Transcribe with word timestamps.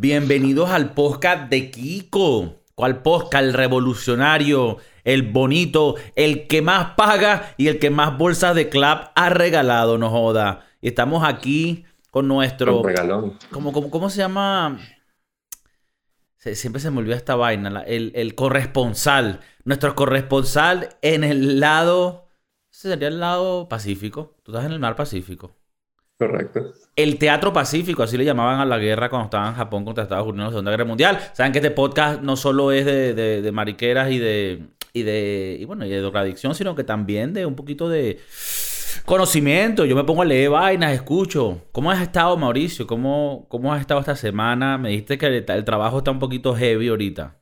Bienvenidos 0.00 0.70
al 0.70 0.94
podcast 0.94 1.50
de 1.50 1.72
Kiko. 1.72 2.54
¿Cuál 2.76 3.02
podcast? 3.02 3.42
El 3.46 3.52
revolucionario, 3.52 4.76
el 5.02 5.22
bonito, 5.32 5.96
el 6.14 6.46
que 6.46 6.62
más 6.62 6.94
paga 6.94 7.52
y 7.56 7.66
el 7.66 7.80
que 7.80 7.90
más 7.90 8.16
bolsas 8.16 8.54
de 8.54 8.68
club 8.68 8.98
ha 9.16 9.28
regalado, 9.28 9.98
no 9.98 10.08
joda. 10.08 10.64
Y 10.80 10.86
estamos 10.86 11.24
aquí 11.24 11.84
con 12.12 12.28
nuestro... 12.28 12.78
Un 12.78 12.86
regalón. 12.86 13.38
¿Cómo, 13.50 13.72
cómo, 13.72 13.90
cómo 13.90 14.08
se 14.08 14.18
llama? 14.18 14.78
Se- 16.36 16.54
siempre 16.54 16.80
se 16.80 16.92
me 16.92 16.98
olvida 16.98 17.16
esta 17.16 17.34
vaina. 17.34 17.68
la- 17.68 17.82
el, 17.82 18.12
el 18.14 18.36
corresponsal. 18.36 19.40
Nuestro 19.64 19.96
corresponsal 19.96 20.90
en 21.02 21.24
el 21.24 21.58
lado... 21.58 22.28
Ese 22.72 22.90
sería 22.90 23.08
el 23.08 23.18
lado 23.18 23.68
Pacífico. 23.68 24.36
Tú 24.44 24.52
estás 24.52 24.64
en 24.64 24.70
el 24.70 24.78
mar 24.78 24.94
Pacífico. 24.94 25.56
Correcto. 26.16 26.72
El 26.98 27.16
Teatro 27.16 27.52
Pacífico, 27.52 28.02
así 28.02 28.16
le 28.18 28.24
llamaban 28.24 28.58
a 28.58 28.64
la 28.64 28.76
guerra 28.76 29.08
cuando 29.08 29.26
estaba 29.26 29.46
en 29.46 29.54
Japón 29.54 29.84
contra 29.84 30.02
Estados 30.02 30.26
Unidos 30.26 30.40
en 30.40 30.44
la 30.46 30.50
Segunda 30.50 30.70
Guerra 30.72 30.84
Mundial. 30.84 31.18
Saben 31.32 31.52
que 31.52 31.58
este 31.58 31.70
podcast 31.70 32.22
no 32.22 32.34
solo 32.34 32.72
es 32.72 32.84
de, 32.86 33.14
de- 33.14 33.40
de 33.40 33.52
mariqueras 33.52 34.10
y 34.10 34.18
de, 34.18 34.64
y 34.92 35.02
de, 35.04 35.58
y 35.60 35.64
bueno, 35.64 35.86
y 35.86 35.90
de 35.90 36.00
drogadicción, 36.00 36.56
sino 36.56 36.74
que 36.74 36.82
también 36.82 37.34
de 37.34 37.46
un 37.46 37.54
poquito 37.54 37.88
de 37.88 38.18
conocimiento. 39.04 39.84
Yo 39.84 39.94
me 39.94 40.02
pongo 40.02 40.22
a 40.22 40.24
leer 40.24 40.50
vainas, 40.50 40.92
escucho. 40.92 41.60
¿Cómo 41.70 41.88
has 41.92 42.02
estado, 42.02 42.36
Mauricio? 42.36 42.84
¿Cómo, 42.88 43.46
cómo 43.48 43.72
has 43.72 43.80
estado 43.80 44.00
esta 44.00 44.16
semana? 44.16 44.76
Me 44.76 44.88
dijiste 44.88 45.18
que 45.18 45.26
el, 45.26 45.44
el 45.48 45.64
trabajo 45.64 45.98
está 45.98 46.10
un 46.10 46.18
poquito 46.18 46.52
heavy 46.56 46.88
ahorita. 46.88 47.36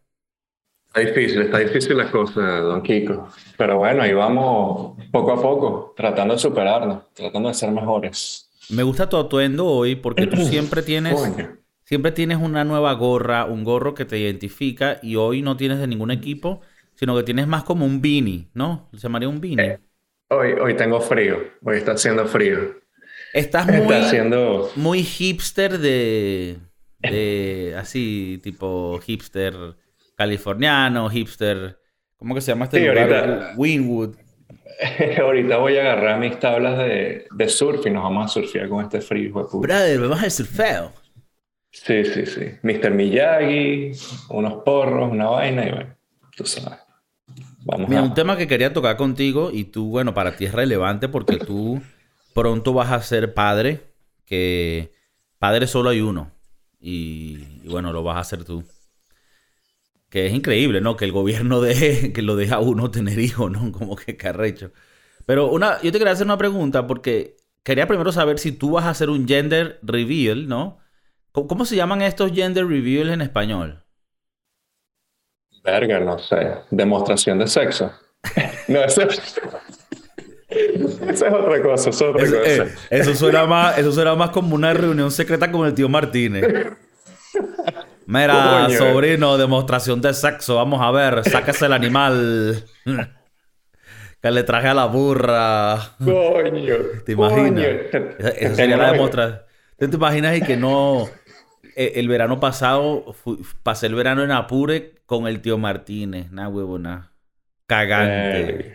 Está 0.88 1.00
difícil, 1.00 1.40
está 1.40 1.58
difícil 1.60 1.96
la 1.96 2.10
cosa, 2.10 2.42
don 2.60 2.82
Kiko. 2.82 3.28
Pero 3.56 3.78
bueno, 3.78 4.02
ahí 4.02 4.12
vamos 4.12 4.98
poco 5.10 5.32
a 5.32 5.40
poco, 5.40 5.94
tratando 5.96 6.34
de 6.34 6.40
superarnos, 6.40 7.04
tratando 7.14 7.48
de 7.48 7.54
ser 7.54 7.70
mejores. 7.70 8.45
Me 8.70 8.82
gusta 8.82 9.08
tu 9.08 9.16
atuendo 9.16 9.66
hoy 9.66 9.96
porque 9.96 10.26
tú 10.26 10.36
siempre 10.44 10.82
tienes... 10.82 11.14
Siempre 11.84 12.10
tienes 12.10 12.38
una 12.38 12.64
nueva 12.64 12.92
gorra, 12.94 13.44
un 13.44 13.62
gorro 13.62 13.94
que 13.94 14.04
te 14.04 14.18
identifica 14.18 14.98
y 15.04 15.14
hoy 15.14 15.40
no 15.40 15.56
tienes 15.56 15.78
de 15.78 15.86
ningún 15.86 16.10
equipo, 16.10 16.60
sino 16.96 17.16
que 17.16 17.22
tienes 17.22 17.46
más 17.46 17.62
como 17.62 17.86
un 17.86 18.02
beanie, 18.02 18.48
¿no? 18.54 18.88
Se 18.92 18.98
llamaría 18.98 19.28
un 19.28 19.40
beanie. 19.40 19.78
Hoy, 20.30 20.54
hoy 20.60 20.74
tengo 20.74 21.00
frío, 21.00 21.38
hoy 21.62 21.76
está 21.76 21.92
haciendo 21.92 22.26
frío. 22.26 22.58
Estás 23.32 23.68
muy, 23.68 23.76
Está 23.82 24.00
haciendo... 24.00 24.68
muy 24.74 25.04
hipster 25.04 25.78
de, 25.78 26.58
de, 26.98 27.76
así, 27.78 28.40
tipo 28.42 28.98
hipster 29.06 29.54
californiano, 30.16 31.08
hipster, 31.08 31.78
¿cómo 32.16 32.34
que 32.34 32.40
se 32.40 32.50
llama 32.50 32.64
este 32.64 32.80
Sí, 32.80 32.84
lugar? 32.88 33.12
ahorita- 33.12 33.54
Winwood. 33.56 34.16
Ahorita 35.20 35.56
voy 35.58 35.76
a 35.76 35.80
agarrar 35.80 36.20
mis 36.20 36.38
tablas 36.38 36.78
de, 36.78 37.26
de 37.30 37.48
surf 37.48 37.86
y 37.86 37.90
nos 37.90 38.02
vamos 38.02 38.26
a 38.26 38.28
surfear 38.28 38.68
con 38.68 38.84
este 38.84 39.00
frío, 39.00 39.28
hijo 39.28 39.42
de 39.42 39.48
puta. 39.48 39.66
Brother, 39.66 40.00
vamos 40.00 40.22
a 40.22 40.30
surfeo. 40.30 40.92
Sí, 41.70 42.04
sí, 42.04 42.26
sí. 42.26 42.40
Mr. 42.62 42.90
Miyagi, 42.90 43.92
unos 44.30 44.62
porros, 44.64 45.10
una 45.10 45.26
vaina 45.26 45.66
y 45.66 45.70
bueno, 45.70 45.96
tú 46.36 46.46
sabes. 46.46 46.78
Vamos 47.64 47.88
Mira, 47.88 48.00
a... 48.00 48.04
un 48.04 48.14
tema 48.14 48.36
que 48.36 48.46
quería 48.46 48.72
tocar 48.72 48.96
contigo 48.96 49.50
y 49.52 49.64
tú, 49.64 49.88
bueno, 49.88 50.14
para 50.14 50.36
ti 50.36 50.46
es 50.46 50.52
relevante 50.52 51.08
porque 51.08 51.36
tú 51.36 51.82
pronto 52.34 52.72
vas 52.72 52.92
a 52.92 53.02
ser 53.02 53.34
padre, 53.34 53.80
que 54.24 54.92
padre 55.38 55.66
solo 55.66 55.90
hay 55.90 56.00
uno 56.00 56.30
y, 56.80 57.60
y 57.62 57.68
bueno, 57.68 57.92
lo 57.92 58.02
vas 58.02 58.16
a 58.16 58.20
hacer 58.20 58.44
tú. 58.44 58.64
Que 60.16 60.26
es 60.28 60.32
increíble, 60.32 60.80
¿no? 60.80 60.96
Que 60.96 61.04
el 61.04 61.12
gobierno 61.12 61.60
deje, 61.60 62.10
que 62.14 62.22
lo 62.22 62.36
deja 62.36 62.56
a 62.56 62.60
uno 62.60 62.90
tener 62.90 63.18
hijos, 63.18 63.50
¿no? 63.50 63.70
Como 63.72 63.96
que 63.96 64.16
carrecho. 64.16 64.72
Pero 65.26 65.48
una, 65.50 65.80
yo 65.82 65.92
te 65.92 65.98
quería 65.98 66.12
hacer 66.14 66.26
una 66.26 66.38
pregunta 66.38 66.86
porque 66.86 67.36
quería 67.62 67.86
primero 67.86 68.12
saber 68.12 68.38
si 68.38 68.52
tú 68.52 68.70
vas 68.72 68.86
a 68.86 68.90
hacer 68.90 69.10
un 69.10 69.28
gender 69.28 69.78
reveal, 69.82 70.48
¿no? 70.48 70.78
¿Cómo, 71.32 71.48
cómo 71.48 71.64
se 71.66 71.76
llaman 71.76 72.02
estos 72.02 72.32
gender 72.32 72.66
reveals 72.66 73.10
en 73.12 73.20
español? 73.20 73.84
Verga, 75.64 76.00
no 76.00 76.18
sé. 76.18 76.54
Demostración 76.70 77.38
de 77.38 77.46
sexo. 77.46 77.92
No, 78.68 78.80
eso, 78.82 79.02
eso 79.02 79.40
es 80.48 81.22
otra 81.22 81.62
cosa, 81.62 81.90
eso 81.90 81.90
es 81.90 82.02
otra 82.02 82.24
Eso, 82.24 82.36
cosa. 82.42 82.64
eh, 82.64 82.74
eso 82.90 83.14
suena 83.14 83.46
más, 83.46 83.78
eso 83.78 83.92
suena 83.92 84.14
más 84.14 84.30
como 84.30 84.54
una 84.54 84.72
reunión 84.74 85.10
secreta 85.10 85.50
con 85.52 85.66
el 85.66 85.74
tío 85.74 85.88
Martínez. 85.88 86.48
Mira, 88.06 88.66
Coño. 88.66 88.78
sobrino, 88.78 89.36
demostración 89.36 90.00
de 90.00 90.14
sexo. 90.14 90.56
Vamos 90.56 90.80
a 90.80 90.90
ver, 90.92 91.24
sáquese 91.28 91.66
el 91.66 91.72
animal. 91.72 92.64
Que 94.22 94.30
le 94.30 94.42
traje 94.44 94.68
a 94.68 94.74
la 94.74 94.86
burra. 94.86 95.78
Coño. 96.04 96.74
¿Te 97.04 97.12
imaginas? 97.12 97.64
coño. 97.64 98.08
Esa, 98.18 98.28
esa 98.30 98.54
sería 98.54 98.76
la 98.76 98.92
demostración. 98.92 99.40
¿Tú 99.78 99.88
te 99.90 99.96
imaginas 99.96 100.36
y 100.36 100.42
que 100.42 100.56
no... 100.56 101.06
eh, 101.76 101.92
El 101.96 102.08
verano 102.08 102.40
pasado, 102.40 103.14
pasé 103.62 103.86
el 103.86 103.94
verano 103.94 104.22
en 104.24 104.30
Apure 104.30 104.94
con 105.04 105.26
el 105.26 105.40
tío 105.42 105.58
Martínez. 105.58 106.30
Nah, 106.32 106.48
huevona. 106.48 107.12
Cagante. 107.66 108.40
Eh, 108.50 108.74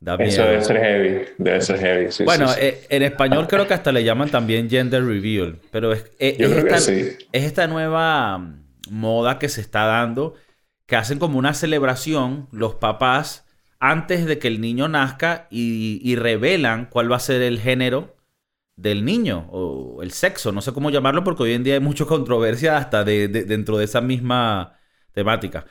Da 0.00 0.16
eso 0.18 0.42
debe 0.42 0.62
ser 0.62 0.76
heavy. 0.78 1.26
Debe 1.38 1.60
ser 1.60 1.78
heavy. 1.78 2.12
sí, 2.12 2.24
Bueno, 2.24 2.46
sí, 2.46 2.54
sí. 2.54 2.60
eh, 2.60 2.86
en 2.90 3.02
español 3.02 3.46
creo 3.48 3.66
que 3.66 3.74
hasta 3.74 3.92
le 3.92 4.04
llaman 4.04 4.30
también 4.30 4.68
gender 4.68 5.04
reveal, 5.04 5.60
pero 5.70 5.92
es, 5.92 6.04
eh, 6.18 6.36
Yo 6.36 6.48
es 6.50 6.50
creo 6.50 6.64
que 6.66 6.76
esta, 6.76 6.78
sí. 6.78 7.16
es 7.32 7.44
esta 7.44 7.66
nueva 7.66 8.38
mm, 8.38 8.64
moda 8.90 9.38
que 9.38 9.48
se 9.48 9.60
está 9.60 9.84
dando, 9.86 10.34
que 10.86 10.96
hacen 10.96 11.18
como 11.18 11.38
una 11.38 11.54
celebración 11.54 12.48
los 12.52 12.74
papás 12.74 13.46
antes 13.80 14.26
de 14.26 14.38
que 14.38 14.48
el 14.48 14.60
niño 14.60 14.88
nazca 14.88 15.46
y, 15.50 16.00
y 16.02 16.16
revelan 16.16 16.86
cuál 16.86 17.10
va 17.10 17.16
a 17.16 17.20
ser 17.20 17.40
el 17.42 17.60
género 17.60 18.16
del 18.76 19.04
niño 19.04 19.48
o 19.50 20.02
el 20.02 20.12
sexo, 20.12 20.52
no 20.52 20.60
sé 20.62 20.72
cómo 20.72 20.90
llamarlo 20.90 21.24
porque 21.24 21.42
hoy 21.44 21.52
en 21.54 21.64
día 21.64 21.74
hay 21.74 21.80
mucha 21.80 22.04
controversia 22.06 22.76
hasta 22.76 23.04
de, 23.04 23.28
de- 23.28 23.44
dentro 23.44 23.76
de 23.78 23.84
esa 23.84 24.00
misma 24.00 24.78
temática. 25.12 25.66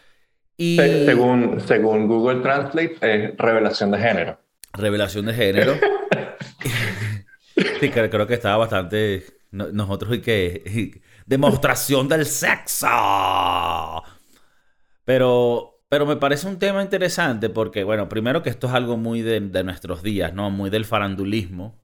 Y 0.57 0.75
Se- 0.78 1.06
según, 1.06 1.62
según 1.62 2.07
Google 2.07 2.41
Translate, 2.41 2.97
es 3.01 3.38
revelación 3.38 3.91
de 3.91 4.00
género. 4.00 4.40
Revelación 4.73 5.25
de 5.25 5.34
género. 5.34 5.73
Sí, 7.79 7.90
creo, 7.90 8.09
creo 8.09 8.28
que 8.28 8.35
estaba 8.35 8.57
bastante. 8.57 9.23
no- 9.51 9.69
nosotros 9.72 10.16
y 10.16 10.22
que. 10.22 11.01
Demostración 11.25 12.07
del 12.07 12.25
sexo. 12.25 12.88
Pero, 15.06 15.81
pero 15.90 16.06
me 16.06 16.17
parece 16.17 16.47
un 16.47 16.59
tema 16.59 16.81
interesante 16.84 17.50
porque, 17.50 17.84
bueno, 17.84 18.09
primero 18.09 18.44
que 18.44 18.50
esto 18.50 18.67
es 18.67 18.73
algo 18.73 18.97
muy 18.97 19.22
de, 19.22 19.40
de 19.40 19.63
nuestros 19.63 20.03
días, 20.03 20.34
¿no? 20.34 20.50
Muy 20.51 20.69
del 20.69 20.85
farandulismo. 20.85 21.79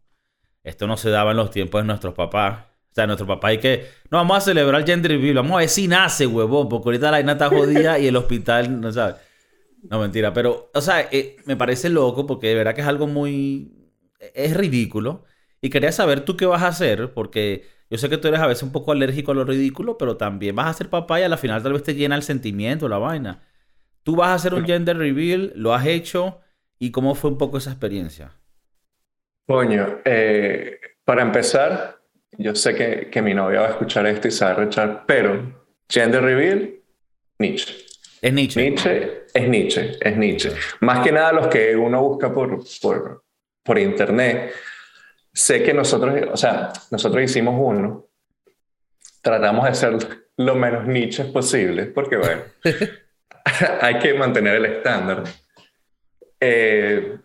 Esto 0.63 0.87
no 0.87 0.97
se 0.97 1.09
daba 1.09 1.31
en 1.31 1.37
los 1.37 1.51
tiempos 1.51 1.81
de 1.81 1.87
nuestros 1.87 2.13
papás. 2.13 2.65
O 2.93 2.95
sea, 2.95 3.07
nuestro 3.07 3.25
papá 3.25 3.47
hay 3.47 3.57
que. 3.57 3.87
No, 4.11 4.19
vamos 4.19 4.37
a 4.37 4.41
celebrar 4.41 4.81
el 4.81 4.85
gender 4.85 5.13
reveal. 5.13 5.37
Vamos 5.37 5.53
a 5.53 5.59
ver 5.61 5.69
si 5.69 5.87
nace, 5.87 6.27
huevón. 6.27 6.69
Porque 6.69 6.89
ahorita 6.89 7.07
la 7.07 7.17
vaina 7.17 7.31
está 7.31 7.49
jodida 7.49 7.97
y 7.97 8.05
el 8.05 8.15
hospital, 8.15 8.79
no 8.79 8.91
sabes. 8.91 9.15
No, 9.89 9.99
mentira, 9.99 10.31
pero, 10.31 10.69
o 10.71 10.79
sea, 10.79 11.09
eh, 11.11 11.37
me 11.45 11.57
parece 11.57 11.89
loco 11.89 12.27
porque 12.27 12.49
de 12.49 12.55
verdad 12.55 12.75
que 12.75 12.81
es 12.81 12.87
algo 12.87 13.07
muy... 13.07 13.91
Es 14.35 14.55
ridículo. 14.55 15.25
Y 15.59 15.71
quería 15.71 15.91
saber 15.91 16.21
tú 16.21 16.37
qué 16.37 16.45
vas 16.45 16.61
a 16.61 16.67
hacer, 16.67 17.13
porque 17.13 17.65
yo 17.89 17.97
sé 17.97 18.09
que 18.09 18.17
tú 18.17 18.27
eres 18.27 18.41
a 18.41 18.47
veces 18.47 18.61
un 18.61 18.71
poco 18.71 18.91
alérgico 18.91 19.31
a 19.31 19.35
lo 19.35 19.43
ridículo, 19.43 19.97
pero 19.97 20.15
también 20.15 20.55
vas 20.55 20.67
a 20.67 20.73
ser 20.73 20.89
papá 20.89 21.19
y 21.19 21.23
a 21.23 21.29
la 21.29 21.37
final 21.37 21.63
tal 21.63 21.73
vez 21.73 21.81
te 21.81 21.95
llena 21.95 22.15
el 22.15 22.21
sentimiento, 22.21 22.87
la 22.87 22.99
vaina. 22.99 23.41
Tú 24.03 24.15
vas 24.15 24.29
a 24.29 24.33
hacer 24.35 24.53
un 24.53 24.65
gender 24.65 24.97
reveal, 24.97 25.51
lo 25.55 25.73
has 25.73 25.87
hecho, 25.87 26.41
y 26.77 26.91
cómo 26.91 27.15
fue 27.15 27.31
un 27.31 27.39
poco 27.39 27.57
esa 27.57 27.71
experiencia. 27.71 28.31
Coño, 29.47 29.99
eh, 30.05 30.79
para 31.03 31.23
empezar, 31.23 32.02
yo 32.37 32.55
sé 32.55 32.75
que, 32.75 33.09
que 33.09 33.21
mi 33.21 33.33
novia 33.33 33.61
va 33.61 33.67
a 33.67 33.71
escuchar 33.71 34.05
esto 34.07 34.27
y 34.27 34.31
se 34.31 34.45
va 34.45 34.51
a 34.51 34.55
rechar, 34.55 35.03
pero 35.05 35.63
gender 35.89 36.21
reveal, 36.21 36.73
Nietzsche. 37.39 37.73
Es 38.21 38.33
Nietzsche. 38.33 38.61
Nietzsche 38.61 39.23
es 39.33 39.49
Nietzsche, 39.49 39.97
es 39.99 40.17
Nietzsche. 40.17 40.51
Más 40.79 41.03
que 41.03 41.11
nada 41.11 41.33
los 41.33 41.47
que 41.47 41.75
uno 41.75 42.01
busca 42.01 42.33
por, 42.33 42.63
por, 42.81 43.23
por 43.63 43.79
internet. 43.79 44.53
Sé 45.33 45.63
que 45.63 45.73
nosotros, 45.73 46.15
o 46.31 46.37
sea, 46.37 46.71
nosotros 46.91 47.23
hicimos 47.23 47.55
uno, 47.57 48.07
tratamos 49.21 49.65
de 49.65 49.75
ser 49.75 49.97
lo 50.37 50.55
menos 50.55 50.87
Nietzsche 50.87 51.25
posible, 51.25 51.87
porque 51.87 52.17
bueno, 52.17 52.43
hay 53.81 53.99
que 53.99 54.13
mantener 54.13 54.55
el 54.55 54.65
estándar. 54.65 55.23
Eh, 56.39 57.17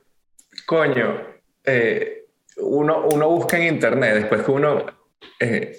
coño, 0.66 1.26
eh, 1.64 2.26
uno, 2.58 3.06
uno 3.12 3.28
busca 3.28 3.58
en 3.58 3.74
internet, 3.74 4.14
después 4.14 4.42
que 4.42 4.50
uno 4.50 4.97
eh, 5.40 5.76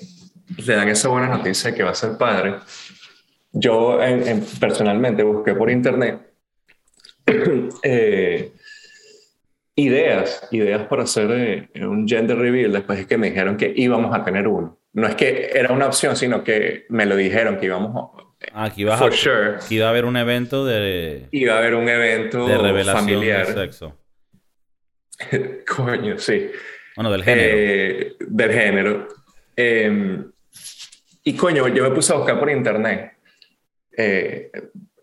le 0.58 0.76
dan 0.76 0.90
esa 0.90 1.10
buena 1.10 1.28
noticia 1.28 1.72
de 1.72 1.78
que 1.78 1.84
va 1.84 1.92
a 1.92 1.96
ser 1.96 2.18
padre, 2.18 2.56
yo 3.52 4.02
en- 4.02 4.28
en- 4.28 4.46
personalmente 4.60 5.24
busqué 5.24 5.54
por 5.56 5.70
internet 5.70 6.20
eh, 7.84 8.52
ideas, 9.76 10.48
ideas 10.52 10.88
para 10.88 11.04
hacer 11.04 11.70
eh, 11.74 11.86
un 11.86 12.08
gender 12.08 12.38
reveal 12.38 12.72
después 12.74 13.00
de 13.00 13.08
que 13.08 13.18
me 13.18 13.30
dijeron 13.30 13.58
que 13.58 13.72
íbamos 13.76 14.14
a 14.16 14.24
tener 14.24 14.48
uno. 14.48 14.78
No 14.94 15.08
es 15.08 15.16
que 15.16 15.52
era 15.54 15.72
una 15.74 15.86
opción, 15.88 16.16
sino 16.16 16.44
que 16.44 16.86
me 16.90 17.06
lo 17.06 17.16
dijeron 17.16 17.58
que 17.58 17.68
íbamos 17.68 18.12
Ah, 18.54 18.66
Aquí 18.66 18.86
For 18.86 19.12
a, 19.14 19.16
sure. 19.16 19.58
iba 19.70 19.88
a 19.88 19.90
haber 19.90 20.06
un 20.06 20.16
evento 20.16 20.66
de, 20.66 21.28
Iba 21.32 21.56
a 21.56 21.58
haber 21.58 21.76
un 21.76 21.90
evento 21.90 22.48
de 22.48 22.58
revelación 22.58 23.06
familiar. 23.06 23.46
del 23.48 23.56
sexo. 23.56 23.98
Coño, 25.68 26.18
sí. 26.18 26.50
Bueno, 26.96 27.12
del 27.12 27.24
género. 27.24 27.48
Eh, 27.52 28.16
del 28.20 28.52
género. 28.52 29.08
Eh, 29.62 30.24
y 31.26 31.36
coño, 31.36 31.68
yo 31.68 31.84
me 31.84 31.94
puse 31.94 32.14
a 32.14 32.16
buscar 32.16 32.40
por 32.40 32.50
internet 32.50 33.12
eh, 33.92 34.50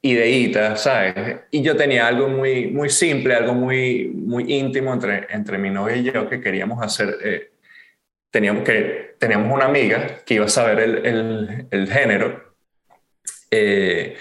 ideitas, 0.01 0.83
¿sabes? 0.83 1.41
Y 1.51 1.61
yo 1.61 1.77
tenía 1.77 2.07
algo 2.07 2.29
muy, 2.29 2.69
muy 2.69 2.89
simple, 2.89 3.35
algo 3.35 3.53
muy, 3.53 4.09
muy 4.15 4.51
íntimo 4.55 4.95
entre, 4.95 5.27
entre 5.29 5.59
mi 5.59 5.69
novia 5.69 5.97
y 5.97 6.05
yo 6.05 6.27
que 6.27 6.41
queríamos 6.41 6.83
hacer. 6.83 7.19
Eh, 7.23 7.51
teníamos, 8.31 8.65
que, 8.65 9.17
teníamos 9.19 9.53
una 9.53 9.67
amiga 9.67 10.25
que 10.25 10.35
iba 10.35 10.47
a 10.47 10.49
saber 10.49 10.81
el, 10.81 11.07
el, 11.07 11.67
el 11.71 11.93
género. 11.93 12.55
Eh, 13.51 14.17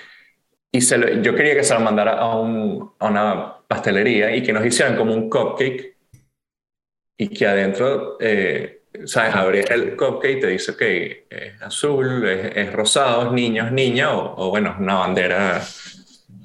y 0.69 0.81
se 0.81 1.21
yo 1.21 1.33
quería 1.33 1.55
que 1.55 1.63
se 1.63 1.73
lo 1.73 1.79
mandara 1.79 2.19
a, 2.19 2.37
un, 2.37 2.91
a 2.99 3.07
una 3.07 3.57
pastelería 3.69 4.35
y 4.35 4.43
que 4.43 4.51
nos 4.51 4.65
hicieran 4.65 4.97
como 4.97 5.13
un 5.13 5.29
cupcake 5.29 5.95
y 7.17 7.29
que 7.29 7.47
adentro 7.47 8.17
eh, 8.19 8.81
¿sabes? 9.05 9.35
Abre 9.35 9.61
el 9.69 9.95
cupcake 9.95 10.37
y 10.37 10.39
te 10.39 10.47
dice, 10.47 10.75
que 10.75 11.27
es 11.29 11.61
azul, 11.61 12.27
es, 12.27 12.71
rosado, 12.73 13.27
es 13.27 13.31
niño, 13.31 13.65
es 13.65 13.71
niña, 13.71 14.13
o, 14.13 14.49
bueno, 14.49 14.71
es 14.71 14.79
una 14.79 14.95
bandera 14.95 15.61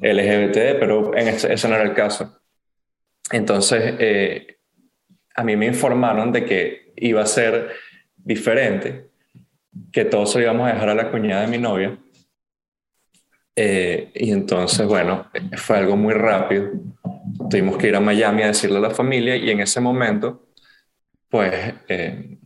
LGBT, 0.00 0.78
pero 0.78 1.16
en 1.16 1.28
ese, 1.28 1.52
ese 1.52 1.68
no 1.68 1.74
era 1.74 1.84
el 1.84 1.94
caso. 1.94 2.40
Entonces, 3.30 3.94
eh, 3.98 4.58
a 5.34 5.44
mí 5.44 5.56
me 5.56 5.66
informaron 5.66 6.32
de 6.32 6.44
que 6.44 6.92
iba 6.96 7.22
a 7.22 7.26
ser 7.26 7.70
diferente, 8.16 9.10
que 9.92 10.04
todo 10.04 10.26
se 10.26 10.38
lo 10.38 10.44
íbamos 10.44 10.68
a 10.68 10.74
dejar 10.74 10.88
a 10.90 10.94
la 10.94 11.10
cuñada 11.10 11.42
de 11.42 11.48
mi 11.48 11.58
novia. 11.58 11.98
Eh, 13.56 14.10
y 14.14 14.32
entonces, 14.32 14.86
bueno, 14.86 15.30
fue 15.56 15.78
algo 15.78 15.96
muy 15.96 16.14
rápido. 16.14 16.70
Tuvimos 17.48 17.76
que 17.76 17.88
ir 17.88 17.96
a 17.96 18.00
Miami 18.00 18.42
a 18.42 18.48
decirle 18.48 18.78
a 18.78 18.80
la 18.80 18.90
familia 18.90 19.36
y 19.36 19.50
en 19.50 19.60
ese 19.60 19.80
momento, 19.80 20.48
pues 21.28 21.74
eh, 21.88 22.38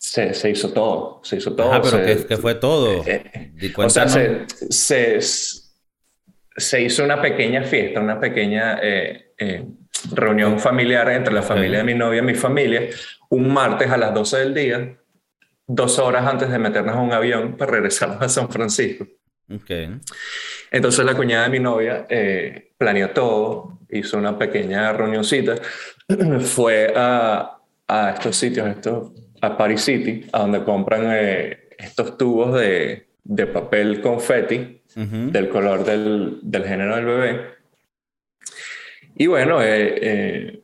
se, 0.00 0.32
se, 0.32 0.48
hizo 0.48 0.72
todo, 0.72 1.20
se 1.22 1.36
hizo 1.36 1.54
todo. 1.54 1.74
Ah, 1.74 1.82
pero 1.82 2.02
¿qué, 2.02 2.36
fue 2.38 2.54
todo? 2.54 3.04
Eh, 3.06 3.52
o 3.76 3.90
sea, 3.90 4.08
se, 4.08 4.46
se, 4.70 5.20
se, 6.56 6.82
hizo 6.82 7.04
una 7.04 7.20
pequeña 7.20 7.62
fiesta, 7.64 8.00
una 8.00 8.18
pequeña 8.18 8.78
eh, 8.82 9.34
eh, 9.36 9.62
reunión 10.12 10.58
familiar 10.58 11.10
entre 11.10 11.34
la 11.34 11.42
familia 11.42 11.78
de 11.78 11.84
mi 11.84 11.94
novia 11.94 12.20
y 12.20 12.24
mi 12.24 12.34
familia, 12.34 12.88
un 13.28 13.52
martes 13.52 13.90
a 13.90 13.98
las 13.98 14.14
12 14.14 14.38
del 14.38 14.54
día, 14.54 14.96
dos 15.66 15.98
horas 15.98 16.26
antes 16.26 16.48
de 16.48 16.58
meternos 16.58 16.96
a 16.96 17.00
un 17.00 17.12
avión 17.12 17.58
para 17.58 17.72
regresarnos 17.72 18.22
a 18.22 18.28
San 18.30 18.48
Francisco. 18.48 19.06
Okay. 19.54 19.98
Entonces 20.70 21.04
la 21.04 21.14
cuñada 21.14 21.44
de 21.44 21.50
mi 21.50 21.58
novia 21.58 22.06
planeó 22.78 23.10
todo, 23.10 23.80
hizo 23.90 24.16
una 24.16 24.38
pequeña 24.38 24.94
reunioncita, 24.94 25.56
fue 26.40 26.90
a, 26.96 27.58
a 27.86 28.10
estos 28.12 28.34
sitios, 28.34 28.66
estos 28.66 29.12
a 29.40 29.56
Paris 29.56 29.82
City, 29.82 30.26
a 30.32 30.40
donde 30.40 30.64
compran 30.64 31.06
eh, 31.10 31.68
estos 31.78 32.16
tubos 32.18 32.58
de, 32.58 33.06
de 33.24 33.46
papel 33.46 34.00
confeti 34.00 34.80
del 34.94 35.48
color 35.48 35.84
del, 35.84 36.40
del, 36.42 36.64
género 36.64 36.96
del 36.96 37.04
bebé. 37.04 37.40
Y 39.14 39.26
bueno, 39.28 39.62
eh, 39.62 39.94
eh, 40.02 40.60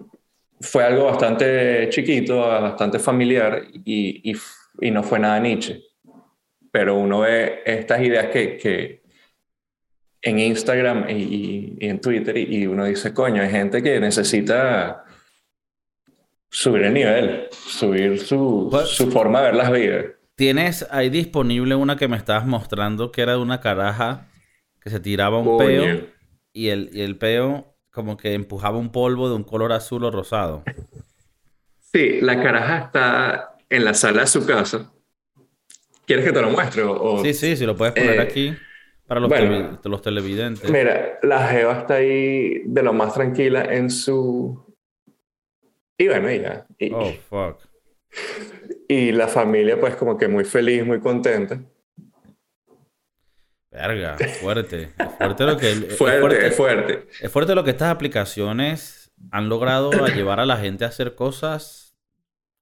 fue 0.61 0.85
algo 0.85 1.05
bastante 1.05 1.89
chiquito, 1.91 2.41
bastante 2.41 2.99
familiar 2.99 3.63
y, 3.85 4.31
y, 4.31 4.37
y, 4.81 4.91
no 4.91 5.03
fue 5.03 5.21
nada 5.21 5.39
Nietzsche. 5.39 5.81
Pero 6.73 6.97
uno 6.97 7.21
ve 7.21 7.63
estas 7.65 8.01
ideas 8.03 8.27
que, 8.27 8.57
que 8.57 9.03
en 10.23 10.39
Instagram 10.41 11.09
y, 11.09 11.77
y 11.79 11.89
en 11.89 12.01
Twitter 12.01 12.37
y 12.37 12.67
uno 12.67 12.85
dice, 12.85 13.15
coño, 13.15 13.43
hay 13.43 13.51
gente 13.51 13.83
que 13.83 14.01
necesita 14.01 15.06
subir 16.57 16.85
el 16.85 16.95
nivel, 16.95 17.49
subir 17.53 18.19
su, 18.19 18.69
pues, 18.71 18.89
su 18.89 19.11
forma 19.11 19.41
de 19.41 19.47
ver 19.49 19.57
las 19.57 19.71
vidas. 19.71 20.07
Tienes 20.37 20.87
ahí 20.91 21.11
disponible 21.11 21.75
una 21.75 21.97
que 21.97 22.09
me 22.09 22.17
estabas 22.17 22.47
mostrando 22.47 23.13
que 23.13 23.21
era 23.21 23.33
de 23.33 23.39
una 23.39 23.61
caraja 23.61 24.29
que 24.81 24.89
se 24.89 24.99
tiraba 24.99 25.39
un 25.39 25.59
peo 25.59 26.07
y 26.55 26.69
el, 26.69 26.89
y 26.95 27.03
el 27.03 27.19
peo 27.19 27.77
como 27.91 28.17
que 28.17 28.33
empujaba 28.33 28.79
un 28.79 28.91
polvo 28.91 29.29
de 29.29 29.35
un 29.35 29.45
color 29.45 29.73
azul 29.73 30.05
o 30.05 30.11
rosado. 30.11 30.65
Sí, 31.93 32.23
la 32.23 32.43
caraja 32.43 32.79
está 32.79 33.59
en 33.69 33.85
la 33.85 33.93
sala 33.93 34.23
de 34.23 34.27
su 34.27 34.47
casa. 34.47 34.91
¿Quieres 36.07 36.25
que 36.25 36.33
te 36.33 36.41
lo 36.41 36.49
muestre? 36.49 36.85
O, 36.85 37.23
sí, 37.23 37.35
sí, 37.35 37.55
sí, 37.55 37.67
lo 37.67 37.77
puedes 37.77 37.93
poner 37.93 38.15
eh, 38.15 38.23
aquí 38.23 38.57
para 39.07 39.21
los, 39.21 39.31
los 39.85 40.01
televidentes. 40.01 40.71
Mira, 40.71 41.19
la 41.23 41.49
Jeva 41.49 41.81
está 41.81 41.95
ahí 41.97 42.63
de 42.65 42.83
lo 42.83 42.95
más 42.95 43.13
tranquila 43.13 43.63
en 43.63 43.91
su 43.91 44.66
y 45.99 46.09
bueno, 46.09 46.31
ya. 46.31 46.67
Y, 46.79 46.93
oh, 46.93 47.13
fuck. 47.29 47.61
Y 48.89 49.13
la 49.13 49.29
familia, 49.29 49.79
pues, 49.79 49.97
como 49.97 50.17
que 50.17 50.29
muy 50.29 50.45
feliz, 50.45 50.85
muy 50.85 51.01
contenta. 51.01 51.61
Verga, 53.71 54.17
fuerte. 54.41 54.93
Es 54.99 55.15
fuerte 55.19 55.45
lo 55.45 55.57
que. 55.57 55.67
fuerte, 55.67 56.47
es 56.47 56.57
fuerte, 56.57 57.07
es 57.21 57.31
fuerte. 57.31 57.55
lo 57.55 57.65
que 57.65 57.71
estas 57.71 57.91
aplicaciones 57.91 59.13
han 59.31 59.49
logrado 59.49 59.91
llevar 60.09 60.41
a 60.41 60.47
la 60.47 60.57
gente 60.57 60.85
a 60.85 60.89
hacer 60.89 61.15
cosas 61.15 61.95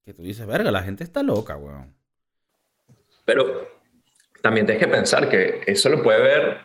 que 0.04 0.12
tú 0.12 0.22
dices, 0.22 0.46
verga, 0.46 0.70
la 0.70 0.82
gente 0.82 1.04
está 1.04 1.22
loca, 1.22 1.56
weón. 1.56 1.94
Pero 3.25 3.69
también 4.42 4.66
tienes 4.66 4.84
que 4.84 4.90
pensar 4.90 5.28
que 5.28 5.62
eso 5.66 5.88
lo 5.88 6.02
puede 6.02 6.20
ver 6.20 6.58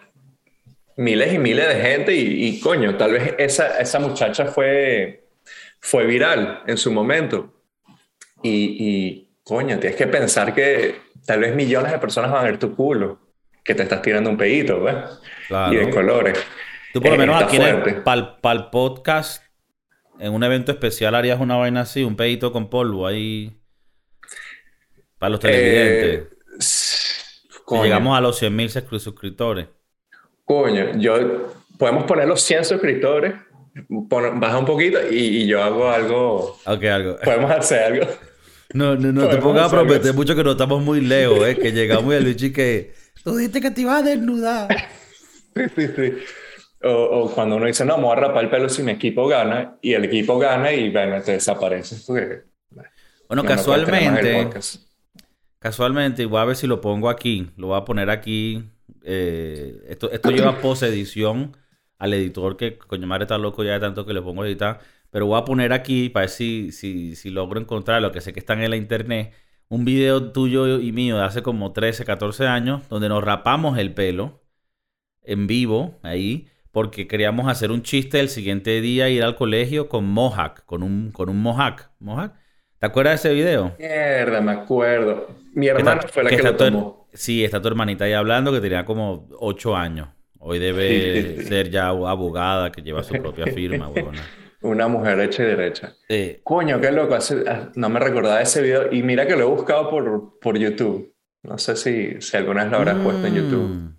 miles 0.98 1.33
y 1.33 1.38
miles 1.38 1.68
de 1.68 1.81
gente 1.81 2.13
y, 2.13 2.48
y 2.48 2.60
coño, 2.60 2.98
tal 2.98 3.13
vez 3.13 3.36
esa, 3.38 3.80
esa 3.80 4.00
muchacha 4.00 4.48
fue 4.48 5.29
fue 5.80 6.06
viral 6.06 6.64
en 6.68 6.78
su 6.78 6.92
momento. 6.92 7.54
Y, 8.42 8.78
y, 8.80 9.30
coño, 9.44 9.80
tienes 9.80 9.98
que 9.98 10.08
pensar 10.08 10.54
que 10.54 10.96
tal 11.26 11.42
vez 11.42 11.56
millones 11.56 11.92
de 11.92 12.00
personas 12.00 12.31
van 12.31 12.42
a 12.42 12.46
ver 12.46 12.58
tu 12.58 12.76
culo, 12.76 13.20
que 13.64 13.76
te 13.76 13.84
estás 13.84 14.02
tirando 14.02 14.30
un 14.30 14.38
pedito, 14.38 14.81
¿ves? 14.81 14.96
Y 15.72 15.76
de 15.76 15.90
colores. 15.90 16.38
Tú 16.94 17.02
por 17.02 17.12
lo 17.12 17.18
menos 17.18 17.42
aquí 17.42 17.60
para 18.04 18.54
el 18.54 18.70
podcast, 18.72 19.44
en 20.20 20.34
un 20.34 20.44
evento 20.44 20.72
especial 20.72 21.16
harías 21.16 21.40
una 21.40 21.56
vaina 21.56 21.81
así, 21.81 22.04
un 22.04 22.16
pedito 22.16 22.52
con 22.52 22.70
polvo 22.70 23.06
ahí 23.06 23.62
para 25.20 25.31
los 25.31 25.40
televidentes. 25.40 26.34
Eh, 27.72 27.81
llegamos 27.84 28.18
a 28.18 28.22
los 28.22 28.42
100.000 28.42 29.00
suscriptores. 29.00 29.68
Coño, 30.46 30.98
yo 30.98 31.52
podemos 31.78 32.06
poner 32.06 32.28
los 32.28 32.42
100 32.42 32.66
suscriptores 32.66 33.36
baja 33.74 34.57
un 34.57 34.66
poquito 34.66 35.00
y, 35.10 35.45
yo 35.48 35.63
hago 35.63 35.89
algo. 35.89 36.57
Ok, 36.66 36.83
algo. 36.86 37.18
Podemos 37.24 37.51
hacer 37.51 37.83
algo. 37.83 38.07
No, 38.74 38.95
no, 38.95 39.12
no 39.12 39.27
te 39.27 39.38
pongas 39.38 39.66
a 39.66 39.69
prometer 39.69 40.13
mucho 40.13 40.36
que 40.36 40.44
no 40.44 40.51
estamos 40.51 40.83
muy 40.83 41.01
lejos, 41.01 41.48
¿eh? 41.48 41.56
Que 41.56 41.71
llegamos 41.71 42.13
y 42.13 42.18
el 42.18 42.25
bicho 42.25 42.45
y 42.48 42.54
que. 42.54 42.94
Tú 43.24 43.36
dijiste 43.36 43.62
que 43.62 43.71
te 43.71 43.81
ibas 43.81 44.01
a 44.01 44.06
desnudar. 44.06 44.68
sí, 45.56 45.64
sí, 45.76 45.88
sí. 45.95 46.14
O, 46.83 46.92
o, 46.92 47.31
cuando 47.31 47.57
uno 47.57 47.66
dice, 47.66 47.83
no, 47.83 47.97
me 47.97 48.04
voy 48.04 48.14
a 48.14 48.21
rapar 48.21 48.45
el 48.45 48.49
pelo 48.49 48.69
si 48.69 48.83
mi 48.83 48.92
equipo 48.92 49.28
gana, 49.28 49.78
y 49.81 49.94
el 49.94 50.06
equipo 50.06 50.40
gana 50.40 50.71
y 50.71 50.90
bueno, 50.92 51.21
te 51.21 51.33
desapareces. 51.33 52.07
bueno, 53.28 53.44
casualmente. 53.44 54.49
Casualmente, 55.59 56.21
igual 56.21 56.44
a 56.44 56.45
ver 56.45 56.56
si 56.56 56.68
lo 56.68 56.80
pongo 56.80 57.09
aquí. 57.09 57.52
Lo 57.57 57.68
voy 57.68 57.78
a 57.78 57.83
poner 57.83 58.09
aquí. 58.09 58.64
Eh, 59.04 59.81
esto, 59.90 60.09
esto 60.09 60.31
lleva 60.31 60.57
post 60.61 60.83
edición 60.83 61.57
al 62.00 62.14
editor 62.14 62.58
que 62.58 62.78
coño 62.78 63.06
madre 63.06 63.26
está 63.26 63.38
loco 63.38 63.64
ya 63.64 63.74
de 63.74 63.80
tanto 63.80 64.06
que 64.06 64.14
le 64.14 64.22
pongo 64.22 64.44
a 64.44 64.48
editar. 64.48 64.80
Pero 65.12 65.28
voy 65.28 65.40
a 65.40 65.46
poner 65.46 65.74
aquí 65.74 66.10
para 66.10 66.24
ver 66.24 66.30
si, 66.30 66.72
si, 66.72 67.16
si 67.16 67.30
logro 67.30 67.60
encontrar 67.60 68.02
lo 68.02 68.12
que 68.12 68.22
sé 68.22 68.34
que 68.34 68.40
están 68.40 68.62
en 68.62 68.70
la 68.72 68.78
internet. 68.78 69.34
Un 69.68 69.86
video 69.86 70.32
tuyo 70.32 70.80
y 70.80 70.92
mío 70.92 71.18
de 71.18 71.24
hace 71.24 71.44
como 71.44 71.74
13, 71.74 72.06
14 72.06 72.48
años, 72.48 72.88
donde 72.90 73.10
nos 73.10 73.24
rapamos 73.24 73.78
el 73.78 73.94
pelo 73.94 74.42
en 75.24 75.46
vivo 75.46 76.00
ahí, 76.02 76.48
porque 76.72 77.08
queríamos 77.08 77.48
hacer 77.48 77.72
un 77.72 77.84
chiste 77.84 78.20
el 78.20 78.30
siguiente 78.30 78.82
día, 78.82 79.10
ir 79.10 79.24
al 79.24 79.36
colegio 79.36 79.90
con 79.90 80.06
Mohawk, 80.06 80.66
con 80.66 80.82
un, 80.82 81.12
con 81.12 81.30
un 81.30 81.42
Mohawk. 81.42 81.90
¿Mohawk? 82.00 82.34
¿Te 82.80 82.86
acuerdas 82.86 83.22
de 83.22 83.30
ese 83.30 83.36
video? 83.36 83.76
Mierda, 83.78 84.42
me 84.42 84.52
acuerdo. 84.54 85.28
Mi 85.54 85.68
hermana 85.68 86.02
fue 86.02 86.24
la 86.24 86.30
que, 86.30 86.42
lo 86.42 86.56
tomó. 86.56 87.08
sí, 87.14 87.44
está 87.44 87.62
tu 87.62 87.68
hermanita 87.68 88.06
ahí 88.06 88.14
hablando 88.14 88.52
que 88.52 88.62
tenía 88.62 88.86
como 88.86 89.28
8 89.40 89.76
años. 89.76 90.08
Hoy 90.40 90.58
debe 90.58 91.44
ser 91.44 91.69
ya 91.69 91.90
abogada 91.90 92.72
que 92.72 92.81
lleva 92.81 93.04
su 93.04 93.14
propia 93.14 93.48
firma, 93.48 93.92
Una 94.62 94.90
mujer 94.90 95.19
hecha 95.22 95.44
y 95.44 95.46
derecha. 95.46 95.96
Coño, 96.44 96.81
qué 96.81 96.92
loco. 96.92 97.18
Ah, 97.48 97.69
no 97.76 97.90
me 97.90 98.00
recordaba 98.00 98.42
ese 98.42 98.62
video. 98.62 98.92
Y 98.92 99.04
mira 99.04 99.26
que 99.26 99.38
lo 99.38 99.44
he 99.44 99.46
buscado 99.46 99.90
por, 99.90 100.38
por 100.40 100.58
YouTube. 100.58 101.14
No 101.44 101.58
sé 101.58 101.78
si, 101.78 102.19
si 102.19 102.36
alguna 102.36 102.64
vez 102.64 102.72
lo 102.72 102.78
habrás 102.78 102.98
puesto 102.98 103.26
en 103.26 103.36
YouTube. 103.36 103.69
Mm. 103.69 103.98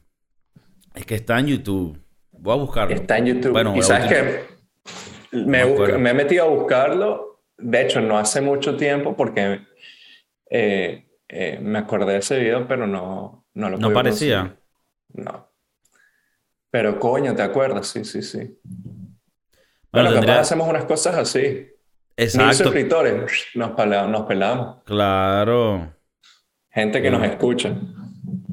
Es 0.97 1.07
que 1.07 1.15
está 1.15 1.39
en 1.39 1.47
YouTube. 1.47 1.99
Voy 2.33 2.53
a 2.53 2.57
buscarlo. 2.57 2.95
Está 2.95 3.17
en 3.17 3.27
YouTube. 3.27 3.53
Bueno, 3.53 3.75
y 3.75 3.81
sabes 3.81 4.09
que 4.13 5.37
me, 5.39 5.65
me, 5.65 6.11
he 6.11 6.15
metido 6.15 6.45
a 6.45 6.49
buscarlo. 6.49 7.43
De 7.57 7.81
hecho, 7.81 8.03
no 8.03 8.19
hace 8.19 8.43
mucho 8.43 8.77
tiempo 8.77 9.17
porque 9.17 9.63
eh, 10.51 11.07
eh, 11.29 11.59
me 11.63 11.79
acordé 11.79 12.15
de 12.15 12.19
ese 12.19 12.39
video, 12.39 12.69
pero 12.69 12.87
no, 12.87 13.47
no 13.55 13.71
lo 13.71 13.79
¿No 13.79 13.93
parecía? 13.93 14.59
No. 15.15 15.50
Pero 16.71 16.99
coño, 16.99 17.35
¿te 17.35 17.43
acuerdas? 17.43 17.89
Sí, 17.89 18.05
sí, 18.05 18.23
sí. 18.23 18.59
Bueno, 19.93 20.15
capaz 20.15 20.41
hacemos 20.41 20.69
unas 20.69 20.85
cosas 20.85 21.17
así. 21.17 21.69
Exacto. 22.17 22.47
Mil 22.47 22.55
suscriptores, 22.55 23.47
nos, 23.55 23.71
nos 24.09 24.23
pelamos. 24.23 24.83
Claro. 24.85 25.95
Gente 26.71 27.03
que 27.03 27.11
nos 27.11 27.25
escucha. 27.25 27.75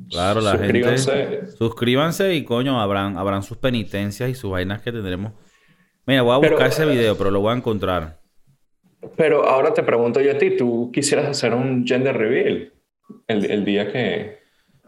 Claro, 0.10 0.42
la 0.42 0.58
gente. 0.58 1.48
Suscríbanse 1.58 2.34
y 2.34 2.44
coño, 2.44 2.82
habrán, 2.82 3.18
habrán 3.18 3.44
sus 3.44 3.58
penitencias 3.58 4.30
y 4.30 4.36
sus 4.36 4.52
vainas 4.52 4.82
que 4.82 4.92
tendremos. 4.92 5.34
Mira, 6.06 6.22
voy 6.22 6.34
a 6.34 6.50
buscar 6.50 6.68
ese 6.68 6.86
video, 6.86 7.18
pero 7.18 7.30
lo 7.32 7.42
voy 7.42 7.54
a 7.54 7.58
encontrar. 7.58 8.22
Pero 9.16 9.46
ahora 9.46 9.74
te 9.74 9.84
pregunto 9.84 10.22
yo 10.22 10.32
a 10.32 10.38
ti, 10.38 10.56
¿tú 10.56 10.90
quisieras 10.92 11.28
hacer 11.28 11.54
un 11.54 11.86
gender 11.86 12.18
reveal 12.18 12.74
el, 13.28 13.66
día 13.66 13.92
que... 13.92 14.40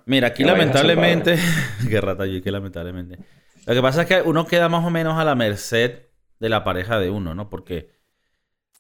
Mira, 0.06 0.27
aquí 0.27 0.44
lamentablemente... 0.44 1.38
Qué 1.89 2.01
rata 2.01 2.25
yo, 2.25 2.41
que 2.41 2.51
lamentablemente. 2.51 3.20
Lo 3.65 3.74
que 3.74 3.82
pasa 3.82 4.03
es 4.03 4.08
que 4.08 4.22
uno 4.22 4.48
queda 4.48 4.70
más 4.70 4.86
o 4.86 4.89
menos 4.89 5.20
a 5.20 5.24
la 5.24 5.36
merced 5.36 6.08
de 6.39 6.50
la 6.50 6.63
pareja 6.63 7.00
de 7.00 7.10
uno, 7.10 7.36
¿no? 7.36 7.50
Porque 7.50 8.00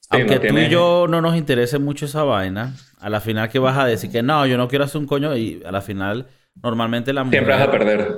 aunque 0.09 0.39
tú 0.39 0.57
y 0.57 0.69
yo 0.69 1.05
no 1.07 1.21
nos 1.21 1.35
interese 1.35 1.77
mucho 1.77 2.05
esa 2.05 2.23
vaina, 2.23 2.75
a 2.99 3.09
la 3.09 3.21
final 3.21 3.49
que 3.49 3.59
vas 3.59 3.77
a 3.77 3.85
decir 3.85 4.11
que 4.11 4.23
no, 4.23 4.45
yo 4.47 4.57
no 4.57 4.67
quiero 4.67 4.85
hacer 4.85 4.99
un 4.99 5.07
coño 5.07 5.35
y 5.35 5.61
a 5.63 5.71
la 5.71 5.81
final 5.81 6.27
normalmente 6.61 7.13
la 7.13 7.23
mujer... 7.23 7.39
Siempre 7.39 7.55
vas 7.55 7.67
a 7.67 7.71
perder. 7.71 8.17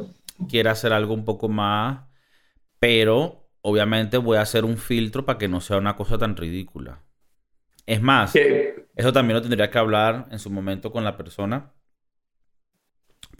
Quiere 0.50 0.70
hacer 0.70 0.94
algo 0.94 1.14
un 1.14 1.26
poco 1.26 1.50
más, 1.50 2.06
pero 2.80 3.50
obviamente 3.62 4.18
voy 4.18 4.38
a 4.38 4.42
hacer 4.42 4.64
un 4.64 4.78
filtro 4.78 5.26
para 5.26 5.38
que 5.38 5.50
no 5.50 5.60
sea 5.60 5.78
una 5.78 5.96
cosa 5.96 6.18
tan 6.18 6.38
ridícula. 6.38 7.04
Es 7.86 8.02
más, 8.02 8.34
eso 8.36 9.12
también 9.12 9.36
lo 9.36 9.42
tendría 9.42 9.70
que 9.70 9.78
hablar 9.78 10.28
en 10.32 10.40
su 10.40 10.50
momento 10.50 10.92
con 10.92 11.04
la 11.04 11.18
persona. 11.18 11.74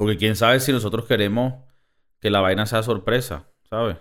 Porque 0.02 0.18
quién 0.18 0.36
sabe 0.36 0.60
si 0.60 0.72
nosotros 0.72 1.06
queremos 1.06 1.64
que 2.20 2.32
la 2.32 2.42
vaina 2.42 2.66
sea 2.66 2.82
sorpresa, 2.82 3.52
¿sabes? 3.70 3.98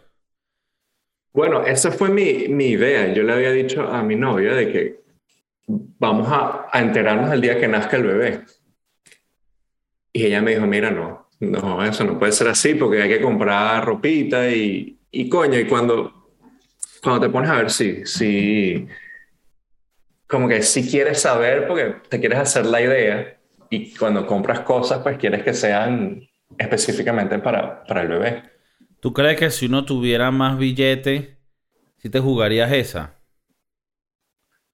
Bueno, 1.34 1.66
esa 1.66 1.92
fue 1.92 2.08
mi, 2.08 2.48
mi, 2.48 2.68
idea. 2.68 3.12
Yo 3.12 3.22
le 3.22 3.34
había 3.34 3.52
dicho 3.52 3.82
a 3.82 4.02
mi 4.02 4.16
novia 4.16 4.54
de 4.54 4.72
que 4.72 5.04
vamos 5.66 6.26
a, 6.30 6.68
a, 6.72 6.80
enterarnos 6.80 7.30
el 7.30 7.42
día 7.42 7.60
que 7.60 7.68
nazca 7.68 7.98
el 7.98 8.04
bebé. 8.04 8.40
Y 10.14 10.24
ella 10.24 10.40
me 10.40 10.52
dijo, 10.52 10.66
mira, 10.66 10.90
no, 10.90 11.28
no, 11.38 11.84
eso 11.84 12.02
no 12.04 12.18
puede 12.18 12.32
ser 12.32 12.48
así 12.48 12.72
porque 12.72 13.02
hay 13.02 13.10
que 13.10 13.20
comprar 13.20 13.84
ropita 13.84 14.48
y, 14.48 14.98
y 15.10 15.28
coño, 15.28 15.58
y 15.58 15.66
cuando, 15.66 16.30
cuando 17.02 17.26
te 17.26 17.28
pones 17.30 17.50
a 17.50 17.56
ver, 17.56 17.70
sí, 17.70 18.06
sí, 18.06 18.88
como 20.26 20.48
que 20.48 20.62
si 20.62 20.90
quieres 20.90 21.20
saber 21.20 21.68
porque 21.68 21.96
te 22.08 22.18
quieres 22.18 22.38
hacer 22.38 22.64
la 22.64 22.80
idea 22.80 23.39
y 23.70 23.94
cuando 23.94 24.26
compras 24.26 24.60
cosas, 24.60 24.98
pues 25.02 25.16
quieres 25.16 25.44
que 25.44 25.54
sean 25.54 26.28
específicamente 26.58 27.38
para, 27.38 27.84
para 27.84 28.02
el 28.02 28.08
bebé. 28.08 28.42
¿Tú 29.00 29.12
crees 29.12 29.38
que 29.38 29.50
si 29.50 29.66
uno 29.66 29.84
tuviera 29.84 30.30
más 30.30 30.58
billete, 30.58 31.38
si 31.96 32.10
te 32.10 32.18
jugarías 32.18 32.72
esa? 32.72 33.14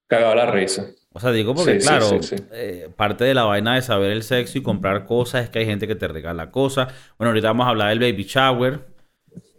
Cagaba 0.09 0.35
la 0.35 0.51
risa. 0.51 0.87
O 1.13 1.21
sea, 1.21 1.31
digo 1.31 1.55
porque, 1.55 1.79
claro, 1.79 2.11
eh, 2.53 2.91
parte 2.95 3.25
de 3.25 3.35
la 3.35 3.45
vaina 3.45 3.75
de 3.75 3.83
saber 3.83 4.11
el 4.11 4.23
sexo 4.23 4.59
y 4.59 4.63
comprar 4.63 5.07
cosas 5.07 5.45
es 5.45 5.51
que 5.51 5.61
hay 5.61 5.67
gente 5.67 5.87
que 5.87 5.95
te 5.95 6.09
regala 6.09 6.51
cosas. 6.51 6.93
Bueno, 7.19 7.31
ahorita 7.31 7.49
vamos 7.49 7.67
a 7.67 7.71
hablar 7.71 7.89
del 7.91 8.01
baby 8.01 8.25
shower. 8.25 8.87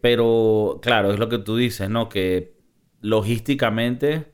Pero, 0.01 0.79
claro, 0.81 1.11
es 1.11 1.19
lo 1.19 1.29
que 1.29 1.39
tú 1.39 1.57
dices, 1.57 1.89
¿no? 1.89 2.09
Que 2.09 2.57
logísticamente 3.01 4.33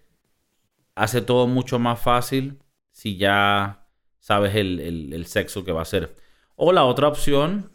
hace 0.95 1.21
todo 1.21 1.47
mucho 1.47 1.79
más 1.79 1.99
fácil 1.99 2.59
si 2.91 3.17
ya 3.17 3.82
sabes 4.23 4.55
el, 4.55 5.25
sexo 5.25 5.65
que 5.65 5.73
va 5.73 5.81
a 5.81 5.85
ser. 5.85 6.15
O 6.55 6.71
la 6.71 6.85
otra 6.85 7.09
opción 7.09 7.69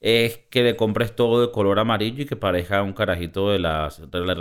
es 0.00 0.36
que 0.50 0.62
le 0.62 0.76
compres 0.76 1.16
todo 1.16 1.40
de 1.40 1.50
color 1.50 1.78
amarillo 1.78 2.24
y 2.24 2.26
que 2.26 2.36
parezca 2.36 2.82
un 2.82 2.92
carajito 2.92 3.50
de 3.50 3.58
la, 3.58 3.88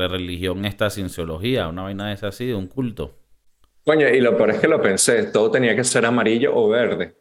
religión, 0.10 0.66
esta 0.66 0.90
cienciología, 0.90 1.70
una 1.70 1.84
vaina 1.84 2.10
de 2.10 2.16
esa 2.16 2.28
así, 2.28 2.48
de 2.48 2.56
un 2.56 2.68
culto. 2.68 3.18
Coño, 3.86 4.10
y 4.10 4.20
lo 4.20 4.36
peor 4.36 4.52
es 4.52 4.60
que 4.60 4.68
lo 4.68 4.82
pensé, 4.82 5.24
todo 5.32 5.50
tenía 5.50 5.74
que 5.74 5.86
ser 5.86 6.06
amarillo 6.06 6.54
o 6.54 6.68
verde. 6.68 7.16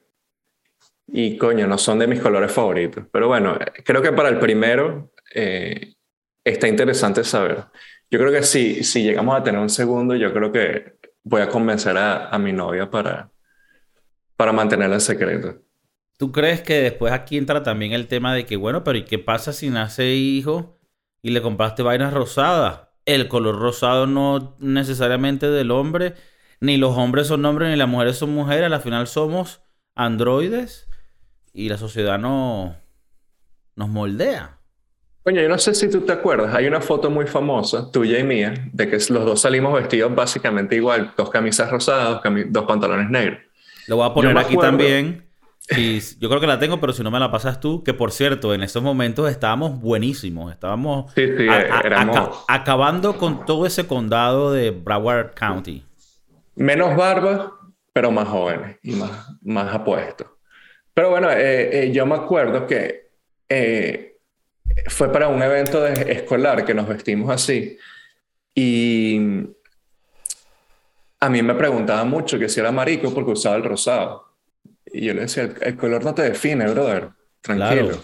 Y 1.06 1.36
coño, 1.36 1.68
no 1.68 1.78
son 1.78 2.00
de 2.00 2.08
mis 2.08 2.20
colores 2.20 2.50
favoritos. 2.50 3.04
Pero 3.12 3.28
bueno, 3.28 3.58
creo 3.84 4.02
que 4.02 4.12
para 4.12 4.28
el 4.28 4.40
primero 4.40 5.12
eh, 5.32 5.94
está 6.42 6.66
interesante 6.66 7.22
saber. 7.22 7.66
Yo 8.10 8.18
creo 8.18 8.32
que 8.32 8.42
si, 8.42 8.82
si 8.82 9.04
llegamos 9.04 9.38
a 9.38 9.44
tener 9.44 9.60
un 9.60 9.70
segundo, 9.70 10.16
yo 10.16 10.32
creo 10.32 10.50
que 10.50 10.98
voy 11.22 11.42
a 11.42 11.48
convencer 11.48 11.96
a, 11.96 12.28
a 12.28 12.38
mi 12.38 12.52
novia 12.52 12.90
para, 12.90 13.30
para 14.40 14.54
mantenerla 14.54 14.94
en 14.94 15.00
secreto. 15.02 15.60
¿Tú 16.16 16.32
crees 16.32 16.62
que 16.62 16.80
después 16.80 17.12
aquí 17.12 17.36
entra 17.36 17.62
también 17.62 17.92
el 17.92 18.06
tema 18.06 18.34
de 18.34 18.46
que, 18.46 18.56
bueno, 18.56 18.84
pero 18.84 18.96
¿y 18.96 19.04
qué 19.04 19.18
pasa 19.18 19.52
si 19.52 19.68
nace 19.68 20.14
hijo 20.14 20.78
y 21.20 21.32
le 21.32 21.42
compraste 21.42 21.82
vainas 21.82 22.14
rosadas? 22.14 22.88
El 23.04 23.28
color 23.28 23.58
rosado 23.58 24.06
no 24.06 24.56
necesariamente 24.58 25.50
del 25.50 25.70
hombre, 25.70 26.14
ni 26.58 26.78
los 26.78 26.96
hombres 26.96 27.26
son 27.26 27.44
hombres, 27.44 27.68
ni 27.68 27.76
las 27.76 27.86
mujeres 27.86 28.16
son 28.16 28.30
mujeres, 28.30 28.72
al 28.72 28.80
final 28.80 29.06
somos 29.08 29.60
androides 29.94 30.88
y 31.52 31.68
la 31.68 31.76
sociedad 31.76 32.18
no 32.18 32.76
nos 33.76 33.90
moldea. 33.90 34.58
Coño, 35.22 35.42
yo 35.42 35.50
no 35.50 35.58
sé 35.58 35.74
si 35.74 35.90
tú 35.90 36.00
te 36.00 36.12
acuerdas, 36.12 36.54
hay 36.54 36.66
una 36.66 36.80
foto 36.80 37.10
muy 37.10 37.26
famosa, 37.26 37.92
tuya 37.92 38.18
y 38.18 38.24
mía, 38.24 38.54
de 38.72 38.88
que 38.88 38.96
los 39.10 39.26
dos 39.26 39.42
salimos 39.42 39.74
vestidos 39.74 40.14
básicamente 40.14 40.76
igual, 40.76 41.12
dos 41.14 41.28
camisas 41.28 41.70
rosadas, 41.70 42.22
dos, 42.48 42.64
pantalones 42.64 43.10
negros. 43.10 43.49
Lo 43.90 43.96
voy 43.96 44.06
a 44.06 44.14
poner 44.14 44.38
aquí 44.38 44.56
también. 44.56 45.26
Y 45.76 46.00
yo 46.18 46.28
creo 46.28 46.40
que 46.40 46.48
la 46.48 46.58
tengo, 46.58 46.80
pero 46.80 46.92
si 46.92 47.04
no 47.04 47.12
me 47.12 47.20
la 47.20 47.30
pasas 47.30 47.60
tú, 47.60 47.84
que 47.84 47.94
por 47.94 48.10
cierto, 48.10 48.54
en 48.54 48.62
esos 48.64 48.82
momentos 48.82 49.30
estábamos 49.30 49.78
buenísimos. 49.78 50.50
Estábamos 50.52 51.12
acabando 52.48 53.16
con 53.16 53.44
todo 53.44 53.66
ese 53.66 53.86
condado 53.86 54.52
de 54.52 54.70
Broward 54.70 55.32
County. 55.34 55.84
Menos 56.56 56.96
barba, 56.96 57.52
pero 57.92 58.10
más 58.10 58.26
jóvenes 58.26 58.78
y 58.82 58.92
más, 58.92 59.10
más 59.42 59.72
apuestos. 59.72 60.26
Pero 60.92 61.10
bueno, 61.10 61.30
eh, 61.30 61.84
eh, 61.84 61.92
yo 61.92 62.04
me 62.04 62.16
acuerdo 62.16 62.66
que 62.66 63.10
eh, 63.48 64.16
fue 64.88 65.12
para 65.12 65.28
un 65.28 65.40
evento 65.40 65.86
escolar 65.86 66.64
que 66.64 66.74
nos 66.74 66.88
vestimos 66.88 67.30
así. 67.30 67.78
Y 68.54 69.20
a 71.20 71.28
mí 71.28 71.42
me 71.42 71.54
preguntaba 71.54 72.04
mucho 72.04 72.38
que 72.38 72.48
si 72.48 72.60
era 72.60 72.72
marico 72.72 73.12
porque 73.14 73.32
usaba 73.32 73.56
el 73.56 73.64
rosado. 73.64 74.24
Y 74.86 75.06
yo 75.06 75.14
le 75.14 75.22
decía, 75.22 75.50
el, 75.60 75.76
color 75.76 76.04
no 76.04 76.14
te 76.14 76.22
define, 76.22 76.66
brother. 76.68 77.10
Tranquilo. 77.40 78.02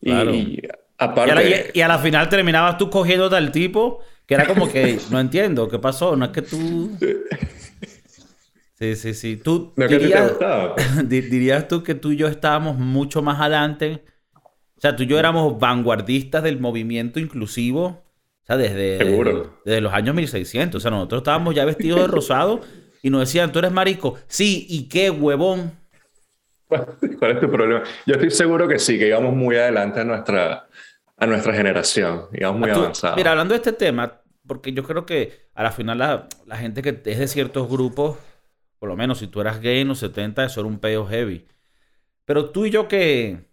Y, 0.00 0.62
aparte... 0.96 1.70
Y 1.74 1.80
a, 1.80 1.88
la, 1.88 1.98
final 1.98 2.28
terminabas 2.28 2.78
tú 2.78 2.88
cogiendo 2.88 3.28
tal 3.28 3.52
tipo 3.52 4.00
que 4.26 4.34
era 4.34 4.46
como 4.46 4.70
que, 4.70 4.98
no 5.10 5.20
entiendo, 5.20 5.68
¿qué 5.68 5.78
pasó? 5.78 6.16
No 6.16 6.26
es 6.26 6.30
que 6.30 6.42
tú... 6.42 6.96
Sí, 8.78 8.94
sí, 8.94 9.12
sí. 9.12 9.36
Tú 9.36 9.72
dirías, 9.76 10.34
dirías 11.04 11.66
tú 11.66 11.82
que 11.82 11.96
tú 11.96 12.12
y 12.12 12.16
yo 12.16 12.28
estábamos 12.28 12.78
mucho 12.78 13.22
más 13.22 13.40
adelante 13.40 14.04
o 14.78 14.80
sea, 14.80 14.94
tú 14.94 15.02
y 15.02 15.06
yo 15.06 15.18
éramos 15.18 15.58
vanguardistas 15.58 16.44
del 16.44 16.60
movimiento 16.60 17.18
inclusivo. 17.18 18.04
Sea, 18.48 18.56
desde, 18.56 18.98
desde 19.64 19.80
los 19.80 19.92
años 19.92 20.14
1600. 20.14 20.78
O 20.78 20.80
sea, 20.80 20.90
nosotros 20.90 21.20
estábamos 21.20 21.54
ya 21.54 21.64
vestidos 21.64 22.00
de 22.00 22.06
rosado 22.08 22.60
y 23.02 23.10
nos 23.10 23.20
decían, 23.20 23.52
tú 23.52 23.60
eres 23.60 23.70
marico. 23.70 24.18
Sí, 24.26 24.66
¿y 24.68 24.88
qué 24.88 25.10
huevón? 25.10 25.72
¿Cuál 26.66 27.32
es 27.32 27.40
tu 27.40 27.50
problema? 27.50 27.82
Yo 28.06 28.14
estoy 28.14 28.30
seguro 28.30 28.66
que 28.66 28.78
sí, 28.78 28.98
que 28.98 29.08
íbamos 29.08 29.34
muy 29.34 29.56
adelante 29.56 30.00
a 30.00 30.04
nuestra, 30.04 30.66
a 31.16 31.26
nuestra 31.26 31.52
generación. 31.54 32.24
Íbamos 32.32 32.60
muy 32.60 32.70
avanzados. 32.70 33.16
Mira, 33.16 33.32
hablando 33.32 33.52
de 33.52 33.58
este 33.58 33.72
tema, 33.72 34.22
porque 34.46 34.72
yo 34.72 34.82
creo 34.82 35.06
que 35.06 35.48
a 35.54 35.62
la 35.62 35.70
final 35.70 35.98
la, 35.98 36.28
la, 36.46 36.56
gente 36.56 36.82
que 36.82 37.00
es 37.04 37.18
de 37.18 37.28
ciertos 37.28 37.68
grupos, 37.68 38.16
por 38.78 38.88
lo 38.88 38.96
menos 38.96 39.18
si 39.18 39.26
tú 39.26 39.40
eras 39.40 39.60
gay 39.60 39.80
en 39.80 39.88
los 39.88 39.98
70, 39.98 40.44
eso 40.44 40.60
era 40.60 40.68
un 40.68 40.78
pedo 40.78 41.06
heavy. 41.06 41.46
Pero 42.24 42.50
tú 42.50 42.66
y 42.66 42.70
yo 42.70 42.88
que 42.88 43.48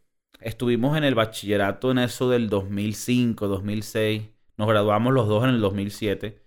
Estuvimos 0.46 0.96
en 0.96 1.04
el 1.04 1.16
bachillerato 1.16 1.90
en 1.90 1.98
eso 1.98 2.30
del 2.30 2.50
2005, 2.50 3.48
2006. 3.48 4.30
Nos 4.58 4.68
graduamos 4.68 5.14
los 5.14 5.28
dos 5.28 5.44
en 5.44 5.52
el 5.52 5.62
2007. 5.62 6.42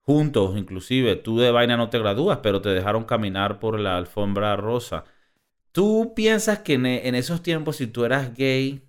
Juntos, 0.00 0.56
inclusive. 0.56 1.16
Tú 1.16 1.38
de 1.38 1.50
vaina 1.50 1.76
no 1.76 1.90
te 1.90 1.98
gradúas, 1.98 2.38
pero 2.42 2.60
te 2.60 2.70
dejaron 2.70 3.04
caminar 3.04 3.58
por 3.58 3.80
la 3.80 3.96
alfombra 3.96 4.56
rosa. 4.56 5.04
¿Tú 5.72 6.12
piensas 6.14 6.60
que 6.60 6.74
en, 6.74 7.14
esos 7.14 7.42
tiempos, 7.42 7.76
si 7.76 7.86
tú 7.86 8.04
eras 8.04 8.34
gay... 8.34 8.82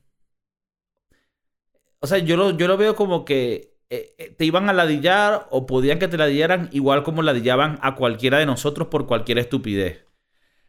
O 1.99 2.07
sea, 2.07 2.19
yo 2.19 2.37
lo, 2.37 2.51
yo 2.51 2.67
lo 2.67 2.77
veo 2.77 2.95
como 2.95 3.25
que 3.25 3.75
eh, 3.89 4.15
eh, 4.17 4.29
te 4.37 4.45
iban 4.45 4.69
a 4.69 4.73
ladillar 4.73 5.47
o 5.51 5.65
podían 5.65 5.99
que 5.99 6.07
te 6.07 6.17
ladillaran 6.17 6.69
igual 6.71 7.03
como 7.03 7.21
ladillaban 7.21 7.79
a 7.81 7.95
cualquiera 7.95 8.39
de 8.39 8.45
nosotros 8.45 8.89
por 8.89 9.07
cualquier 9.07 9.39
estupidez. 9.39 10.05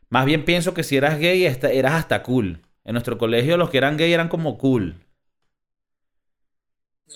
Más 0.08 0.26
bien 0.26 0.44
pienso 0.44 0.74
que 0.74 0.84
si 0.84 0.96
eras 0.96 1.18
gay 1.18 1.44
eras 1.44 1.92
hasta 1.94 2.22
cool. 2.22 2.62
En 2.84 2.92
nuestro 2.92 3.18
colegio 3.18 3.56
los 3.56 3.70
que 3.70 3.78
eran 3.78 3.96
gay 3.96 4.12
eran 4.12 4.28
como 4.28 4.58
cool. 4.58 5.05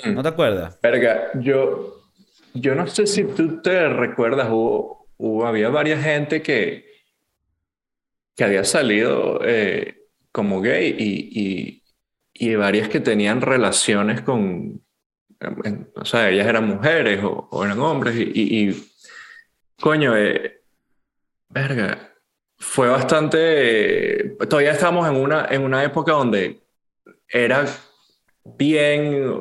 Mm. 0.04 0.14
¿No 0.14 0.22
te 0.22 0.28
acuerdas? 0.28 0.78
Verga, 0.80 1.30
yo, 1.34 2.02
yo 2.54 2.74
no 2.74 2.86
sé 2.86 3.06
si 3.06 3.24
tú 3.24 3.60
te 3.62 3.88
recuerdas, 3.88 4.48
hubo, 4.50 5.46
había 5.46 5.68
varias 5.68 6.02
gente 6.02 6.42
que, 6.42 6.86
que 8.36 8.44
había 8.44 8.64
salido 8.64 9.40
eh, 9.44 10.06
como 10.32 10.60
gay 10.60 10.96
y, 10.98 11.76
y, 12.34 12.54
varias 12.56 12.88
que 12.88 13.00
tenían 13.00 13.42
relaciones 13.42 14.22
con, 14.22 14.82
o 15.94 16.04
sea, 16.06 16.30
ellas 16.30 16.46
eran 16.46 16.66
mujeres 16.66 17.20
o, 17.22 17.64
eran 17.64 17.78
hombres 17.80 18.16
y, 18.16 18.30
y 18.34 18.92
coño, 19.78 20.16
eh, 20.16 20.62
verga, 21.50 22.10
fue 22.56 22.88
bastante, 22.88 24.36
todavía 24.48 24.72
estamos 24.72 25.08
en 25.08 25.16
una, 25.16 25.46
en 25.50 25.62
una 25.62 25.82
época 25.82 26.12
donde 26.12 26.60
era 27.28 27.66
bien, 28.44 29.40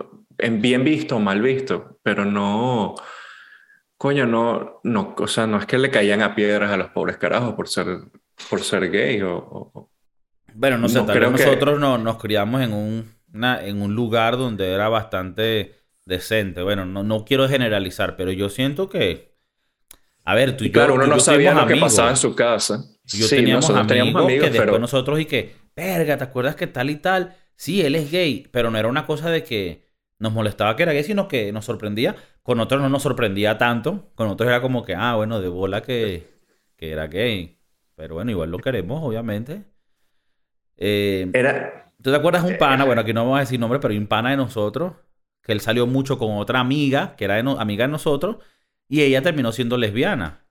bien 0.51 0.83
visto, 0.83 1.19
mal 1.19 1.41
visto, 1.41 1.99
pero 2.03 2.25
no, 2.25 2.95
coño, 3.97 4.25
no, 4.25 4.79
no, 4.83 5.15
o 5.17 5.27
sea, 5.27 5.45
no 5.45 5.59
es 5.59 5.65
que 5.65 5.77
le 5.77 5.91
caían 5.91 6.21
a 6.21 6.35
piedras 6.35 6.71
a 6.71 6.77
los 6.77 6.89
pobres 6.89 7.17
carajos 7.17 7.53
por 7.53 7.67
ser, 7.67 7.87
por 8.49 8.61
ser 8.61 8.89
gay 8.89 9.21
o... 9.21 9.89
bueno, 10.53 10.77
no 10.77 10.87
sé, 10.87 11.01
tal 11.01 11.19
vez 11.19 11.31
nosotros 11.31 11.79
no, 11.79 11.97
nos 11.97 12.17
criamos 12.17 12.61
en 12.61 12.73
un, 12.73 13.13
en 13.33 13.81
un 13.81 13.95
lugar 13.95 14.37
donde 14.37 14.71
era 14.71 14.89
bastante 14.89 15.75
decente. 16.05 16.61
Bueno, 16.63 16.85
no, 16.85 17.03
no 17.03 17.25
quiero 17.25 17.47
generalizar, 17.47 18.15
pero 18.15 18.31
yo 18.31 18.49
siento 18.49 18.89
que... 18.89 19.29
A 20.25 20.35
ver, 20.35 20.57
tú 20.57 20.63
y, 20.63 20.71
claro, 20.71 20.95
uno 20.95 21.07
no 21.07 21.19
sabía 21.19 21.53
lo 21.53 21.65
que 21.65 21.75
pasaba 21.77 22.09
en 22.09 22.17
su 22.17 22.35
casa. 22.35 22.83
Yo 23.05 23.27
teníamos, 23.27 23.67
amigos 23.69 23.87
teníamos 23.87 24.23
amigos 24.23 24.45
que 24.45 24.51
después 24.51 24.79
nosotros 24.79 25.19
y 25.19 25.25
que, 25.25 25.55
verga, 25.75 26.17
¿te 26.17 26.23
acuerdas 26.23 26.55
que 26.55 26.67
tal 26.67 26.89
y 26.89 26.97
tal? 26.97 27.35
Sí, 27.55 27.81
él 27.81 27.95
es 27.95 28.11
gay, 28.11 28.47
pero 28.51 28.69
no 28.69 28.77
era 28.77 28.87
una 28.87 29.05
cosa 29.05 29.31
de 29.31 29.43
que 29.43 29.88
nos 30.19 30.33
molestaba 30.33 30.75
que 30.75 30.83
era 30.83 30.93
gay, 30.93 31.03
sino 31.03 31.27
que 31.27 31.51
nos 31.51 31.65
sorprendía. 31.65 32.15
Con 32.43 32.59
otros 32.59 32.81
no 32.81 32.89
nos 32.89 33.03
sorprendía 33.03 33.57
tanto. 33.57 34.11
Con 34.15 34.27
otros 34.27 34.47
era 34.47 34.61
como 34.61 34.83
que, 34.83 34.93
ah, 34.93 35.15
bueno, 35.15 35.41
de 35.41 35.47
bola 35.47 35.81
que, 35.81 36.27
que 36.75 36.91
era 36.91 37.07
gay. 37.07 37.57
Pero 37.95 38.15
bueno, 38.15 38.31
igual 38.31 38.51
lo 38.51 38.59
queremos, 38.59 39.01
obviamente. 39.03 39.63
Eh, 40.77 41.29
era... 41.33 41.85
¿Tú 42.01 42.11
te 42.11 42.15
acuerdas 42.15 42.43
un 42.43 42.57
pana? 42.57 42.85
Bueno, 42.85 43.01
aquí 43.01 43.13
no 43.13 43.23
vamos 43.23 43.37
a 43.37 43.41
decir 43.41 43.59
nombre, 43.59 43.79
pero 43.79 43.91
hay 43.91 43.97
un 43.97 44.07
pana 44.07 44.31
de 44.31 44.37
nosotros 44.37 44.93
que 45.41 45.53
él 45.53 45.61
salió 45.61 45.87
mucho 45.87 46.17
con 46.17 46.37
otra 46.37 46.59
amiga, 46.59 47.15
que 47.15 47.25
era 47.25 47.39
amiga 47.39 47.85
de 47.85 47.91
nosotros, 47.91 48.37
y 48.87 49.01
ella 49.01 49.21
terminó 49.21 49.51
siendo 49.51 49.77
lesbiana. 49.77 50.45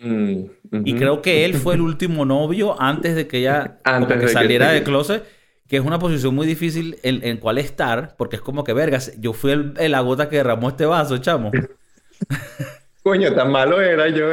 Mm, 0.00 0.46
y 0.84 0.94
creo 0.94 1.22
que 1.22 1.44
él 1.44 1.54
fue 1.54 1.74
el 1.74 1.80
último 1.80 2.24
novio 2.24 2.80
antes 2.80 3.14
de 3.14 3.28
que 3.28 3.38
ella 3.38 3.80
saliera 4.26 4.70
de 4.70 4.82
closet 4.82 5.24
que 5.72 5.78
es 5.78 5.84
una 5.86 5.98
posición 5.98 6.34
muy 6.34 6.46
difícil 6.46 6.98
en, 7.02 7.24
en 7.24 7.38
cuál 7.38 7.56
estar, 7.56 8.14
porque 8.18 8.36
es 8.36 8.42
como 8.42 8.62
que, 8.62 8.74
vergas, 8.74 9.10
yo 9.18 9.32
fui 9.32 9.52
el, 9.52 9.72
la 9.90 10.00
gota 10.00 10.28
que 10.28 10.36
derramó 10.36 10.68
este 10.68 10.84
vaso, 10.84 11.16
chamo. 11.16 11.50
Coño, 13.02 13.34
tan 13.34 13.50
malo 13.50 13.80
era 13.80 14.06
yo 14.10 14.28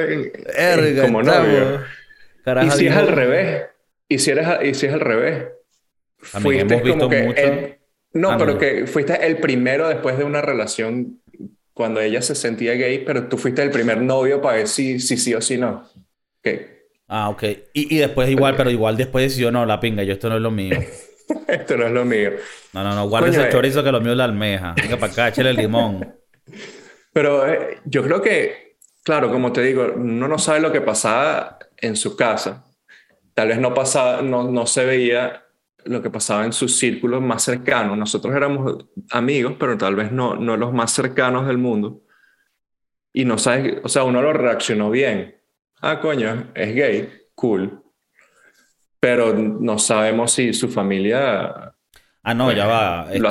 como 1.02 1.24
novio. 1.24 1.80
y 2.62 2.72
si 2.72 2.88
es 2.88 2.94
al 2.94 3.08
revés, 3.08 3.68
y 4.10 4.20
si, 4.20 4.32
eres, 4.32 4.48
y 4.66 4.74
si 4.74 4.88
es 4.88 4.94
al 4.94 5.00
revés. 5.00 5.46
fuiste 6.20 6.82
como 6.82 7.08
que 7.08 7.80
no, 8.12 8.32
ah, 8.32 8.38
pero 8.38 8.58
que 8.58 8.86
fuiste 8.86 9.26
el 9.26 9.38
primero 9.38 9.88
después 9.88 10.18
de 10.18 10.26
una 10.26 10.42
relación 10.42 11.22
cuando 11.74 12.02
ella 12.02 12.22
se 12.22 12.36
sentía 12.36 12.74
gay, 12.74 13.06
pero 13.06 13.30
tú 13.30 13.38
fuiste 13.38 13.64
el 13.64 13.70
primer 13.70 14.02
novio 14.02 14.42
para 14.42 14.58
ver 14.58 14.68
si 14.68 15.00
sí 15.00 15.16
si, 15.16 15.34
o 15.34 15.40
si 15.40 15.58
no. 15.58 15.88
Ah, 17.08 17.30
ok. 17.30 17.44
Y, 17.72 17.96
y 17.96 18.00
después 18.00 18.30
igual, 18.30 18.58
pero 18.58 18.70
igual 18.70 18.98
después 18.98 19.24
decidió, 19.24 19.54
no, 19.54 19.66
la 19.66 19.80
pinga, 19.80 20.04
yo 20.04 20.12
esto 20.12 20.28
no 20.28 20.36
es 20.36 20.42
lo 20.42 20.52
mío. 20.52 20.78
Esto 21.48 21.78
no 21.78 21.86
es 21.86 21.92
lo 21.92 22.06
mío. 22.06 22.32
No, 22.74 22.84
no, 22.84 22.96
no, 22.96 23.08
guarda 23.08 23.30
ese 23.30 23.48
eh. 23.48 23.50
chorizo 23.52 23.84
que 23.84 23.92
lo 23.92 24.02
mío 24.02 24.12
es 24.12 24.18
la 24.18 24.26
almeja. 24.26 24.74
Venga 24.76 24.98
para 24.98 25.12
acá, 25.12 25.28
échale 25.30 25.52
el 25.52 25.58
limón. 25.58 26.16
Pero 27.14 27.48
eh, 27.48 27.80
yo 27.86 28.04
creo 28.04 28.22
que, 28.22 28.78
claro, 29.04 29.32
como 29.32 29.52
te 29.52 29.62
digo, 29.62 29.92
uno 29.96 30.28
no 30.28 30.38
sabe 30.38 30.60
lo 30.60 30.72
que 30.72 30.82
pasaba 30.82 31.60
en 31.78 31.96
su 31.96 32.16
casa. 32.16 32.66
Tal 33.34 33.50
vez 33.50 33.60
no 33.60 33.74
pasaba, 33.74 34.22
no, 34.22 34.50
no 34.50 34.66
se 34.66 34.86
veía 34.86 35.46
lo 35.86 36.02
que 36.02 36.10
pasaba 36.10 36.46
en 36.46 36.54
sus 36.54 36.78
círculos 36.78 37.22
más 37.22 37.44
cercanos. 37.44 37.98
Nosotros 37.98 38.36
éramos 38.36 38.86
amigos, 39.12 39.56
pero 39.60 39.78
tal 39.78 39.96
vez 39.96 40.12
no, 40.12 40.36
no 40.36 40.58
los 40.58 40.74
más 40.74 40.92
cercanos 40.92 41.48
del 41.48 41.58
mundo. 41.58 42.04
Y 43.12 43.26
no 43.26 43.38
sabes, 43.38 43.78
o 43.84 43.90
sea, 43.90 44.04
uno 44.04 44.22
lo 44.22 44.34
reaccionó 44.34 44.92
bien. 44.92 45.36
Ah, 45.82 46.00
coño, 46.00 46.52
es 46.54 46.76
gay, 46.76 47.10
cool 47.34 47.89
pero 49.00 49.34
no 49.34 49.80
sabemos 49.80 50.32
si 50.32 50.54
su 50.54 50.70
familia... 50.70 51.74
Ah, 52.24 52.34
no, 52.34 52.52
ya 52.52 52.68
va. 52.68 53.08
Esto, 53.12 53.30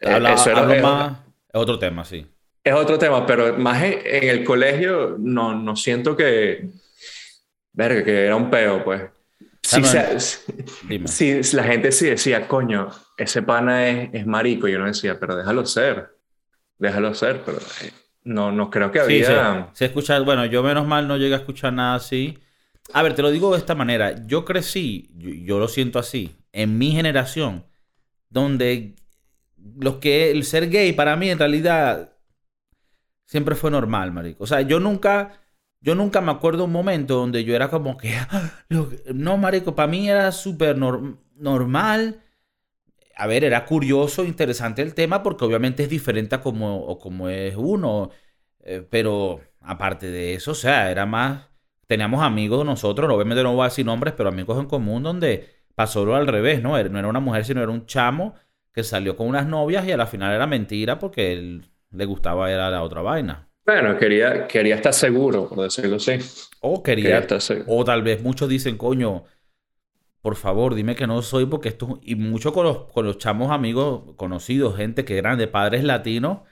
es, 0.00 0.20
más, 0.82 1.16
es 1.48 1.60
otro 1.60 1.78
tema, 1.78 2.04
sí. 2.04 2.26
Es 2.62 2.74
otro 2.74 2.98
tema, 2.98 3.26
pero 3.26 3.56
más 3.58 3.82
en, 3.82 4.28
el 4.28 4.44
colegio 4.44 5.16
no, 5.18 5.54
no 5.54 5.76
siento 5.76 6.16
que... 6.16 6.68
Verga, 7.72 8.04
que 8.04 8.26
era 8.26 8.36
un 8.36 8.50
peo, 8.50 8.84
pues. 8.84 9.02
Si, 9.62 11.42
si, 11.42 11.56
la 11.56 11.64
gente 11.64 11.92
sí 11.92 12.06
decía, 12.06 12.48
coño, 12.48 12.88
ese 13.16 13.42
pana 13.42 13.88
es, 13.88 14.10
es, 14.12 14.26
marico, 14.26 14.66
yo 14.66 14.78
no 14.78 14.86
decía, 14.86 15.20
pero 15.20 15.36
déjalo 15.36 15.66
ser, 15.66 16.16
déjalo 16.78 17.14
ser, 17.14 17.42
pero 17.44 17.58
eh, 17.58 17.92
no, 18.24 18.50
no 18.50 18.70
creo 18.70 18.90
que 18.90 19.00
había... 19.00 19.68
Sí, 19.72 19.78
se, 19.78 19.84
escucha, 19.86 20.18
bueno, 20.20 20.46
yo 20.46 20.62
menos 20.62 20.86
mal 20.86 21.06
no 21.06 21.16
llegué 21.18 21.34
a 21.34 21.38
escuchar 21.38 21.72
nada 21.72 21.96
así, 21.96 22.38
a 22.92 23.02
ver, 23.02 23.14
te 23.14 23.22
lo 23.22 23.30
digo 23.30 23.52
de 23.52 23.58
esta 23.58 23.74
manera. 23.74 24.26
Yo 24.26 24.44
crecí, 24.44 25.10
yo, 25.44 25.58
lo 25.58 25.68
siento 25.68 25.98
así, 25.98 26.36
en 26.52 26.78
mi 26.78 26.92
generación, 26.92 27.66
donde 28.28 28.96
los 29.78 29.96
que 29.96 30.30
el 30.30 30.44
ser 30.44 30.70
gay 30.70 30.92
para 30.92 31.16
mí 31.16 31.30
en 31.30 31.38
realidad 31.38 32.12
siempre 33.26 33.54
fue 33.54 33.70
normal, 33.70 34.12
marico. 34.12 34.44
O 34.44 34.46
sea, 34.46 34.62
yo 34.62 34.80
nunca, 34.80 35.40
yo 35.80 35.94
nunca 35.94 36.20
me 36.20 36.32
acuerdo 36.32 36.64
un 36.64 36.72
momento 36.72 37.16
donde 37.16 37.44
yo 37.44 37.54
era 37.54 37.68
como 37.70 37.96
que, 37.96 38.14
no, 39.14 39.36
marico, 39.36 39.74
para 39.74 39.88
mí 39.88 40.08
era 40.08 40.32
súper 40.32 40.76
normal. 40.78 42.22
A 43.16 43.26
ver, 43.26 43.44
era 43.44 43.66
curioso, 43.66 44.24
interesante 44.24 44.82
el 44.82 44.94
tema, 44.94 45.22
porque 45.22 45.44
obviamente 45.44 45.82
es 45.82 45.90
diferente 45.90 46.34
a 46.36 46.40
como, 46.40 46.98
como 46.98 47.28
es 47.28 47.54
uno. 47.56 48.10
Eh, 48.60 48.86
pero 48.88 49.40
aparte 49.60 50.10
de 50.10 50.34
eso, 50.34 50.52
o 50.52 50.54
sea, 50.54 50.90
era 50.90 51.06
más 51.06 51.49
teníamos 51.90 52.22
amigos 52.22 52.64
nosotros, 52.64 53.10
obviamente 53.10 53.42
no 53.42 53.52
voy 53.52 53.62
a 53.62 53.64
decir 53.64 53.84
nombres, 53.84 54.14
pero 54.16 54.28
amigos 54.28 54.56
en 54.60 54.66
común 54.66 55.02
donde 55.02 55.48
pasó 55.74 56.04
lo 56.04 56.14
al 56.14 56.28
revés, 56.28 56.62
¿no? 56.62 56.80
No 56.84 56.98
era 57.00 57.08
una 57.08 57.18
mujer, 57.18 57.44
sino 57.44 57.64
era 57.64 57.72
un 57.72 57.84
chamo 57.84 58.36
que 58.72 58.84
salió 58.84 59.16
con 59.16 59.26
unas 59.26 59.48
novias 59.48 59.84
y 59.84 59.90
a 59.90 59.96
la 59.96 60.06
final 60.06 60.32
era 60.32 60.46
mentira 60.46 61.00
porque 61.00 61.32
él 61.32 61.68
le 61.90 62.04
gustaba 62.04 62.48
era 62.48 62.70
la 62.70 62.84
otra 62.84 63.02
vaina. 63.02 63.48
Bueno, 63.66 63.98
quería, 63.98 64.46
quería 64.46 64.76
estar 64.76 64.92
seguro, 64.92 65.48
por 65.48 65.64
decirlo 65.64 65.96
así. 65.96 66.12
O 66.60 66.80
quería, 66.80 67.18
estar 67.18 67.40
seguro. 67.40 67.66
o 67.68 67.84
tal 67.84 68.04
vez 68.04 68.22
muchos 68.22 68.48
dicen, 68.48 68.76
coño, 68.76 69.24
por 70.22 70.36
favor, 70.36 70.76
dime 70.76 70.94
que 70.94 71.08
no 71.08 71.20
soy 71.22 71.46
porque 71.46 71.70
esto... 71.70 71.98
Y 72.04 72.14
mucho 72.14 72.52
con 72.52 72.66
los, 72.66 72.84
con 72.92 73.04
los 73.04 73.18
chamos 73.18 73.50
amigos 73.50 74.14
conocidos, 74.14 74.76
gente 74.76 75.04
que 75.04 75.18
eran 75.18 75.38
de 75.38 75.48
padres 75.48 75.82
latinos, 75.82 76.42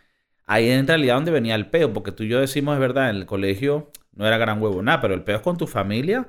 ahí 0.47 0.69
en 0.69 0.89
realidad 0.89 1.15
donde 1.15 1.31
venía 1.31 1.55
el 1.55 1.71
peo, 1.71 1.93
porque 1.93 2.11
tú 2.11 2.25
y 2.25 2.29
yo 2.29 2.41
decimos, 2.41 2.75
es 2.75 2.81
verdad, 2.81 3.11
en 3.11 3.15
el 3.15 3.27
colegio 3.27 3.93
no 4.19 4.27
era 4.27 4.39
gran 4.39 4.63
huevo 4.63 4.83
nada, 4.83 5.01
pero 5.03 5.15
el 5.15 5.25
peo 5.25 5.39
es 5.39 5.43
con 5.43 5.59
tu 5.59 5.67
familia, 5.69 6.29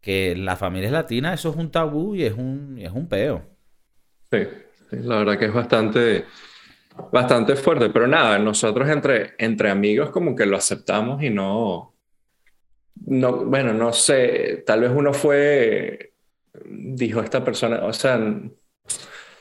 que 0.00 0.36
la 0.36 0.56
familia 0.56 0.88
es 0.88 0.92
latina, 0.92 1.34
eso 1.34 1.50
es 1.50 1.56
un 1.56 1.70
tabú 1.72 2.14
y 2.16 2.24
es 2.24 2.34
un, 2.34 2.78
es 2.78 2.92
un 2.92 3.08
peo. 3.08 3.46
Sí, 4.30 4.38
la 4.92 5.18
verdad 5.18 5.38
que 5.38 5.46
es 5.46 5.52
bastante, 5.52 6.24
bastante 7.12 7.56
fuerte, 7.56 7.90
pero 7.90 8.06
nada, 8.06 8.38
nosotros 8.38 8.88
entre, 8.88 9.34
entre 9.38 9.70
amigos 9.70 10.10
como 10.10 10.36
que 10.36 10.46
lo 10.46 10.56
aceptamos 10.56 11.22
y 11.22 11.30
no, 11.30 11.96
no, 13.06 13.44
bueno, 13.46 13.72
no 13.74 13.92
sé, 13.92 14.62
tal 14.66 14.80
vez 14.82 14.90
uno 14.94 15.12
fue, 15.12 16.14
dijo 16.64 17.20
esta 17.20 17.44
persona, 17.44 17.84
o 17.84 17.92
sea, 17.92 18.18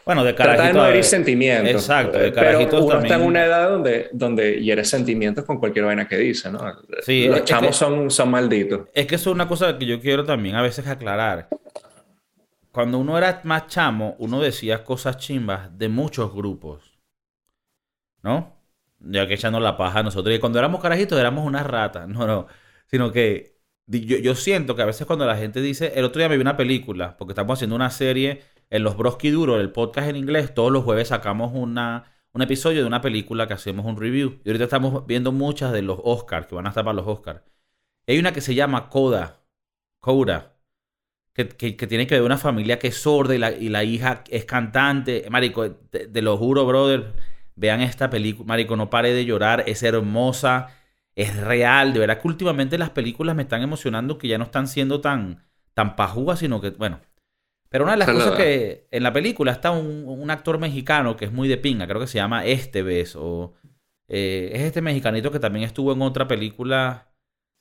bueno, 0.09 0.23
de 0.23 0.33
carajito. 0.33 0.63
Trata 0.63 0.73
de 0.73 0.79
no 0.79 0.87
herir 0.87 1.03
sentimientos. 1.03 1.69
Exacto, 1.69 2.17
de 2.17 2.33
carajitos 2.33 2.71
Pero 2.71 2.85
uno 2.87 2.99
está 2.99 3.13
en 3.13 3.21
una 3.21 3.45
edad 3.45 3.69
donde, 3.69 4.09
donde 4.11 4.59
hiere 4.59 4.83
sentimientos 4.83 5.45
con 5.45 5.59
cualquier 5.59 5.85
vaina 5.85 6.07
que 6.07 6.17
dice, 6.17 6.51
¿no? 6.51 6.59
Sí, 7.03 7.27
Los 7.27 7.43
chamos 7.43 7.75
son, 7.75 8.09
son 8.09 8.31
malditos. 8.31 8.87
Es 8.95 9.05
que 9.05 9.13
eso 9.13 9.29
es 9.29 9.35
una 9.35 9.47
cosa 9.47 9.77
que 9.77 9.85
yo 9.85 10.01
quiero 10.01 10.25
también 10.25 10.55
a 10.55 10.63
veces 10.63 10.87
aclarar. 10.87 11.47
Cuando 12.71 12.97
uno 12.97 13.19
era 13.19 13.41
más 13.43 13.67
chamo, 13.67 14.15
uno 14.17 14.41
decía 14.41 14.83
cosas 14.83 15.17
chimbas 15.17 15.77
de 15.77 15.89
muchos 15.89 16.33
grupos. 16.33 16.97
¿No? 18.23 18.57
Ya 18.97 19.27
que 19.27 19.35
echando 19.35 19.59
la 19.59 19.77
paja 19.77 19.99
a 19.99 20.03
nosotros. 20.03 20.35
Y 20.35 20.39
cuando 20.39 20.57
éramos 20.57 20.81
carajitos 20.81 21.19
éramos 21.19 21.45
unas 21.45 21.67
ratas. 21.67 22.07
No, 22.07 22.25
no. 22.25 22.47
Sino 22.87 23.11
que 23.11 23.59
yo, 23.85 24.17
yo 24.17 24.33
siento 24.33 24.75
que 24.75 24.81
a 24.81 24.85
veces 24.85 25.05
cuando 25.05 25.27
la 25.27 25.37
gente 25.37 25.61
dice... 25.61 25.93
El 25.95 26.05
otro 26.05 26.19
día 26.19 26.29
me 26.29 26.35
vi 26.35 26.41
una 26.41 26.57
película, 26.57 27.15
porque 27.15 27.33
estamos 27.33 27.59
haciendo 27.59 27.75
una 27.75 27.91
serie 27.91 28.41
en 28.69 28.83
los 28.83 28.97
Broski 28.97 29.31
Duro, 29.31 29.59
el 29.59 29.71
podcast 29.71 30.09
en 30.09 30.15
inglés, 30.15 30.53
todos 30.53 30.71
los 30.71 30.83
jueves 30.83 31.09
sacamos 31.09 31.51
una, 31.53 32.05
un 32.33 32.41
episodio 32.41 32.81
de 32.81 32.87
una 32.87 33.01
película 33.01 33.47
que 33.47 33.53
hacemos 33.53 33.85
un 33.85 33.97
review. 33.99 34.39
Y 34.43 34.49
ahorita 34.49 34.65
estamos 34.65 35.05
viendo 35.07 35.31
muchas 35.31 35.71
de 35.73 35.81
los 35.81 35.99
Oscars, 36.03 36.47
que 36.47 36.55
van 36.55 36.65
a 36.65 36.69
estar 36.69 36.83
para 36.83 36.95
los 36.95 37.07
Oscars. 37.07 37.41
Hay 38.07 38.19
una 38.19 38.33
que 38.33 38.41
se 38.41 38.55
llama 38.55 38.89
Coda, 38.89 39.41
Coda, 39.99 40.55
que, 41.33 41.45
tiene 41.45 42.07
que 42.07 42.15
ver 42.15 42.23
una 42.23 42.37
familia 42.37 42.79
que 42.79 42.87
es 42.89 42.97
sorda 42.97 43.35
y 43.35 43.69
la, 43.69 43.83
hija 43.83 44.23
es 44.29 44.45
cantante. 44.45 45.25
Marico, 45.29 45.71
te, 45.71 46.21
lo 46.21 46.37
juro, 46.37 46.65
brother, 46.65 47.13
vean 47.55 47.81
esta 47.81 48.09
película. 48.09 48.47
Marico, 48.47 48.75
no 48.75 48.89
pare 48.89 49.13
de 49.13 49.25
llorar, 49.25 49.63
es 49.67 49.83
hermosa, 49.83 50.67
es 51.15 51.35
real. 51.37 51.93
De 51.93 51.99
verdad 51.99 52.21
que 52.21 52.27
últimamente 52.27 52.77
las 52.77 52.89
películas 52.91 53.35
me 53.35 53.43
están 53.43 53.61
emocionando 53.61 54.17
que 54.17 54.27
ya 54.27 54.37
no 54.37 54.45
están 54.45 54.67
siendo 54.67 55.01
tan, 55.01 55.45
tan 55.73 55.95
sino 56.37 56.61
que, 56.61 56.71
bueno, 56.71 56.99
pero 57.69 57.83
una 57.83 57.93
de 57.93 57.99
las 57.99 58.09
cosas 58.09 58.35
que 58.35 58.87
en 58.91 59.03
la 59.03 59.13
película 59.13 59.51
está 59.51 59.71
un, 59.71 60.29
actor 60.31 60.59
mexicano 60.59 61.15
que 61.15 61.25
es 61.25 61.31
muy 61.31 61.47
de 61.47 61.57
pinga, 61.57 61.87
creo 61.87 62.01
que 62.01 62.07
se 62.07 62.17
llama 62.17 62.45
Esteves, 62.45 63.15
o 63.15 63.53
eh, 64.07 64.51
es 64.53 64.61
este 64.63 64.81
mexicanito 64.81 65.31
que 65.31 65.39
también 65.39 65.65
estuvo 65.65 65.93
en 65.93 66.01
otra 66.01 66.27
película 66.27 67.09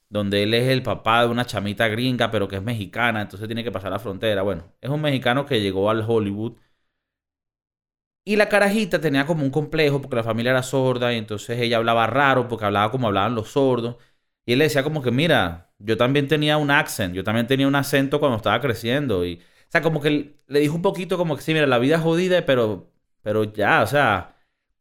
donde 0.09 0.43
él 0.43 0.55
es 0.55 0.69
el 0.69 0.83
papá 0.83 1.23
de 1.23 1.29
una 1.29 1.47
chamita 1.47 1.89
gringa, 1.89 2.31
pero 2.31 2.49
que 2.49 2.57
es 2.57 2.63
mexicana, 2.63 3.23
entonces 3.23 3.49
tiene 3.49 3.65
que 3.65 3.73
pasar 3.73 3.91
la 3.93 3.99
frontera. 3.99 4.43
Bueno, 4.43 4.73
es 4.81 4.91
un 4.91 5.01
mexicano 5.03 5.47
que 5.47 5.61
llegó 5.61 5.91
al 5.91 6.05
Hollywood. 6.07 6.55
Y 8.25 8.37
la 8.37 8.49
carajita 8.49 9.01
tenía 9.01 9.27
como 9.27 9.43
un 9.43 9.51
complejo 9.51 10.01
porque 10.03 10.17
la 10.17 10.23
familia 10.23 10.51
era 10.51 10.63
sorda 10.63 11.13
y 11.15 11.17
entonces 11.17 11.59
ella 11.61 11.79
hablaba 11.79 12.07
raro 12.07 12.47
porque 12.47 12.67
hablaba 12.67 12.91
como 12.91 13.07
hablaban 13.07 13.35
los 13.35 13.49
sordos. 13.53 13.97
Y 14.45 14.53
él 14.53 14.59
le 14.59 14.65
decía 14.67 14.83
como 14.83 15.03
que, 15.03 15.11
mira, 15.11 15.73
yo 15.79 15.97
también 15.97 16.29
tenía 16.29 16.57
un 16.59 16.71
accent, 16.71 17.15
yo 17.15 17.25
también 17.25 17.47
tenía 17.47 17.69
un 17.69 17.75
acento 17.75 18.21
cuando 18.21 18.37
estaba 18.37 18.61
creciendo. 18.61 19.25
Y, 19.27 19.43
o 19.69 19.71
sea, 19.71 19.83
como 19.83 20.01
que 20.01 20.41
le 20.47 20.61
dijo 20.61 20.75
un 20.75 20.83
poquito 20.83 21.19
como 21.19 21.37
que 21.37 21.43
sí, 21.43 21.53
mira, 21.53 21.67
la 21.67 21.79
vida 21.79 21.97
es 21.97 22.03
jodida, 22.03 22.47
pero, 22.47 22.91
pero 23.23 23.45
ya, 23.45 23.83
o 23.83 23.87
sea. 23.87 24.37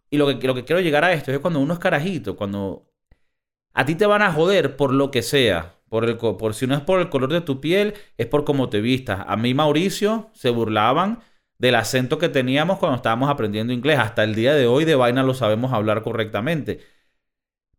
Y 0.09 0.17
lo 0.17 0.27
que, 0.39 0.47
lo 0.47 0.55
que 0.55 0.63
quiero 0.63 0.81
llegar 0.81 1.03
a 1.03 1.11
esto 1.11 1.31
es 1.31 1.39
cuando 1.39 1.59
uno 1.59 1.73
es 1.73 1.79
carajito, 1.79 2.37
cuando 2.37 2.89
a 3.73 3.85
ti 3.85 3.95
te 3.95 4.05
van 4.05 4.21
a 4.21 4.31
joder 4.31 4.77
por 4.77 4.93
lo 4.93 5.11
que 5.11 5.21
sea. 5.21 5.75
Por, 5.89 6.05
el, 6.05 6.17
por 6.17 6.53
si 6.53 6.67
no 6.67 6.75
es 6.75 6.81
por 6.81 6.99
el 6.99 7.09
color 7.09 7.31
de 7.31 7.41
tu 7.41 7.61
piel, 7.61 7.95
es 8.17 8.27
por 8.27 8.45
cómo 8.45 8.69
te 8.69 8.81
vistas. 8.81 9.23
A 9.27 9.35
mí, 9.37 9.53
Mauricio, 9.53 10.29
se 10.33 10.49
burlaban 10.49 11.19
del 11.57 11.75
acento 11.75 12.17
que 12.17 12.29
teníamos 12.29 12.79
cuando 12.79 12.95
estábamos 12.97 13.29
aprendiendo 13.29 13.73
inglés. 13.73 13.99
Hasta 13.99 14.23
el 14.23 14.35
día 14.35 14.53
de 14.53 14.67
hoy 14.67 14.85
de 14.85 14.95
vaina 14.95 15.23
lo 15.23 15.33
sabemos 15.33 15.73
hablar 15.73 16.01
correctamente. 16.03 16.79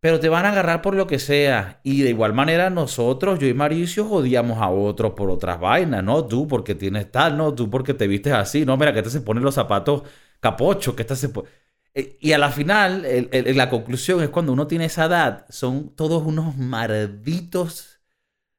Pero 0.00 0.20
te 0.20 0.28
van 0.28 0.46
a 0.46 0.50
agarrar 0.50 0.80
por 0.80 0.94
lo 0.94 1.06
que 1.06 1.18
sea. 1.18 1.80
Y 1.82 2.02
de 2.02 2.11
igual 2.11 2.32
manera 2.32 2.70
nosotros, 2.70 3.38
yo 3.38 3.48
y 3.48 3.54
Mauricio, 3.54 4.04
jodíamos 4.04 4.58
a 4.58 4.68
otros 4.68 5.12
por 5.14 5.30
otras 5.30 5.58
vainas. 5.58 6.04
No 6.04 6.24
tú 6.26 6.46
porque 6.46 6.74
tienes 6.74 7.11
tal, 7.11 7.37
no 7.37 7.54
tú 7.54 7.68
porque 7.68 7.94
te 7.94 8.06
vistes 8.06 8.32
así. 8.32 8.64
No, 8.64 8.76
mira 8.76 8.92
que 8.92 9.02
te 9.02 9.11
se 9.11 9.20
ponen 9.20 9.42
los 9.42 9.54
zapatos 9.54 10.02
capocho, 10.40 10.94
que 10.94 11.02
este 11.02 11.16
se 11.16 11.28
pone... 11.30 11.48
Eh, 11.94 12.16
y 12.20 12.32
a 12.32 12.38
la 12.38 12.50
final, 12.50 13.04
la 13.32 13.70
conclusión 13.70 14.22
es 14.22 14.28
cuando 14.28 14.52
uno 14.52 14.66
tiene 14.66 14.84
esa 14.84 15.06
edad, 15.06 15.46
son 15.48 15.94
todos 15.96 16.22
unos 16.24 16.56
malditos 16.56 17.98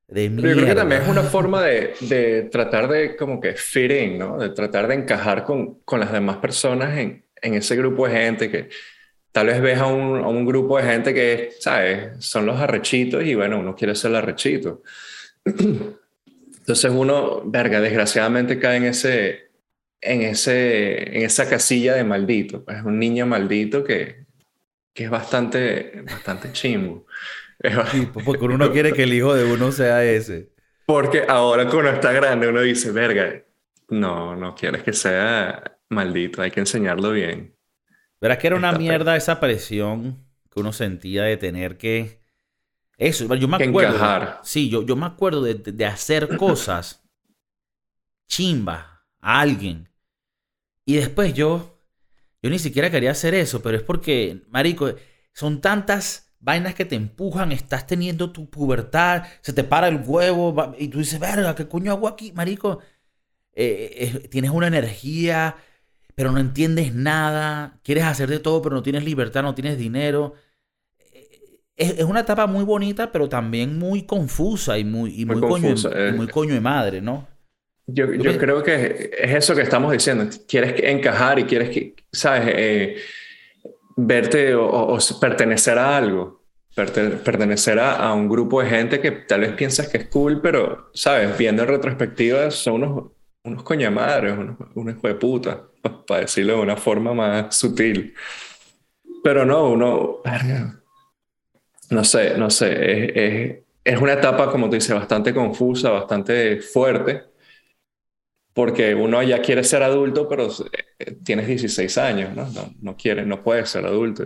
de 0.08 0.30
mierda. 0.30 0.50
yo 0.50 0.56
creo 0.56 0.68
que 0.68 0.76
también 0.76 1.02
es 1.04 1.08
una 1.08 1.24
forma 1.24 1.62
de, 1.64 2.50
tratar 2.52 2.88
de 2.88 3.16
como 3.16 3.40
que 3.40 3.54
fit 3.54 3.92
in, 3.92 4.18
¿no? 4.18 4.38
De 4.38 4.50
tratar 4.50 4.88
de 4.88 4.96
encajar 4.96 5.44
con, 5.44 5.76
con 5.82 6.00
las 6.00 6.12
demás 6.12 6.38
personas 6.38 6.98
en, 6.98 7.26
en, 7.42 7.54
ese 7.54 7.76
grupo 7.76 8.08
de 8.08 8.14
gente 8.14 8.50
que 8.50 8.70
tal 9.32 9.48
vez 9.48 9.62
ves 9.62 9.80
a 9.80 9.88
un, 9.88 10.18
a 10.18 10.28
un, 10.28 10.46
grupo 10.46 10.78
de 10.78 10.84
gente 10.84 11.14
que, 11.14 11.52
¿sabes? 11.60 12.24
Son 12.26 12.46
los 12.46 12.60
arrechitos 12.60 13.24
y 13.24 13.36
bueno, 13.36 13.60
uno 13.60 13.76
quiere 13.76 13.96
ser 13.96 14.12
el 14.12 14.18
arrechito. 14.18 14.82
Entonces 15.46 16.92
uno, 16.92 17.42
verga, 17.46 17.82
desgraciadamente 17.82 18.60
cae 18.60 18.78
en 18.78 18.86
ese, 18.86 19.50
en, 20.02 20.22
ese, 20.22 21.18
en 21.18 21.24
esa 21.24 21.50
casilla 21.50 21.96
de 21.96 22.04
maldito. 22.04 22.64
Pues, 22.64 22.78
es 22.78 22.84
un 22.84 23.00
niño 23.00 23.26
maldito 23.26 23.84
que, 23.84 24.26
que 24.94 25.06
es 25.06 25.10
bastante, 25.10 26.04
bastante 26.06 26.52
chimbo. 26.52 27.06
porque 28.26 28.46
uno 28.46 28.72
quiere 28.72 28.94
que 28.94 29.04
el 29.04 29.14
hijo 29.14 29.34
de 29.34 29.52
uno 29.52 29.72
sea 29.72 30.04
ese. 30.04 30.50
Porque 30.86 31.24
ahora 31.28 31.68
cuando 31.68 31.92
está 31.92 32.12
grande 32.12 32.48
uno 32.48 32.62
dice, 32.62 32.92
verga, 32.92 33.44
no, 33.90 34.36
no 34.36 34.56
quieres 34.56 34.84
que 34.84 34.94
sea 34.94 35.78
maldito, 35.90 36.42
hay 36.42 36.52
que 36.52 36.60
enseñarlo 36.62 37.12
bien. 37.12 37.56
Verás 38.22 38.38
que 38.38 38.48
era 38.48 38.56
una 38.56 38.72
mierda 38.74 39.16
esa 39.16 39.40
presión 39.40 40.26
que 40.52 40.60
uno 40.60 40.74
sentía 40.74 41.24
de 41.24 41.38
tener 41.38 41.78
que... 41.78 42.20
Eso, 42.98 43.34
yo 43.36 43.48
me 43.48 43.64
acuerdo... 43.64 43.96
Encajar. 43.96 44.42
Sí, 44.44 44.70
yo, 44.70 44.84
yo 44.84 44.96
me 44.96 45.06
acuerdo 45.06 45.42
de, 45.42 45.56
de 45.56 45.86
hacer 45.86 46.28
cosas 46.38 47.04
chimba 48.28 49.06
a 49.22 49.40
alguien 49.40 49.90
y 50.90 50.96
después 50.96 51.36
yo, 51.36 51.80
yo 52.42 52.50
ni 52.50 52.58
siquiera 52.58 52.90
quería 52.90 53.12
hacer 53.12 53.36
eso, 53.36 53.62
pero 53.62 53.78
es 53.78 53.84
porque, 53.84 54.42
marico, 54.50 54.92
son 55.34 55.62
tantas 55.62 56.34
vainas 56.40 56.74
que 56.74 56.84
te 56.84 56.96
empujan, 56.96 57.52
estás 57.52 57.86
teniendo 57.86 58.32
tu 58.32 58.50
pubertad, 58.50 59.24
se 59.42 59.54
te 59.54 59.64
para 59.64 59.88
el 59.88 60.02
huevo 60.04 60.74
y 60.80 60.88
tú 60.88 60.98
dices, 60.98 61.20
verga, 61.20 61.54
¿qué 61.54 61.68
coño 61.68 61.92
hago 61.92 62.08
aquí, 62.08 62.32
marico? 62.32 62.80
Eh, 63.54 64.28
tienes 64.32 64.50
una 64.50 64.66
energía, 64.66 65.58
pero 66.20 66.34
no 66.34 66.40
entiendes 66.40 66.94
nada, 66.94 67.80
quieres 67.82 68.04
hacer 68.04 68.28
de 68.28 68.40
todo, 68.40 68.62
pero 68.62 68.76
no 68.76 68.84
tienes 68.84 69.06
libertad, 69.06 69.42
no 69.42 69.56
tienes 69.56 69.78
dinero. 69.78 70.34
Eh, 71.14 71.64
es, 71.78 72.04
una 72.04 72.20
etapa 72.20 72.46
muy 72.46 72.66
bonita, 72.66 73.10
pero 73.10 73.30
también 73.30 73.80
muy 73.80 74.06
confusa 74.06 74.78
y 74.78 74.84
muy, 74.84 75.24
muy, 75.24 75.40
coño, 75.40 75.74
y 75.74 76.12
muy 76.12 76.28
coño 76.28 76.54
de 76.56 76.60
madre, 76.60 77.00
¿no? 77.00 77.26
Yo, 77.88 78.12
yo 78.12 78.38
creo 78.38 78.62
que 78.62 79.12
es 79.18 79.34
eso 79.34 79.56
que 79.56 79.62
estamos 79.62 79.94
diciendo. 79.94 80.26
Quieres 80.46 80.84
encajar 80.84 81.40
y 81.40 81.46
quieres 81.46 81.70
que, 81.70 81.96
¿sabes? 82.12 82.54
Eh, 82.54 82.98
verte 83.96 84.56
o, 84.56 84.98
pertenecer 85.22 85.78
a 85.78 85.96
algo. 85.96 86.44
pertenecer 86.76 87.80
a, 87.80 88.14
un 88.14 88.28
grupo 88.28 88.62
de 88.62 88.70
gente 88.70 89.00
que 89.00 89.12
tal 89.12 89.40
vez 89.40 89.54
piensas 89.54 89.88
que 89.88 90.00
es 90.00 90.08
cool, 90.10 90.42
pero, 90.42 90.90
¿sabes? 90.94 91.38
Viendo 91.38 91.62
en 91.64 91.70
retrospectiva, 91.70 92.52
son 92.52 92.84
unos, 92.84 93.04
unos 93.44 93.64
coñamadres, 93.64 94.38
unos, 94.38 94.58
unos 94.76 94.96
hijo 94.96 95.08
de 95.08 95.16
puta, 95.16 95.68
para 96.08 96.22
decirlo 96.22 96.58
de 96.58 96.62
una 96.62 96.78
forma 96.78 97.14
más 97.14 97.56
sutil. 97.56 98.14
Pero 99.24 99.46
no, 99.46 99.70
uno. 99.70 100.22
No 101.90 102.04
sé, 102.04 102.38
no 102.38 102.50
sé. 102.50 102.92
Es, 102.92 103.12
es, 103.16 103.58
es 103.84 104.02
una 104.02 104.14
etapa, 104.14 104.52
como 104.52 104.68
tú 104.68 104.76
dices, 104.76 104.96
bastante 104.96 105.34
confusa, 105.34 105.90
bastante 105.90 106.62
fuerte 106.62 107.30
porque 108.60 108.94
uno 108.94 109.24
ya 109.24 109.42
quiere 109.42 109.64
ser 109.64 109.84
adulto, 109.84 110.28
pero 110.28 110.50
eh, 111.00 111.16
tienes 111.24 111.48
16 111.48 111.98
años, 111.98 112.36
¿no? 112.36 112.46
No, 112.50 112.74
no 112.82 112.98
quieres, 112.98 113.26
no 113.26 113.42
puedes 113.42 113.70
ser 113.70 113.86
adulto. 113.86 114.26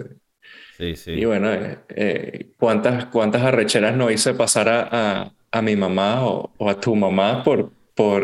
Sí, 0.75 0.95
sí. 0.95 1.11
Y 1.11 1.25
bueno, 1.25 1.53
eh, 1.53 1.77
eh, 1.89 2.51
¿cuántas, 2.57 3.05
¿cuántas 3.05 3.43
arrecheras 3.43 3.95
no 3.95 4.09
hice 4.09 4.33
pasar 4.33 4.69
a, 4.69 5.31
a, 5.51 5.61
mi 5.61 5.75
mamá 5.75 6.25
o, 6.25 6.51
a 6.67 6.79
tu 6.79 6.95
mamá 6.95 7.43
por, 7.43 7.69
por 7.95 8.21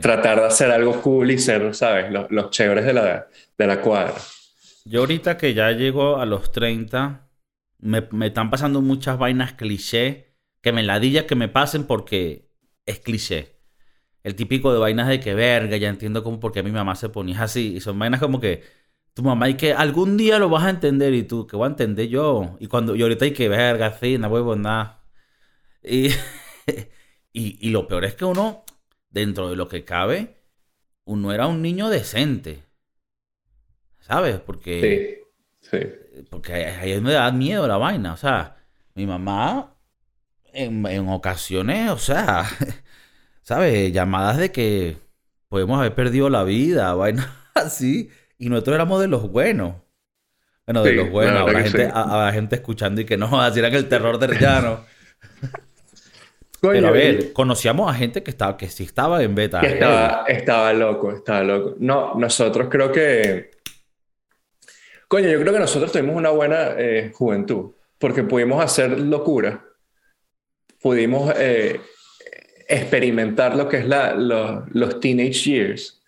tratar 0.00 0.40
de 0.40 0.46
hacer 0.46 0.70
algo 0.70 1.00
cool 1.00 1.30
y 1.30 1.38
ser, 1.38 1.74
¿sabes? 1.74 2.10
Los, 2.10 2.30
los 2.30 2.50
chéveres 2.50 2.84
de 2.84 2.92
la, 2.92 3.28
de 3.56 3.66
la 3.66 3.80
cuadra. 3.80 4.14
Yo 4.84 5.00
ahorita 5.00 5.36
que 5.36 5.54
ya 5.54 5.72
llego 5.72 6.18
a 6.18 6.26
los 6.26 6.52
30, 6.52 7.28
me, 7.78 8.06
me 8.12 8.26
están 8.28 8.50
pasando 8.50 8.82
muchas 8.82 9.18
vainas 9.18 9.54
cliché 9.54 10.34
que 10.60 10.72
me 10.72 10.82
ladilla 10.82 11.26
que 11.26 11.34
me 11.34 11.48
pasen 11.48 11.84
porque 11.84 12.50
es 12.84 13.00
cliché 13.00 13.56
el 14.26 14.34
típico 14.34 14.72
de 14.72 14.80
vainas 14.80 15.06
de 15.06 15.20
que 15.20 15.34
verga, 15.34 15.76
ya 15.76 15.88
entiendo 15.88 16.24
cómo 16.24 16.40
porque 16.40 16.64
mi 16.64 16.72
mamá 16.72 16.96
se 16.96 17.08
ponía 17.08 17.44
así. 17.44 17.76
Y 17.76 17.80
son 17.80 17.96
vainas 17.96 18.20
como 18.20 18.40
que 18.40 18.64
tu 19.14 19.22
mamá 19.22 19.48
y 19.48 19.54
que 19.54 19.72
algún 19.72 20.16
día 20.16 20.40
lo 20.40 20.48
vas 20.48 20.64
a 20.64 20.70
entender 20.70 21.14
y 21.14 21.22
tú, 21.22 21.46
que 21.46 21.54
voy 21.56 21.66
a 21.66 21.68
entender 21.70 22.08
yo. 22.08 22.56
Y 22.58 22.66
cuando 22.66 22.96
y 22.96 23.02
ahorita 23.02 23.24
hay 23.26 23.32
que 23.32 23.48
verga, 23.48 23.96
sí, 24.00 24.18
no 24.18 24.26
huevo, 24.28 24.56
nada. 24.56 25.04
Y, 25.82 26.08
y, 27.32 27.68
y 27.68 27.70
lo 27.70 27.86
peor 27.86 28.04
es 28.04 28.14
que 28.16 28.24
uno, 28.24 28.64
dentro 29.16 29.48
de 29.50 29.56
lo 29.56 29.68
que 29.68 29.84
cabe, 29.84 30.36
uno 31.04 31.32
era 31.32 31.46
un 31.46 31.62
niño 31.62 31.88
decente. 31.88 32.62
¿Sabes? 34.00 34.38
Porque. 34.40 35.24
Sí, 35.60 35.70
sí. 35.70 36.24
Porque 36.30 36.52
ahí 36.52 37.00
me 37.00 37.12
da 37.12 37.32
miedo 37.32 37.66
la 37.66 37.78
vaina. 37.78 38.12
O 38.12 38.16
sea, 38.16 38.56
mi 38.94 39.06
mamá, 39.06 39.74
en, 40.52 40.86
en 40.86 41.08
ocasiones, 41.08 41.90
o 41.90 41.98
sea. 41.98 42.44
¿sabes? 43.46 43.92
Llamadas 43.92 44.38
de 44.38 44.50
que 44.50 44.98
podemos 45.48 45.78
haber 45.78 45.94
perdido 45.94 46.28
la 46.28 46.42
vida, 46.42 46.92
vaina 46.94 47.32
así. 47.54 48.10
Y 48.38 48.48
nosotros 48.48 48.74
éramos 48.74 49.00
de 49.00 49.08
los 49.08 49.30
buenos. 49.30 49.76
Bueno, 50.66 50.82
de 50.82 50.92
los 50.94 51.10
buenos. 51.10 51.42
Habrá 51.42 51.62
gente, 51.62 51.92
gente, 52.32 52.56
escuchando 52.56 53.00
y 53.00 53.04
que 53.04 53.16
no, 53.16 53.40
así 53.40 53.60
era 53.60 53.70
que 53.70 53.76
el 53.76 53.88
terror 53.88 54.18
de 54.18 54.38
llano. 54.38 54.84
Pero 56.60 56.88
a 56.88 56.90
ver, 56.90 57.32
conocíamos 57.32 57.90
a 57.90 57.94
gente 57.94 58.22
que 58.22 58.30
estaba, 58.30 58.56
que 58.56 58.68
sí 58.68 58.84
estaba 58.84 59.22
en 59.22 59.34
beta. 59.34 59.60
estaba, 59.60 60.24
estaba 60.26 60.72
loco, 60.72 61.12
estaba 61.12 61.42
loco. 61.42 61.74
No, 61.78 62.14
nosotros 62.14 62.68
creo 62.70 62.90
que. 62.90 63.50
Coño, 65.08 65.28
yo 65.28 65.40
creo 65.40 65.52
que 65.52 65.60
nosotros 65.60 65.92
tuvimos 65.92 66.16
una 66.16 66.30
buena 66.30 66.74
eh, 66.76 67.12
juventud. 67.14 67.72
Porque 67.98 68.22
pudimos 68.24 68.62
hacer 68.62 68.98
locura. 68.98 69.64
Pudimos 70.80 71.32
eh, 71.36 71.80
experimentar 72.68 73.56
lo 73.56 73.68
que 73.68 73.78
es 73.78 73.86
la, 73.86 74.14
los 74.14 75.00
teenage 75.00 75.50
years, 75.50 76.02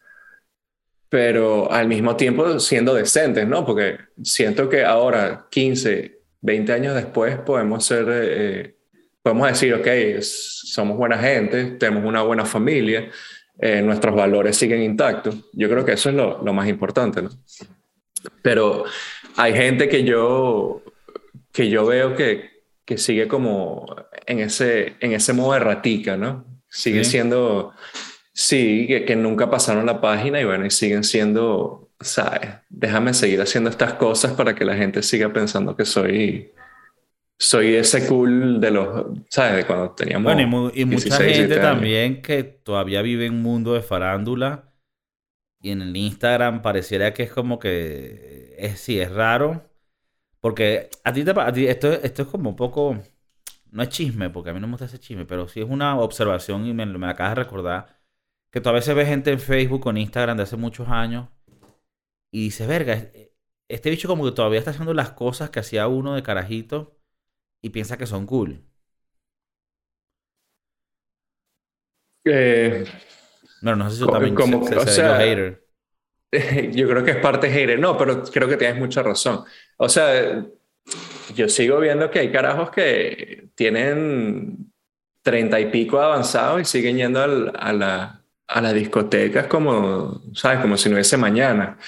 pero 1.08 1.70
al 1.70 1.88
mismo 1.88 2.16
tiempo 2.16 2.58
siendo 2.60 2.94
decentes, 2.94 3.46
¿no? 3.46 3.64
Porque 3.64 3.98
siento 4.22 4.68
que 4.68 4.84
ahora, 4.84 5.46
15, 5.50 6.18
20 6.40 6.72
años 6.72 6.94
después, 6.94 7.38
podemos 7.38 7.84
ser, 7.84 8.06
eh, 8.10 8.76
podemos 9.22 9.48
decir, 9.48 9.74
ok, 9.74 10.20
somos 10.20 10.96
buena 10.96 11.18
gente, 11.18 11.64
tenemos 11.72 12.04
una 12.04 12.22
buena 12.22 12.44
familia, 12.44 13.10
eh, 13.60 13.82
nuestros 13.82 14.14
valores 14.14 14.56
siguen 14.56 14.82
intactos. 14.82 15.36
Yo 15.52 15.68
creo 15.68 15.84
que 15.84 15.92
eso 15.92 16.10
es 16.10 16.14
lo, 16.14 16.42
lo 16.42 16.52
más 16.52 16.68
importante, 16.68 17.22
¿no? 17.22 17.30
Pero 18.42 18.84
hay 19.36 19.52
gente 19.52 19.88
que 19.88 20.04
yo, 20.04 20.82
que 21.52 21.68
yo 21.68 21.86
veo 21.86 22.14
que, 22.14 22.62
que 22.84 22.98
sigue 22.98 23.28
como 23.28 23.86
en 24.26 24.40
ese, 24.40 24.96
en 25.00 25.12
ese 25.12 25.32
modo 25.32 25.54
de 25.54 25.60
ratica, 25.60 26.16
¿no? 26.16 26.44
Sigue 26.68 27.04
siendo, 27.04 27.72
sí, 28.32 28.86
que, 28.86 29.04
que, 29.04 29.16
nunca 29.16 29.50
pasaron 29.50 29.86
la 29.86 30.00
página 30.00 30.40
y 30.40 30.44
bueno, 30.44 30.66
y 30.66 30.70
siguen 30.70 31.02
siendo, 31.02 31.90
¿sabes? 32.00 32.50
Déjame 32.68 33.14
seguir 33.14 33.40
haciendo 33.40 33.70
estas 33.70 33.94
cosas 33.94 34.32
para 34.32 34.54
que 34.54 34.64
la 34.64 34.76
gente 34.76 35.02
siga 35.02 35.32
pensando 35.32 35.74
que 35.74 35.84
soy, 35.84 36.52
soy 37.38 37.74
ese 37.74 38.06
cool 38.08 38.60
de 38.60 38.70
los, 38.70 39.06
¿sabes? 39.30 39.56
De 39.56 39.66
cuando 39.66 39.92
teníamos. 39.92 40.24
Bueno, 40.24 40.70
y, 40.74 40.84
mucha 40.84 41.16
gente 41.16 41.56
también 41.58 42.20
que 42.20 42.42
todavía 42.42 43.00
vive 43.02 43.26
en 43.26 43.34
un 43.34 43.42
mundo 43.42 43.74
de 43.74 43.82
farándula 43.82 44.72
y 45.60 45.70
en 45.70 45.82
el 45.82 45.96
Instagram 45.96 46.62
pareciera 46.62 47.14
que 47.14 47.22
es 47.22 47.32
como 47.32 47.58
que 47.58 48.56
es, 48.58 48.80
sí, 48.80 49.00
es 49.00 49.10
raro. 49.12 49.64
Porque 50.40 50.90
a 51.04 51.12
ti, 51.12 51.24
te, 51.24 51.32
a 51.32 51.52
ti 51.52 51.66
esto, 51.66 51.92
esto 51.92 52.22
es 52.22 52.28
como 52.28 52.50
un 52.50 52.56
poco, 52.56 52.96
no 53.70 53.82
es 53.82 53.88
chisme, 53.88 54.30
porque 54.30 54.50
a 54.50 54.52
mí 54.52 54.60
no 54.60 54.68
me 54.68 54.72
gusta 54.72 54.86
ese 54.86 54.98
chisme, 55.00 55.24
pero 55.24 55.48
sí 55.48 55.60
es 55.60 55.66
una 55.68 55.98
observación 55.98 56.66
y 56.66 56.74
me, 56.74 56.86
me 56.86 57.08
acabas 57.08 57.32
de 57.32 57.42
recordar 57.42 57.98
que 58.52 58.60
todavía 58.60 58.82
se 58.82 58.94
ve 58.94 59.04
gente 59.04 59.32
en 59.32 59.40
Facebook 59.40 59.86
o 59.86 59.90
en 59.90 59.98
Instagram 59.98 60.36
de 60.36 60.44
hace 60.44 60.56
muchos 60.56 60.88
años 60.88 61.28
y 62.32 62.44
dice, 62.44 62.66
verga, 62.66 63.10
este 63.68 63.90
bicho 63.90 64.08
como 64.08 64.24
que 64.24 64.32
todavía 64.32 64.58
está 64.58 64.70
haciendo 64.70 64.94
las 64.94 65.10
cosas 65.10 65.50
que 65.50 65.60
hacía 65.60 65.88
uno 65.88 66.14
de 66.14 66.22
carajito 66.22 66.97
y 67.62 67.70
piensa 67.70 67.96
que 67.96 68.06
son 68.06 68.26
cool. 68.26 68.64
Eh, 72.24 72.84
no, 73.62 73.74
no 73.74 73.90
sé 73.90 74.04
si 74.04 74.06
también 74.06 74.34
como, 74.34 74.60
o 74.60 74.86
sea, 74.86 75.18
hater. 75.18 75.64
Yo 76.72 76.88
creo 76.88 77.04
que 77.04 77.12
es 77.12 77.16
parte 77.18 77.50
hater. 77.50 77.78
No, 77.78 77.96
pero 77.96 78.22
creo 78.24 78.48
que 78.48 78.56
tienes 78.56 78.78
mucha 78.78 79.02
razón. 79.02 79.44
O 79.78 79.88
sea, 79.88 80.44
yo 81.34 81.48
sigo 81.48 81.80
viendo 81.80 82.10
que 82.10 82.20
hay 82.20 82.32
carajos 82.32 82.70
que 82.70 83.50
tienen 83.54 84.72
treinta 85.22 85.60
y 85.60 85.70
pico 85.70 86.00
avanzados 86.00 86.62
y 86.62 86.64
siguen 86.64 86.96
yendo 86.96 87.22
a, 87.22 87.72
la, 87.72 88.22
a 88.46 88.60
las 88.60 88.74
discotecas 88.74 89.46
como, 89.46 90.22
¿sabes? 90.34 90.60
Como 90.60 90.76
si 90.76 90.88
no 90.88 90.94
hubiese 90.94 91.16
mañana 91.16 91.78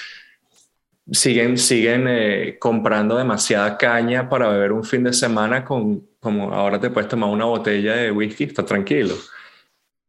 siguen, 1.11 1.57
siguen 1.57 2.05
eh, 2.07 2.57
comprando 2.59 3.17
demasiada 3.17 3.77
caña 3.77 4.29
para 4.29 4.49
beber 4.49 4.71
un 4.71 4.83
fin 4.83 5.03
de 5.03 5.13
semana 5.13 5.63
con, 5.63 6.07
como 6.19 6.53
ahora 6.53 6.79
te 6.79 6.89
puedes 6.89 7.09
tomar 7.09 7.29
una 7.29 7.45
botella 7.45 7.95
de 7.95 8.11
whisky, 8.11 8.45
está 8.45 8.65
tranquilo. 8.65 9.15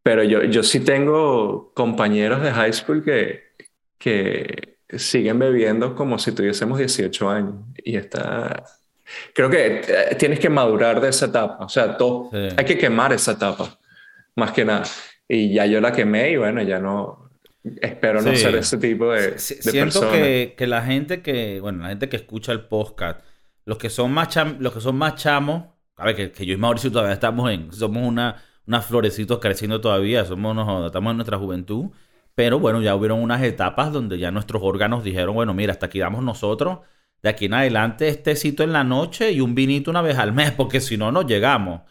Pero 0.03 0.23
yo, 0.25 0.43
yo 0.45 0.63
sí 0.63 0.81
tengo 0.81 1.73
compañeros 1.75 2.43
de 2.43 2.53
high 2.53 2.73
school 2.73 3.05
que, 3.05 3.53
que 3.99 4.79
siguen 4.89 5.39
bebiendo 5.39 5.95
como 5.95 6.19
si 6.19 6.33
tuviésemos 6.33 6.79
18 6.79 7.31
años 7.31 7.55
y 7.83 7.97
está... 7.97 8.65
Creo 9.35 9.51
que 9.51 9.83
eh, 9.87 10.17
tienes 10.19 10.39
que 10.39 10.49
madurar 10.49 11.01
de 11.01 11.11
esa 11.11 11.27
etapa, 11.27 11.65
o 11.65 11.69
sea, 11.69 11.97
todo, 11.99 12.31
hay 12.33 12.65
que 12.65 12.79
quemar 12.79 13.13
esa 13.13 13.33
etapa, 13.33 13.79
más 14.37 14.53
que 14.53 14.65
nada. 14.65 14.85
Y 15.29 15.53
ya 15.53 15.67
yo 15.67 15.81
la 15.81 15.93
quemé 15.93 16.31
y 16.31 16.37
bueno, 16.37 16.63
ya 16.63 16.79
no, 16.79 17.31
Espero 17.65 18.21
no 18.23 18.35
ser 18.35 18.57
ese 18.57 18.77
tipo 18.79 19.11
de, 19.13 19.39
Siento 19.39 20.11
que, 20.11 20.55
que, 20.57 20.67
la 20.67 20.83
gente 20.83 21.23
que, 21.23 21.61
bueno, 21.61 21.83
la 21.83 21.91
gente 21.91 22.09
que 22.09 22.17
escucha 22.17 22.51
el 22.51 22.63
podcast, 22.63 23.25
los 23.65 23.79
que 23.79 23.89
son 23.89 24.13
más, 24.13 24.37
los 24.59 24.73
que 24.73 24.81
son 24.81 24.97
más 24.97 25.15
chamos, 25.15 25.67
a 25.97 26.07
ver, 26.07 26.17
que, 26.17 26.33
que, 26.33 26.45
yo 26.45 26.55
y 26.55 26.57
Mauricio 26.57 26.91
todavía 26.91 27.15
estamos 27.15 27.51
en, 27.53 27.73
somos 27.73 28.03
una, 28.05 28.43
unas 28.67 28.87
florecitos 28.87 29.39
creciendo 29.39 29.81
todavía, 29.81 30.25
somos, 30.25 30.87
estamos 30.87 31.11
en 31.13 31.17
nuestra 31.17 31.39
juventud, 31.39 31.91
pero 32.35 32.59
bueno, 32.59 32.83
ya 32.83 32.97
hubieron 32.97 33.21
unas 33.21 33.43
etapas 33.43 33.93
donde 33.93 34.19
ya 34.19 34.33
nuestros 34.33 34.63
órganos 34.65 35.05
dijeron, 35.05 35.35
bueno, 35.35 35.55
mira, 35.55 35.73
hasta 35.73 35.87
aquí 35.87 36.01
damos 36.01 36.25
nosotros, 36.25 36.81
de 37.23 37.29
aquí 37.29 37.45
en 37.45 37.55
adelante 37.55 38.09
este 38.09 38.35
cito 38.35 38.65
en 38.65 38.73
la 38.73 38.83
noche 38.83 39.31
y 39.31 39.41
un 39.41 39.55
vinito 39.55 39.91
una 39.91 40.03
vez 40.03 40.19
al 40.19 40.33
mes, 40.33 40.51
porque 40.57 40.81
si 40.81 40.97
no, 40.97 41.13
no 41.13 41.23
llegamos. 41.23 41.83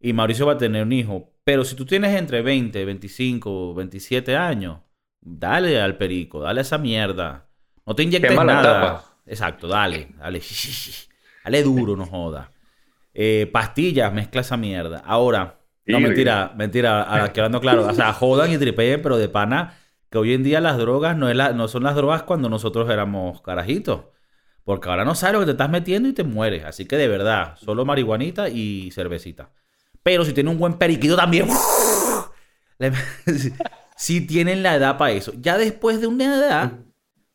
Y 0.00 0.12
Mauricio 0.12 0.46
va 0.46 0.54
a 0.54 0.58
tener 0.58 0.82
un 0.82 0.92
hijo. 0.92 1.32
Pero 1.44 1.64
si 1.64 1.76
tú 1.76 1.86
tienes 1.86 2.14
entre 2.16 2.42
20, 2.42 2.84
25, 2.84 3.74
27 3.74 4.36
años, 4.36 4.80
Dale 5.28 5.80
al 5.80 5.96
perico, 5.96 6.40
dale 6.40 6.60
a 6.60 6.62
esa 6.62 6.78
mierda. 6.78 7.48
No 7.84 7.96
te 7.96 8.04
inyectes 8.04 8.32
nada. 8.44 9.02
Exacto, 9.26 9.66
dale, 9.66 10.10
dale. 10.18 10.40
Dale 11.44 11.62
duro, 11.62 11.94
no 11.94 12.06
joda. 12.06 12.50
Eh, 13.14 13.48
pastillas, 13.52 14.12
mezcla 14.12 14.40
esa 14.40 14.56
mierda. 14.56 15.00
Ahora, 15.06 15.60
no, 15.86 16.00
mentira, 16.00 16.52
mentira, 16.56 17.02
ahora 17.02 17.32
quedando 17.32 17.60
claro. 17.60 17.86
O 17.86 17.94
sea, 17.94 18.12
jodan 18.14 18.52
y 18.52 18.58
tripeen, 18.58 19.00
pero 19.00 19.16
de 19.16 19.28
pana, 19.28 19.78
que 20.10 20.18
hoy 20.18 20.32
en 20.32 20.42
día 20.42 20.60
las 20.60 20.76
drogas 20.76 21.16
no, 21.16 21.28
es 21.28 21.36
no 21.54 21.68
son 21.68 21.84
las 21.84 21.94
drogas 21.94 22.24
cuando 22.24 22.48
nosotros 22.48 22.90
éramos 22.90 23.42
carajitos. 23.42 24.06
Porque 24.64 24.88
ahora 24.88 25.04
no 25.04 25.14
sabes 25.14 25.34
lo 25.34 25.40
que 25.40 25.46
te 25.46 25.52
estás 25.52 25.70
metiendo 25.70 26.08
y 26.08 26.12
te 26.12 26.24
mueres. 26.24 26.64
Así 26.64 26.84
que 26.86 26.96
de 26.96 27.06
verdad, 27.06 27.56
solo 27.56 27.84
marihuanita 27.84 28.48
y 28.48 28.90
cervecita. 28.90 29.50
Pero 30.02 30.24
si 30.24 30.32
tiene 30.32 30.50
un 30.50 30.58
buen 30.58 30.74
periquito 30.74 31.16
también. 31.16 31.48
si 33.96 34.26
tienen 34.26 34.62
la 34.62 34.74
edad 34.74 34.98
para 34.98 35.12
eso. 35.12 35.32
Ya 35.40 35.58
después 35.58 36.00
de 36.00 36.06
una 36.06 36.36
edad, 36.36 36.72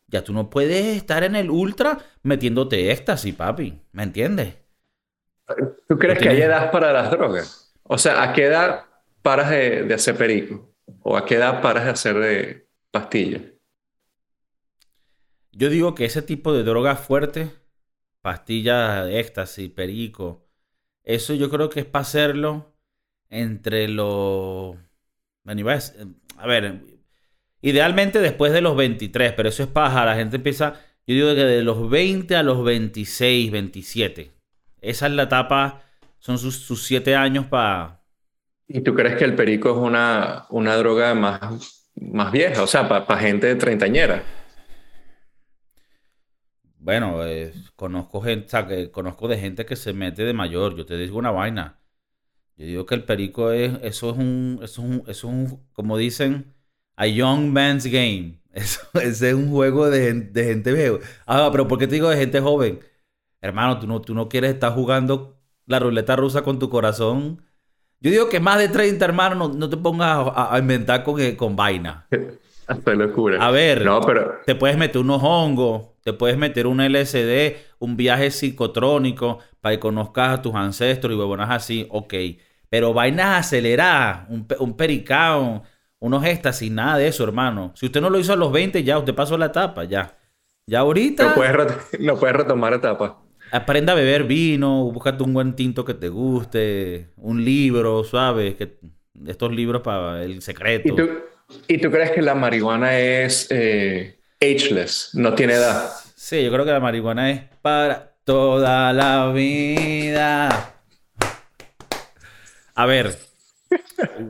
ya 0.08 0.24
tú 0.24 0.34
no 0.34 0.50
puedes 0.50 0.98
estar 0.98 1.24
en 1.24 1.36
el 1.36 1.50
ultra 1.50 2.00
metiéndote 2.24 2.92
éxtasis, 2.92 3.34
papi. 3.34 3.82
¿Me 3.92 4.04
entiendes? 4.04 4.56
¿Tú 5.88 5.98
crees 5.98 6.20
que 6.20 6.30
hay 6.30 6.42
edad 6.42 6.72
para 6.72 6.94
las 6.94 7.12
drogas? 7.12 7.74
O 7.84 7.98
sea, 7.98 8.24
¿a 8.24 8.34
qué 8.34 8.46
edad 8.46 8.86
paras 9.22 9.50
de, 9.50 9.94
hacer 9.94 10.16
perico? 10.16 10.74
¿O 11.02 11.18
a 11.18 11.26
qué 11.26 11.36
edad 11.36 11.62
paras 11.62 11.86
de 11.86 11.90
hacer 11.90 12.20
de 12.20 12.68
pastillas? 12.92 13.42
Yo 15.52 15.70
digo 15.70 15.96
que 15.96 16.06
ese 16.06 16.22
tipo 16.22 16.54
de 16.54 16.64
drogas 16.64 17.00
fuertes, 17.00 17.50
pastillas 18.22 19.06
de 19.06 19.20
éxtasis, 19.20 19.70
perico, 19.72 20.48
eso 21.04 21.34
yo 21.34 21.50
creo 21.50 21.70
que 21.70 21.82
es 21.82 21.86
para 21.86 22.04
hacerlo 22.04 22.74
entre 23.30 23.88
los... 23.88 24.78
A 25.46 26.48
ver, 26.48 26.82
idealmente 27.62 28.20
después 28.20 28.54
de 28.54 28.62
los 28.62 28.76
23, 28.76 29.34
pero 29.34 29.50
eso 29.50 29.64
es 29.64 29.70
paja. 29.70 30.06
La 30.06 30.16
gente 30.16 30.38
empieza, 30.38 30.76
yo 31.08 31.16
digo 31.16 31.36
que 31.36 31.46
de 31.46 31.64
los 31.64 31.90
20 31.90 32.36
a 32.36 32.44
los 32.44 32.64
26, 32.64 33.52
27. 33.52 34.32
Esa 34.82 35.08
es 35.08 35.14
la 35.14 35.24
etapa, 35.24 35.84
son 36.20 36.38
sus, 36.38 36.56
sus 36.56 36.84
siete 36.84 37.16
años 37.16 37.46
para... 37.46 38.02
¿Y 38.68 38.82
tú 38.82 38.94
crees 38.94 39.18
que 39.18 39.26
el 39.26 39.36
perico 39.36 39.72
es 39.72 39.78
una, 39.78 40.46
una 40.50 40.76
droga 40.78 41.14
más, 41.14 41.92
más 41.96 42.32
vieja? 42.32 42.64
O 42.64 42.68
sea, 42.68 42.88
para 42.88 43.20
gente 43.20 43.48
de 43.48 43.56
treintañera. 43.56 44.24
Bueno, 46.80 47.24
eh, 47.26 47.54
conozco 47.76 48.22
gente, 48.22 48.48
o 48.48 48.50
sea, 48.50 48.66
que 48.66 48.90
conozco 48.90 49.28
de 49.28 49.38
gente 49.38 49.66
que 49.66 49.76
se 49.76 49.94
mete 49.94 50.24
de 50.24 50.34
mayor. 50.34 50.76
Yo 50.76 50.86
te 50.86 50.98
digo 50.98 51.20
una 51.20 51.30
vaina. 51.30 51.81
Yo 52.62 52.68
digo 52.68 52.86
que 52.86 52.94
el 52.94 53.04
perico 53.04 53.52
es, 53.52 53.74
eso 53.82 54.12
es 54.12 54.18
un, 54.18 54.60
eso 54.62 54.82
es 54.84 54.88
un, 54.88 55.04
eso 55.08 55.12
es 55.12 55.24
un 55.24 55.64
como 55.74 55.98
dicen, 55.98 56.54
a 56.96 57.08
young 57.08 57.52
man's 57.52 57.88
game. 57.88 58.40
Eso, 58.54 58.82
ese 58.96 59.30
es 59.30 59.34
un 59.34 59.50
juego 59.50 59.90
de, 59.90 60.12
de 60.12 60.44
gente 60.44 60.74
vieja. 60.74 60.98
Ah, 61.26 61.48
pero 61.54 61.70
¿por 61.70 61.80
qué 61.80 61.88
te 61.88 61.94
digo 61.96 62.10
de 62.10 62.18
gente 62.18 62.42
joven? 62.42 62.82
Hermano, 63.40 63.80
tú 63.80 63.88
no, 63.88 64.02
tú 64.02 64.14
no 64.14 64.28
quieres 64.28 64.54
estar 64.54 64.74
jugando 64.74 65.38
la 65.68 65.80
ruleta 65.80 66.18
rusa 66.18 66.42
con 66.42 66.60
tu 66.60 66.70
corazón. 66.70 67.42
Yo 68.02 68.12
digo 68.12 68.28
que 68.28 68.42
más 68.42 68.60
de 68.60 68.68
30, 68.68 69.06
hermano, 69.06 69.48
no, 69.48 69.70
te 69.70 69.78
pongas 69.78 70.28
a, 70.36 70.60
inventar 70.60 71.06
con, 71.06 71.22
eh, 71.22 71.38
con 71.38 71.56
vaina. 71.56 72.08
Hasta 72.68 72.94
locura. 72.94 73.38
A 73.46 73.52
ver, 73.52 73.86
no, 73.86 74.02
pero... 74.02 74.40
te 74.46 74.54
puedes 74.54 74.78
meter 74.78 75.00
unos 75.00 75.24
hongos, 75.24 75.88
te 76.04 76.12
puedes 76.12 76.38
meter 76.38 76.68
un 76.68 76.82
LSD, 76.82 77.56
un 77.80 77.96
viaje 77.96 78.32
psicotrónico 78.32 79.40
para 79.62 79.76
que 79.76 79.80
conozcas 79.80 80.40
a 80.40 80.42
tus 80.42 80.56
ancestros 80.56 81.14
y 81.14 81.18
huevonas 81.18 81.50
así, 81.50 81.88
ok. 81.90 82.14
Pero 82.72 82.94
vainas 82.94 83.46
aceleradas, 83.46 84.30
un, 84.30 84.48
un 84.60 84.78
pericao, 84.78 85.64
unos 86.00 86.24
éxtasis, 86.24 86.72
nada 86.72 86.98
de 86.98 87.08
eso, 87.10 87.26
hermano. 87.26 87.74
Si 87.76 87.86
usted 87.86 88.00
no 88.00 88.10
lo 88.10 88.18
hizo 88.18 88.32
a 88.32 88.38
los 88.38 88.50
20, 88.50 88.82
ya 88.86 88.98
usted 88.98 89.14
pasó 89.14 89.38
la 89.38 89.48
etapa, 89.48 89.84
ya. 89.84 90.18
Ya 90.66 90.80
ahorita. 90.80 91.28
No 91.28 91.36
puedes, 91.36 92.00
no 92.00 92.18
puedes 92.18 92.38
retomar 92.38 92.74
etapa. 92.74 93.22
Aprenda 93.52 93.92
a 93.92 93.96
beber 93.98 94.24
vino, 94.24 94.90
búscate 94.90 95.22
un 95.22 95.34
buen 95.34 95.54
tinto 95.54 95.84
que 95.84 95.96
te 95.96 96.08
guste, 96.08 97.10
un 97.18 97.44
libro, 97.44 98.06
¿sabes? 98.06 98.56
Que, 98.56 98.78
estos 99.28 99.52
libros 99.52 99.82
para 99.82 100.24
el 100.24 100.42
secreto. 100.42 100.94
¿Y 100.94 100.96
tú, 100.96 101.10
¿y 101.68 101.78
tú 101.78 101.92
crees 101.92 102.12
que 102.12 102.22
la 102.22 102.36
marihuana 102.36 102.98
es 102.98 103.48
eh, 103.50 104.18
ageless? 104.40 105.10
No 105.14 105.34
tiene 105.34 105.56
edad. 105.56 105.92
Sí, 106.16 106.42
yo 106.42 106.54
creo 106.54 106.64
que 106.64 106.72
la 106.72 106.80
marihuana 106.80 107.32
es 107.32 107.42
para 107.62 108.14
toda 108.24 108.94
la 108.94 109.30
vida. 109.34 110.81
A 112.82 112.88
ver, 112.88 113.16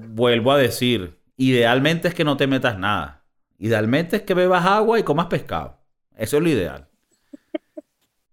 vuelvo 0.09 0.51
a 0.51 0.57
decir, 0.57 1.17
idealmente 1.37 2.09
es 2.09 2.13
que 2.13 2.25
no 2.25 2.35
te 2.35 2.47
metas 2.47 2.77
nada. 2.77 3.23
Idealmente 3.57 4.17
es 4.17 4.21
que 4.23 4.33
bebas 4.33 4.65
agua 4.65 4.99
y 4.99 5.03
comas 5.03 5.27
pescado. 5.27 5.79
Eso 6.17 6.35
es 6.35 6.43
lo 6.43 6.49
ideal. 6.49 6.89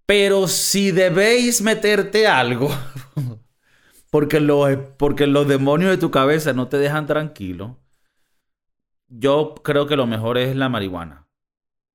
Pero 0.07 0.49
si 0.49 0.91
debéis 0.91 1.63
meterte 1.63 2.27
algo, 2.27 2.69
porque 4.11 4.41
los, 4.41 4.77
porque 4.97 5.29
los 5.29 5.47
demonios 5.47 5.93
de 5.93 5.99
tu 5.99 6.11
cabeza 6.11 6.53
no 6.53 6.67
te 6.67 6.79
dejan 6.79 7.07
tranquilo, 7.07 7.79
yo 9.07 9.55
creo 9.63 9.87
que 9.87 9.95
lo 9.95 10.09
mejor 10.09 10.37
es 10.37 10.57
la 10.57 10.69
marihuana. 10.69 11.29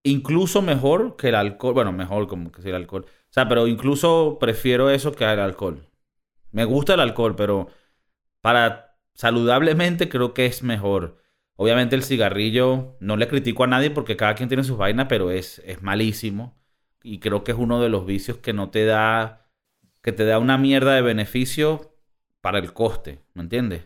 Incluso 0.04 0.62
mejor 0.62 1.18
que 1.18 1.28
el 1.28 1.36
alcohol. 1.36 1.74
Bueno, 1.74 1.92
mejor 1.92 2.28
como 2.28 2.54
que 2.54 2.62
el 2.62 2.76
alcohol. 2.76 3.04
O 3.06 3.34
sea, 3.34 3.50
pero 3.50 3.68
incluso 3.68 4.38
prefiero 4.40 4.90
eso 4.90 5.12
que 5.12 5.26
el 5.26 5.42
alcohol. 5.42 5.90
Me 6.52 6.64
gusta 6.64 6.94
el 6.94 7.02
alcohol, 7.02 7.36
pero 7.36 7.68
para 8.44 8.98
saludablemente 9.14 10.10
creo 10.10 10.34
que 10.34 10.46
es 10.46 10.64
mejor. 10.64 11.18
Obviamente 11.56 11.96
el 11.96 12.04
cigarrillo, 12.04 12.98
no 13.00 13.16
le 13.16 13.30
critico 13.30 13.64
a 13.64 13.68
nadie 13.68 13.90
porque 13.90 14.18
cada 14.18 14.36
quien 14.36 14.50
tiene 14.50 14.66
sus 14.66 14.78
vainas, 14.78 15.06
pero 15.08 15.32
es, 15.32 15.60
es 15.66 15.82
malísimo. 15.82 16.62
Y 17.02 17.20
creo 17.20 17.46
que 17.46 17.54
es 17.54 17.58
uno 17.58 17.82
de 17.82 17.88
los 17.88 18.06
vicios 18.06 18.38
que 18.40 18.52
no 18.52 18.70
te 18.70 18.86
da 18.86 19.48
que 20.02 20.12
te 20.12 20.26
da 20.26 20.40
una 20.40 20.58
mierda 20.58 20.94
de 20.94 21.02
beneficio 21.02 21.96
para 22.42 22.60
el 22.60 22.74
coste, 22.74 23.20
¿me 23.34 23.44
entiendes? 23.44 23.84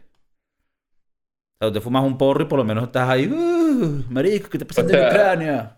O 1.59 1.65
sea, 1.65 1.71
te 1.71 1.79
fumas 1.79 2.03
un 2.03 2.17
porro 2.17 2.45
y 2.45 2.47
por 2.47 2.57
lo 2.57 2.65
menos 2.65 2.85
estás 2.85 3.07
ahí, 3.07 3.27
uh, 3.27 4.05
marico, 4.09 4.49
¿qué 4.49 4.57
te 4.57 4.65
pasa 4.65 4.81
en 4.81 4.87
Ucrania? 4.87 5.77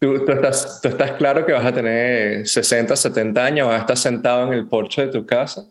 Tú, 0.00 0.24
tú, 0.24 0.32
estás, 0.32 0.80
tú 0.82 0.88
estás 0.88 1.12
claro 1.12 1.46
que 1.46 1.52
vas 1.52 1.64
a 1.64 1.72
tener 1.72 2.48
60, 2.48 2.96
70 2.96 3.44
años, 3.44 3.68
vas 3.68 3.76
a 3.76 3.80
estar 3.82 3.96
sentado 3.96 4.48
en 4.48 4.54
el 4.54 4.66
porche 4.66 5.06
de 5.06 5.12
tu 5.12 5.24
casa 5.24 5.70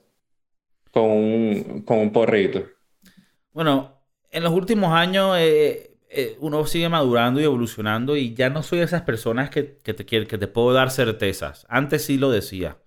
con 0.91 1.04
un, 1.04 1.82
con 1.86 1.99
un 1.99 2.12
porrito. 2.12 2.63
Bueno, 3.52 4.02
en 4.32 4.43
los 4.43 4.54
últimos 4.54 4.91
años 4.93 5.36
eh, 5.38 5.97
eh, 6.10 6.38
uno 6.39 6.65
sigue 6.65 6.89
madurando 6.89 7.39
y 7.39 7.43
evolucionando 7.43 8.15
y 8.15 8.34
ya 8.34 8.49
no 8.49 8.63
soy 8.63 8.80
de 8.80 8.86
esas 8.86 9.04
personas 9.04 9.49
que, 9.49 9.78
que, 9.78 9.93
te, 9.93 10.06
que 10.06 10.38
te 10.38 10.47
puedo 10.47 10.73
dar 10.73 10.91
certezas. 10.91 11.65
Antes 11.69 12.06
sí 12.06 12.17
lo 12.17 12.32
decía. 12.32 12.78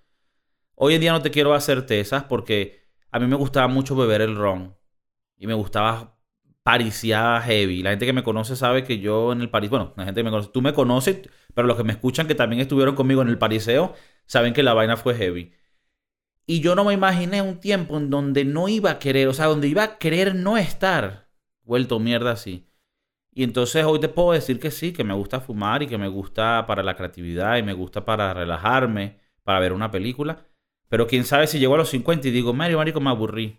Hoy 0.74 0.94
en 0.94 1.00
día 1.00 1.12
no 1.12 1.22
te 1.22 1.30
quiero 1.30 1.50
dar 1.50 1.62
certezas 1.62 2.24
porque 2.24 2.82
a 3.10 3.18
mí 3.20 3.26
me 3.26 3.36
gustaba 3.36 3.68
mucho 3.68 3.94
beber 3.94 4.22
el 4.22 4.36
ron 4.36 4.76
y 5.36 5.46
me 5.46 5.54
gustaba 5.54 6.18
pariciada 6.62 7.40
heavy. 7.42 7.82
La 7.82 7.90
gente 7.90 8.06
que 8.06 8.12
me 8.12 8.22
conoce 8.22 8.56
sabe 8.56 8.84
que 8.84 8.98
yo 8.98 9.32
en 9.32 9.40
el 9.40 9.50
París, 9.50 9.70
bueno, 9.70 9.92
la 9.96 10.04
gente 10.04 10.20
que 10.20 10.24
me 10.24 10.30
conoce, 10.30 10.50
tú 10.52 10.62
me 10.62 10.72
conoces, 10.72 11.28
pero 11.54 11.66
los 11.66 11.76
que 11.76 11.84
me 11.84 11.92
escuchan 11.92 12.26
que 12.26 12.34
también 12.34 12.60
estuvieron 12.60 12.94
conmigo 12.94 13.22
en 13.22 13.28
el 13.28 13.38
pariseo, 13.38 13.94
saben 14.26 14.52
que 14.54 14.62
la 14.62 14.74
vaina 14.74 14.96
fue 14.96 15.14
heavy. 15.14 15.52
Y 16.52 16.60
yo 16.60 16.74
no 16.74 16.84
me 16.84 16.92
imaginé 16.92 17.40
un 17.40 17.60
tiempo 17.60 17.96
en 17.96 18.10
donde 18.10 18.44
no 18.44 18.68
iba 18.68 18.90
a 18.90 18.98
querer, 18.98 19.26
o 19.26 19.32
sea, 19.32 19.46
donde 19.46 19.68
iba 19.68 19.84
a 19.84 19.96
querer 19.96 20.34
no 20.34 20.58
estar 20.58 21.30
vuelto 21.62 21.98
mierda 21.98 22.32
así. 22.32 22.66
Y 23.32 23.42
entonces 23.42 23.86
hoy 23.86 24.00
te 24.00 24.10
puedo 24.10 24.32
decir 24.32 24.60
que 24.60 24.70
sí, 24.70 24.92
que 24.92 25.02
me 25.02 25.14
gusta 25.14 25.40
fumar 25.40 25.82
y 25.82 25.86
que 25.86 25.96
me 25.96 26.08
gusta 26.08 26.66
para 26.66 26.82
la 26.82 26.94
creatividad 26.94 27.56
y 27.56 27.62
me 27.62 27.72
gusta 27.72 28.04
para 28.04 28.34
relajarme, 28.34 29.18
para 29.44 29.60
ver 29.60 29.72
una 29.72 29.90
película. 29.90 30.46
Pero 30.90 31.06
quién 31.06 31.24
sabe 31.24 31.46
si 31.46 31.58
llego 31.58 31.74
a 31.74 31.78
los 31.78 31.88
50 31.88 32.28
y 32.28 32.30
digo, 32.32 32.52
Mario, 32.52 32.76
Marico, 32.76 33.00
me 33.00 33.08
aburrí. 33.08 33.56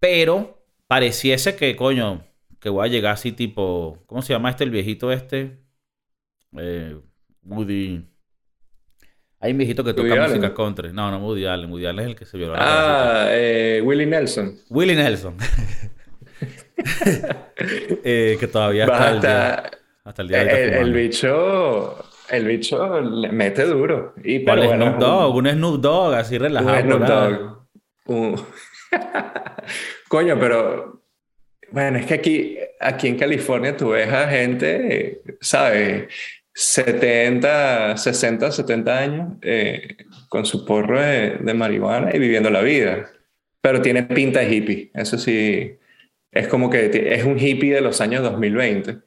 Pero 0.00 0.62
pareciese 0.86 1.56
que, 1.56 1.76
coño, 1.76 2.26
que 2.60 2.68
voy 2.68 2.86
a 2.86 2.90
llegar 2.90 3.14
así 3.14 3.32
tipo, 3.32 4.02
¿cómo 4.04 4.20
se 4.20 4.34
llama 4.34 4.50
este, 4.50 4.64
el 4.64 4.70
viejito 4.70 5.12
este? 5.12 5.64
Eh, 6.58 7.00
Woody. 7.42 8.06
Hay 9.42 9.52
un 9.52 9.58
viejito 9.58 9.82
que 9.82 9.94
toca 9.94 10.08
Woody 10.08 10.20
música 10.20 10.46
Allen. 10.46 10.54
country. 10.54 10.92
No, 10.92 11.10
no, 11.10 11.18
Woody 11.18 11.46
Allen. 11.46 11.70
Woody 11.72 11.86
Allen 11.86 12.00
es 12.00 12.06
el 12.10 12.16
que 12.16 12.26
se 12.26 12.36
violó 12.36 12.54
Ah, 12.58 13.26
eh, 13.30 13.80
Willie 13.82 14.06
Nelson. 14.06 14.56
Willie 14.68 14.94
Nelson. 14.96 15.36
Eh, 18.04 18.36
que 18.40 18.46
todavía 18.46 18.86
Basta. 18.86 19.70
hasta 20.04 20.22
el 20.22 20.28
día 20.28 20.44
de 20.44 20.52
hoy 20.52 20.58
El, 20.60 20.72
el 20.74 20.92
bicho, 20.94 22.04
el 22.30 22.44
bicho 22.46 23.00
le 23.00 23.28
mete 23.30 23.64
duro. 23.64 24.14
Y, 24.24 24.42
¿Cuál 24.44 24.60
pero 24.60 24.68
bueno, 24.70 24.86
Snoop 24.86 24.98
Dogg? 25.00 25.36
Un 25.36 25.48
Snoop 25.50 25.80
Dogg 25.80 26.14
así 26.14 26.36
un, 26.36 26.42
relajado. 26.42 26.76
un 26.76 26.82
Snoop. 26.82 27.02
Dogg. 27.02 27.66
Un- 28.06 28.46
Coño, 30.08 30.38
pero 30.40 31.02
bueno, 31.70 31.98
es 31.98 32.06
que 32.06 32.14
aquí, 32.14 32.58
aquí 32.80 33.08
en 33.08 33.18
California 33.18 33.76
tú 33.76 33.90
ves 33.90 34.10
a 34.12 34.26
gente, 34.28 35.20
¿sabes? 35.40 36.08
70, 36.54 37.96
60, 37.96 38.52
70 38.52 38.98
años 38.98 39.34
eh, 39.42 39.96
con 40.28 40.44
su 40.46 40.64
porro 40.64 41.00
de, 41.00 41.38
de 41.38 41.54
marihuana 41.54 42.10
y 42.14 42.18
viviendo 42.18 42.50
la 42.50 42.62
vida. 42.62 43.10
Pero 43.60 43.82
tiene 43.82 44.04
pinta 44.04 44.40
de 44.40 44.54
hippie. 44.54 44.90
Eso 44.94 45.18
sí, 45.18 45.78
es 46.32 46.48
como 46.48 46.70
que 46.70 46.90
es 47.14 47.24
un 47.24 47.38
hippie 47.38 47.74
de 47.74 47.80
los 47.82 48.00
años 48.00 48.22
2020. 48.22 49.00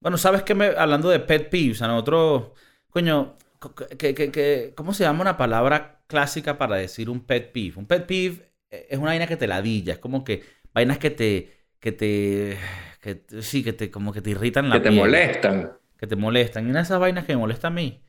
Bueno, 0.00 0.18
¿sabes 0.18 0.42
qué? 0.42 0.54
Me, 0.54 0.66
hablando 0.66 1.08
de 1.08 1.20
pet 1.20 1.48
peeves, 1.50 1.80
a 1.82 1.88
nosotros, 1.88 2.52
coño, 2.90 3.38
co- 3.58 3.74
que, 3.74 4.14
que- 4.14 4.30
que- 4.30 4.72
¿cómo 4.76 4.92
se 4.92 5.04
llama 5.04 5.22
una 5.22 5.36
palabra 5.38 6.02
clásica 6.06 6.58
para 6.58 6.76
decir 6.76 7.08
un 7.08 7.24
pet 7.24 7.52
peeve? 7.52 7.78
Un 7.78 7.86
pet 7.86 8.06
peeve 8.06 8.52
eh, 8.70 8.86
es 8.90 8.98
una 8.98 9.08
vaina 9.08 9.26
que 9.26 9.36
te 9.38 9.46
ladilla, 9.46 9.94
es 9.94 9.98
como 9.98 10.22
que 10.24 10.42
vainas 10.74 10.98
que 10.98 11.10
te, 11.10 11.52
que 11.80 11.92
te, 11.92 12.58
que 13.00 13.24
sí, 13.42 13.64
que 13.64 13.72
te, 13.72 13.90
como 13.90 14.12
que 14.12 14.20
te 14.20 14.30
irritan 14.30 14.68
la 14.68 14.80
que 14.82 14.88
te 14.88 14.90
molestan. 14.90 15.56
Que 16.04 16.08
te 16.08 16.16
molestan. 16.16 16.66
Y 16.66 16.70
una 16.70 16.80
de 16.80 16.84
esas 16.84 17.00
vainas 17.00 17.24
que 17.26 17.34
me 17.34 17.38
molesta 17.40 17.68
a 17.68 17.70
mí 17.70 18.04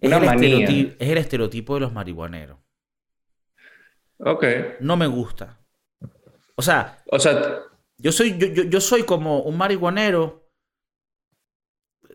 es, 0.00 0.12
Una 0.12 0.16
el 0.16 0.24
manía. 0.24 0.58
estereotipo, 0.58 0.96
es 0.98 1.10
el 1.10 1.18
estereotipo 1.18 1.74
de 1.74 1.80
los 1.80 1.92
marihuaneros. 1.92 2.58
Ok. 4.18 4.44
No 4.80 4.96
me 4.96 5.06
gusta. 5.06 5.58
O 6.56 6.62
sea, 6.62 7.04
O 7.10 7.18
sea, 7.18 7.62
Yo 7.98 8.12
soy, 8.12 8.36
yo, 8.38 8.46
yo, 8.48 8.64
yo 8.64 8.80
soy 8.80 9.04
como 9.04 9.40
un 9.42 9.56
marihuanero 9.56 10.50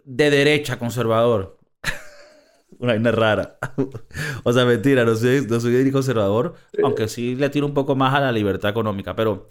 de 0.04 0.30
derecha 0.30 0.78
conservador. 0.80 1.58
Una 2.80 2.94
vaina 2.94 3.12
rara. 3.12 3.58
o 4.44 4.54
sea, 4.54 4.66
mentira, 4.66 5.06
no 5.06 5.16
soy, 5.16 5.46
no 5.48 5.60
soy 5.60 5.84
ni 5.84 5.92
conservador, 5.92 6.56
aunque 6.84 7.08
sí 7.08 7.36
le 7.36 7.50
tiro 7.50 7.68
un 7.68 7.74
poco 7.74 7.96
más 7.96 8.14
a 8.14 8.20
la 8.22 8.32
libertad 8.32 8.72
económica. 8.72 9.16
Pero, 9.16 9.48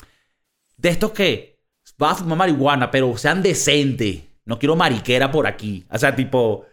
de 0.79 0.91
estos 0.91 1.13
que 1.13 1.61
vas 1.99 2.13
a 2.13 2.25
fumar 2.25 2.39
marihuana, 2.39 2.91
pero 2.91 3.17
sean 3.19 3.43
decentes. 3.43 4.25
No 4.45 4.59
quiero 4.59 4.77
mariquera 4.77 5.31
por 5.31 5.47
aquí. 5.47 5.87
O 5.91 5.99
sea, 5.99 6.15
tipo, 6.17 6.67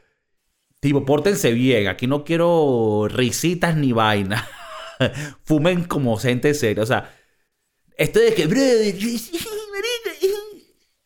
tipo, 0.79 1.05
pórtense 1.05 1.51
bien. 1.53 1.87
Aquí 1.87 2.07
no 2.07 2.23
quiero 2.23 3.07
risitas 3.09 3.75
ni 3.75 3.91
vaina. 3.93 4.47
Fumen 5.43 5.85
como 5.85 6.17
gente 6.17 6.53
seria. 6.53 6.83
O 6.83 6.85
sea, 6.85 7.13
esto 7.97 8.19
de 8.19 8.33
que, 8.33 8.43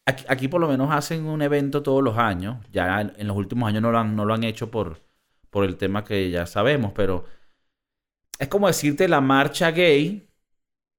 aquí 0.28 0.47
por 0.47 0.62
lo 0.62 0.67
menos 0.67 0.91
hacen 0.91 1.26
un 1.26 1.41
evento 1.41 1.84
todos 1.84 2.04
los 2.04 2.17
años. 2.17 2.58
Ya 2.71 3.02
en, 3.02 3.13
en 3.17 3.28
los 3.28 3.38
últimos 3.38 3.67
años 3.69 3.82
no 3.82 3.91
lo 3.91 4.00
han, 4.00 4.15
no 4.15 4.26
lo 4.26 4.34
han 4.34 4.43
hecho 4.43 4.71
por, 4.71 5.02
por 5.50 5.65
el 5.65 5.78
tema 5.78 6.04
que 6.04 6.30
ya 6.32 6.45
sabemos, 6.45 6.93
pero 6.93 7.26
es 8.39 8.47
como 8.50 8.67
decirte 8.67 9.08
la 9.08 9.21
marcha 9.21 9.71
gay, 9.71 10.28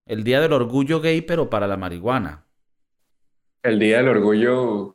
el 0.07 0.25
día 0.25 0.40
del 0.40 0.53
orgullo 0.53 1.01
gay, 1.01 1.22
pero 1.22 1.51
para 1.51 1.66
la 1.66 1.77
marihuana. 1.77 2.46
el 3.62 3.79
Día 3.79 3.98
del 3.98 4.09
Orgullo 4.09 4.94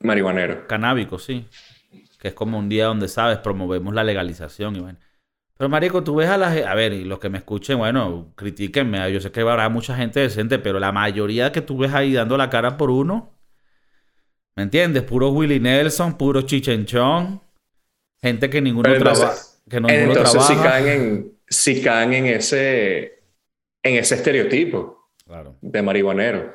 Marihuanero. 0.00 0.66
Canábico, 0.66 1.18
sí. 1.18 1.46
Que 2.18 2.28
es 2.28 2.34
como 2.34 2.58
un 2.58 2.68
día 2.68 2.86
donde, 2.86 3.08
¿sabes? 3.08 3.38
Promovemos 3.38 3.94
la 3.94 4.04
legalización 4.04 4.76
y 4.76 4.80
bueno. 4.80 4.98
Pero, 5.58 5.68
marico, 5.70 6.04
tú 6.04 6.16
ves 6.16 6.28
a 6.28 6.36
la 6.36 6.50
gente... 6.52 6.66
A 6.66 6.74
ver, 6.74 6.92
y 6.92 7.04
los 7.04 7.18
que 7.18 7.30
me 7.30 7.38
escuchen, 7.38 7.78
bueno, 7.78 8.32
critíquenme. 8.36 9.10
Yo 9.10 9.20
sé 9.20 9.30
que 9.32 9.40
habrá 9.40 9.68
mucha 9.70 9.96
gente 9.96 10.20
decente, 10.20 10.58
pero 10.58 10.78
la 10.78 10.92
mayoría 10.92 11.50
que 11.50 11.62
tú 11.62 11.78
ves 11.78 11.94
ahí 11.94 12.12
dando 12.12 12.36
la 12.36 12.50
cara 12.50 12.76
por 12.76 12.90
uno... 12.90 13.32
¿Me 14.54 14.62
entiendes? 14.62 15.02
Puro 15.02 15.28
Willie 15.30 15.60
Nelson, 15.60 16.16
puro 16.16 16.40
Chichenchón. 16.42 17.42
Gente 18.22 18.48
que 18.48 18.62
ninguno 18.62 18.90
entonces- 18.92 19.62
Que 19.68 19.80
no, 19.80 19.88
ninguno 19.88 20.12
Entonces 20.12 20.46
trabaja. 20.46 20.70
caen 20.70 20.88
en, 20.88 21.32
sí 21.46 21.82
caen 21.82 22.12
en 22.14 22.26
ese, 22.26 23.22
en 23.82 23.96
ese 23.96 24.14
estereotipo 24.14 25.10
Claro. 25.26 25.56
de 25.60 25.82
marihuanero. 25.82 26.54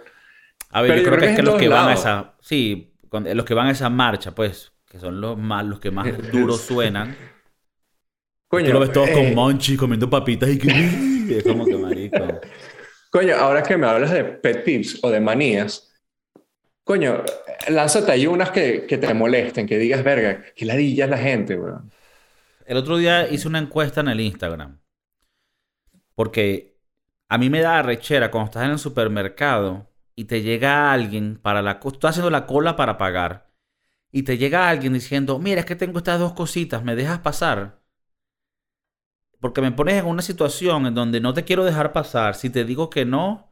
A 0.71 0.81
ver, 0.81 0.91
Pero 0.91 1.01
yo 1.03 1.07
creo 1.09 1.19
que 1.19 1.29
es 1.31 1.35
que 1.35 1.43
los 1.43 1.55
que 1.59 1.67
van 1.67 1.89
a 1.89 1.93
esa... 1.93 2.33
Sí, 2.41 2.90
con- 3.11 3.25
los 3.35 3.45
que 3.45 3.53
van 3.53 3.67
a 3.67 3.71
esa 3.71 3.89
marcha, 3.89 4.33
pues... 4.33 4.71
Que 4.85 4.99
son 4.99 5.21
los 5.21 5.37
más... 5.37 5.65
Los 5.65 5.79
que 5.81 5.91
más 5.91 6.07
duros 6.31 6.61
suenan. 6.61 7.15
Coño, 8.47 8.67
Tú 8.67 8.73
lo 8.73 8.79
ves 8.79 8.91
todos 8.91 9.09
eh, 9.09 9.13
con 9.13 9.35
monchi, 9.35 9.75
comiendo 9.77 10.09
papitas 10.09 10.49
y 10.49 10.57
que... 10.57 11.37
es 11.37 11.43
como 11.43 11.65
que 11.65 11.75
marico. 11.77 12.17
coño, 13.09 13.35
ahora 13.35 13.63
que 13.63 13.77
me 13.77 13.87
hablas 13.87 14.11
de 14.11 14.23
pet 14.23 14.63
peeves 14.63 14.99
o 15.03 15.09
de 15.09 15.19
manías, 15.19 15.93
coño, 16.83 17.23
lánzate 17.69 18.11
ahí 18.11 18.27
unas 18.27 18.51
que, 18.51 18.85
que 18.85 18.97
te 18.97 19.13
molesten, 19.13 19.67
que 19.67 19.77
digas, 19.77 20.03
verga, 20.03 20.43
que 20.55 20.65
ladilla 20.65 21.07
la 21.07 21.17
gente, 21.17 21.57
weón. 21.57 21.91
El 22.65 22.77
otro 22.77 22.97
día 22.97 23.29
hice 23.29 23.47
una 23.49 23.59
encuesta 23.59 23.99
en 24.01 24.07
el 24.07 24.21
Instagram. 24.21 24.79
Porque 26.15 26.77
a 27.27 27.37
mí 27.37 27.49
me 27.49 27.61
da 27.61 27.81
rechera 27.81 28.31
cuando 28.31 28.45
estás 28.47 28.63
en 28.65 28.71
el 28.71 28.79
supermercado 28.79 29.90
y 30.15 30.25
te 30.25 30.41
llega 30.41 30.91
alguien 30.91 31.37
para 31.41 31.61
la... 31.61 31.79
Estás 31.83 32.11
haciendo 32.11 32.29
la 32.29 32.45
cola 32.45 32.75
para 32.75 32.97
pagar. 32.97 33.51
Y 34.11 34.23
te 34.23 34.37
llega 34.37 34.69
alguien 34.69 34.93
diciendo, 34.93 35.39
mira, 35.39 35.61
es 35.61 35.65
que 35.65 35.75
tengo 35.75 35.99
estas 35.99 36.19
dos 36.19 36.33
cositas, 36.33 36.83
¿me 36.83 36.95
dejas 36.95 37.19
pasar? 37.19 37.81
Porque 39.39 39.61
me 39.61 39.71
pones 39.71 39.95
en 39.95 40.05
una 40.05 40.21
situación 40.21 40.85
en 40.85 40.93
donde 40.95 41.19
no 41.19 41.33
te 41.33 41.43
quiero 41.43 41.63
dejar 41.65 41.93
pasar. 41.93 42.35
Si 42.35 42.49
te 42.49 42.63
digo 42.63 42.89
que 42.89 43.05
no, 43.05 43.51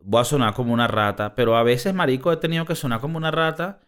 voy 0.00 0.20
a 0.22 0.24
sonar 0.24 0.54
como 0.54 0.72
una 0.72 0.88
rata. 0.88 1.34
Pero 1.34 1.56
a 1.56 1.62
veces, 1.62 1.94
marico, 1.94 2.32
he 2.32 2.36
tenido 2.38 2.64
que 2.64 2.74
sonar 2.74 3.00
como 3.00 3.18
una 3.18 3.30
rata. 3.30 3.80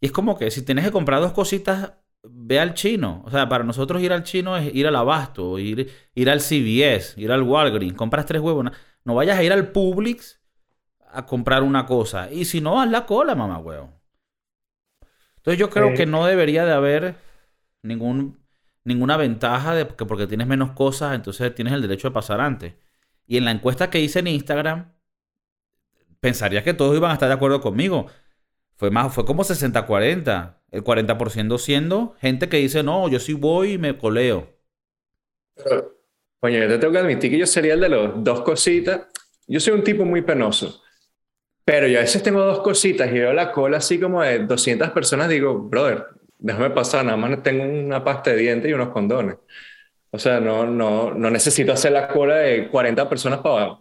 Y 0.00 0.06
es 0.06 0.12
como 0.12 0.38
que 0.38 0.50
si 0.50 0.62
tienes 0.64 0.84
que 0.84 0.92
comprar 0.92 1.20
dos 1.20 1.32
cositas, 1.32 1.94
ve 2.24 2.60
al 2.60 2.74
chino. 2.74 3.22
O 3.26 3.30
sea, 3.30 3.48
para 3.48 3.64
nosotros 3.64 4.02
ir 4.02 4.12
al 4.12 4.24
chino 4.24 4.56
es 4.56 4.74
ir 4.74 4.86
al 4.86 4.96
abasto, 4.96 5.58
ir, 5.58 5.90
ir 6.14 6.30
al 6.30 6.40
CVS, 6.40 7.20
ir 7.20 7.32
al 7.32 7.42
Walgreens. 7.42 7.94
Compras 7.96 8.26
tres 8.26 8.42
huevos. 8.42 8.64
na- 8.64 8.72
No 9.04 9.14
vayas 9.16 9.38
a 9.38 9.44
ir 9.44 9.52
al 9.52 9.72
Publix 9.72 10.40
a 11.16 11.26
comprar 11.26 11.62
una 11.62 11.86
cosa. 11.86 12.30
Y 12.30 12.44
si 12.44 12.60
no, 12.60 12.80
haz 12.80 12.90
la 12.90 13.06
cola, 13.06 13.34
mamá 13.34 13.58
huevo. 13.58 13.90
Entonces 15.38 15.58
yo 15.58 15.70
creo 15.70 15.94
que 15.94 16.06
no 16.06 16.26
debería 16.26 16.64
de 16.64 16.72
haber 16.72 17.16
ningún, 17.82 18.38
ninguna 18.84 19.16
ventaja 19.16 19.74
de 19.74 19.86
que 19.86 20.04
porque 20.04 20.26
tienes 20.26 20.46
menos 20.46 20.72
cosas, 20.72 21.14
entonces 21.14 21.54
tienes 21.54 21.72
el 21.72 21.82
derecho 21.82 22.08
de 22.08 22.14
pasar 22.14 22.40
antes. 22.40 22.74
Y 23.26 23.36
en 23.36 23.44
la 23.44 23.52
encuesta 23.52 23.88
que 23.88 24.00
hice 24.00 24.18
en 24.18 24.26
Instagram, 24.26 24.92
pensaría 26.20 26.62
que 26.64 26.74
todos 26.74 26.96
iban 26.96 27.10
a 27.10 27.14
estar 27.14 27.28
de 27.28 27.34
acuerdo 27.34 27.60
conmigo. 27.60 28.06
Fue 28.76 28.90
más, 28.90 29.14
fue 29.14 29.24
como 29.24 29.44
60-40. 29.44 30.56
El 30.72 30.84
40% 30.84 31.58
siendo 31.58 32.16
gente 32.20 32.48
que 32.48 32.58
dice, 32.58 32.82
no, 32.82 33.08
yo 33.08 33.20
sí 33.20 33.32
voy 33.32 33.72
y 33.72 33.78
me 33.78 33.96
coleo. 33.96 34.52
Coño, 36.40 36.58
yo 36.58 36.68
te 36.68 36.78
tengo 36.78 36.92
que 36.92 36.98
admitir 36.98 37.30
que 37.30 37.38
yo 37.38 37.46
sería 37.46 37.74
el 37.74 37.80
de 37.80 37.88
los 37.88 38.24
dos 38.24 38.42
cositas. 38.42 39.06
Yo 39.46 39.60
soy 39.60 39.74
un 39.74 39.84
tipo 39.84 40.04
muy 40.04 40.22
penoso. 40.22 40.82
Pero 41.66 41.88
yo 41.88 41.98
a 41.98 42.02
veces 42.02 42.22
tengo 42.22 42.44
dos 42.44 42.60
cositas 42.60 43.10
y 43.10 43.14
veo 43.14 43.32
la 43.32 43.50
cola 43.50 43.78
así 43.78 43.98
como 43.98 44.22
de 44.22 44.38
200 44.38 44.90
personas. 44.90 45.28
Digo, 45.28 45.58
brother, 45.58 46.04
déjame 46.38 46.70
pasar, 46.70 47.04
nada 47.04 47.16
más 47.16 47.42
tengo 47.42 47.64
una 47.64 48.04
pasta 48.04 48.30
de 48.30 48.36
dientes 48.36 48.70
y 48.70 48.72
unos 48.72 48.90
condones. 48.90 49.34
O 50.12 50.18
sea, 50.20 50.38
no, 50.38 50.64
no, 50.64 51.12
no 51.12 51.28
necesito 51.28 51.72
hacer 51.72 51.90
la 51.90 52.06
cola 52.06 52.36
de 52.36 52.68
40 52.68 53.08
personas 53.08 53.40
para... 53.40 53.80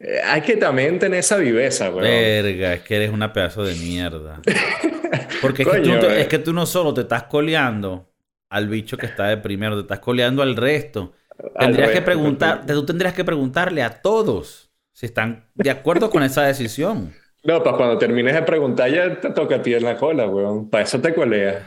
Eh, 0.00 0.20
hay 0.24 0.40
que 0.40 0.56
también 0.56 0.98
tener 0.98 1.20
esa 1.20 1.36
viveza, 1.36 1.88
güey. 1.88 2.02
Verga, 2.02 2.74
es 2.74 2.82
que 2.82 2.96
eres 2.96 3.10
una 3.12 3.32
pedazo 3.32 3.64
de 3.64 3.76
mierda. 3.76 4.42
Porque 5.40 5.62
es, 5.62 5.68
que 5.68 5.80
tú, 5.82 5.88
Coño, 5.88 6.10
es 6.10 6.26
que 6.26 6.40
tú 6.40 6.52
no 6.52 6.66
solo 6.66 6.92
te 6.92 7.02
estás 7.02 7.22
coleando 7.24 8.10
al 8.50 8.66
bicho 8.66 8.96
que 8.96 9.06
está 9.06 9.28
de 9.28 9.36
primero, 9.36 9.76
te 9.76 9.82
estás 9.82 10.00
coleando 10.00 10.42
al 10.42 10.56
resto. 10.56 11.12
Al 11.54 11.66
Tendrías 11.66 11.90
que 11.92 12.02
preguntar, 12.02 12.66
tú 12.66 12.84
tendrías 12.84 13.14
que 13.14 13.24
preguntarle 13.24 13.84
a 13.84 14.02
todos 14.02 14.71
si 15.02 15.06
están 15.06 15.46
de 15.56 15.68
acuerdo 15.68 16.10
con 16.10 16.22
esa 16.22 16.42
decisión. 16.44 17.12
No, 17.44 17.60
para 17.60 17.76
cuando 17.76 17.98
termines 17.98 18.34
de 18.34 18.42
preguntar 18.42 18.88
ya 18.88 19.20
te 19.20 19.30
toca 19.30 19.56
a 19.56 19.62
ti 19.62 19.74
en 19.74 19.82
la 19.82 19.96
cola, 19.96 20.28
weón. 20.28 20.70
Para 20.70 20.84
eso 20.84 21.00
te 21.00 21.12
coleas. 21.12 21.64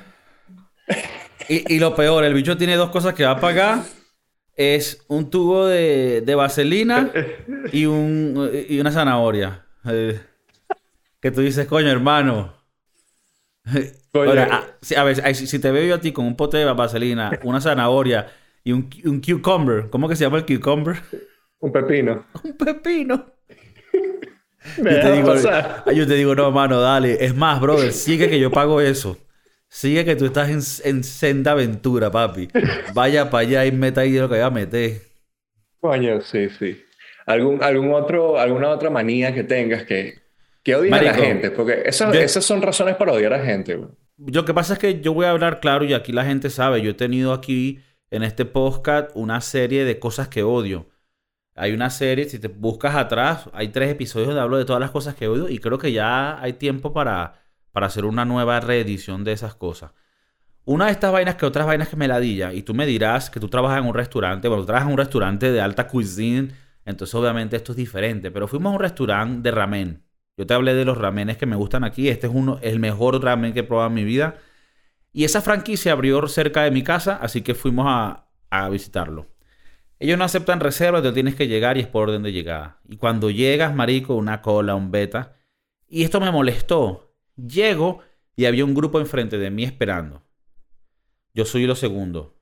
Y, 1.50 1.76
y 1.76 1.80
lo 1.80 1.94
peor, 1.96 2.24
el 2.24 2.34
bicho 2.34 2.58
tiene 2.58 2.76
dos 2.76 2.90
cosas 2.90 3.14
que 3.14 3.24
va 3.24 3.32
a 3.32 3.40
pagar. 3.40 3.84
Es 4.56 5.04
un 5.10 5.30
tubo 5.30 5.68
de, 5.68 6.22
de 6.22 6.36
vaselina 6.36 7.12
y, 7.72 7.86
un, 7.86 8.50
y 8.68 8.80
una 8.80 8.92
zanahoria. 8.92 9.66
Eh, 9.86 10.20
que 11.20 11.32
tú 11.32 11.42
dices, 11.42 11.68
coño, 11.68 11.90
hermano. 11.90 12.54
Coño. 14.12 14.30
Ahora, 14.30 14.48
ah, 14.52 14.66
a 14.98 15.04
ver, 15.04 15.36
si 15.36 15.60
te 15.60 15.72
veo 15.72 15.86
yo 15.86 15.96
a 15.96 16.02
ti 16.02 16.14
con 16.14 16.26
un 16.26 16.36
pote 16.36 16.58
de 16.58 16.66
vaselina, 16.66 17.38
una 17.44 17.62
zanahoria 17.62 18.32
y 18.64 18.72
un, 18.72 18.90
un 19.04 19.22
cucumber, 19.22 19.90
¿cómo 19.90 20.08
que 20.08 20.16
se 20.16 20.24
llama 20.24 20.38
el 20.38 20.46
cucumber? 20.46 21.04
Un 21.60 21.72
pepino. 21.72 22.26
Un 22.44 22.58
pepino. 22.58 23.26
Me 24.82 24.92
Yo 24.96 25.02
te, 25.02 25.12
digo, 25.14 25.28
pasar. 25.28 25.84
ah, 25.86 25.92
yo 25.92 26.08
te 26.08 26.16
digo, 26.16 26.36
no, 26.36 26.52
mano, 26.52 26.80
dale. 26.82 27.24
Es 27.24 27.36
más, 27.36 27.60
brother, 27.62 27.92
sigue 27.94 28.30
que 28.30 28.40
yo 28.40 28.52
pago 28.52 28.82
eso. 28.82 29.18
Sigue 29.68 30.06
que 30.06 30.16
tú 30.16 30.26
estás 30.26 30.50
en, 30.50 30.90
en 30.96 31.04
senda 31.04 31.52
aventura, 31.52 32.12
papi. 32.12 32.48
Vaya 32.94 33.30
para 33.30 33.42
allá 33.48 33.66
y 33.66 33.72
meta 33.72 34.02
ahí 34.02 34.14
lo 34.18 34.28
que 34.28 34.34
vaya 34.36 34.46
a 34.48 34.52
meter. 34.52 35.02
Coño, 35.80 36.22
sí, 36.22 36.50
sí. 36.50 36.82
¿Algún, 37.26 37.64
algún 37.64 37.94
otro, 37.94 38.40
¿Alguna 38.40 38.70
otra 38.70 38.90
manía 38.90 39.34
que 39.34 39.44
tengas 39.44 39.84
que, 39.84 40.16
que 40.64 40.76
odies 40.76 40.94
a 40.94 41.02
la 41.02 41.14
gente? 41.14 41.52
Porque 41.52 41.82
esas, 41.86 42.14
yo- 42.14 42.20
esas 42.20 42.46
son 42.46 42.62
razones 42.62 42.96
para 42.96 43.12
odiar 43.14 43.34
a 43.34 43.44
gente, 43.44 43.76
weón. 43.76 43.98
Lo 44.18 44.46
que 44.46 44.54
pasa 44.54 44.74
es 44.74 44.80
que 44.80 45.02
yo 45.02 45.14
voy 45.14 45.26
a 45.26 45.32
hablar 45.32 45.60
claro 45.60 45.84
y 45.84 45.94
aquí 45.94 46.12
la 46.14 46.24
gente 46.24 46.50
sabe. 46.50 46.82
Yo 46.82 46.92
he 46.92 46.96
tenido 46.96 47.34
aquí 47.34 47.82
en 48.12 48.24
este 48.24 48.46
podcast 48.46 49.10
una 49.14 49.42
serie 49.42 49.84
de 49.84 50.00
cosas 50.00 50.30
que 50.30 50.42
odio. 50.44 50.88
Hay 51.56 51.72
una 51.72 51.90
serie, 51.90 52.28
si 52.30 52.38
te 52.38 52.50
buscas 52.50 52.96
atrás, 52.96 53.50
hay 53.54 53.70
tres 53.70 53.90
episodios 53.90 54.28
donde 54.28 54.42
hablo 54.42 54.58
de 54.58 54.66
todas 54.66 54.82
las 54.82 54.92
cosas 54.92 55.16
que 55.16 55.28
odio 55.30 55.48
y 55.50 55.60
creo 55.60 55.78
que 55.78 55.94
ya 55.94 56.42
hay 56.42 56.54
tiempo 56.54 56.92
para, 56.92 57.42
para 57.72 57.88
hacer 57.88 58.04
una 58.06 58.26
nueva 58.26 58.60
reedición 58.60 59.24
de 59.24 59.32
esas 59.32 59.56
cosas. 59.56 59.92
Una 60.66 60.88
de 60.88 60.92
estas 60.92 61.14
vainas 61.14 61.36
que 61.36 61.46
otras 61.46 61.66
vainas 61.66 61.90
que 61.90 61.96
me 61.96 62.08
ladilla, 62.08 62.52
y 62.52 62.64
tú 62.64 62.74
me 62.74 62.86
dirás 62.86 63.30
que 63.30 63.40
tú 63.40 63.48
trabajas 63.50 63.80
en 63.80 63.88
un 63.88 63.94
restaurante, 63.94 64.48
bueno, 64.50 64.64
tú 64.64 64.68
trabajas 64.68 64.88
en 64.88 64.94
un 64.94 64.98
restaurante 64.98 65.52
de 65.52 65.62
alta 65.62 65.88
cuisine, 65.88 66.52
entonces 66.86 67.16
obviamente 67.16 67.56
esto 67.56 67.72
es 67.72 67.78
diferente, 67.78 68.32
pero 68.32 68.48
fuimos 68.48 68.72
a 68.72 68.76
un 68.76 68.82
restaurante 68.82 69.42
de 69.50 69.56
ramen. 69.56 70.04
Yo 70.38 70.46
te 70.46 70.54
hablé 70.54 70.74
de 70.74 70.84
los 70.86 70.98
ramenes 70.98 71.38
que 71.38 71.46
me 71.46 71.56
gustan 71.56 71.84
aquí, 71.86 72.10
este 72.10 72.28
es 72.28 72.34
uno, 72.36 72.60
el 72.64 72.80
mejor 72.80 73.24
ramen 73.24 73.54
que 73.54 73.62
he 73.62 73.64
probado 73.64 73.90
en 73.90 73.94
mi 73.96 74.04
vida. 74.04 74.36
Y 75.14 75.24
esa 75.24 75.42
franquicia 75.42 75.94
abrió 75.94 76.28
cerca 76.28 76.64
de 76.64 76.72
mi 76.72 76.84
casa, 76.84 77.18
así 77.22 77.42
que 77.42 77.56
fuimos 77.56 77.86
a, 77.88 78.28
a 78.50 78.70
visitarlo. 78.70 79.35
Ellos 80.00 80.18
no 80.18 80.26
aceptan 80.26 80.60
reservas, 80.60 81.04
te 81.04 81.12
tienes 81.12 81.36
que 81.36 81.48
llegar 81.48 81.78
y 81.78 81.82
es 81.82 81.88
por 81.88 82.10
orden 82.10 82.24
de 82.24 82.32
llegada. 82.32 82.82
Y 82.88 82.98
cuando 82.98 83.30
llegas, 83.30 83.74
marico, 83.74 84.16
una 84.16 84.42
cola, 84.42 84.76
un 84.76 84.92
beta. 84.92 85.38
Y 85.88 86.04
esto 86.04 86.20
me 86.20 86.32
molestó. 86.32 87.16
Llego 87.36 88.02
y 88.36 88.46
había 88.46 88.66
un 88.66 88.74
grupo 88.74 89.00
enfrente 89.00 89.38
de 89.38 89.52
mí 89.52 89.64
esperando. 89.64 90.24
Yo 91.34 91.46
soy 91.46 91.66
lo 91.66 91.76
segundo. 91.76 92.38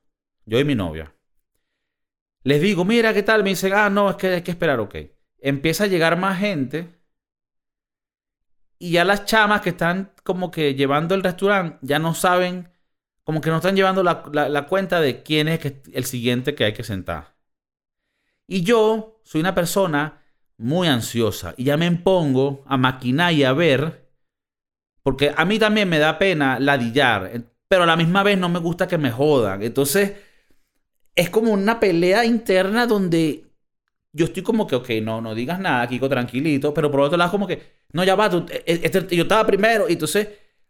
Yo 0.45 0.59
y 0.59 0.65
mi 0.65 0.75
novia. 0.75 1.13
Les 2.43 2.61
digo, 2.61 2.83
mira, 2.85 3.13
¿qué 3.13 3.23
tal? 3.23 3.43
Me 3.43 3.51
dicen, 3.51 3.73
ah, 3.73 3.89
no, 3.89 4.09
es 4.09 4.15
que 4.17 4.27
hay 4.27 4.41
que 4.41 4.51
esperar, 4.51 4.79
ok. 4.79 4.95
Empieza 5.39 5.85
a 5.85 5.87
llegar 5.87 6.17
más 6.17 6.39
gente. 6.39 6.89
Y 8.77 8.91
ya 8.91 9.05
las 9.05 9.25
chamas 9.25 9.61
que 9.61 9.69
están 9.69 10.11
como 10.23 10.51
que 10.51 10.75
llevando 10.75 11.15
el 11.15 11.23
restaurante 11.23 11.77
ya 11.81 11.99
no 11.99 12.13
saben, 12.13 12.69
como 13.23 13.39
que 13.39 13.49
no 13.49 13.57
están 13.57 13.75
llevando 13.75 14.03
la, 14.03 14.65
cuenta 14.67 14.99
de 14.99 15.23
quién 15.23 15.47
es 15.47 15.61
el 15.93 16.03
siguiente 16.03 16.53
que 16.53 16.65
hay 16.65 16.73
que 16.73 16.83
sentar. 16.83 17.32
Y 18.53 18.61
yo 18.61 19.19
soy 19.23 19.41
una 19.41 19.55
persona 19.55 20.21
muy 20.59 20.87
ansiosa 20.87 21.55
y 21.57 21.63
ya 21.63 21.75
me 21.75 21.91
pongo 21.91 22.63
a 22.67 22.77
maquinar 22.77 23.33
y 23.33 23.43
a 23.43 23.51
ver, 23.51 24.11
porque 25.01 25.33
a 25.35 25.43
mí 25.43 25.57
también 25.57 25.89
me 25.89 25.97
da 25.97 26.19
pena 26.19 26.59
ladillar, 26.59 27.31
pero 27.67 27.81
a 27.81 27.87
la 27.87 27.95
misma 27.95 28.21
vez 28.21 28.37
no 28.37 28.49
me 28.49 28.59
gusta 28.59 28.87
que 28.87 28.99
me 28.99 29.09
jodan. 29.09 29.63
Entonces, 29.63 30.13
es 31.15 31.31
como 31.31 31.51
una 31.51 31.79
pelea 31.79 32.25
interna 32.25 32.85
donde 32.85 33.45
yo 34.11 34.25
estoy 34.25 34.43
como 34.43 34.67
que, 34.67 34.75
ok, 34.75 34.89
no, 35.01 35.19
no 35.19 35.33
digas 35.33 35.59
nada, 35.59 35.87
Kiko, 35.87 36.07
tranquilito, 36.07 36.75
pero 36.75 36.91
por 36.91 36.99
otro 36.99 37.17
lado, 37.17 37.31
como 37.31 37.47
que, 37.47 37.59
no, 37.91 38.03
ya 38.03 38.13
va, 38.13 38.29
tú, 38.29 38.45
eh, 38.51 38.63
eh, 38.67 38.81
este- 38.83 39.15
yo 39.15 39.23
estaba 39.23 39.47
primero, 39.47 39.89
y 39.89 39.93
entonces, 39.93 40.27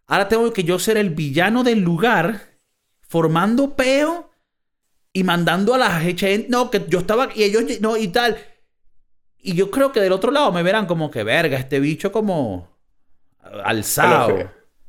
ahora 0.07 0.29
tengo 0.29 0.53
que 0.53 0.63
yo 0.63 0.79
ser 0.79 0.95
el 0.95 1.09
villano 1.09 1.65
del 1.65 1.81
lugar, 1.81 2.43
formando 3.01 3.75
peo 3.75 4.29
y 5.13 5.23
mandando 5.23 5.75
a 5.75 5.77
la 5.77 5.99
gente, 5.99 6.47
no, 6.49 6.69
que 6.71 6.83
yo 6.87 6.99
estaba, 6.99 7.29
y 7.35 7.43
ellos, 7.43 7.63
no, 7.81 7.97
y 7.97 8.07
tal. 8.09 8.37
Y 9.39 9.55
yo 9.55 9.69
creo 9.71 9.91
que 9.91 9.99
del 9.99 10.11
otro 10.13 10.31
lado 10.31 10.51
me 10.51 10.63
verán 10.63 10.85
como 10.85 11.11
que, 11.11 11.23
verga, 11.23 11.57
este 11.57 11.79
bicho 11.79 12.11
como 12.11 12.69
alzado. 13.63 14.37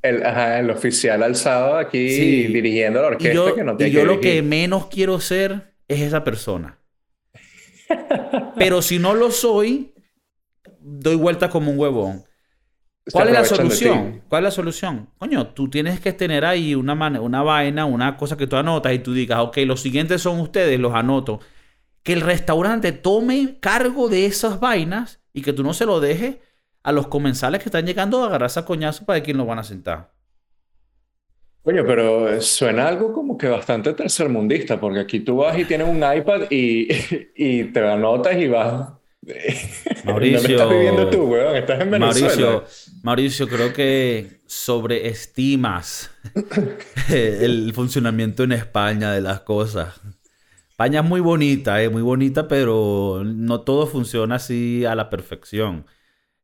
El, 0.02 0.16
el- 0.16 0.26
ajá, 0.26 0.60
el 0.60 0.70
oficial 0.70 1.22
alzado 1.22 1.76
aquí 1.76 2.10
Sí. 2.10 2.44
dirigiendo 2.46 3.00
la 3.00 3.08
Y 3.08 3.10
orquesta 3.12 3.34
yo, 3.34 3.54
que 3.54 3.64
no 3.64 3.74
y 3.74 3.76
tiene 3.76 3.92
yo 3.92 4.00
que 4.00 4.06
lo 4.06 4.20
que 4.20 4.42
menos 4.42 4.86
quiero 4.86 5.20
ser 5.20 5.74
es 5.88 6.00
esa 6.00 6.24
persona. 6.24 6.78
Pero 8.58 8.82
si 8.82 8.98
no 8.98 9.14
lo 9.14 9.30
soy, 9.30 9.94
doy 10.80 11.16
vuelta 11.16 11.50
como 11.50 11.70
un 11.70 11.78
huevón. 11.78 12.24
¿Cuál 13.10 13.28
es 13.28 13.34
la 13.34 13.44
solución? 13.44 14.24
¿Cuál 14.28 14.42
es 14.42 14.44
la 14.46 14.50
solución? 14.50 15.08
Coño, 15.18 15.48
tú 15.54 15.70
tienes 15.70 16.00
que 16.00 16.12
tener 16.12 16.44
ahí 16.44 16.74
una, 16.74 16.94
una 17.20 17.42
vaina, 17.42 17.84
una 17.86 18.16
cosa 18.16 18.36
que 18.36 18.46
tú 18.48 18.56
anotas 18.56 18.92
y 18.92 18.98
tú 18.98 19.12
digas, 19.14 19.38
ok, 19.40 19.58
los 19.66 19.80
siguientes 19.80 20.22
son 20.22 20.40
ustedes, 20.40 20.80
los 20.80 20.94
anoto. 20.94 21.40
Que 22.02 22.14
el 22.14 22.22
restaurante 22.22 22.92
tome 22.92 23.58
cargo 23.60 24.08
de 24.08 24.26
esas 24.26 24.60
vainas 24.60 25.22
y 25.32 25.42
que 25.42 25.52
tú 25.52 25.64
no 25.64 25.74
se 25.74 25.86
lo 25.86 26.00
dejes 26.00 26.38
a 26.82 26.92
los 26.92 27.08
comensales 27.08 27.62
que 27.62 27.68
están 27.70 27.86
llegando 27.86 28.22
a 28.22 28.26
agarrar 28.28 28.48
esa 28.48 28.64
coñazo 28.66 29.04
para 29.06 29.22
quién 29.22 29.38
lo 29.38 29.46
van 29.46 29.58
a 29.60 29.64
sentar. 29.64 30.12
Coño, 31.62 31.84
pero 31.86 32.40
suena 32.42 32.86
algo 32.88 33.12
como 33.14 33.38
que 33.38 33.48
bastante 33.48 33.94
tercermundista, 33.94 34.78
porque 34.78 35.00
aquí 35.00 35.20
tú 35.20 35.36
vas 35.38 35.58
y 35.58 35.64
tienes 35.64 35.88
un 35.88 35.96
iPad 35.96 36.42
y, 36.50 36.88
y 37.36 37.64
te 37.72 37.80
anotas 37.80 38.36
y 38.36 38.48
vas. 38.48 38.92
Mauricio- 40.04 40.38
¿Dónde 40.38 40.52
estás 40.52 40.70
viviendo 40.70 41.10
tú, 41.10 41.22
weón? 41.24 41.56
Estás 41.56 41.80
en 41.80 41.90
Venezuela. 41.90 42.26
Mauricio, 42.28 42.64
Mauricio, 43.02 43.48
creo 43.48 43.72
que 43.72 44.40
sobreestimas 44.46 46.10
el 47.10 47.72
funcionamiento 47.74 48.42
en 48.44 48.52
España 48.52 49.12
de 49.12 49.20
las 49.20 49.40
cosas. 49.40 50.00
España 50.70 51.00
es 51.00 51.06
muy 51.06 51.20
bonita, 51.20 51.80
es 51.82 51.90
muy 51.90 52.02
bonita, 52.02 52.48
pero 52.48 53.22
no 53.24 53.60
todo 53.60 53.86
funciona 53.86 54.36
así 54.36 54.84
a 54.84 54.94
la 54.94 55.08
perfección. 55.08 55.86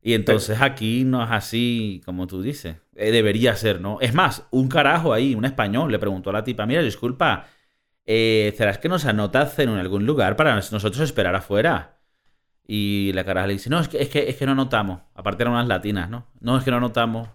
Y 0.01 0.13
entonces 0.13 0.59
aquí 0.61 1.03
no 1.03 1.23
es 1.23 1.29
así 1.29 2.01
como 2.05 2.25
tú 2.27 2.41
dices. 2.41 2.77
Eh, 2.95 3.11
debería 3.11 3.55
ser, 3.55 3.81
¿no? 3.81 3.99
Es 4.01 4.13
más, 4.13 4.43
un 4.49 4.67
carajo 4.67 5.13
ahí, 5.13 5.35
un 5.35 5.45
español, 5.45 5.91
le 5.91 5.99
preguntó 5.99 6.31
a 6.31 6.33
la 6.33 6.43
tipa, 6.43 6.65
mira, 6.65 6.81
disculpa, 6.81 7.47
eh, 8.05 8.53
¿será 8.57 8.79
que 8.79 8.89
nos 8.89 9.05
anotas 9.05 9.59
en 9.59 9.69
algún 9.69 10.05
lugar 10.05 10.35
para 10.35 10.55
nosotros 10.55 10.99
esperar 11.01 11.35
afuera? 11.35 12.00
Y 12.73 13.11
la 13.11 13.25
caraja 13.25 13.47
le 13.47 13.53
dice, 13.53 13.69
no, 13.69 13.81
es 13.81 13.89
que, 13.89 14.01
es 14.01 14.07
que, 14.07 14.29
es 14.29 14.37
que 14.37 14.45
no 14.45 14.53
anotamos. 14.53 15.01
Aparte 15.13 15.43
eran 15.43 15.55
unas 15.55 15.67
latinas, 15.67 16.09
¿no? 16.09 16.27
No, 16.39 16.57
es 16.57 16.63
que 16.63 16.71
no 16.71 16.77
anotamos. 16.77 17.27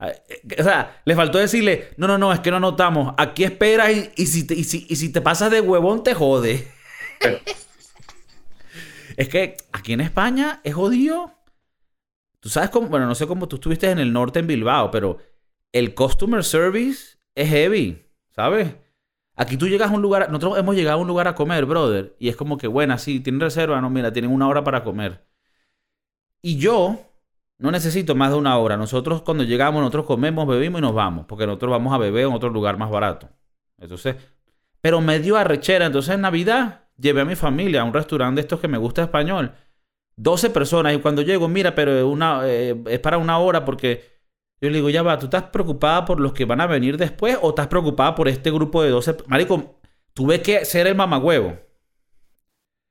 Ah, 0.00 0.08
eh, 0.08 0.56
O 0.58 0.64
sea, 0.64 1.00
le 1.04 1.14
faltó 1.14 1.38
decirle, 1.38 1.90
no, 1.96 2.08
no, 2.08 2.18
no, 2.18 2.32
es 2.32 2.40
que 2.40 2.50
no 2.50 2.56
anotamos. 2.56 3.14
Aquí 3.16 3.44
esperas 3.44 3.92
y, 3.92 4.10
y 4.16 4.26
si, 4.26 4.48
te, 4.48 4.54
y, 4.54 4.64
si, 4.64 4.88
y 4.90 4.96
si 4.96 5.12
te 5.12 5.20
pasas 5.20 5.52
de 5.52 5.60
huevón 5.60 6.02
te 6.02 6.12
jode. 6.12 6.66
es 9.16 9.28
que 9.28 9.58
aquí 9.70 9.92
en 9.92 10.00
España 10.00 10.60
es 10.64 10.74
jodido. 10.74 11.36
Tú 12.40 12.48
sabes 12.48 12.70
cómo, 12.70 12.88
bueno, 12.88 13.06
no 13.06 13.14
sé 13.14 13.28
cómo 13.28 13.46
tú 13.46 13.56
estuviste 13.56 13.88
en 13.88 14.00
el 14.00 14.12
norte 14.12 14.40
en 14.40 14.48
Bilbao, 14.48 14.90
pero 14.90 15.18
el 15.70 15.94
customer 15.94 16.42
service 16.42 17.16
es 17.36 17.48
heavy, 17.48 18.06
¿sabes? 18.34 18.74
Aquí 19.40 19.56
tú 19.56 19.68
llegas 19.68 19.90
a 19.90 19.94
un 19.94 20.02
lugar, 20.02 20.30
nosotros 20.30 20.58
hemos 20.58 20.76
llegado 20.76 20.98
a 20.98 21.00
un 21.00 21.08
lugar 21.08 21.26
a 21.26 21.34
comer, 21.34 21.64
brother, 21.64 22.14
y 22.18 22.28
es 22.28 22.36
como 22.36 22.58
que, 22.58 22.66
bueno, 22.66 22.98
sí, 22.98 23.20
tienen 23.20 23.40
reserva, 23.40 23.80
no, 23.80 23.88
mira, 23.88 24.12
tienen 24.12 24.30
una 24.30 24.46
hora 24.46 24.62
para 24.62 24.84
comer. 24.84 25.24
Y 26.42 26.58
yo 26.58 26.98
no 27.58 27.70
necesito 27.70 28.14
más 28.14 28.32
de 28.32 28.36
una 28.36 28.58
hora. 28.58 28.76
Nosotros 28.76 29.22
cuando 29.22 29.44
llegamos, 29.44 29.80
nosotros 29.80 30.04
comemos, 30.04 30.46
bebimos 30.46 30.80
y 30.80 30.82
nos 30.82 30.94
vamos, 30.94 31.24
porque 31.26 31.46
nosotros 31.46 31.70
vamos 31.70 31.94
a 31.94 31.98
beber 31.98 32.26
en 32.26 32.34
otro 32.34 32.50
lugar 32.50 32.76
más 32.76 32.90
barato. 32.90 33.30
Entonces, 33.78 34.16
Pero 34.82 35.00
me 35.00 35.20
dio 35.20 35.36
arrechera. 35.38 35.86
Entonces 35.86 36.14
en 36.14 36.22
Navidad 36.22 36.88
llevé 36.98 37.22
a 37.22 37.24
mi 37.26 37.36
familia 37.36 37.82
a 37.82 37.84
un 37.84 37.94
restaurante 37.94 38.36
de 38.36 38.42
estos 38.42 38.60
que 38.60 38.68
me 38.68 38.78
gusta 38.78 39.02
español. 39.04 39.54
12 40.16 40.50
personas 40.50 40.94
y 40.94 41.00
cuando 41.00 41.22
llego, 41.22 41.48
mira, 41.48 41.74
pero 41.74 42.08
una, 42.08 42.42
eh, 42.46 42.76
es 42.88 43.00
para 43.00 43.18
una 43.18 43.38
hora 43.38 43.64
porque 43.64 44.19
yo 44.60 44.68
le 44.68 44.76
digo, 44.76 44.90
ya 44.90 45.02
va, 45.02 45.18
¿tú 45.18 45.26
estás 45.26 45.44
preocupada 45.44 46.04
por 46.04 46.20
los 46.20 46.32
que 46.34 46.44
van 46.44 46.60
a 46.60 46.66
venir 46.66 46.98
después 46.98 47.38
o 47.40 47.50
estás 47.50 47.66
preocupada 47.68 48.14
por 48.14 48.28
este 48.28 48.50
grupo 48.50 48.82
de 48.82 48.90
12? 48.90 49.16
Marico, 49.26 49.80
tuve 50.12 50.42
que 50.42 50.64
ser 50.66 50.86
el 50.86 50.94
mamagüevo. 50.94 51.58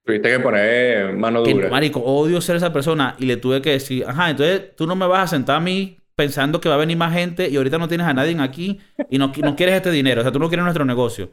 Tuviste 0.04 0.32
que 0.32 0.40
poner 0.40 1.14
mano 1.16 1.44
dura. 1.44 1.70
marico, 1.70 2.00
odio 2.00 2.42
ser 2.42 2.56
esa 2.56 2.74
persona 2.74 3.16
y 3.20 3.26
le 3.26 3.38
tuve 3.38 3.62
que 3.62 3.72
decir, 3.72 4.04
ajá, 4.08 4.32
entonces 4.32 4.76
tú 4.76 4.88
no 4.88 4.96
me 4.96 5.06
vas 5.06 5.26
a 5.26 5.36
sentar 5.36 5.58
a 5.58 5.60
mí 5.60 6.00
pensando 6.16 6.60
que 6.60 6.68
va 6.68 6.76
a 6.76 6.80
venir 6.80 6.98
más 6.98 7.14
gente 7.14 7.48
y 7.48 7.58
ahorita 7.58 7.78
no 7.78 7.88
tienes 7.88 8.08
a 8.08 8.14
nadie 8.16 8.36
aquí 8.42 8.80
y 9.10 9.20
no, 9.20 9.32
no 9.44 9.56
quieres 9.56 9.76
este 9.76 9.92
dinero, 9.92 10.22
o 10.22 10.24
sea, 10.24 10.32
tú 10.32 10.40
no 10.40 10.48
quieres 10.48 10.64
nuestro 10.64 10.86
negocio. 10.86 11.30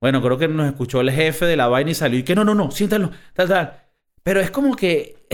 Bueno, 0.00 0.22
creo 0.22 0.38
que 0.38 0.48
nos 0.48 0.66
escuchó 0.66 1.02
el 1.02 1.10
jefe 1.10 1.44
de 1.44 1.56
la 1.56 1.68
vaina 1.68 1.90
y 1.90 1.94
salió 1.94 2.18
y 2.18 2.22
que 2.22 2.34
no, 2.34 2.44
no, 2.44 2.54
no, 2.54 2.70
siéntalo, 2.70 3.10
tal, 3.34 3.48
tal. 3.48 3.72
Pero 4.22 4.40
es 4.40 4.50
como 4.50 4.74
que 4.74 5.26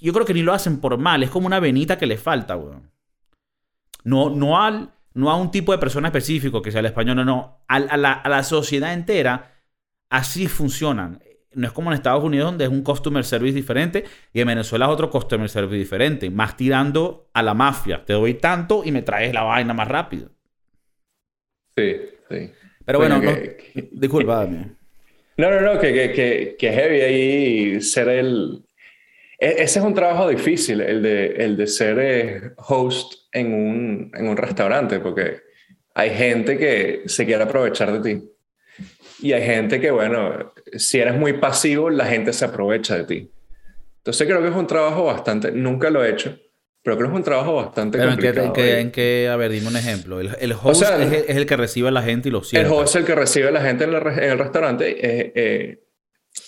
yo 0.00 0.12
creo 0.12 0.24
que 0.24 0.34
ni 0.34 0.42
lo 0.42 0.52
hacen 0.52 0.80
por 0.80 0.96
mal, 0.98 1.24
es 1.24 1.30
como 1.30 1.48
una 1.48 1.58
venita 1.58 1.98
que 1.98 2.06
le 2.06 2.16
falta, 2.16 2.56
weón. 2.56 2.91
No, 4.04 4.30
no, 4.30 4.60
al, 4.60 4.90
no 5.14 5.30
a 5.30 5.36
un 5.36 5.50
tipo 5.50 5.72
de 5.72 5.78
persona 5.78 6.08
específico, 6.08 6.62
que 6.62 6.70
sea 6.70 6.80
el 6.80 6.86
español, 6.86 7.16
no, 7.16 7.24
no. 7.24 7.64
A, 7.68 7.78
la, 7.78 8.12
a 8.12 8.28
la 8.28 8.42
sociedad 8.42 8.92
entera, 8.92 9.52
así 10.10 10.46
funcionan. 10.46 11.22
No 11.54 11.66
es 11.66 11.72
como 11.72 11.90
en 11.90 11.94
Estados 11.94 12.24
Unidos, 12.24 12.46
donde 12.46 12.64
es 12.64 12.70
un 12.70 12.82
customer 12.82 13.24
service 13.24 13.54
diferente, 13.54 14.04
y 14.32 14.40
en 14.40 14.46
Venezuela 14.46 14.86
es 14.86 14.92
otro 14.92 15.10
customer 15.10 15.48
service 15.48 15.76
diferente, 15.76 16.30
más 16.30 16.56
tirando 16.56 17.28
a 17.34 17.42
la 17.42 17.54
mafia. 17.54 18.04
Te 18.04 18.14
doy 18.14 18.34
tanto 18.34 18.82
y 18.84 18.92
me 18.92 19.02
traes 19.02 19.34
la 19.34 19.42
vaina 19.42 19.74
más 19.74 19.88
rápido. 19.88 20.30
Sí, 21.76 21.96
sí. 22.30 22.50
Pero 22.84 22.98
bueno, 22.98 23.20
disculpa. 23.92 24.48
No, 25.34 25.50
no, 25.50 25.62
no, 25.62 25.80
que, 25.80 25.94
que, 25.94 26.56
que, 26.58 26.72
heavy 26.72 27.00
ahí 27.00 27.80
ser 27.80 28.06
el, 28.10 28.66
ese 29.42 29.80
es 29.80 29.84
un 29.84 29.94
trabajo 29.94 30.28
difícil, 30.28 30.80
el 30.80 31.02
de, 31.02 31.26
el 31.26 31.56
de 31.56 31.66
ser 31.66 31.98
eh, 31.98 32.52
host 32.58 33.14
en 33.32 33.52
un, 33.52 34.12
en 34.14 34.28
un 34.28 34.36
restaurante, 34.36 35.00
porque 35.00 35.40
hay 35.94 36.10
gente 36.10 36.56
que 36.56 37.02
se 37.06 37.26
quiere 37.26 37.42
aprovechar 37.42 38.00
de 38.00 38.14
ti. 38.14 38.28
Y 39.20 39.32
hay 39.32 39.42
gente 39.42 39.80
que, 39.80 39.90
bueno, 39.90 40.52
si 40.76 41.00
eres 41.00 41.14
muy 41.14 41.34
pasivo, 41.34 41.90
la 41.90 42.06
gente 42.06 42.32
se 42.32 42.44
aprovecha 42.44 42.96
de 42.96 43.04
ti. 43.04 43.32
Entonces 43.98 44.26
creo 44.28 44.40
que 44.42 44.48
es 44.48 44.54
un 44.54 44.66
trabajo 44.66 45.04
bastante, 45.04 45.50
nunca 45.50 45.90
lo 45.90 46.04
he 46.04 46.10
hecho, 46.10 46.38
pero 46.82 46.96
creo 46.96 47.08
que 47.08 47.14
es 47.14 47.18
un 47.18 47.24
trabajo 47.24 47.56
bastante 47.56 47.98
complicado. 47.98 48.46
¿en 48.46 48.52
qué, 48.52 48.80
en 48.80 48.90
qué, 48.92 49.28
a 49.28 49.36
ver, 49.36 49.50
dime 49.50 49.68
un 49.68 49.76
ejemplo. 49.76 50.20
El, 50.20 50.52
host 50.52 50.82
es, 50.82 51.24
el, 51.28 51.46
que 51.46 51.56
recibe 51.56 51.88
a 51.88 51.92
la 51.92 52.02
gente 52.02 52.28
y 52.28 52.32
lo 52.32 52.44
siente. 52.44 52.66
El 52.66 52.72
host 52.72 52.94
es 52.94 53.00
el 53.00 53.06
que 53.06 53.14
recibe 53.16 53.48
a 53.48 53.52
la 53.52 53.60
gente 53.60 53.84
en, 53.84 53.92
el 53.92 54.38
restaurante. 54.38 54.90
Eh, 54.90 55.32
eh, 55.34 55.84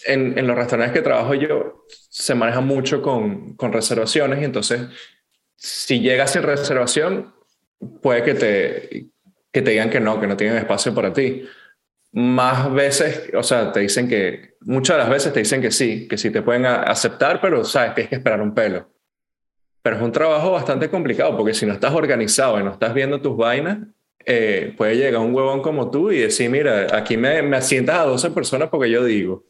en, 0.06 0.38
en, 0.38 0.46
los 0.46 0.56
restaurantes 0.56 0.96
que 0.96 1.02
trabajo 1.02 1.34
yo 1.34 1.84
se 2.14 2.36
maneja 2.36 2.60
mucho 2.60 3.02
con, 3.02 3.56
con 3.56 3.72
reservaciones 3.72 4.40
y 4.40 4.44
entonces 4.44 4.82
si 5.56 5.98
llegas 5.98 6.30
sin 6.30 6.44
reservación 6.44 7.34
puede 8.00 8.22
que 8.22 8.34
te, 8.34 9.06
que 9.50 9.62
te 9.62 9.72
digan 9.72 9.90
que 9.90 9.98
no, 9.98 10.20
que 10.20 10.28
no 10.28 10.36
tienen 10.36 10.56
espacio 10.58 10.94
para 10.94 11.12
ti. 11.12 11.44
Más 12.12 12.72
veces, 12.72 13.30
o 13.34 13.42
sea, 13.42 13.72
te 13.72 13.80
dicen 13.80 14.08
que, 14.08 14.54
muchas 14.60 14.96
de 14.96 15.02
las 15.02 15.10
veces 15.10 15.32
te 15.32 15.40
dicen 15.40 15.60
que 15.60 15.72
sí, 15.72 16.06
que 16.06 16.16
sí 16.16 16.30
te 16.30 16.40
pueden 16.40 16.66
aceptar, 16.66 17.40
pero 17.40 17.64
sabes, 17.64 17.96
tienes 17.96 18.10
que 18.10 18.16
esperar 18.16 18.40
un 18.40 18.54
pelo. 18.54 18.88
Pero 19.82 19.96
es 19.96 20.02
un 20.02 20.12
trabajo 20.12 20.52
bastante 20.52 20.88
complicado 20.88 21.36
porque 21.36 21.52
si 21.52 21.66
no 21.66 21.72
estás 21.72 21.92
organizado 21.94 22.60
y 22.60 22.62
no 22.62 22.70
estás 22.70 22.94
viendo 22.94 23.20
tus 23.20 23.36
vainas, 23.36 23.78
eh, 24.24 24.72
puede 24.76 24.94
llegar 24.94 25.20
un 25.20 25.34
huevón 25.34 25.62
como 25.62 25.90
tú 25.90 26.12
y 26.12 26.18
decir, 26.18 26.48
mira, 26.48 26.96
aquí 26.96 27.16
me, 27.16 27.42
me 27.42 27.56
asientas 27.56 27.98
a 27.98 28.04
12 28.04 28.30
personas 28.30 28.68
porque 28.68 28.88
yo 28.88 29.04
digo. 29.04 29.44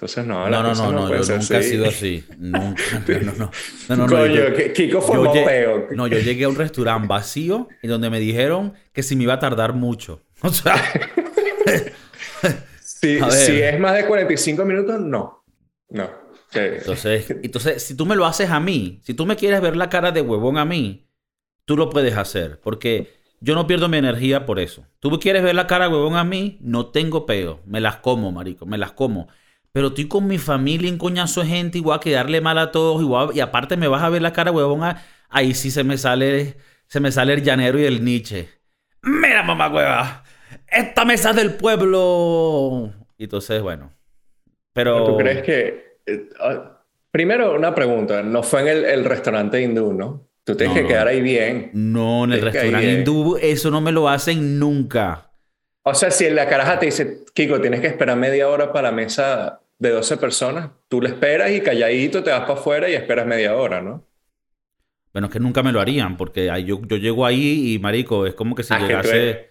Entonces, 0.00 0.24
no, 0.24 0.48
no, 0.48 0.62
no, 0.62 0.74
no, 0.74 0.92
no, 0.92 1.08
yo 1.10 1.36
nunca 1.36 1.58
he 1.58 1.62
sido 1.62 1.86
así. 1.86 2.24
Nunca, 2.38 2.82
no, 3.06 3.20
no, 3.20 3.50
no. 3.86 3.96
no, 3.96 4.06
Coño, 4.06 4.72
Kiko 4.74 4.98
yo 5.12 5.44
peo. 5.44 5.88
No, 5.90 6.06
yo 6.06 6.18
llegué 6.18 6.44
a 6.44 6.48
un 6.48 6.56
restaurante 6.56 7.06
vacío 7.06 7.68
y 7.82 7.86
donde 7.86 8.08
me 8.08 8.18
dijeron 8.18 8.72
que 8.94 9.02
si 9.02 9.14
me 9.14 9.24
iba 9.24 9.34
a 9.34 9.38
tardar 9.38 9.74
mucho. 9.74 10.22
O 10.42 10.48
sea... 10.48 10.82
si, 12.80 13.20
si 13.30 13.60
es 13.60 13.78
más 13.78 13.92
de 13.92 14.06
45 14.06 14.64
minutos, 14.64 14.98
no. 15.00 15.44
No. 15.90 16.08
Entonces, 16.54 17.36
entonces, 17.42 17.82
si 17.82 17.94
tú 17.94 18.06
me 18.06 18.16
lo 18.16 18.24
haces 18.24 18.48
a 18.48 18.58
mí, 18.58 19.00
si 19.04 19.12
tú 19.12 19.26
me 19.26 19.36
quieres 19.36 19.60
ver 19.60 19.76
la 19.76 19.90
cara 19.90 20.12
de 20.12 20.22
huevón 20.22 20.56
a 20.56 20.64
mí, 20.64 21.10
tú 21.66 21.76
lo 21.76 21.90
puedes 21.90 22.16
hacer. 22.16 22.58
Porque 22.62 23.12
yo 23.40 23.54
no 23.54 23.66
pierdo 23.66 23.90
mi 23.90 23.98
energía 23.98 24.46
por 24.46 24.60
eso. 24.60 24.86
Tú 24.98 25.10
quieres 25.20 25.42
ver 25.42 25.54
la 25.54 25.66
cara 25.66 25.88
de 25.88 25.94
huevón 25.94 26.16
a 26.16 26.24
mí, 26.24 26.56
no 26.62 26.86
tengo 26.86 27.26
peo. 27.26 27.60
Me 27.66 27.82
las 27.82 27.96
como, 27.96 28.32
marico, 28.32 28.64
me 28.64 28.78
las 28.78 28.92
como. 28.92 29.28
Pero 29.72 29.88
estoy 29.88 30.08
con 30.08 30.26
mi 30.26 30.38
familia 30.38 30.88
en 30.88 30.98
coñazo 30.98 31.42
de 31.42 31.48
gente 31.48 31.78
y 31.78 31.80
voy 31.80 31.94
a 31.94 32.00
quedarle 32.00 32.40
mal 32.40 32.58
a 32.58 32.72
todos 32.72 33.02
y, 33.02 33.36
y 33.36 33.40
aparte 33.40 33.76
me 33.76 33.88
vas 33.88 34.02
a 34.02 34.08
ver 34.08 34.22
la 34.22 34.32
cara, 34.32 34.50
huevón. 34.50 34.82
Ahí 35.28 35.54
sí 35.54 35.70
se 35.70 35.84
me 35.84 35.96
sale, 35.96 36.56
se 36.86 36.98
me 36.98 37.12
sale 37.12 37.34
el 37.34 37.42
llanero 37.42 37.78
y 37.78 37.84
el 37.84 38.04
Nietzsche. 38.04 38.48
Mira, 39.02 39.42
mamá 39.42 39.68
hueva, 39.68 40.24
esta 40.66 41.04
mesa 41.04 41.30
es 41.30 41.36
del 41.36 41.54
pueblo. 41.54 42.92
Y 43.16 43.24
entonces, 43.24 43.62
bueno. 43.62 43.92
Pero... 44.72 45.04
¿Tú 45.04 45.16
crees 45.16 45.42
que... 45.42 45.98
Eh, 46.06 46.28
ah, 46.40 46.82
primero, 47.10 47.54
una 47.54 47.74
pregunta. 47.74 48.22
No 48.22 48.42
fue 48.42 48.62
en 48.62 48.84
el, 48.84 49.04
restaurante 49.04 49.60
hindú, 49.60 49.92
¿no? 49.92 50.28
Tú 50.44 50.56
tienes 50.56 50.76
que 50.76 50.86
quedar 50.86 51.06
ahí 51.06 51.20
bien. 51.20 51.70
No, 51.74 52.24
en 52.24 52.32
el 52.32 52.42
restaurante 52.42 52.92
hindú 52.92 53.36
eso 53.40 53.70
no 53.70 53.80
me 53.80 53.92
lo 53.92 54.08
hacen 54.08 54.58
nunca. 54.58 55.30
O 55.82 55.94
sea, 55.94 56.10
si 56.10 56.26
en 56.26 56.34
la 56.34 56.48
caraja 56.48 56.78
te 56.78 56.86
dice, 56.86 57.24
Kiko, 57.34 57.60
tienes 57.60 57.80
que 57.80 57.86
esperar 57.86 58.16
media 58.16 58.48
hora 58.48 58.72
para 58.72 58.90
la 58.90 58.96
mesa 58.96 59.59
de 59.80 59.90
12 59.90 60.16
personas, 60.18 60.70
tú 60.88 61.00
le 61.02 61.08
esperas 61.08 61.50
y 61.50 61.60
calladito 61.60 62.22
te 62.22 62.30
vas 62.30 62.42
para 62.42 62.54
afuera 62.54 62.88
y 62.88 62.94
esperas 62.94 63.26
media 63.26 63.56
hora, 63.56 63.80
¿no? 63.80 64.06
Bueno, 65.12 65.26
es 65.26 65.32
que 65.32 65.40
nunca 65.40 65.64
me 65.64 65.72
lo 65.72 65.80
harían, 65.80 66.16
porque 66.16 66.46
yo, 66.64 66.80
yo 66.86 66.96
llego 66.96 67.26
ahí 67.26 67.74
y, 67.74 67.78
marico, 67.80 68.26
es 68.26 68.34
como 68.34 68.54
que 68.54 68.62
si 68.62 68.72
ah, 68.72 68.78
llegase... 68.78 69.50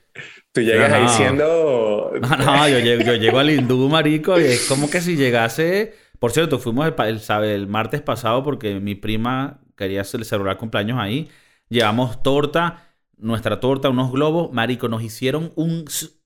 Tú, 0.54 0.62
llegas 0.62 0.92
ahí 0.94 1.08
siendo... 1.10 2.14
No, 2.22 2.38
no, 2.38 2.70
yo 2.70 2.80
llego, 2.80 3.04
yo 3.04 3.16
llego 3.16 3.40
al 3.40 3.50
hindú, 3.50 3.90
marico, 3.90 4.40
y 4.40 4.46
es 4.46 4.68
como 4.70 4.90
que 4.90 5.02
si 5.02 5.18
llegase... 5.18 5.96
Por 6.20 6.32
cierto, 6.32 6.60
fuimos 6.60 6.88
el, 6.88 6.94
el, 7.08 7.44
el 7.44 7.68
martes 7.68 8.02
pasado 8.02 8.44
porque 8.44 8.80
mi 8.80 8.96
prima 8.96 9.62
quería 9.76 10.04
celebrar 10.04 10.58
cumpleaños 10.58 11.00
ahí. 11.00 11.30
Llevamos 11.70 12.22
torta, 12.22 12.94
nuestra 13.18 13.60
torta, 13.60 13.90
unos 13.90 14.12
globos. 14.12 14.52
Marico, 14.52 14.90
nos 14.90 15.02
hicieron 15.02 15.54
un, 15.56 15.86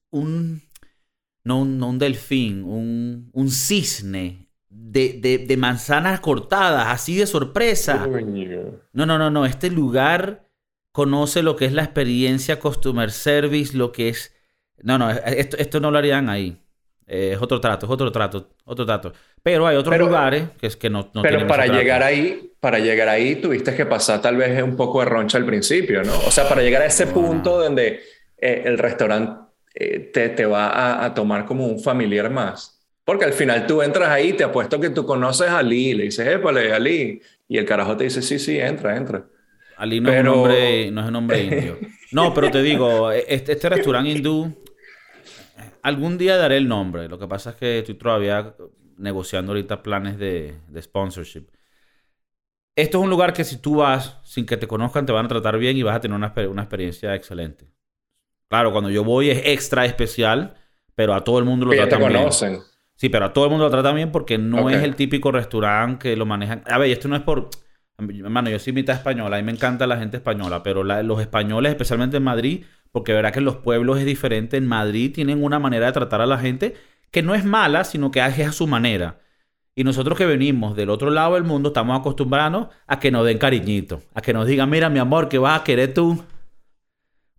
un, 0.10 0.64
no 1.44 1.60
un, 1.60 2.00
delfín, 2.00 2.64
un, 2.64 3.30
un 3.34 3.50
cisne 3.50 4.48
de, 4.70 5.46
de, 5.48 5.58
manzanas 5.58 6.20
cortadas, 6.20 6.88
así 6.88 7.18
de 7.18 7.28
sorpresa. 7.28 8.08
No, 8.94 9.06
no, 9.06 9.18
no, 9.18 9.30
no. 9.30 9.46
Este 9.46 9.70
lugar 9.70 10.48
conoce 10.92 11.44
lo 11.44 11.56
que 11.56 11.66
es 11.66 11.74
la 11.74 11.84
experiencia 11.84 12.60
customer 12.60 13.12
service, 13.12 13.76
lo 13.76 13.92
que 13.92 14.10
es... 14.10 14.34
No, 14.82 14.98
no, 14.98 15.10
esto, 15.10 15.58
esto 15.58 15.80
no 15.80 15.92
lo 15.92 15.98
harían 15.98 16.30
ahí. 16.30 16.62
es 17.06 17.42
otro 17.42 17.60
trato, 17.60 17.86
es 17.86 17.92
otro 17.92 18.12
trato, 18.12 18.50
otro 18.66 18.86
trato. 18.86 19.14
Pero 19.42 19.68
hay 19.68 19.76
otros 19.76 19.98
lugares 19.98 20.50
que 20.58 20.68
es 20.68 20.78
que 20.78 20.90
no, 20.90 21.12
no 21.14 21.22
Pero 21.22 21.46
para 21.48 21.68
llegar 21.68 22.04
ahí, 22.04 22.54
para 22.60 22.80
llegar 22.80 23.10
ahí 23.10 23.36
tuviste 23.36 23.76
que 23.76 23.86
pasar 23.86 24.22
tal 24.22 24.38
vez 24.38 24.62
un 24.64 24.76
poco 24.76 25.00
de 25.00 25.06
roncha 25.06 25.38
al 25.38 25.46
principio, 25.46 26.04
¿no? 26.04 26.18
O 26.20 26.32
sea, 26.32 26.48
para 26.48 26.62
llegar 26.62 26.82
a 26.82 26.86
ese 26.86 27.08
punto 27.08 27.62
donde 27.62 28.02
eh, 28.38 28.64
el 28.66 28.78
restaurante 28.78 29.43
eh, 29.74 30.00
te, 30.14 30.30
te, 30.30 30.46
va 30.46 31.04
a, 31.04 31.14
tomar 31.14 31.46
como 31.46 31.66
un 31.66 31.80
familiar 31.80 32.30
más. 32.30 32.80
Porque 33.04 33.26
al 33.26 33.34
final 33.34 33.68
tú 33.68 33.82
entras 33.82 34.10
ahí, 34.10 34.34
te 34.34 34.44
apuesto 34.44 34.80
que 34.80 34.90
tú 34.90 35.06
conoces 35.06 35.50
a 35.50 35.60
Ali, 35.60 35.94
le 35.94 36.04
dices, 36.06 36.26
épale, 36.28 36.72
Ali. 36.74 37.22
Y 37.48 37.58
el 37.58 37.66
carajo 37.66 37.98
te 37.98 38.06
dice, 38.06 38.22
sí, 38.22 38.40
sí, 38.40 38.60
entra, 38.60 38.96
entra. 38.96 39.26
Ali 39.78 40.00
no, 40.00 40.12
es, 40.12 40.20
un 40.20 40.26
nombre, 40.26 40.92
no 40.92 41.02
es 41.02 41.08
un 41.08 41.14
nombre 41.14 41.44
indio. 41.44 41.80
No, 42.12 42.34
pero 42.34 42.50
te 42.52 42.62
digo, 42.62 43.12
e, 43.12 43.26
este, 43.28 43.54
este 43.54 43.70
restaurante 43.70 44.12
hindú, 44.12 44.64
algún 45.82 46.18
día 46.18 46.38
daré 46.38 46.58
el 46.58 46.68
nombre. 46.68 47.10
Lo 47.10 47.20
que 47.20 47.28
pasa 47.28 47.52
es 47.52 47.56
que 47.58 47.80
estoy 47.80 47.96
todavía 47.96 48.56
negociando 48.98 49.52
ahorita 49.52 49.84
planes 49.84 50.18
de, 50.18 50.56
de 50.68 50.82
sponsorship. 50.82 51.48
Esto 52.76 52.98
es 52.98 53.04
un 53.04 53.10
lugar 53.10 53.34
que 53.34 53.44
si 53.44 53.58
tú 53.58 53.78
vas 53.78 54.20
sin 54.24 54.46
que 54.46 54.58
te 54.58 54.68
conozcan, 54.68 55.06
te 55.06 55.12
van 55.12 55.26
a 55.26 55.30
tratar 55.30 55.58
bien 55.58 55.78
y 55.78 55.84
vas 55.84 55.96
a 55.96 56.00
tener 56.00 56.16
una, 56.16 56.34
una 56.50 56.64
experiencia 56.64 57.14
excelente. 57.14 57.68
Claro, 58.54 58.72
cuando 58.72 58.92
yo 58.92 59.04
voy 59.04 59.32
es 59.32 59.42
extra 59.46 59.84
especial, 59.84 60.54
pero 60.94 61.16
a 61.16 61.24
todo 61.24 61.40
el 61.40 61.44
mundo 61.44 61.66
lo 61.66 61.72
tratan 61.72 62.08
bien. 62.08 62.62
Sí, 62.94 63.10
pero 63.10 63.26
a 63.26 63.34
todo 63.34 63.46
el 63.46 63.50
mundo 63.50 63.66
lo 63.66 63.72
tratan 63.72 63.96
bien 63.96 64.12
porque 64.12 64.38
no 64.38 64.70
es 64.70 64.84
el 64.84 64.96
típico 64.96 65.32
restaurante 65.32 65.98
que 66.10 66.16
lo 66.16 66.28
manejan. 66.28 66.62
A 66.68 66.78
ver, 66.78 66.92
esto 66.92 67.08
no 67.08 67.16
es 67.16 67.24
por. 67.24 67.50
Hermano, 67.98 68.52
yo 68.52 68.60
soy 68.60 68.72
mitad 68.72 68.96
española, 68.96 69.38
a 69.38 69.40
mí 69.40 69.46
me 69.48 69.54
encanta 69.54 69.88
la 69.88 69.98
gente 69.98 70.18
española, 70.18 70.62
pero 70.62 70.84
los 70.84 71.20
españoles, 71.20 71.72
especialmente 71.72 72.18
en 72.18 72.24
Madrid, 72.24 72.66
porque 72.92 73.12
verá 73.14 73.32
que 73.32 73.40
en 73.40 73.46
los 73.46 73.56
pueblos 73.56 73.98
es 73.98 74.06
diferente. 74.06 74.58
En 74.58 74.68
Madrid 74.68 75.12
tienen 75.12 75.44
una 75.44 75.58
manera 75.58 75.88
de 75.88 75.94
tratar 75.94 76.22
a 76.22 76.28
la 76.28 76.38
gente 76.38 76.76
que 77.10 77.24
no 77.24 77.34
es 77.34 77.46
mala, 77.46 77.84
sino 77.86 78.12
que 78.12 78.20
es 78.20 78.48
a 78.48 78.52
su 78.52 78.68
manera. 78.68 79.18
Y 79.74 79.84
nosotros 79.84 80.16
que 80.16 80.28
venimos 80.28 80.76
del 80.76 80.92
otro 80.92 81.10
lado 81.10 81.34
del 81.34 81.44
mundo 81.44 81.70
estamos 81.70 82.00
acostumbrados 82.00 82.68
a 82.86 83.00
que 83.00 83.10
nos 83.10 83.26
den 83.26 83.40
cariñito, 83.40 84.04
a 84.14 84.22
que 84.22 84.32
nos 84.32 84.46
digan, 84.46 84.70
mira 84.70 84.92
mi 84.92 85.00
amor, 85.00 85.28
¿qué 85.28 85.40
vas 85.40 85.60
a 85.60 85.64
querer 85.64 85.96
tú? 85.96 86.24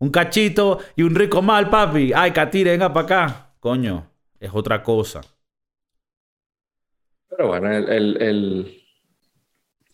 Un 0.04 0.10
cachito 0.10 0.80
y 0.96 1.02
un 1.02 1.14
rico 1.14 1.40
mal, 1.40 1.70
papi. 1.70 2.12
Ay, 2.14 2.30
Catire, 2.32 2.72
venga 2.72 2.92
para 2.92 3.06
acá. 3.06 3.54
coño, 3.58 4.10
es 4.38 4.50
otra 4.52 4.82
cosa. 4.82 5.22
Pero 7.30 7.48
bueno, 7.48 7.70
el, 7.72 8.22
el, 8.22 8.82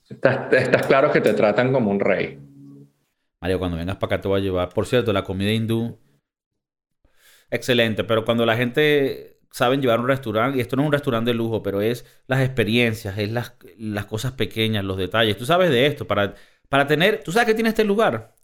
Estás, 0.09 0.49
claro 0.89 1.13
que 1.13 1.21
te 1.21 1.33
tratan 1.33 1.73
como 1.73 1.93
un 1.93 2.01
rey. 2.01 2.41
Mario, 3.41 3.61
cuando 3.61 3.77
vengas 3.77 3.99
para 3.99 4.17
acá 4.17 4.21
te 4.21 4.27
voy 4.27 4.41
a 4.41 4.43
llevar. 4.43 4.71
Por 4.71 4.85
cierto, 4.87 5.13
la 5.13 5.23
comida 5.23 5.53
hindú, 5.53 5.97
excelente, 7.49 8.03
pero 8.03 8.25
cuando 8.25 8.45
la 8.45 8.57
gente 8.57 9.39
sabe 9.53 9.77
llevar 9.77 10.01
un 10.01 10.09
restaurante, 10.09 10.59
y 10.59 10.61
esto 10.61 10.75
no 10.75 10.83
es 10.83 10.87
un 10.87 10.93
restaurante 10.93 11.31
de 11.31 11.37
lujo, 11.37 11.63
pero 11.63 11.83
es 11.83 12.05
las 12.27 12.41
experiencias, 12.41 13.17
es 13.17 13.31
las, 13.31 13.55
las 13.79 14.07
cosas 14.07 14.33
pequeñas, 14.33 14.85
los 14.85 14.97
detalles. 14.97 15.37
Tú 15.37 15.47
sabes 15.47 15.71
de 15.71 15.87
esto, 15.87 16.05
para, 16.09 16.35
para 16.69 16.89
tener, 16.89 17.23
tú 17.23 17.31
sabes 17.31 17.47
que 17.47 17.55
tiene 17.55 17.69
este 17.69 17.85
lugar. 17.85 18.35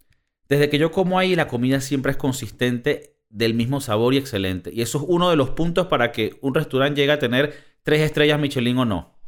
Desde 0.49 0.69
que 0.69 0.79
yo 0.79 0.91
como 0.91 1.19
ahí, 1.19 1.35
la 1.35 1.49
comida 1.49 1.81
siempre 1.81 2.13
es 2.13 2.17
consistente, 2.17 3.17
del 3.29 3.55
mismo 3.55 3.81
sabor 3.81 4.15
y 4.15 4.19
excelente. 4.19 4.71
Y 4.73 4.83
eso 4.83 4.99
es 4.99 5.05
uno 5.07 5.31
de 5.31 5.37
los 5.37 5.51
puntos 5.51 5.89
para 5.89 6.13
que 6.13 6.37
un 6.41 6.55
restaurante 6.55 7.01
llegue 7.01 7.13
a 7.13 7.19
tener 7.19 7.55
tres 7.83 8.01
estrellas 8.01 8.41
Michelin 8.41 8.79
o 8.79 8.85
no. 8.85 9.19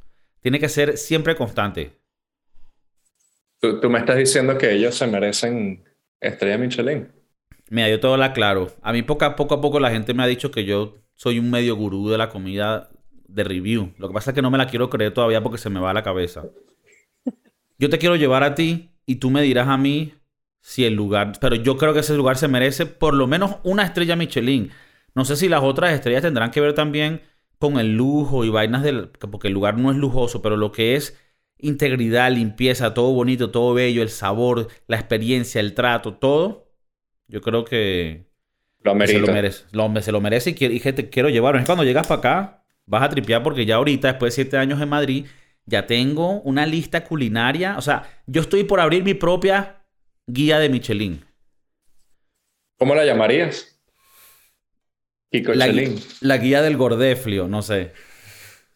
Tiene 0.40 0.58
que 0.58 0.68
ser 0.68 0.96
siempre 0.96 1.34
constante. 1.34 1.92
Tú, 3.60 3.90
me 3.90 3.98
estás 3.98 4.16
diciendo 4.16 4.56
que 4.56 4.72
ellos 4.72 4.94
se 4.94 5.06
merecen 5.06 5.84
estrella 6.20 6.58
Michelin. 6.58 7.08
Mira, 7.70 7.88
yo 7.88 8.00
todo 8.00 8.16
la 8.16 8.32
claro. 8.32 8.72
A 8.82 8.92
mí 8.92 9.02
poco 9.02 9.24
a 9.24 9.36
poco 9.36 9.56
a 9.56 9.60
poco 9.60 9.80
la 9.80 9.90
gente 9.90 10.14
me 10.14 10.22
ha 10.22 10.26
dicho 10.26 10.50
que 10.50 10.64
yo 10.64 10.96
soy 11.14 11.38
un 11.38 11.50
medio 11.50 11.76
gurú 11.76 12.08
de 12.08 12.18
la 12.18 12.28
comida 12.28 12.88
de 13.26 13.44
review. 13.44 13.92
Lo 13.98 14.08
que 14.08 14.14
pasa 14.14 14.30
es 14.30 14.34
que 14.34 14.42
no 14.42 14.50
me 14.50 14.58
la 14.58 14.68
quiero 14.68 14.88
creer 14.88 15.12
todavía 15.12 15.42
porque 15.42 15.58
se 15.58 15.68
me 15.68 15.80
va 15.80 15.90
a 15.90 15.94
la 15.94 16.02
cabeza. 16.02 16.44
Yo 17.78 17.90
te 17.90 17.98
quiero 17.98 18.16
llevar 18.16 18.42
a 18.42 18.54
ti 18.54 18.90
y 19.04 19.16
tú 19.16 19.30
me 19.30 19.42
dirás 19.42 19.68
a 19.68 19.76
mí 19.76 20.14
si 20.68 20.84
el 20.84 20.92
lugar, 20.92 21.32
pero 21.40 21.56
yo 21.56 21.78
creo 21.78 21.94
que 21.94 22.00
ese 22.00 22.14
lugar 22.14 22.36
se 22.36 22.46
merece 22.46 22.84
por 22.84 23.14
lo 23.14 23.26
menos 23.26 23.56
una 23.62 23.84
estrella 23.84 24.16
Michelin. 24.16 24.70
No 25.14 25.24
sé 25.24 25.34
si 25.36 25.48
las 25.48 25.62
otras 25.62 25.94
estrellas 25.94 26.20
tendrán 26.20 26.50
que 26.50 26.60
ver 26.60 26.74
también 26.74 27.22
con 27.58 27.78
el 27.78 27.96
lujo 27.96 28.44
y 28.44 28.50
vainas 28.50 28.82
del, 28.82 29.08
porque 29.08 29.48
el 29.48 29.54
lugar 29.54 29.78
no 29.78 29.90
es 29.90 29.96
lujoso, 29.96 30.42
pero 30.42 30.58
lo 30.58 30.70
que 30.70 30.94
es 30.94 31.18
integridad, 31.56 32.30
limpieza, 32.30 32.92
todo 32.92 33.14
bonito, 33.14 33.50
todo 33.50 33.72
bello, 33.72 34.02
el 34.02 34.10
sabor, 34.10 34.68
la 34.86 34.98
experiencia, 34.98 35.58
el 35.58 35.72
trato, 35.72 36.12
todo, 36.12 36.70
yo 37.28 37.40
creo 37.40 37.64
que 37.64 38.26
lo 38.82 39.06
se 39.06 39.18
lo 39.20 39.26
merece. 39.28 39.64
Lo, 39.72 40.02
se 40.02 40.12
lo 40.12 40.20
merece 40.20 40.50
y, 40.50 40.54
quiero, 40.54 41.08
quiero 41.10 41.30
llevarlo. 41.30 41.58
Es 41.58 41.64
cuando 41.64 41.84
llegas 41.84 42.06
para 42.06 42.18
acá, 42.18 42.64
vas 42.84 43.04
a 43.04 43.08
tripear 43.08 43.42
porque 43.42 43.64
ya 43.64 43.76
ahorita, 43.76 44.08
después 44.08 44.36
de 44.36 44.42
siete 44.42 44.58
años 44.58 44.82
en 44.82 44.90
Madrid, 44.90 45.24
ya 45.64 45.86
tengo 45.86 46.42
una 46.42 46.66
lista 46.66 47.04
culinaria. 47.04 47.78
O 47.78 47.80
sea, 47.80 48.20
yo 48.26 48.42
estoy 48.42 48.64
por 48.64 48.80
abrir 48.80 49.02
mi 49.02 49.14
propia 49.14 49.77
guía 50.28 50.58
de 50.58 50.68
Michelin. 50.68 51.24
¿Cómo 52.78 52.94
la 52.94 53.04
llamarías? 53.04 53.80
La, 55.32 55.66
la 56.20 56.38
guía 56.38 56.62
del 56.62 56.76
gordeflio, 56.76 57.48
no 57.48 57.60
sé. 57.62 57.92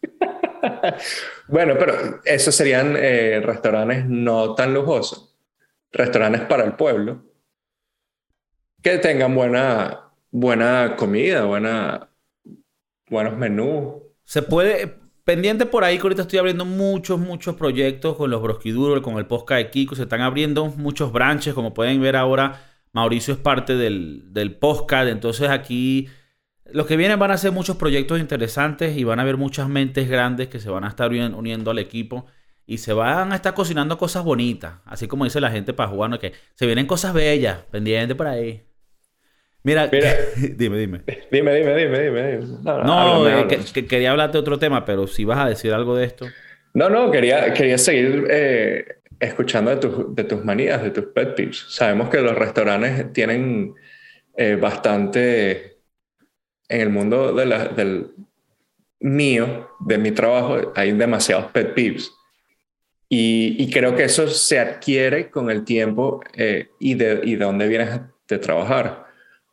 bueno, 1.47 1.75
pero 1.79 2.21
esos 2.25 2.53
serían 2.53 2.95
eh, 2.97 3.39
restaurantes 3.41 4.05
no 4.05 4.55
tan 4.55 4.73
lujosos. 4.73 5.35
Restaurantes 5.91 6.41
para 6.41 6.65
el 6.65 6.73
pueblo. 6.73 7.23
Que 8.81 8.97
tengan 8.97 9.33
buena, 9.33 10.11
buena 10.31 10.95
comida, 10.97 11.45
buena, 11.45 12.09
buenos 13.09 13.37
menús. 13.37 14.01
Se 14.25 14.41
puede, 14.41 14.95
pendiente 15.23 15.65
por 15.65 15.83
ahí 15.83 15.97
que 15.97 16.03
ahorita 16.03 16.23
estoy 16.23 16.39
abriendo 16.39 16.65
muchos, 16.65 17.19
muchos 17.19 17.55
proyectos 17.55 18.15
con 18.15 18.29
los 18.29 18.41
Brosquiduros, 18.41 19.01
con 19.01 19.17
el 19.17 19.25
podcast 19.25 19.63
de 19.63 19.69
Kiko. 19.69 19.95
Se 19.95 20.03
están 20.03 20.21
abriendo 20.21 20.65
muchos 20.65 21.11
branches, 21.11 21.53
como 21.53 21.73
pueden 21.73 22.01
ver 22.01 22.15
ahora. 22.15 22.61
Mauricio 22.91 23.33
es 23.33 23.39
parte 23.39 23.75
del, 23.75 24.33
del 24.33 24.55
podcast. 24.55 25.09
Entonces 25.09 25.49
aquí 25.49 26.07
los 26.71 26.87
que 26.87 26.97
vienen 26.97 27.19
van 27.19 27.31
a 27.31 27.37
ser 27.37 27.51
muchos 27.51 27.77
proyectos 27.77 28.19
interesantes 28.19 28.97
y 28.97 29.03
van 29.03 29.19
a 29.19 29.23
haber 29.23 29.37
muchas 29.37 29.67
mentes 29.69 30.09
grandes 30.09 30.47
que 30.47 30.59
se 30.59 30.69
van 30.69 30.83
a 30.83 30.89
estar 30.89 31.11
uniendo 31.11 31.71
al 31.71 31.79
equipo 31.79 32.25
y 32.65 32.77
se 32.77 32.93
van 32.93 33.31
a 33.31 33.35
estar 33.35 33.53
cocinando 33.53 33.97
cosas 33.97 34.23
bonitas, 34.23 34.75
así 34.85 35.07
como 35.07 35.25
dice 35.25 35.41
la 35.41 35.51
gente 35.51 35.73
jugar, 35.73 36.19
que 36.19 36.33
se 36.53 36.65
vienen 36.65 36.87
cosas 36.87 37.13
bellas, 37.13 37.59
pendiente 37.71 38.15
por 38.15 38.27
ahí. 38.27 38.63
Mira, 39.63 39.87
dime, 40.55 40.77
dime. 40.77 41.01
Dime, 41.31 41.55
dime, 41.55 41.75
dime, 41.75 41.99
dime. 41.99 42.39
No, 42.63 43.27
eh, 43.27 43.47
Que, 43.73 43.85
quería 43.85 44.11
hablarte 44.11 44.33
de 44.33 44.41
otro 44.41 44.59
tema, 44.59 44.85
pero 44.85 45.07
si 45.07 45.25
vas 45.25 45.39
a 45.39 45.49
decir 45.49 45.73
algo 45.73 45.95
de 45.95 46.05
esto. 46.05 46.27
No, 46.73 46.89
no, 46.89 47.09
quería, 47.11 47.53
quería 47.53 47.77
seguir 47.77 48.27
eh, 48.29 48.85
escuchando 49.19 49.71
de, 49.71 49.77
tus, 49.77 50.15
de 50.15 50.23
tus 50.25 50.43
manías, 50.43 50.83
de 50.83 50.91
tus 50.91 51.05
pet 51.05 51.35
peeves. 51.35 51.65
Sabemos 51.69 52.09
que 52.09 52.19
los 52.19 52.35
restaurantes 52.35 53.13
tienen 53.13 53.75
eh, 54.35 54.55
bastante 54.55 55.77
en 56.67 56.81
el 56.81 56.89
mundo 56.89 57.33
de 57.33 57.45
del 57.75 58.11
mío, 58.99 59.69
de 59.81 59.97
mi 59.97 60.11
trabajo, 60.11 60.71
hay 60.75 60.91
demasiados 60.93 61.51
pet 61.51 61.73
peeves. 61.73 62.11
Y, 63.09 63.69
creo 63.69 63.95
que 63.95 64.05
eso 64.05 64.27
se 64.27 64.59
adquiere 64.59 65.29
con 65.29 65.51
el 65.51 65.63
tiempo 65.63 66.21
eh, 66.33 66.69
y, 66.79 66.95
de, 66.95 67.21
y 67.23 67.35
de 67.35 67.45
dónde 67.45 67.67
vienes 67.67 68.01
de 68.27 68.39
trabajar. 68.39 69.05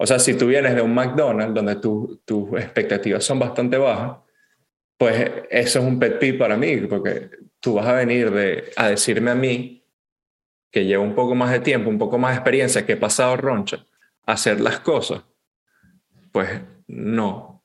O 0.03 0.07
sea, 0.07 0.19
si 0.19 0.33
tú 0.33 0.47
vienes 0.47 0.75
de 0.75 0.81
un 0.81 0.95
McDonald's 0.95 1.53
donde 1.53 1.77
tus 1.77 2.59
expectativas 2.59 3.23
son 3.23 3.39
bastante 3.39 3.77
bajas, 3.77 4.17
pues 4.97 5.31
eso 5.51 5.79
es 5.79 5.85
un 5.85 5.99
pet 5.99 6.19
peeve 6.19 6.39
para 6.39 6.57
mí, 6.57 6.79
porque 6.89 7.29
tú 7.61 7.75
vas 7.75 7.87
a 7.87 7.93
venir 7.93 8.31
de, 8.31 8.73
a 8.77 8.89
decirme 8.89 9.31
a 9.31 9.35
mí 9.35 9.85
que 10.71 10.87
llevo 10.87 11.05
un 11.05 11.15
poco 11.15 11.35
más 11.35 11.51
de 11.51 11.61
tiempo, 11.61 11.91
un 11.91 11.99
poco 11.99 12.17
más 12.17 12.31
de 12.31 12.37
experiencia, 12.37 12.87
que 12.87 12.93
he 12.95 12.97
pasado 12.97 13.37
roncha, 13.37 13.85
hacer 14.25 14.63
las 14.63 14.81
cosas, 14.81 15.23
pues 16.33 16.49
no. 16.87 17.63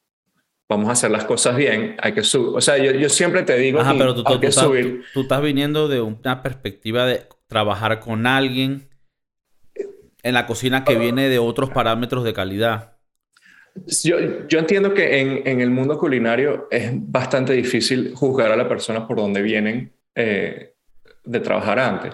Vamos 0.68 0.90
a 0.90 0.92
hacer 0.92 1.12
las 1.12 1.24
cosas 1.24 1.56
bien, 1.56 1.96
hay 2.02 2.12
que 2.12 2.24
subir. 2.24 2.58
O 2.58 2.60
sea, 2.60 2.78
yo, 2.78 3.08
siempre 3.08 3.44
te 3.44 3.56
digo 3.56 3.80
Ajá, 3.80 3.96
pero 3.98 4.14
tú, 4.14 4.42
que 4.42 4.52
subir. 4.52 5.06
Tú, 5.14 5.22
estás 5.22 5.42
viniendo 5.42 5.88
de 5.88 6.02
una 6.02 6.44
perspectiva 6.44 7.06
de 7.06 7.30
trabajar 7.48 8.02
con 8.02 8.28
alguien 8.28 8.90
en 10.26 10.34
la 10.34 10.46
cocina 10.46 10.84
que 10.84 10.96
viene 10.96 11.30
de 11.30 11.40
otros 11.40 11.70
parámetros 11.70 12.24
de 12.24 12.34
calidad. 12.34 12.98
Yo, 14.04 14.48
yo 14.48 14.60
entiendo 14.60 14.94
que 14.94 15.20
en, 15.20 15.48
en, 15.48 15.62
el 15.62 15.70
mundo 15.70 15.98
culinario 15.98 16.68
es 16.72 16.92
bastante 16.94 17.54
difícil 17.54 18.14
juzgar 18.16 18.52
a 18.52 18.56
la 18.56 18.68
persona 18.68 19.06
por 19.08 19.18
donde 19.18 19.42
vienen 19.42 19.94
eh, 20.16 20.74
de 21.24 21.40
trabajar 21.40 21.80
antes. 21.80 22.14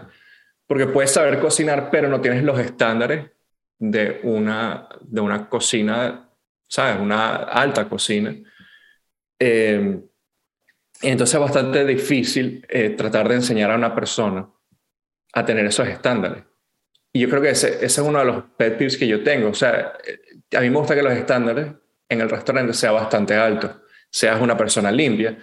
Porque 0.67 0.87
puedes 0.87 1.11
saber 1.11 1.39
cocinar, 1.39 1.89
pero 1.91 2.09
no 2.09 2.19
tienes 2.19 2.43
los 2.43 2.59
estándares 2.59 3.29
de 3.77 4.19
una, 4.23 4.87
de 5.01 5.21
una 5.21 5.49
cocina 5.49 6.27
¿sabes? 6.71 7.01
Una 7.01 7.35
alta 7.35 7.89
cocina. 7.89 8.33
Eh, 9.37 9.99
entonces 11.01 11.33
es 11.33 11.39
bastante 11.41 11.85
difícil 11.85 12.65
eh, 12.69 12.91
tratar 12.91 13.27
de 13.27 13.35
enseñar 13.35 13.71
a 13.71 13.75
una 13.75 13.93
persona 13.93 14.47
a 15.33 15.45
tener 15.45 15.65
esos 15.65 15.87
estándares. 15.87 16.43
Y 17.13 17.19
yo 17.19 17.29
creo 17.29 17.41
que 17.41 17.49
ese, 17.49 17.83
es 17.85 17.97
uno 17.97 18.19
de 18.19 18.25
los 18.25 18.43
pet 18.57 18.77
peeves 18.77 18.97
que 18.97 19.07
yo 19.07 19.23
tengo. 19.23 19.49
O 19.49 19.53
sea, 19.53 19.93
eh, 20.05 20.19
a 20.55 20.61
mí 20.61 20.69
me 20.69 20.77
gusta 20.77 20.95
que 20.95 21.03
los 21.03 21.13
estándares 21.13 21.67
en 22.09 22.21
el 22.21 22.29
restaurante 22.29 22.73
sean 22.73 22.95
bastante 22.95 23.35
altos. 23.35 23.71
Seas 24.09 24.41
una 24.41 24.57
persona 24.57 24.91
limpia, 24.91 25.37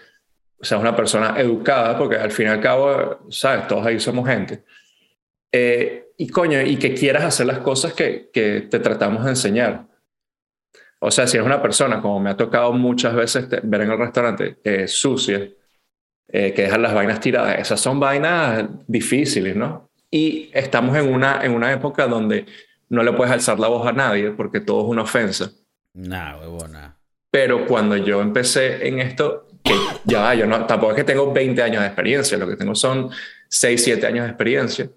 seas 0.61 0.81
una 0.81 0.95
persona 0.95 1.35
educada, 1.39 1.97
porque 1.97 2.17
al 2.17 2.31
fin 2.31 2.47
y 2.47 2.51
al 2.51 2.61
cabo, 2.61 3.27
¿sabes? 3.31 3.67
Todos 3.67 3.87
ahí 3.87 3.99
somos 4.01 4.29
gente. 4.29 4.65
y 6.17 6.29
coño, 6.29 6.61
y 6.61 6.77
que 6.77 6.95
quieras 6.95 7.25
hacer 7.25 7.47
las 7.47 7.59
cosas 7.61 7.95
que, 7.95 8.31
que 8.33 8.63
te 8.63 8.79
tratamos 8.81 9.25
de 9.25 9.31
enseñar. 9.31 9.89
O 11.01 11.11
sea, 11.11 11.27
si 11.27 11.37
es 11.37 11.45
una 11.45 11.63
persona, 11.63 12.01
como 12.03 12.19
me 12.21 12.31
ha 12.31 12.37
tocado 12.37 12.73
muchas 12.73 13.15
veces 13.15 13.49
ver 13.63 13.83
en 13.83 13.91
el 13.91 13.99
restaurante, 13.99 14.59
eh, 14.65 14.89
sucia, 14.89 15.49
eh, 16.29 16.53
que 16.53 16.63
dejan 16.63 16.83
las 16.83 16.93
vainas 16.93 17.21
tiradas, 17.21 17.59
esas 17.59 17.81
son 17.81 18.01
vainas 18.01 18.65
difíciles, 18.87 19.55
¿no? 19.55 19.88
Y 20.11 20.51
estamos 20.55 20.97
en 20.97 21.13
una, 21.13 21.45
en 21.45 21.53
una 21.53 21.73
época 21.73 22.07
donde 22.07 22.47
no 22.89 23.03
le 23.03 23.13
puedes 23.13 23.33
alzar 23.33 23.59
la 23.59 23.69
voz 23.69 23.87
a 23.87 23.93
nadie 23.93 24.31
porque 24.31 24.61
todo 24.61 24.83
es 24.83 24.89
una 24.89 25.03
ofensa. 25.03 25.51
Nah, 25.95 26.39
huevona. 26.39 26.97
Pero 27.31 27.67
cuando 27.67 27.97
yo 27.97 28.23
empecé 28.23 28.89
en 28.89 29.01
esto, 29.01 29.47
que 29.63 29.75
ya 30.05 30.33
yo 30.35 30.47
no, 30.47 30.65
tampoco 30.65 30.93
es 30.93 30.97
que 30.97 31.05
tengo 31.05 31.33
20 31.33 31.63
años 31.63 31.83
de 31.83 31.89
experiencia, 31.89 32.39
lo 32.39 32.49
que 32.49 32.57
tengo 32.57 32.75
son 32.75 33.11
6, 33.49 33.85
7 33.85 34.07
años 34.07 34.25
de 34.25 34.31
experiencia. 34.31 34.89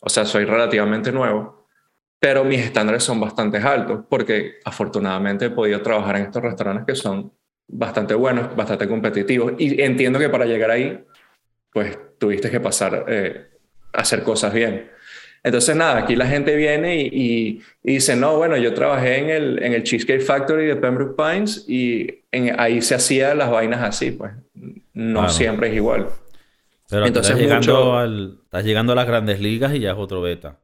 O 0.00 0.08
sea, 0.08 0.24
soy 0.24 0.44
relativamente 0.44 1.12
nuevo 1.12 1.60
pero 2.20 2.44
mis 2.44 2.60
estándares 2.60 3.02
son 3.02 3.18
bastante 3.18 3.56
altos 3.56 4.04
porque 4.08 4.58
afortunadamente 4.64 5.46
he 5.46 5.50
podido 5.50 5.80
trabajar 5.80 6.16
en 6.16 6.24
estos 6.24 6.42
restaurantes 6.42 6.84
que 6.84 6.94
son 6.94 7.32
bastante 7.66 8.14
buenos, 8.14 8.54
bastante 8.54 8.86
competitivos 8.86 9.54
y 9.58 9.80
entiendo 9.80 10.18
que 10.18 10.28
para 10.28 10.44
llegar 10.44 10.70
ahí, 10.70 11.02
pues 11.72 11.98
tuviste 12.18 12.50
que 12.50 12.60
pasar 12.60 13.06
eh, 13.08 13.49
hacer 13.92 14.22
cosas 14.22 14.52
bien. 14.52 14.90
Entonces, 15.42 15.74
nada, 15.74 15.98
aquí 15.98 16.16
la 16.16 16.26
gente 16.26 16.54
viene 16.54 17.00
y, 17.00 17.62
dice, 17.82 18.14
no, 18.14 18.36
bueno, 18.36 18.56
yo 18.58 18.74
trabajé 18.74 19.18
en 19.18 19.30
el, 19.30 19.62
en 19.62 19.72
el 19.72 19.84
Cheesecake 19.84 20.20
Factory 20.20 20.66
de 20.66 20.76
Pembroke 20.76 21.16
Pines 21.16 21.64
y 21.66 22.22
ahí 22.58 22.82
se 22.82 22.94
hacían 22.94 23.38
las 23.38 23.50
vainas 23.50 23.82
así, 23.82 24.10
pues 24.10 24.32
no 24.92 25.28
siempre 25.30 25.68
es 25.68 25.74
igual. 25.74 26.08
Pero 26.90 27.06
Entonces, 27.06 27.32
estás, 27.32 27.42
llegando 27.42 27.96
al, 27.96 28.38
estás 28.44 28.64
llegando 28.64 28.92
a 28.92 28.96
las 28.96 29.06
grandes 29.06 29.40
ligas 29.40 29.72
y 29.74 29.80
ya 29.80 29.92
es 29.92 29.96
otro 29.96 30.20
beta. 30.20 30.58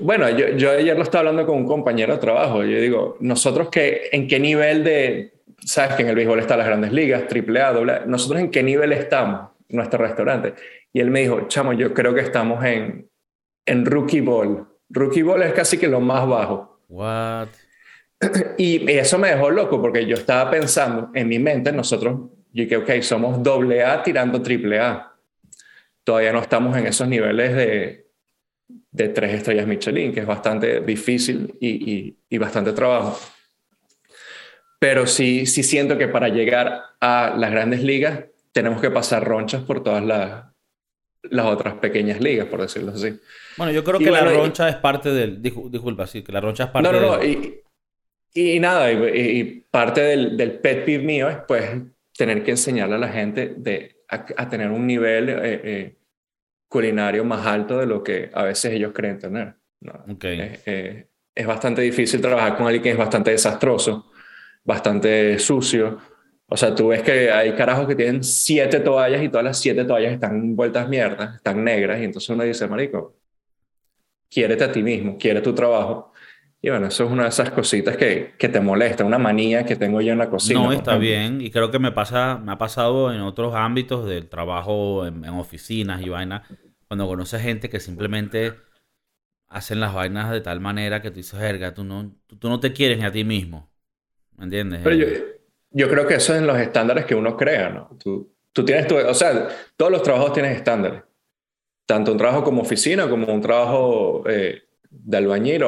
bueno, 0.00 0.28
yo, 0.30 0.50
yo, 0.50 0.70
ayer 0.70 0.96
lo 0.96 1.02
estaba 1.02 1.20
hablando 1.20 1.46
con 1.46 1.56
un 1.56 1.66
compañero 1.66 2.12
de 2.12 2.20
trabajo. 2.20 2.62
Yo 2.62 2.78
digo, 2.78 3.16
nosotros 3.20 3.70
que, 3.70 4.10
en 4.12 4.28
qué 4.28 4.38
nivel 4.38 4.84
de, 4.84 5.32
sabes 5.64 5.96
que 5.96 6.02
en 6.02 6.10
el 6.10 6.14
béisbol 6.14 6.38
están 6.38 6.58
las 6.58 6.66
grandes 6.66 6.92
ligas, 6.92 7.26
triple 7.26 7.60
A, 7.60 7.72
doble 7.72 8.00
nosotros 8.06 8.40
en 8.40 8.50
qué 8.50 8.62
nivel 8.62 8.92
estamos, 8.92 9.48
nuestro 9.70 9.98
restaurante. 9.98 10.54
Y 10.98 11.00
él 11.00 11.12
me 11.12 11.20
dijo, 11.20 11.46
chamo, 11.46 11.74
yo 11.74 11.94
creo 11.94 12.12
que 12.12 12.22
estamos 12.22 12.64
en, 12.64 13.08
en 13.64 13.86
rookie 13.86 14.20
ball. 14.20 14.66
Rookie 14.88 15.22
ball 15.22 15.44
es 15.44 15.52
casi 15.52 15.78
que 15.78 15.86
lo 15.86 16.00
más 16.00 16.26
bajo. 16.26 16.82
What? 16.88 17.50
Y 18.58 18.90
eso 18.90 19.16
me 19.16 19.28
dejó 19.28 19.48
loco 19.48 19.80
porque 19.80 20.04
yo 20.06 20.16
estaba 20.16 20.50
pensando 20.50 21.12
en 21.14 21.28
mi 21.28 21.38
mente, 21.38 21.70
nosotros, 21.70 22.18
yo 22.52 22.64
dije, 22.64 22.78
ok, 22.78 23.00
somos 23.02 23.40
doble 23.44 23.84
A 23.84 24.02
tirando 24.02 24.42
triple 24.42 24.80
A. 24.80 25.14
Todavía 26.02 26.32
no 26.32 26.40
estamos 26.40 26.76
en 26.76 26.88
esos 26.88 27.06
niveles 27.06 27.54
de, 27.54 28.08
de 28.90 29.08
tres 29.10 29.34
estrellas 29.34 29.68
Michelin, 29.68 30.12
que 30.12 30.18
es 30.18 30.26
bastante 30.26 30.80
difícil 30.80 31.54
y, 31.60 32.16
y, 32.28 32.38
bastante 32.38 32.72
trabajo. 32.72 33.16
Pero 34.80 35.06
sí, 35.06 35.46
sí 35.46 35.62
siento 35.62 35.96
que 35.96 36.08
para 36.08 36.28
llegar 36.28 36.82
a 37.00 37.36
las 37.38 37.52
grandes 37.52 37.84
ligas 37.84 38.24
tenemos 38.50 38.80
que 38.80 38.90
pasar 38.90 39.24
ronchas 39.24 39.62
por 39.62 39.84
todas 39.84 40.04
las, 40.04 40.48
las 41.22 41.46
otras 41.46 41.74
pequeñas 41.74 42.20
ligas, 42.20 42.46
por 42.46 42.60
decirlo 42.60 42.92
así. 42.92 43.18
Bueno, 43.56 43.72
yo 43.72 43.82
creo 43.84 43.98
que 43.98 44.10
la 44.10 44.24
roncha 44.24 44.68
es 44.68 44.76
parte 44.76 45.10
del... 45.10 45.42
Disculpa, 45.42 46.06
sí, 46.06 46.22
que 46.22 46.32
la 46.32 46.40
roncha 46.40 46.64
es 46.64 46.70
parte 46.70 46.92
no, 46.92 47.00
no, 47.00 47.16
No, 47.16 47.24
y, 47.24 47.60
y, 48.34 48.60
nada, 48.60 48.90
y, 48.92 49.64
parte 49.70 50.00
del, 50.00 50.36
del, 50.36 50.52
pet 50.60 50.84
peeve 50.84 51.04
mío 51.04 51.28
es 51.28 51.38
pues 51.46 51.64
tener 52.16 52.42
que 52.42 52.52
enseñarle 52.52 52.96
a 52.96 52.98
la 52.98 53.08
gente 53.08 53.54
de, 53.56 53.98
a, 54.08 54.48
tener 54.48 54.70
un 54.70 54.86
nivel 54.86 55.28
eh, 55.28 55.36
eh, 55.42 55.96
culinario 56.68 57.24
más 57.24 57.46
alto 57.46 57.78
de 57.78 57.86
lo 57.86 58.02
que 58.02 58.30
a 58.32 58.44
veces 58.44 58.72
ellos 58.72 58.92
creen 58.94 59.18
tener. 59.18 59.54
Eh, 60.20 61.06
es 61.34 61.46
bastante 61.46 61.82
difícil 61.82 62.20
trabajar 62.20 62.56
con 62.56 62.66
alguien 62.66 62.82
que 62.82 62.90
es 62.90 62.96
bastante 62.96 63.30
desastroso, 63.30 64.10
bastante 64.64 65.38
sucio. 65.38 65.98
O 66.50 66.56
sea, 66.56 66.74
tú 66.74 66.88
ves 66.88 67.02
que 67.02 67.30
hay 67.30 67.52
carajos 67.52 67.86
que 67.86 67.94
tienen 67.94 68.24
siete 68.24 68.80
toallas 68.80 69.22
y 69.22 69.28
todas 69.28 69.44
las 69.44 69.58
siete 69.58 69.84
toallas 69.84 70.14
están 70.14 70.56
vueltas 70.56 70.88
mierdas, 70.88 71.36
están 71.36 71.62
negras, 71.62 72.00
y 72.00 72.04
entonces 72.04 72.30
uno 72.30 72.42
dice, 72.42 72.66
marico, 72.66 73.16
quiérete 74.30 74.64
a 74.64 74.72
ti 74.72 74.82
mismo, 74.82 75.18
quiere 75.18 75.42
tu 75.42 75.54
trabajo. 75.54 76.12
Y 76.60 76.70
bueno, 76.70 76.86
eso 76.86 77.04
es 77.04 77.10
una 77.10 77.24
de 77.24 77.28
esas 77.28 77.50
cositas 77.50 77.96
que, 77.96 78.34
que 78.36 78.48
te 78.48 78.60
molesta, 78.60 79.04
una 79.04 79.18
manía 79.18 79.64
que 79.64 79.76
tengo 79.76 80.00
yo 80.00 80.12
en 80.12 80.18
la 80.18 80.28
cocina. 80.28 80.60
No, 80.60 80.72
está 80.72 80.96
bien. 80.96 81.40
Y 81.40 81.50
creo 81.50 81.70
que 81.70 81.78
me 81.78 81.92
pasa, 81.92 82.38
me 82.38 82.50
ha 82.50 82.58
pasado 82.58 83.12
en 83.12 83.20
otros 83.20 83.54
ámbitos 83.54 84.08
del 84.08 84.28
trabajo, 84.28 85.06
en, 85.06 85.24
oficinas 85.28 86.00
y 86.02 86.08
vainas, 86.08 86.48
cuando 86.88 87.06
conoces 87.06 87.42
gente 87.42 87.68
que 87.68 87.78
simplemente 87.78 88.54
hacen 89.48 89.80
las 89.80 89.94
vainas 89.94 90.30
de 90.32 90.40
tal 90.40 90.60
manera 90.60 91.00
que 91.00 91.10
tú 91.10 91.16
dices, 91.18 91.38
verga, 91.38 91.74
tú 91.74 91.84
no, 91.84 92.10
tú, 92.26 92.48
no 92.48 92.58
te 92.58 92.72
quieres 92.72 92.98
ni 92.98 93.04
a 93.04 93.12
ti 93.12 93.22
mismo. 93.22 93.70
¿Me 94.36 94.44
entiendes? 94.44 94.80
Pero 94.82 94.96
yo, 94.96 95.06
yo, 95.70 95.88
creo 95.88 96.06
que 96.06 96.14
eso 96.14 96.34
es 96.34 96.40
en 96.40 96.46
los 96.46 96.58
estándares 96.58 97.04
que 97.04 97.14
uno 97.14 97.36
crea, 97.36 97.70
¿no? 97.70 97.96
Tú, 97.98 98.34
tú 98.52 98.64
tienes 98.64 98.86
tu, 98.86 98.96
o 98.96 99.14
sea, 99.14 99.48
todos 99.76 99.90
los 99.90 100.02
trabajos 100.02 100.32
tienen 100.32 100.52
estándares. 100.52 101.02
Tanto 101.86 102.12
un 102.12 102.18
trabajo 102.18 102.44
como 102.44 102.62
oficina, 102.62 103.08
como 103.08 103.32
un 103.32 103.40
trabajo 103.40 104.22
eh, 104.28 104.62
de 104.90 105.16
albañil, 105.16 105.60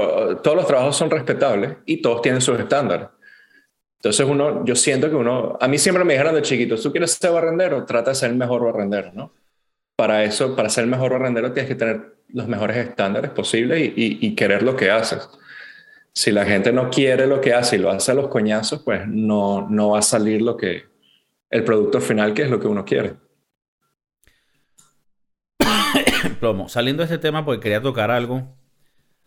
todos 0.43 0.57
los 0.57 0.67
trabajos 0.67 0.97
son 0.97 1.11
respetables 1.11 1.77
y 1.87 2.03
todos 2.03 2.23
tienen 2.23 2.41
sus 2.41 2.59
estándares. 2.59 3.09
Entonces 4.01 4.27
uno, 4.27 4.65
yo 4.65 4.75
siento 4.75 5.11
que 5.11 5.15
uno, 5.17 5.59
a 5.61 5.69
mí 5.69 5.77
siempre 5.77 6.05
me 6.05 6.15
dijeron 6.15 6.35
de 6.35 6.41
chiquito, 6.41 6.77
tú 6.77 6.91
quieres 6.91 7.13
ser 7.13 7.33
barrendero, 7.33 7.85
trata 7.85 8.11
de 8.11 8.15
ser 8.15 8.31
el 8.31 8.37
mejor 8.37 8.65
barrendero, 8.65 9.13
¿no? 9.13 9.35
Para 9.95 10.25
eso, 10.25 10.57
para 10.57 10.71
ser 10.71 10.85
el 10.85 10.91
mejor 10.91 11.13
barrendero 11.13 11.53
tienes 11.53 11.69
que 11.69 11.75
tener 11.75 12.15
los 12.29 12.49
mejores 12.49 12.79
estándares 12.79 13.31
posibles 13.33 13.93
y, 13.95 14.35
querer 14.35 14.63
lo 14.63 14.75
que 14.75 14.91
haces. 14.91 15.29
Si 16.13 16.33
la 16.33 16.45
gente 16.45 16.73
no 16.73 16.91
quiere 16.91 17.27
lo 17.27 17.41
que 17.41 17.55
hace 17.55 17.77
y 17.77 17.79
lo 17.79 17.91
hace 17.91 18.13
a 18.13 18.15
los 18.15 18.29
coñazos, 18.29 18.83
pues 18.83 19.07
no, 19.07 19.69
no 19.71 19.91
va 19.91 20.01
a 20.01 20.03
salir 20.03 20.43
lo 20.43 20.57
que, 20.57 20.85
el 21.51 21.65
producto 21.65 22.01
final 22.01 22.35
que 22.35 22.43
es 22.43 22.51
lo 22.51 22.59
que 22.59 22.67
uno 22.67 22.85
quiere. 22.85 23.15
Plomo, 26.41 26.69
saliendo 26.69 27.03
de 27.03 27.05
este 27.05 27.19
tema 27.19 27.45
porque 27.45 27.61
quería 27.61 27.83
tocar 27.83 28.11
algo 28.11 28.57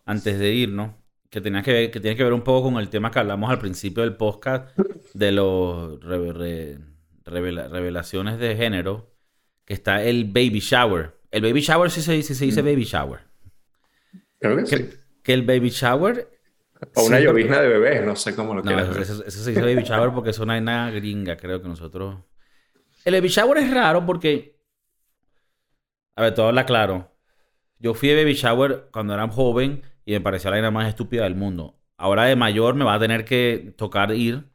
antes 0.05 0.39
de 0.39 0.53
irnos, 0.53 0.91
que, 1.29 1.41
tenía 1.41 1.61
que, 1.63 1.73
ver, 1.73 1.91
que 1.91 1.99
tiene 1.99 2.15
que 2.15 2.23
ver 2.23 2.33
un 2.33 2.43
poco 2.43 2.71
con 2.71 2.79
el 2.81 2.89
tema 2.89 3.11
que 3.11 3.19
hablamos 3.19 3.49
al 3.49 3.59
principio 3.59 4.03
del 4.03 4.15
podcast 4.15 4.77
de 5.13 5.31
los 5.31 5.99
revelaciones 7.25 8.39
de 8.39 8.55
género, 8.55 9.13
que 9.65 9.73
está 9.73 10.03
el 10.03 10.25
baby 10.25 10.59
shower. 10.59 11.13
El 11.31 11.41
baby 11.41 11.61
shower 11.61 11.89
sí 11.89 12.01
se 12.01 12.13
dice, 12.13 12.35
se 12.35 12.45
dice 12.45 12.61
mm. 12.61 12.65
baby 12.65 12.83
shower. 12.83 13.21
Creo 14.39 14.57
que, 14.57 14.65
sí. 14.65 14.89
Que 15.23 15.33
el 15.33 15.43
baby 15.43 15.69
shower... 15.69 16.32
O 16.95 17.05
una 17.05 17.19
llovizna 17.19 17.61
de 17.61 17.67
bebés, 17.67 18.05
no 18.05 18.15
sé 18.15 18.35
cómo 18.35 18.53
lo 18.53 18.63
no, 18.63 18.79
eso, 18.79 18.99
eso, 18.99 19.23
se 19.23 19.49
dice 19.51 19.61
baby 19.61 19.83
shower 19.83 20.11
porque 20.13 20.31
es 20.31 20.39
una 20.39 20.91
gringa, 20.91 21.37
creo 21.37 21.61
que 21.61 21.67
nosotros... 21.67 22.17
El 23.05 23.13
baby 23.13 23.27
shower 23.27 23.57
es 23.57 23.71
raro 23.71 24.05
porque... 24.05 24.59
A 26.15 26.21
ver, 26.21 26.33
todo 26.33 26.47
habla 26.47 26.65
claro. 26.65 27.11
Yo 27.79 27.93
fui 27.93 28.11
a 28.11 28.15
baby 28.15 28.33
shower 28.33 28.87
cuando 28.91 29.13
era 29.13 29.27
joven 29.27 29.83
y 30.05 30.13
me 30.13 30.21
pareció 30.21 30.51
la 30.51 30.59
idea 30.59 30.71
más 30.71 30.87
estúpida 30.87 31.23
del 31.23 31.35
mundo. 31.35 31.79
Ahora 31.97 32.25
de 32.25 32.35
mayor 32.35 32.75
me 32.75 32.85
va 32.85 32.95
a 32.95 32.99
tener 32.99 33.25
que 33.25 33.73
tocar 33.77 34.13
ir. 34.13 34.49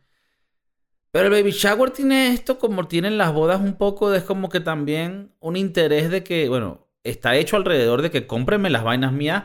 Pero 1.11 1.27
el 1.27 1.33
baby 1.33 1.51
shower 1.51 1.91
tiene 1.91 2.29
esto 2.29 2.59
como 2.59 2.87
tienen 2.87 3.19
las 3.19 3.33
bodas 3.33 3.61
un 3.61 3.75
poco, 3.77 4.13
es 4.15 4.23
como 4.23 4.49
que 4.49 4.61
también 4.61 5.33
un 5.41 5.57
interés 5.57 6.11
de 6.11 6.23
que, 6.23 6.49
bueno, 6.49 6.89
está 7.05 7.37
hecho 7.37 7.57
alrededor 7.57 8.03
de 8.03 8.11
que 8.11 8.27
cómprenme 8.27 8.71
las 8.71 8.85
vainas 8.85 9.13
mías. 9.13 9.45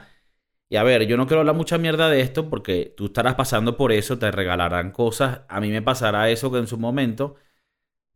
Y 0.74 0.76
a 0.76 0.82
ver, 0.82 1.06
yo 1.06 1.18
no 1.18 1.28
quiero 1.28 1.42
hablar 1.42 1.56
mucha 1.56 1.78
mierda 1.78 2.10
de 2.10 2.22
esto 2.22 2.50
porque 2.50 2.92
tú 2.98 3.06
estarás 3.06 3.36
pasando 3.36 3.78
por 3.78 3.92
eso, 3.92 4.18
te 4.18 4.32
regalarán 4.32 4.90
cosas. 4.90 5.42
A 5.48 5.62
mí 5.62 5.70
me 5.70 5.84
pasará 5.84 6.32
eso 6.32 6.52
que 6.52 6.58
en 6.58 6.66
su 6.66 6.80
momento. 6.80 7.36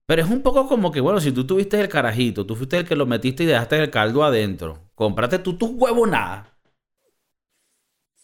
Pero 0.07 0.23
es 0.23 0.27
un 0.27 0.41
poco 0.41 0.67
como 0.67 0.91
que, 0.91 0.99
bueno, 0.99 1.19
si 1.19 1.31
tú 1.31 1.45
tuviste 1.45 1.79
el 1.79 1.87
carajito, 1.87 2.47
tú 2.47 2.55
fuiste 2.55 2.77
el 2.77 2.87
que 2.87 2.95
lo 2.95 3.05
metiste 3.05 3.43
y 3.43 3.45
dejaste 3.45 3.77
el 3.77 3.91
caldo 3.91 4.23
adentro, 4.23 4.89
cómprate 4.95 5.37
tú 5.37 5.55
tus 5.55 5.69
huevos 5.69 6.09
nada. 6.09 6.57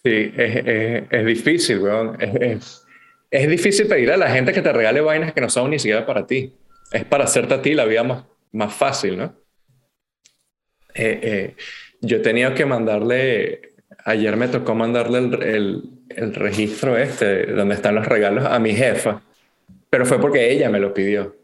Sí, 0.03 0.33
es, 0.35 1.07
es, 1.11 1.25
difícil, 1.27 1.77
weón. 1.77 2.17
Es, 2.19 2.87
es, 3.29 3.47
difícil 3.47 3.85
pedir 3.85 4.13
a 4.13 4.17
la 4.17 4.31
gente 4.31 4.51
que 4.51 4.63
te 4.63 4.73
regale 4.73 5.01
vainas 5.01 5.33
que 5.33 5.41
no 5.41 5.49
son 5.51 5.69
ni 5.69 5.77
siquiera 5.77 6.07
para 6.07 6.25
ti. 6.25 6.55
Es 6.91 7.05
para 7.05 7.25
hacerte 7.25 7.53
a 7.53 7.61
ti 7.61 7.75
la 7.75 7.85
vida 7.85 8.03
más, 8.03 8.23
más 8.51 8.73
fácil, 8.73 9.15
¿no? 9.15 9.35
Eh, 10.95 11.19
eh, 11.21 11.55
yo 12.01 12.19
tenía 12.23 12.55
que 12.55 12.65
mandarle, 12.65 13.72
ayer 14.05 14.37
me 14.37 14.47
tocó 14.47 14.75
mandarle 14.75 15.19
el, 15.19 15.43
el, 15.43 15.83
el, 16.09 16.35
registro 16.35 16.97
este, 16.97 17.47
donde 17.47 17.75
están 17.75 17.95
los 17.95 18.05
regalos 18.05 18.45
a 18.45 18.59
mi 18.59 18.73
jefa, 18.73 19.21
pero 19.89 20.05
fue 20.05 20.19
porque 20.19 20.51
ella 20.51 20.69
me 20.69 20.79
lo 20.79 20.93
pidió. 20.93 21.35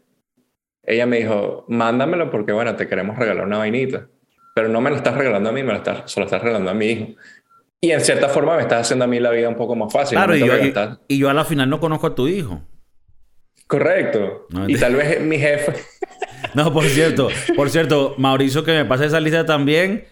Ella 0.82 1.06
me 1.06 1.18
dijo, 1.18 1.64
mándamelo 1.68 2.30
porque, 2.30 2.52
bueno, 2.52 2.74
te 2.74 2.88
queremos 2.88 3.16
regalar 3.18 3.46
una 3.46 3.58
vainita, 3.58 4.08
pero 4.54 4.68
no 4.68 4.80
me 4.80 4.90
lo 4.90 4.96
estás 4.96 5.14
regalando 5.16 5.50
a 5.50 5.52
mí, 5.52 5.62
me 5.62 5.72
lo 5.72 5.78
estás, 5.78 6.10
se 6.10 6.20
lo 6.20 6.26
estás 6.26 6.42
regalando 6.42 6.70
a 6.70 6.74
mi 6.74 6.86
hijo. 6.86 7.06
Y 7.80 7.92
en 7.92 8.00
cierta 8.00 8.28
forma 8.28 8.56
me 8.56 8.62
estás 8.62 8.82
haciendo 8.82 9.04
a 9.04 9.08
mí 9.08 9.18
la 9.20 9.30
vida 9.30 9.48
un 9.48 9.56
poco 9.56 9.74
más 9.74 9.92
fácil. 9.92 10.16
Claro, 10.16 10.36
y, 10.36 10.40
yo, 11.18 11.30
a 11.30 11.34
la 11.34 11.44
final 11.44 11.70
no 11.70 11.80
conozco 11.80 12.08
a 12.08 12.14
tu 12.14 12.28
hijo. 12.28 12.60
Correcto. 13.66 14.48
y 14.66 14.76
tal 14.76 14.96
vez 14.96 15.20
mi 15.20 15.38
jefe. 15.38 15.74
no, 16.54 16.72
por 16.72 16.84
cierto, 16.84 17.28
por 17.56 17.70
cierto, 17.70 18.14
Mauricio, 18.18 18.64
que 18.64 18.72
me 18.72 18.84
pase 18.84 19.06
esa 19.06 19.20
lista 19.20 19.46
también, 19.46 20.04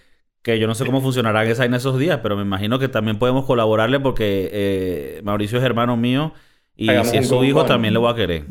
que 0.48 0.58
yo 0.58 0.66
no 0.66 0.74
sé 0.74 0.86
cómo 0.86 1.02
funcionará 1.02 1.44
esa 1.44 1.66
en 1.66 1.74
esos 1.74 1.98
días, 1.98 2.20
pero 2.22 2.34
me 2.34 2.42
imagino 2.42 2.78
que 2.78 2.88
también 2.88 3.18
podemos 3.18 3.44
colaborarle 3.44 4.00
porque 4.00 4.48
eh, 4.50 5.20
Mauricio 5.22 5.58
es 5.58 5.64
hermano 5.64 5.96
mío 5.98 6.32
y 6.74 6.88
si 7.04 7.18
es 7.18 7.28
su 7.28 7.44
hijo 7.44 7.66
también 7.66 7.92
le 7.92 8.00
voy 8.00 8.10
a 8.10 8.14
querer. 8.14 8.44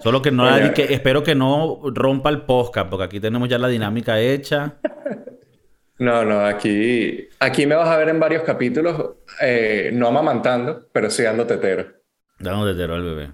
Solo 0.00 0.20
que 0.20 0.32
no 0.32 0.48
que 0.74 0.92
espero 0.94 1.22
que 1.22 1.36
no 1.36 1.80
rompa 1.94 2.30
el 2.30 2.42
podcast, 2.42 2.90
porque 2.90 3.04
aquí 3.04 3.20
tenemos 3.20 3.48
ya 3.48 3.58
la 3.58 3.68
dinámica 3.68 4.18
hecha. 4.18 4.78
No, 5.98 6.24
no, 6.24 6.40
aquí, 6.40 7.28
aquí 7.38 7.66
me 7.66 7.76
vas 7.76 7.88
a 7.88 7.96
ver 7.96 8.08
en 8.08 8.18
varios 8.18 8.42
capítulos, 8.42 9.16
eh, 9.40 9.90
no 9.92 10.08
amamantando, 10.08 10.88
pero 10.92 11.10
sí 11.10 11.22
dando 11.22 11.46
tetero. 11.46 11.86
Dando 12.38 12.66
tetero 12.66 12.94
al 12.94 13.02
bebé. 13.02 13.30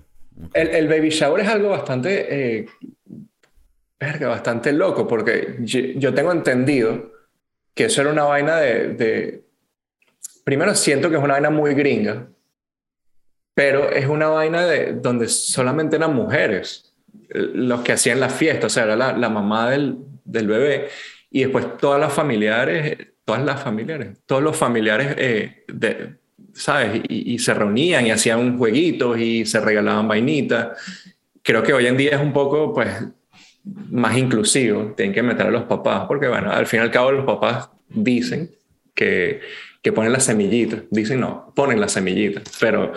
El, 0.52 0.88
baby 0.88 1.08
shower 1.08 1.40
es 1.40 1.48
algo 1.48 1.70
bastante, 1.70 2.58
eh, 2.58 2.66
bastante 3.98 4.72
loco, 4.72 5.06
porque 5.06 5.56
yo, 5.60 6.14
tengo 6.14 6.32
entendido 6.32 7.12
que 7.74 7.84
eso 7.84 8.02
era 8.02 8.10
una 8.10 8.24
vaina 8.24 8.56
de, 8.56 8.88
de, 8.94 9.44
Primero 10.44 10.74
siento 10.74 11.10
que 11.10 11.16
es 11.16 11.22
una 11.22 11.34
vaina 11.34 11.50
muy 11.50 11.74
gringa, 11.74 12.28
pero 13.54 13.90
es 13.90 14.06
una 14.06 14.28
vaina 14.28 14.64
de 14.66 14.92
donde 14.92 15.28
solamente 15.28 15.96
eran 15.96 16.14
mujeres 16.14 16.94
los 17.28 17.80
que 17.80 17.92
hacían 17.92 18.20
la 18.20 18.28
fiesta, 18.28 18.66
o 18.66 18.70
sea, 18.70 18.84
era 18.84 18.96
la, 18.96 19.12
la 19.16 19.28
mamá 19.28 19.70
del, 19.70 19.96
del 20.24 20.46
bebé 20.46 20.88
y 21.30 21.40
después 21.40 21.76
todas 21.78 22.00
las 22.00 22.12
familiares, 22.12 22.96
todas 23.24 23.44
las 23.44 23.62
familiares, 23.62 24.18
todos 24.26 24.42
los 24.42 24.56
familiares, 24.56 25.14
eh, 25.18 25.64
de, 25.68 26.16
¿sabes? 26.52 27.02
Y, 27.08 27.38
se 27.38 27.54
reunían 27.54 28.06
y 28.06 28.10
hacían 28.10 28.56
jueguitos 28.56 29.18
y 29.18 29.44
se 29.44 29.60
regalaban 29.60 30.08
vainitas. 30.08 30.78
Creo 31.42 31.62
que 31.62 31.72
hoy 31.72 31.86
en 31.86 31.96
día 31.96 32.12
es 32.12 32.20
un 32.20 32.32
poco, 32.32 32.72
pues, 32.72 32.88
más 33.90 34.16
inclusivo. 34.16 34.94
Tienen 34.96 35.14
que 35.14 35.22
meter 35.22 35.46
a 35.46 35.50
los 35.50 35.64
papás, 35.64 36.04
porque, 36.06 36.28
bueno, 36.28 36.50
al 36.50 36.66
fin 36.66 36.80
y 36.80 36.82
al 36.82 36.90
cabo 36.90 37.12
los 37.12 37.24
papás 37.24 37.70
dicen 37.88 38.50
que, 38.94 39.40
que 39.82 39.92
ponen 39.92 40.12
las 40.12 40.24
semillitas. 40.24 40.82
Dicen 40.90 41.20
no, 41.20 41.52
ponen 41.54 41.80
las 41.80 41.92
semillitas. 41.92 42.44
Pero, 42.60 42.92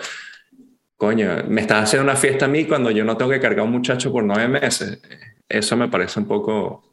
coño, 0.96 1.44
me 1.48 1.60
estás 1.60 1.84
haciendo 1.84 2.04
una 2.04 2.16
fiesta 2.16 2.46
a 2.46 2.48
mí 2.48 2.64
cuando 2.64 2.90
yo 2.90 3.04
no 3.04 3.16
tengo 3.16 3.30
que 3.30 3.40
cargar 3.40 3.60
a 3.60 3.64
un 3.64 3.72
muchacho 3.72 4.12
por 4.12 4.24
nueve 4.24 4.48
meses. 4.48 5.00
Eso 5.48 5.76
me 5.76 5.88
parece 5.88 6.20
un 6.20 6.26
poco... 6.26 6.84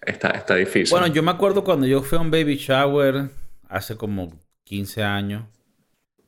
Está, 0.00 0.30
está 0.30 0.56
difícil. 0.56 0.90
Bueno, 0.90 1.06
yo 1.06 1.22
me 1.22 1.30
acuerdo 1.30 1.62
cuando 1.62 1.86
yo 1.86 2.02
fui 2.02 2.18
a 2.18 2.20
un 2.20 2.30
baby 2.30 2.56
shower 2.56 3.30
hace 3.68 3.96
como 3.96 4.32
15 4.64 5.02
años. 5.04 5.44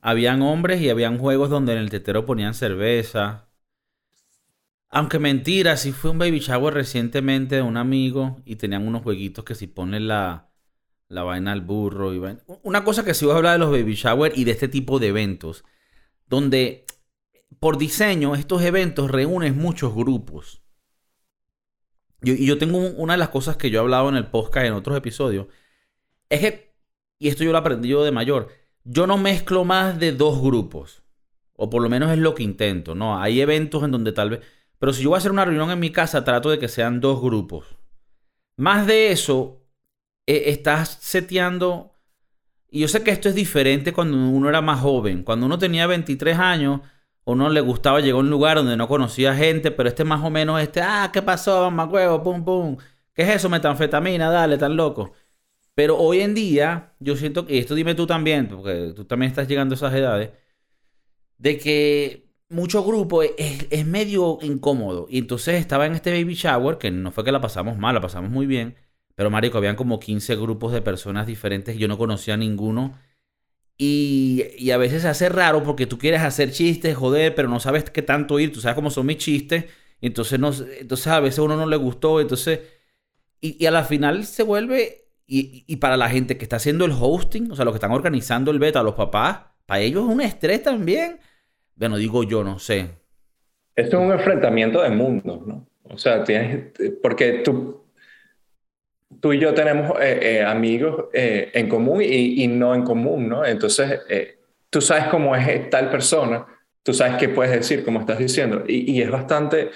Habían 0.00 0.42
hombres 0.42 0.80
y 0.80 0.90
habían 0.90 1.18
juegos 1.18 1.50
donde 1.50 1.72
en 1.72 1.78
el 1.78 1.90
tetero 1.90 2.24
ponían 2.24 2.54
cerveza. 2.54 3.46
Aunque 4.95 5.18
mentira, 5.18 5.76
sí 5.76 5.90
fue 5.90 6.12
un 6.12 6.18
baby 6.18 6.38
shower 6.38 6.72
recientemente 6.72 7.57
de 7.57 7.62
un 7.62 7.76
amigo 7.76 8.40
y 8.45 8.55
tenían 8.55 8.86
unos 8.86 9.03
jueguitos 9.03 9.45
que 9.45 9.57
si 9.57 9.66
ponen 9.66 10.07
la, 10.07 10.53
la 11.09 11.24
vaina 11.24 11.51
al 11.51 11.62
burro 11.62 12.14
y 12.14 12.22
Una 12.62 12.84
cosa 12.84 13.05
que 13.05 13.12
sí 13.12 13.24
voy 13.24 13.34
a 13.34 13.38
hablar 13.38 13.55
de 13.55 13.59
los 13.59 13.72
baby 13.72 13.95
shower 13.95 14.32
y 14.36 14.45
de 14.45 14.53
este 14.53 14.68
tipo 14.68 15.01
de 15.01 15.09
eventos, 15.09 15.64
donde 16.28 16.84
por 17.59 17.76
diseño 17.76 18.36
estos 18.36 18.62
eventos 18.62 19.11
reúnen 19.11 19.59
muchos 19.59 19.92
grupos. 19.92 20.62
y 22.22 22.47
yo 22.47 22.57
tengo 22.59 22.78
una 22.78 23.14
de 23.14 23.18
las 23.18 23.30
cosas 23.30 23.57
que 23.57 23.70
yo 23.70 23.80
he 23.80 23.82
hablado 23.82 24.09
en 24.09 24.14
el 24.14 24.28
podcast 24.28 24.66
en 24.66 24.74
otros 24.74 24.97
episodios, 24.97 25.49
es 26.28 26.38
que, 26.38 26.76
y 27.18 27.30
esto 27.30 27.42
yo 27.42 27.51
lo 27.51 27.59
aprendí 27.59 27.88
yo 27.88 28.05
de 28.05 28.12
mayor, 28.12 28.49
yo 28.84 29.09
no 29.09 29.18
mezclo 29.18 29.64
más 29.64 29.99
de 29.99 30.12
dos 30.12 30.40
grupos. 30.40 31.03
O 31.57 31.68
por 31.68 31.82
lo 31.82 31.88
menos 31.88 32.12
es 32.12 32.18
lo 32.18 32.34
que 32.34 32.42
intento, 32.42 32.95
¿no? 32.95 33.20
Hay 33.20 33.40
eventos 33.40 33.82
en 33.84 33.92
donde 33.92 34.12
tal 34.12 34.30
vez 34.30 34.40
pero 34.85 34.93
si 34.93 35.03
yo 35.03 35.09
voy 35.09 35.16
a 35.16 35.18
hacer 35.18 35.32
una 35.32 35.47
reunión 35.47 35.70
en 35.70 35.80
mi 35.80 35.89
casa, 35.89 36.24
trato 36.24 36.51
de 36.51 36.59
que 36.59 36.68
sean 36.68 37.01
dos 37.01 37.18
grupos. 37.18 37.64
Más 38.59 38.87
de 38.87 39.12
eso, 39.12 39.62
eh, 40.26 40.43
estás 40.49 40.99
seteando... 41.01 41.95
Y 42.68 42.80
yo 42.80 42.89
sé 42.89 43.03
que 43.03 43.11
esto 43.11 43.30
es 43.30 43.35
diferente 43.35 43.95
cuando 43.95 44.18
uno 44.18 44.47
era 44.47 44.61
más 44.61 44.80
joven. 44.80 45.22
Cuando 45.22 45.47
uno 45.47 45.59
tenía 45.59 45.87
23 45.87 46.39
años, 46.39 46.82
uno 47.24 47.49
le 47.49 47.62
gustaba 47.62 48.01
llegar 48.01 48.16
a 48.16 48.18
un 48.18 48.28
lugar 48.28 48.59
donde 48.59 48.76
no 48.76 48.87
conocía 48.87 49.35
gente, 49.35 49.70
pero 49.70 49.89
este 49.89 50.05
más 50.05 50.22
o 50.22 50.28
menos, 50.28 50.61
este, 50.61 50.82
ah, 50.82 51.09
¿qué 51.11 51.22
pasó, 51.22 51.66
huevo, 51.70 52.22
Pum, 52.22 52.45
pum. 52.45 52.76
¿Qué 53.14 53.22
es 53.22 53.30
eso, 53.37 53.49
metanfetamina? 53.49 54.28
Dale, 54.28 54.59
tan 54.59 54.76
loco. 54.76 55.14
Pero 55.74 55.97
hoy 55.97 56.20
en 56.20 56.35
día, 56.35 56.93
yo 57.01 57.16
siento, 57.16 57.47
y 57.49 57.57
esto 57.57 57.74
dime 57.74 57.95
tú 57.95 58.07
también, 58.07 58.49
porque 58.49 58.93
tú 58.95 59.07
también 59.07 59.30
estás 59.30 59.49
llegando 59.49 59.72
a 59.72 59.76
esas 59.76 59.95
edades, 59.95 60.28
de 61.39 61.57
que 61.57 62.24
mucho 62.49 62.84
grupo 62.84 63.22
es, 63.22 63.86
medio 63.86 64.38
incómodo. 64.42 65.07
Y 65.11 65.18
entonces 65.18 65.57
estaba 65.57 65.86
en 65.86 65.95
este 65.95 66.11
baby 66.11 66.34
shower, 66.34 66.78
que 66.78 66.90
no 66.90 67.11
fue 67.11 67.24
que 67.24 67.32
la 67.32 67.40
pasamos 67.40 67.78
mal, 67.78 67.95
la 67.95 68.01
pasamos 68.01 68.30
muy 68.30 68.47
bien. 68.47 68.76
Pero, 69.14 69.30
marico, 69.30 69.59
habían 69.59 69.76
como 69.76 70.01
15 70.01 70.36
grupos 70.36 70.72
de 70.72 70.82
personas 70.82 71.26
diferentes. 71.26 71.76
Yo 71.76 71.88
no 71.88 71.99
conocía 71.99 72.34
a 72.34 72.36
ninguno. 72.36 72.99
Y, 73.76 74.70
a 74.70 74.76
veces 74.76 75.03
se 75.03 75.09
hace 75.09 75.28
raro 75.28 75.62
porque 75.62 75.86
tú 75.86 75.99
quieres 75.99 76.22
hacer 76.22 76.53
chistes, 76.53 76.97
joder, 76.97 77.34
pero 77.34 77.49
no 77.49 77.61
sabes 77.61 77.90
qué 77.90 78.03
tanto 78.03 78.38
ir. 78.38 78.53
Tú 78.53 78.61
sabes 78.61 78.74
cómo 78.74 78.90
son 78.90 79.07
mis 79.07 79.18
chistes. 79.18 79.66
Entonces, 80.01 80.38
no, 80.38 80.53
entonces 80.80 81.07
a 81.09 81.20
veces 81.20 81.38
a 81.38 81.42
uno 81.42 81.57
no 81.57 81.66
le 81.66 81.76
gustó. 81.76 82.20
Entonces, 82.20 82.61
y, 83.40 83.64
a 83.66 83.70
la 83.70 83.84
final 83.84 84.24
se 84.26 84.42
vuelve... 84.42 85.01
Y, 85.26 85.64
y 85.66 85.76
para 85.76 85.97
la 85.97 86.11
gente 86.11 86.36
que 86.36 86.45
está 86.45 86.57
haciendo 86.57 86.84
el 86.84 86.92
hosting, 86.92 87.51
o 87.51 87.57
sea, 87.57 87.64
los 87.64 87.72
que 87.72 87.78
están 87.78 87.92
organizando 87.92 88.51
el 88.51 88.59
beta, 88.59 88.82
los 88.82 88.95
papás, 88.95 89.38
para 89.64 89.80
ellos 89.80 90.05
es 90.05 90.14
un 90.14 90.20
estrés 90.20 90.62
también 90.62 91.18
bueno, 91.77 91.97
digo 91.97 92.22
yo, 92.25 92.45
no 92.45 92.59
sé. 92.59 92.91
Esto 93.75 93.99
es 93.99 94.07
un 94.07 94.12
enfrentamiento 94.12 94.83
de 94.83 94.91
mundos, 94.91 95.47
¿no? 95.47 95.66
O 95.85 95.99
sea, 95.99 96.25
tienes, 96.25 96.72
porque 97.03 97.43
tú, 97.45 97.85
tú 99.20 99.33
y 99.33 99.39
yo 99.39 99.53
tenemos 99.53 99.93
eh, 100.01 100.39
eh, 100.39 100.45
amigos 100.45 101.07
eh, 101.12 101.51
en 101.53 101.68
común 101.68 102.01
y, 102.03 102.47
no 102.47 102.75
en 102.75 102.83
común, 102.83 103.29
¿no? 103.29 103.45
Entonces, 103.45 104.01
tú 104.70 104.81
sabes 104.81 105.07
cómo 105.07 105.35
es 105.37 105.70
tal 105.70 105.91
persona, 105.91 106.47
tú 106.83 106.95
sabes 106.95 107.16
qué 107.16 107.29
puedes 107.29 107.53
decir, 107.53 107.85
como 107.85 108.01
estás 108.01 108.18
diciendo, 108.18 108.64
y, 108.66 109.03
es 109.03 109.11
bastante, 109.11 109.70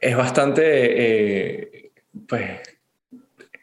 es 0.00 0.16
bastante, 0.16 1.92
pues, 2.28 2.44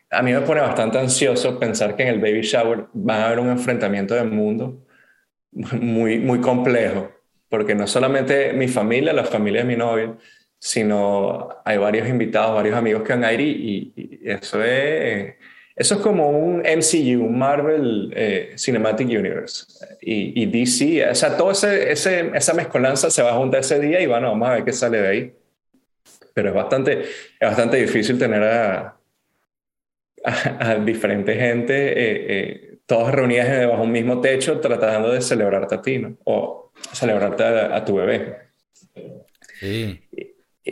a 0.09 0.21
mí 0.21 0.33
me 0.33 0.41
pone 0.41 0.61
bastante 0.61 0.99
ansioso 0.99 1.59
pensar 1.59 1.95
que 1.95 2.03
en 2.03 2.09
el 2.09 2.19
baby 2.19 2.41
shower 2.41 2.85
va 2.95 3.15
a 3.15 3.25
haber 3.27 3.39
un 3.39 3.49
enfrentamiento 3.49 4.15
de 4.15 4.23
mundo 4.23 4.85
muy, 5.51 6.19
muy 6.19 6.39
complejo 6.39 7.22
porque 7.53 7.75
no 7.75 7.85
solamente 7.85 8.51
mi 8.53 8.67
familia, 8.67 9.13
la 9.13 9.25
familia 9.25 9.61
de 9.61 9.67
mi 9.67 9.75
novia, 9.75 10.17
sino 10.57 11.49
hay 11.63 11.77
varios 11.77 12.09
invitados, 12.09 12.55
varios 12.55 12.75
amigos 12.75 13.03
que 13.03 13.13
van 13.13 13.23
a 13.23 13.31
ir 13.31 13.41
y, 13.41 14.21
eso 14.25 14.63
es... 14.63 15.35
Eso 15.75 15.95
es 15.95 16.01
como 16.01 16.29
un 16.31 16.61
MCU, 16.61 17.23
un 17.23 17.37
Marvel 17.37 18.11
eh, 18.15 18.53
Cinematic 18.57 19.07
Universe. 19.07 19.65
Y, 20.01 20.41
y, 20.41 20.45
DC, 20.47 21.07
o 21.07 21.13
sea, 21.13 21.37
toda 21.37 21.51
ese, 21.51 21.91
ese, 21.91 22.31
esa 22.33 22.55
mezcolanza 22.55 23.11
se 23.11 23.21
va 23.21 23.29
a 23.29 23.37
juntar 23.37 23.59
ese 23.59 23.79
día 23.79 24.01
y 24.01 24.07
bueno, 24.07 24.29
vamos 24.29 24.49
a 24.49 24.53
ver 24.53 24.63
qué 24.63 24.73
sale 24.73 24.99
de 24.99 25.07
ahí. 25.07 25.33
Pero 26.33 26.49
es 26.49 26.55
bastante, 26.55 27.01
es 27.01 27.07
bastante 27.39 27.77
difícil 27.77 28.17
tener 28.17 28.43
a, 28.43 28.97
a, 30.23 30.75
diferente 30.75 31.35
gente, 31.35 31.73
eh, 31.75 32.25
eh, 32.29 32.77
todas 32.87 33.13
reunidas 33.13 33.67
bajo 33.67 33.83
un 33.83 33.91
mismo 33.91 34.21
techo 34.21 34.59
tratando 34.59 35.11
de 35.11 35.21
celebrarte 35.21 35.75
a 35.75 35.81
ti, 35.83 35.99
¿no? 35.99 36.17
O, 36.23 36.62
celebrarte 36.91 37.43
a, 37.43 37.83
tu 37.85 37.95
bebé. 37.95 38.37
Sí. 39.59 40.01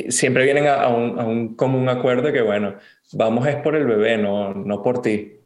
siempre 0.10 0.44
vienen 0.44 0.68
a, 0.68 0.88
un, 0.90 1.20
a, 1.20 1.26
un, 1.26 1.56
común 1.56 1.88
acuerdo 1.90 2.32
que, 2.32 2.42
bueno, 2.42 2.76
vamos 3.14 3.48
es 3.48 3.56
por 3.58 3.76
el 3.76 3.86
bebé, 3.86 4.18
no, 4.18 4.54
no 4.54 4.82
por 4.82 5.02
ti. 5.02 5.40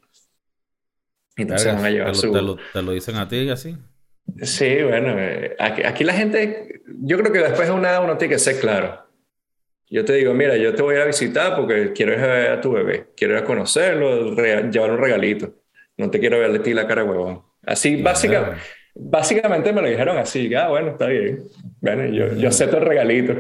Entonces 1.38 1.74
van 1.74 1.86
a 1.86 1.89
llevar 1.89 2.18
te, 2.18 2.28
lo, 2.28 2.55
te, 2.55 2.82
lo, 2.82 2.91
dicen 2.91 3.18
a 3.18 3.28
ti 3.28 3.38
y 3.38 3.49
así? 3.49 3.78
Sí, 4.41 4.82
bueno, 4.84 5.16
eh, 5.20 5.55
aquí, 5.59 5.84
aquí, 5.84 6.03
la 6.03 6.13
gente, 6.13 6.82
yo 6.88 7.18
creo 7.18 7.32
que 7.32 7.39
después 7.39 7.68
de 7.68 7.74
una 7.74 7.89
edad 7.89 8.03
uno 8.03 8.18
tiene 8.18 8.36
que 8.36 8.39
ser 8.39 8.59
claro. 8.59 9.05
Yo 9.88 10.03
te 10.03 10.13
digo, 10.13 10.34
mira, 10.34 10.57
yo 10.57 10.74
te 10.74 10.82
voy 10.82 10.95
a 10.95 11.05
visitar 11.05 11.55
porque 11.55 11.93
quiero 11.93 12.13
ir 12.13 12.20
a 12.20 12.28
ver 12.28 12.51
a 12.51 12.61
tu 12.61 12.72
bebé, 12.72 13.07
quiero 13.16 13.36
ir 13.36 13.39
a 13.41 13.45
conocerlo, 13.45 14.34
llevar 14.36 14.91
un 14.91 14.97
regalito. 14.97 15.53
No 15.97 16.09
te 16.09 16.20
quiero 16.20 16.39
ver 16.39 16.51
de 16.51 16.59
ti 16.59 16.74
la 16.74 16.88
cara 16.88 17.03
huevón. 17.03 17.43
Así, 17.61 18.01
básicamente 18.01 18.61
Básicamente 18.96 19.74
me 19.74 19.82
lo 19.82 19.89
dijeron 19.89 20.18
así, 20.18 20.54
ah, 20.56 20.70
bueno, 20.70 20.91
está 20.91 21.08
bien. 21.08 21.43
Bueno, 21.82 22.06
yo, 22.06 22.34
yo 22.36 22.48
acepto 22.48 22.78
el 22.78 22.86
regalito. 22.86 23.34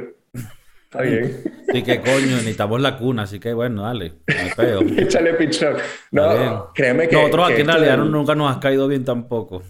Está 0.83 1.01
bien. 1.01 1.43
Sí, 1.75 1.83
que 1.83 1.99
coño, 1.99 2.27
necesitamos 2.27 2.79
la 2.79 2.95
cuna, 2.95 3.23
así 3.23 3.37
que 3.37 3.51
bueno, 3.51 3.81
dale. 3.81 4.13
Me 4.27 5.01
Échale 5.01 5.33
pichón. 5.33 5.75
No, 6.11 6.71
créeme 6.73 7.09
que. 7.09 7.15
Nosotros 7.17 7.51
aquí 7.51 7.61
en 7.61 7.67
realidad 7.67 7.97
nunca 7.97 8.33
nos 8.33 8.49
has 8.49 8.59
caído 8.59 8.87
bien 8.87 9.03
tampoco. 9.03 9.63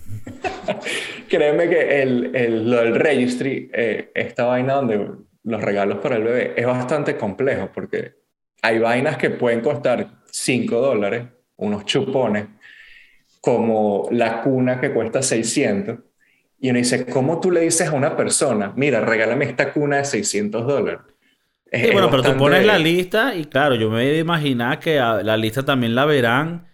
créeme 1.28 1.68
que 1.68 2.04
el, 2.04 2.36
el, 2.36 2.70
lo 2.70 2.78
del 2.78 2.96
registry, 2.96 3.72
eh, 3.74 4.12
esta 4.14 4.46
vaina 4.46 4.74
donde 4.74 5.10
los 5.44 5.62
regalos 5.62 5.98
para 6.00 6.18
el 6.18 6.24
bebé, 6.24 6.54
es 6.56 6.66
bastante 6.68 7.18
complejo 7.18 7.72
porque 7.74 8.16
hay 8.62 8.78
vainas 8.78 9.18
que 9.18 9.32
pueden 9.32 9.62
costar 9.62 10.08
5 10.30 10.80
dólares, 10.80 11.24
unos 11.56 11.86
chupones, 11.86 12.46
como 13.46 14.08
la 14.10 14.42
cuna 14.42 14.82
que 14.82 14.92
cuesta 14.92 15.22
600. 15.22 16.00
Y 16.60 16.72
uno 16.72 16.80
dice, 16.80 17.06
¿cómo 17.06 17.40
tú 17.40 17.52
le 17.52 17.62
dices 17.62 17.90
a 17.90 17.94
una 17.94 18.18
persona, 18.18 18.74
mira, 18.76 19.02
regálame 19.02 19.46
esta 19.46 19.72
cuna 19.72 19.98
de 19.98 20.06
600 20.06 20.66
dólares? 20.66 21.02
Sí, 21.72 21.92
bueno, 21.92 22.10
pero 22.10 22.24
tú 22.24 22.36
pones 22.38 22.66
la 22.66 22.80
lista 22.80 23.36
y 23.36 23.46
claro, 23.46 23.76
yo 23.76 23.90
me 23.90 23.98
voy 23.98 24.16
a 24.16 24.20
imaginar 24.20 24.80
que 24.80 24.96
la 24.96 25.38
lista 25.38 25.64
también 25.64 25.94
la 25.94 26.06
verán, 26.06 26.66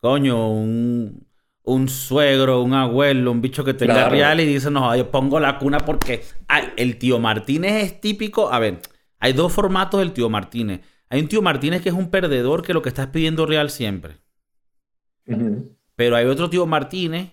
coño, 0.00 0.52
un, 0.52 1.26
un 1.64 1.88
suegro, 1.88 2.62
un 2.62 2.74
abuelo, 2.74 3.32
un 3.32 3.40
bicho 3.40 3.64
que 3.64 3.74
tenga 3.74 4.08
real 4.08 4.38
y 4.38 4.46
dice, 4.46 4.70
no, 4.70 4.94
yo 4.94 5.10
pongo 5.10 5.40
la 5.40 5.58
cuna 5.58 5.80
porque 5.80 6.22
el 6.76 6.98
tío 6.98 7.18
Martínez 7.18 7.82
es 7.82 8.00
típico. 8.00 8.52
A 8.52 8.60
ver, 8.60 8.80
hay 9.18 9.32
dos 9.32 9.52
formatos 9.52 9.98
del 9.98 10.12
tío 10.12 10.28
Martínez. 10.28 10.82
Hay 11.08 11.20
un 11.20 11.28
tío 11.28 11.42
Martínez 11.42 11.82
que 11.82 11.88
es 11.88 11.94
un 11.94 12.10
perdedor 12.10 12.62
que 12.62 12.74
lo 12.74 12.82
que 12.82 12.90
está 12.90 13.10
pidiendo 13.10 13.46
real 13.46 13.70
siempre. 13.70 14.18
Pero 15.96 16.16
hay 16.16 16.26
otro 16.26 16.48
tío 16.48 16.66
Martínez 16.66 17.32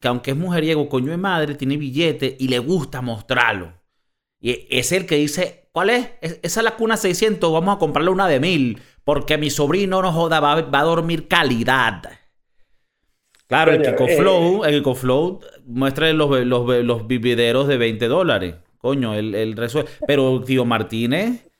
que 0.00 0.08
aunque 0.08 0.30
es 0.30 0.36
mujeriego, 0.36 0.88
coño 0.88 1.10
de 1.10 1.16
madre, 1.16 1.54
tiene 1.54 1.76
billete 1.76 2.36
y 2.38 2.48
le 2.48 2.58
gusta 2.58 3.02
mostrarlo. 3.02 3.72
Y 4.40 4.66
es 4.70 4.92
el 4.92 5.06
que 5.06 5.16
dice, 5.16 5.68
¿cuál 5.72 5.90
es? 5.90 6.10
Esa 6.20 6.60
es 6.60 6.64
la 6.64 6.76
cuna 6.76 6.96
600, 6.96 7.52
vamos 7.52 7.76
a 7.76 7.78
comprarle 7.78 8.10
una 8.10 8.28
de 8.28 8.38
1000, 8.38 8.80
porque 9.02 9.38
mi 9.38 9.50
sobrino 9.50 10.00
no 10.00 10.12
joda, 10.12 10.38
va, 10.38 10.52
a 10.54 10.82
dormir 10.84 11.26
calidad. 11.26 12.02
Claro, 13.48 13.72
el 13.72 13.82
Kiko 13.82 14.06
Flow, 14.06 14.64
el 14.64 14.76
Kiko 14.76 14.94
Flow 14.94 15.40
muestra 15.66 16.12
los, 16.12 16.44
los, 16.44 16.84
los 16.84 17.06
vivideros 17.06 17.66
de 17.66 17.78
20 17.78 18.06
dólares. 18.06 18.54
Coño, 18.76 19.14
el, 19.14 19.34
el. 19.34 19.56
Pero 20.06 20.40
tío 20.42 20.64
Martínez, 20.64 21.50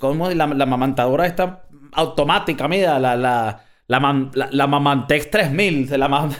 ¿cómo 0.00 0.28
la, 0.30 0.48
la 0.48 0.66
mamantadora 0.66 1.26
está 1.26 1.68
automática? 1.92 2.66
Mira, 2.66 2.98
la, 2.98 3.14
la, 3.14 3.64
la, 3.90 4.48
la, 4.52 4.66
Mamantex 4.68 5.30
3000 5.30 5.88
se 5.88 5.98
la 5.98 6.08
manda. 6.08 6.36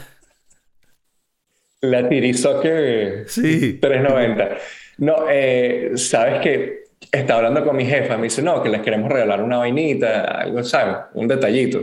La 1.81 2.09
que 2.09 3.25
sí. 3.27 3.79
390. 3.81 4.57
No, 4.99 5.25
eh, 5.29 5.93
sabes 5.97 6.41
que 6.43 6.85
está 7.11 7.37
hablando 7.37 7.65
con 7.65 7.75
mi 7.75 7.87
jefa, 7.87 8.17
me 8.17 8.25
dice, 8.25 8.43
no, 8.43 8.63
que 8.63 8.69
les 8.69 8.83
queremos 8.83 9.11
regalar 9.11 9.43
una 9.43 9.59
vainita, 9.59 10.43
algo, 10.43 10.63
¿sabes? 10.63 10.97
Un 11.15 11.27
detallito. 11.27 11.81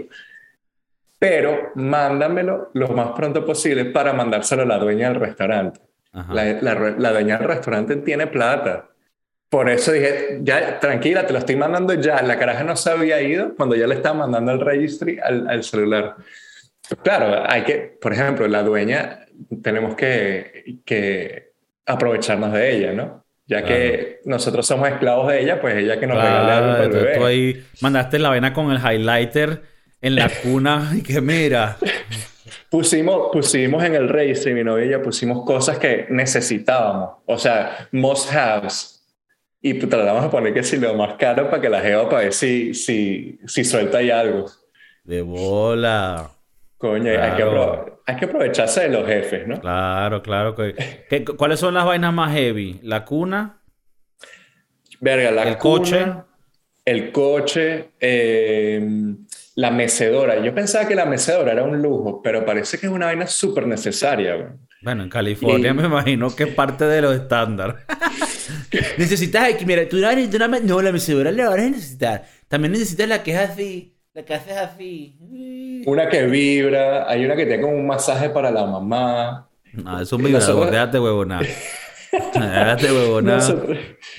pero 1.20 1.72
mándamelo 1.76 2.70
lo 2.74 2.90
más 2.90 3.12
pronto 3.14 3.44
posible 3.44 3.86
para 3.86 4.14
mandárselo 4.14 4.62
a 4.62 4.66
la 4.66 4.78
dueña 4.78 5.10
del 5.10 5.20
restaurante. 5.20 5.82
La, 6.14 6.46
la, 6.62 7.12
dueña 7.12 7.38
del 7.40 7.48
restaurante 7.48 7.98
tiene 7.98 8.28
plata. 8.28 8.88
Por 9.50 9.70
eso 9.70 9.94
dije, 9.94 10.40
ya, 10.42 10.80
tranquila, 10.80 11.26
te 11.26 11.34
lo 11.34 11.40
estoy 11.40 11.56
mandando 11.56 11.94
ya. 11.94 12.22
La 12.22 12.38
caraja 12.38 12.64
no 12.64 12.76
se 12.76 12.92
había 12.92 13.22
ido 13.22 13.56
cuando 13.56 13.76
ya 13.76 13.88
le 13.88 13.96
estaba 13.96 14.16
mandando 14.16 14.52
el 14.52 14.60
registry 14.60 15.20
al, 15.20 15.48
al 15.50 15.64
celular. 15.64 16.16
Claro, 17.04 17.44
hay 17.48 17.64
que, 17.64 17.98
por 18.02 18.14
ejemplo, 18.14 18.48
la 18.48 18.64
dueña, 18.64 19.26
tenemos 19.62 19.96
que, 19.96 20.80
que 20.86 21.52
aprovecharnos 21.86 22.54
de 22.54 22.76
ella, 22.76 22.94
¿no? 22.94 23.26
Ya 23.46 23.64
que 23.64 24.20
nosotros 24.26 24.68
somos 24.68 24.90
esclavos 24.90 25.32
de 25.32 25.42
ella, 25.42 25.62
pues 25.62 25.78
ella 25.78 25.98
que 25.98 26.06
nos 26.06 26.18
regale 26.18 26.52
algo 26.52 26.94
bebé. 26.94 27.18
Tú 27.18 27.26
ahí 27.26 27.66
mandaste 27.80 28.20
la 28.20 28.30
vena 28.30 28.52
con 28.52 28.72
el 28.72 28.78
highlighter 28.78 29.62
en 30.02 30.16
la 30.16 30.30
cuna 30.44 30.92
y 30.96 31.02
que 31.02 31.22
mira. 31.22 31.78
Pusimos, 32.70 33.30
pusimos 33.32 33.82
en 33.86 33.96
el 33.96 34.10
registro 34.10 34.52
y 34.52 34.54
mi 34.54 34.66
novia 34.66 34.86
y 34.86 34.90
yo 34.90 35.02
pusimos 35.02 35.46
cosas 35.46 35.78
que 35.78 36.08
necesitábamos. 36.10 37.20
O 37.26 37.38
sea, 37.38 37.88
must 37.94 38.34
haves. 38.34 38.97
Y 39.70 39.74
tratamos 39.74 40.24
de 40.24 40.30
poner 40.30 40.54
que 40.54 40.64
si 40.64 40.78
lo 40.78 40.94
más 40.94 41.16
caro 41.16 41.50
para 41.50 41.62
que 41.62 41.68
la 41.68 41.82
jeva 41.82 42.08
para 42.10 42.24
ver 42.24 42.34
si, 42.34 42.74
si, 42.74 43.38
si 43.46 43.66
suelta 43.66 43.98
ahí 43.98 44.10
algo. 44.10 44.46
De 45.04 45.22
bola. 45.22 46.32
Coño, 46.78 47.10
hay, 47.10 47.36
que 47.36 47.44
hay, 48.06 48.16
que 48.16 48.26
aprovecharse 48.26 48.82
de 48.82 48.90
los 48.90 49.06
jefes, 49.06 49.48
¿no? 49.48 49.60
Claro, 49.60 50.22
claro. 50.22 50.56
¿Cuáles 51.36 51.60
son 51.60 51.74
las 51.74 51.86
vainas 51.86 52.14
más 52.14 52.34
heavy? 52.34 52.80
¿La 52.84 53.04
cuna? 53.04 53.62
Verga, 55.02 55.32
la 55.32 55.44
el 55.44 55.58
coche. 55.58 56.06
El 56.86 57.12
coche. 57.12 57.90
Eh, 58.00 59.16
la 59.58 59.72
mecedora. 59.72 60.40
Yo 60.40 60.54
pensaba 60.54 60.88
que 60.88 60.94
la 60.94 61.06
mecedora 61.06 61.52
era 61.52 61.64
un 61.64 61.82
lujo, 61.82 62.22
pero 62.22 62.46
parece 62.46 62.78
que 62.80 62.86
es 62.86 62.92
una 62.92 63.08
vaina 63.08 63.26
súper 63.26 63.66
necesaria. 63.66 64.56
Bueno, 64.84 65.02
en 65.02 65.10
California 65.10 65.74
me 65.74 65.86
imagino 65.86 66.34
que 66.36 66.44
es 66.44 66.54
parte 66.54 66.86
de 66.86 67.02
los 67.02 67.16
estándares. 67.16 67.76
necesitas, 68.98 69.50
mira, 69.66 69.90
tú 69.90 69.98
no, 69.98 70.60
no, 70.60 70.82
la 70.84 70.92
mecedora 70.92 71.32
la 71.32 71.50
vas 71.50 71.58
a 71.58 71.70
necesitar. 71.70 72.26
También 72.48 72.74
necesitas 72.74 73.10
la 73.10 73.24
que 73.24 73.32
es 73.32 73.40
así, 73.40 73.96
la 74.14 74.24
que 74.24 74.36
haces 74.36 74.58
así. 74.58 75.82
Una 75.88 76.08
que 76.08 76.28
vibra, 76.28 77.10
hay 77.10 77.26
una 77.26 77.36
que 77.36 77.48
tiene 77.48 77.64
como 77.64 77.78
un 77.78 77.88
masaje 77.88 78.30
para 78.30 78.52
la 78.52 78.64
mamá. 78.64 79.50
No, 79.74 80.00
es 80.00 80.14
un 80.14 80.24
vibrador, 80.24 80.70
déjate 80.70 81.00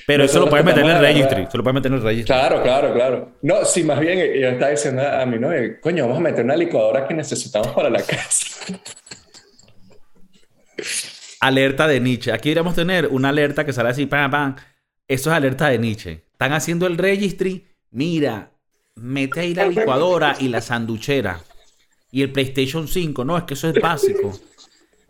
Pero 0.07 0.23
eso 0.23 0.39
lo 0.39 0.49
puedes 0.49 0.65
meter 0.65 0.83
en 0.83 0.91
el 0.91 0.99
registry. 0.99 1.43
Eso 1.43 1.57
lo 1.57 1.63
puedes 1.63 1.75
meter 1.75 1.91
en 1.91 1.97
el 1.97 2.03
registry. 2.03 2.33
Claro, 2.33 2.61
claro, 2.61 2.93
claro. 2.93 3.31
No, 3.41 3.65
sí, 3.65 3.83
más 3.83 3.99
bien 3.99 4.19
yo 4.19 4.49
estaba 4.49 4.71
diciendo 4.71 5.07
a 5.07 5.25
mi 5.25 5.39
novia, 5.39 5.79
coño, 5.79 6.03
vamos 6.03 6.19
a 6.19 6.21
meter 6.21 6.45
una 6.45 6.55
licuadora 6.55 7.07
que 7.07 7.13
necesitamos 7.13 7.69
para 7.69 7.89
la 7.89 8.01
casa. 8.01 8.73
Alerta 11.41 11.87
de 11.87 11.99
Nietzsche. 11.99 12.31
Aquí 12.31 12.49
deberíamos 12.49 12.75
tener 12.75 13.07
una 13.07 13.29
alerta 13.29 13.65
que 13.65 13.71
sale 13.71 13.89
así, 13.89 14.05
pam, 14.05 14.29
pam. 14.29 14.55
Eso 15.07 15.31
es 15.31 15.35
alerta 15.35 15.69
de 15.69 15.79
Nietzsche. 15.79 16.25
Están 16.31 16.53
haciendo 16.53 16.85
el 16.85 16.97
registry. 16.97 17.65
Mira, 17.91 18.51
mete 18.95 19.39
ahí 19.39 19.55
la 19.55 19.65
licuadora 19.65 20.35
y 20.39 20.49
la 20.49 20.61
sanduchera. 20.61 21.39
Y 22.11 22.23
el 22.23 22.31
PlayStation 22.31 22.87
5. 22.87 23.23
No, 23.23 23.37
es 23.37 23.45
que 23.45 23.53
eso 23.53 23.69
es 23.69 23.81
básico. 23.81 24.37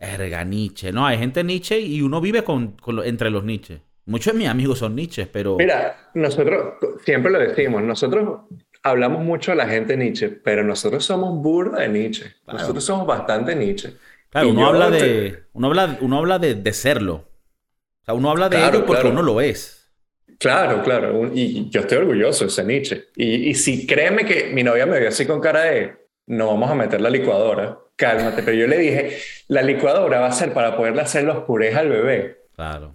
Erga, 0.00 0.44
Nietzsche. 0.44 0.92
No, 0.92 1.06
hay 1.06 1.18
gente 1.18 1.44
Nietzsche 1.44 1.78
y 1.78 2.00
uno 2.00 2.20
vive 2.20 2.42
con, 2.42 2.76
entre 3.04 3.30
los 3.30 3.44
Nietzsche. 3.44 3.82
Muchos 4.06 4.32
de 4.32 4.38
mis 4.38 4.48
amigos 4.48 4.78
son 4.78 4.96
Nietzsche, 4.96 5.26
pero... 5.26 5.56
Mira, 5.56 6.10
nosotros 6.14 6.74
siempre 7.04 7.30
lo 7.30 7.38
decimos, 7.38 7.82
nosotros 7.82 8.40
hablamos 8.82 9.22
mucho 9.22 9.52
de 9.52 9.58
la 9.58 9.68
gente 9.68 9.96
Nietzsche, 9.96 10.30
pero 10.30 10.64
nosotros 10.64 11.04
somos 11.04 11.40
burda 11.42 11.80
de 11.82 11.88
Nietzsche. 11.90 12.24
Nosotros 12.46 12.82
somos 12.82 13.06
bastante 13.06 13.54
Nietzsche. 13.54 13.94
Claro, 14.30 14.48
uno 14.48 14.66
habla, 14.66 14.90
de, 14.90 15.44
uno 15.52 15.66
habla, 15.68 15.98
uno 16.00 16.18
habla 16.18 16.38
de, 16.38 16.72
serlo. 16.72 17.14
O 18.00 18.04
sea, 18.04 18.14
uno 18.14 18.30
habla 18.30 18.48
de 18.48 18.66
ello 18.66 18.86
porque 18.86 19.08
uno 19.08 19.22
lo 19.22 19.40
es. 19.40 19.92
Claro, 20.38 20.82
claro. 20.82 21.30
Y 21.34 21.68
yo 21.68 21.82
estoy 21.82 21.98
orgulloso 21.98 22.44
de 22.44 22.48
ese 22.48 22.64
Nietzsche. 22.64 23.04
Y, 23.16 23.50
y 23.50 23.54
si 23.54 23.86
créeme 23.86 24.24
que 24.24 24.50
mi 24.54 24.62
novia 24.62 24.86
me 24.86 24.98
vio 24.98 25.08
así 25.08 25.26
con 25.26 25.40
cara 25.40 25.64
de, 25.64 25.94
no 26.26 26.46
vamos 26.46 26.70
a 26.70 26.74
meter 26.74 27.00
la 27.02 27.10
licuadora, 27.10 27.78
cálmate. 28.00 28.42
Pero 28.42 28.56
yo 28.56 28.66
le 28.66 28.78
dije, 28.78 29.18
la 29.48 29.62
licuadora 29.62 30.20
va 30.20 30.28
a 30.28 30.32
ser 30.32 30.52
para 30.52 30.76
poderle 30.76 31.02
hacer 31.02 31.24
los 31.24 31.44
purés 31.44 31.76
al 31.76 31.90
bebé. 31.90 32.44
Claro. 32.56 32.94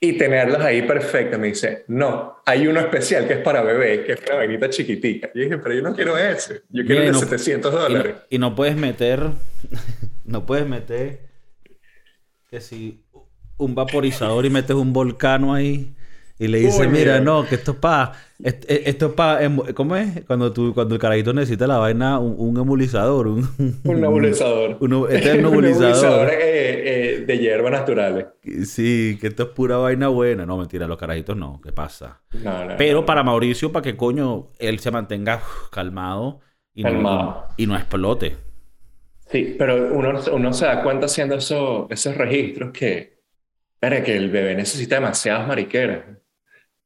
Y 0.00 0.14
tenerlos 0.14 0.62
ahí 0.62 0.82
perfectos. 0.82 1.38
Me 1.38 1.48
dice, 1.48 1.84
no, 1.88 2.38
hay 2.46 2.66
uno 2.66 2.80
especial 2.80 3.26
que 3.26 3.34
es 3.34 3.40
para 3.40 3.62
bebé, 3.62 4.02
que 4.04 4.12
es 4.12 4.20
una 4.26 4.36
vainita 4.36 4.70
chiquitica. 4.70 5.30
Y 5.34 5.40
dije, 5.40 5.58
pero 5.58 5.74
yo 5.74 5.82
no 5.82 5.94
quiero 5.94 6.16
ese. 6.16 6.62
Yo 6.70 6.84
quiero 6.86 7.02
el 7.02 7.12
de 7.12 7.18
700 7.18 7.72
dólares. 7.72 8.14
Y, 8.30 8.38
no 8.38 8.54
puedes 8.54 8.76
meter, 8.76 9.20
no 10.24 10.46
puedes 10.46 10.66
meter 10.66 11.20
que 12.48 12.60
si 12.60 13.04
un 13.58 13.74
vaporizador 13.74 14.46
y 14.46 14.50
metes 14.50 14.74
un 14.74 14.94
volcano 14.94 15.52
ahí. 15.52 15.94
Y 16.40 16.48
le 16.48 16.58
dice, 16.58 16.88
mira, 16.88 17.20
no, 17.20 17.46
que 17.46 17.56
esto 17.56 17.72
es 17.72 17.76
para... 17.76 18.12
Esto 18.42 19.06
es 19.06 19.12
para... 19.12 19.40
¿Cómo 19.74 19.94
es? 19.94 20.24
Cuando, 20.24 20.50
tú, 20.50 20.72
cuando 20.72 20.94
el 20.94 21.00
carajito 21.00 21.34
necesita 21.34 21.66
la 21.66 21.76
vaina, 21.76 22.18
un, 22.18 22.34
un 22.38 22.56
emulizador. 22.56 23.28
Un, 23.28 23.46
un 23.84 24.00
nebulizador. 24.00 24.78
este 25.10 25.28
es 25.32 25.34
un 25.36 25.42
nebulizador. 25.42 26.30
Eh, 26.30 26.38
eh, 26.38 27.24
de 27.26 27.38
hierbas 27.38 27.72
naturales. 27.72 28.28
Sí, 28.64 29.18
que 29.20 29.26
esto 29.26 29.42
es 29.42 29.48
pura 29.50 29.76
vaina 29.76 30.08
buena. 30.08 30.46
No, 30.46 30.56
mentira, 30.56 30.86
los 30.86 30.96
carajitos 30.96 31.36
no. 31.36 31.60
¿Qué 31.62 31.72
pasa? 31.72 32.22
Pero 32.78 33.04
para 33.04 33.22
Mauricio, 33.22 33.70
para 33.70 33.82
que 33.82 33.98
coño 33.98 34.48
él 34.58 34.78
se 34.78 34.90
mantenga 34.90 35.42
calmado 35.70 36.40
y, 36.72 36.84
No, 36.84 37.44
y 37.58 37.66
no 37.66 37.76
explote. 37.76 38.38
Sí, 39.30 39.56
pero 39.58 39.92
uno, 39.92 40.18
uno 40.32 40.52
se 40.54 40.64
da 40.64 40.82
cuenta 40.82 41.04
haciendo 41.04 41.34
eso, 41.34 41.86
esos 41.90 42.16
registros 42.16 42.70
que, 42.72 43.20
que 43.78 44.16
el 44.16 44.30
bebé 44.30 44.54
necesita 44.54 44.94
demasiadas 44.94 45.46
mariqueras. 45.46 46.19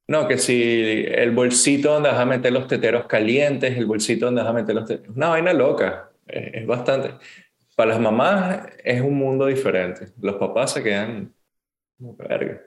No, 0.06 0.28
que 0.28 0.36
si 0.36 1.04
el 1.08 1.30
bolsito 1.30 1.92
donde 1.94 2.10
vas 2.10 2.18
a 2.18 2.26
meter 2.26 2.52
los 2.52 2.66
teteros 2.66 3.06
calientes, 3.06 3.76
el 3.76 3.86
bolsito 3.86 4.26
donde 4.26 4.42
vas 4.42 4.50
a 4.50 4.54
meter 4.54 4.74
los 4.74 4.84
teteros... 4.84 5.16
Una 5.16 5.28
vaina 5.28 5.52
loca. 5.52 6.10
Es, 6.26 6.66
bastante. 6.66 7.14
Para 7.74 7.90
las 7.90 8.00
mamás 8.00 8.66
es 8.82 9.00
un 9.00 9.16
mundo 9.16 9.46
diferente. 9.46 10.08
Los 10.20 10.36
papás 10.36 10.72
se 10.72 10.82
quedan... 10.82 11.32
Verga. 11.98 12.60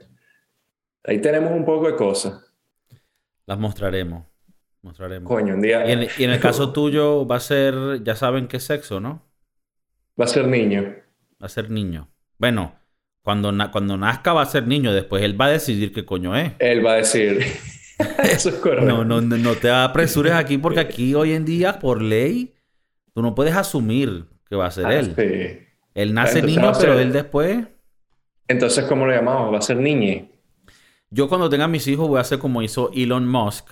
Ahí 1.04 1.20
tenemos 1.20 1.52
un 1.52 1.64
poco 1.64 1.88
de 1.88 1.96
cosas. 1.96 2.44
Las 3.46 3.60
mostraremos. 3.60 4.26
Mostraremos. 4.82 5.28
Coño, 5.28 5.54
un 5.54 5.62
día... 5.62 5.88
Y 5.88 5.92
en, 5.92 6.08
y 6.18 6.24
en 6.24 6.32
el 6.32 6.40
caso 6.42 6.74
tuyo 6.74 7.28
va 7.28 7.36
a 7.36 7.40
ser... 7.40 8.02
Ya 8.04 8.16
saben 8.16 8.48
qué 8.48 8.60
sexo, 8.60 9.00
¿no? 9.00 9.22
Va 10.20 10.26
a 10.26 10.28
ser 10.28 10.48
niño. 10.48 10.96
Va 11.42 11.46
a 11.46 11.50
ser 11.50 11.70
niño. 11.70 12.10
Bueno... 12.40 12.87
Cuando, 13.28 13.52
cuando 13.74 13.98
nazca 13.98 14.32
va 14.32 14.44
a 14.44 14.46
ser 14.46 14.68
niño, 14.68 14.94
después 14.94 15.22
él 15.22 15.40
va 15.40 15.48
a 15.48 15.50
decidir 15.50 15.92
qué 15.92 16.06
coño 16.06 16.34
es. 16.34 16.54
Él 16.60 16.86
va 16.86 16.94
a 16.94 16.96
decir. 16.96 17.46
Eso 18.24 18.48
es 18.48 18.56
correcto. 18.56 18.86
No, 18.86 19.04
no, 19.04 19.20
no 19.20 19.56
te 19.56 19.70
apresures 19.70 20.32
aquí 20.32 20.58
porque 20.58 20.80
aquí 20.80 21.14
hoy 21.14 21.34
en 21.34 21.44
día, 21.44 21.78
por 21.78 22.02
ley, 22.02 22.54
tú 23.14 23.22
no 23.22 23.36
puedes 23.36 23.54
asumir 23.54 24.28
que 24.48 24.56
va 24.56 24.68
a 24.68 24.72
ser 24.72 24.86
ah, 24.86 24.96
él. 24.96 25.14
Sí. 25.14 25.68
Él 25.94 26.14
nace 26.14 26.42
niño, 26.42 26.72
pero 26.80 26.98
él 26.98 27.12
después. 27.12 27.68
Entonces, 28.48 28.86
¿cómo 28.86 29.06
lo 29.06 29.12
llamamos? 29.12 29.54
¿Va 29.54 29.58
a 29.58 29.62
ser 29.62 29.76
niñe? 29.76 30.32
Yo 31.10 31.28
cuando 31.28 31.50
tenga 31.50 31.68
mis 31.68 31.86
hijos 31.90 32.08
voy 32.08 32.20
a 32.20 32.22
hacer 32.22 32.40
como 32.40 32.62
hizo 32.62 32.92
Elon 32.96 33.28
Musk, 33.28 33.72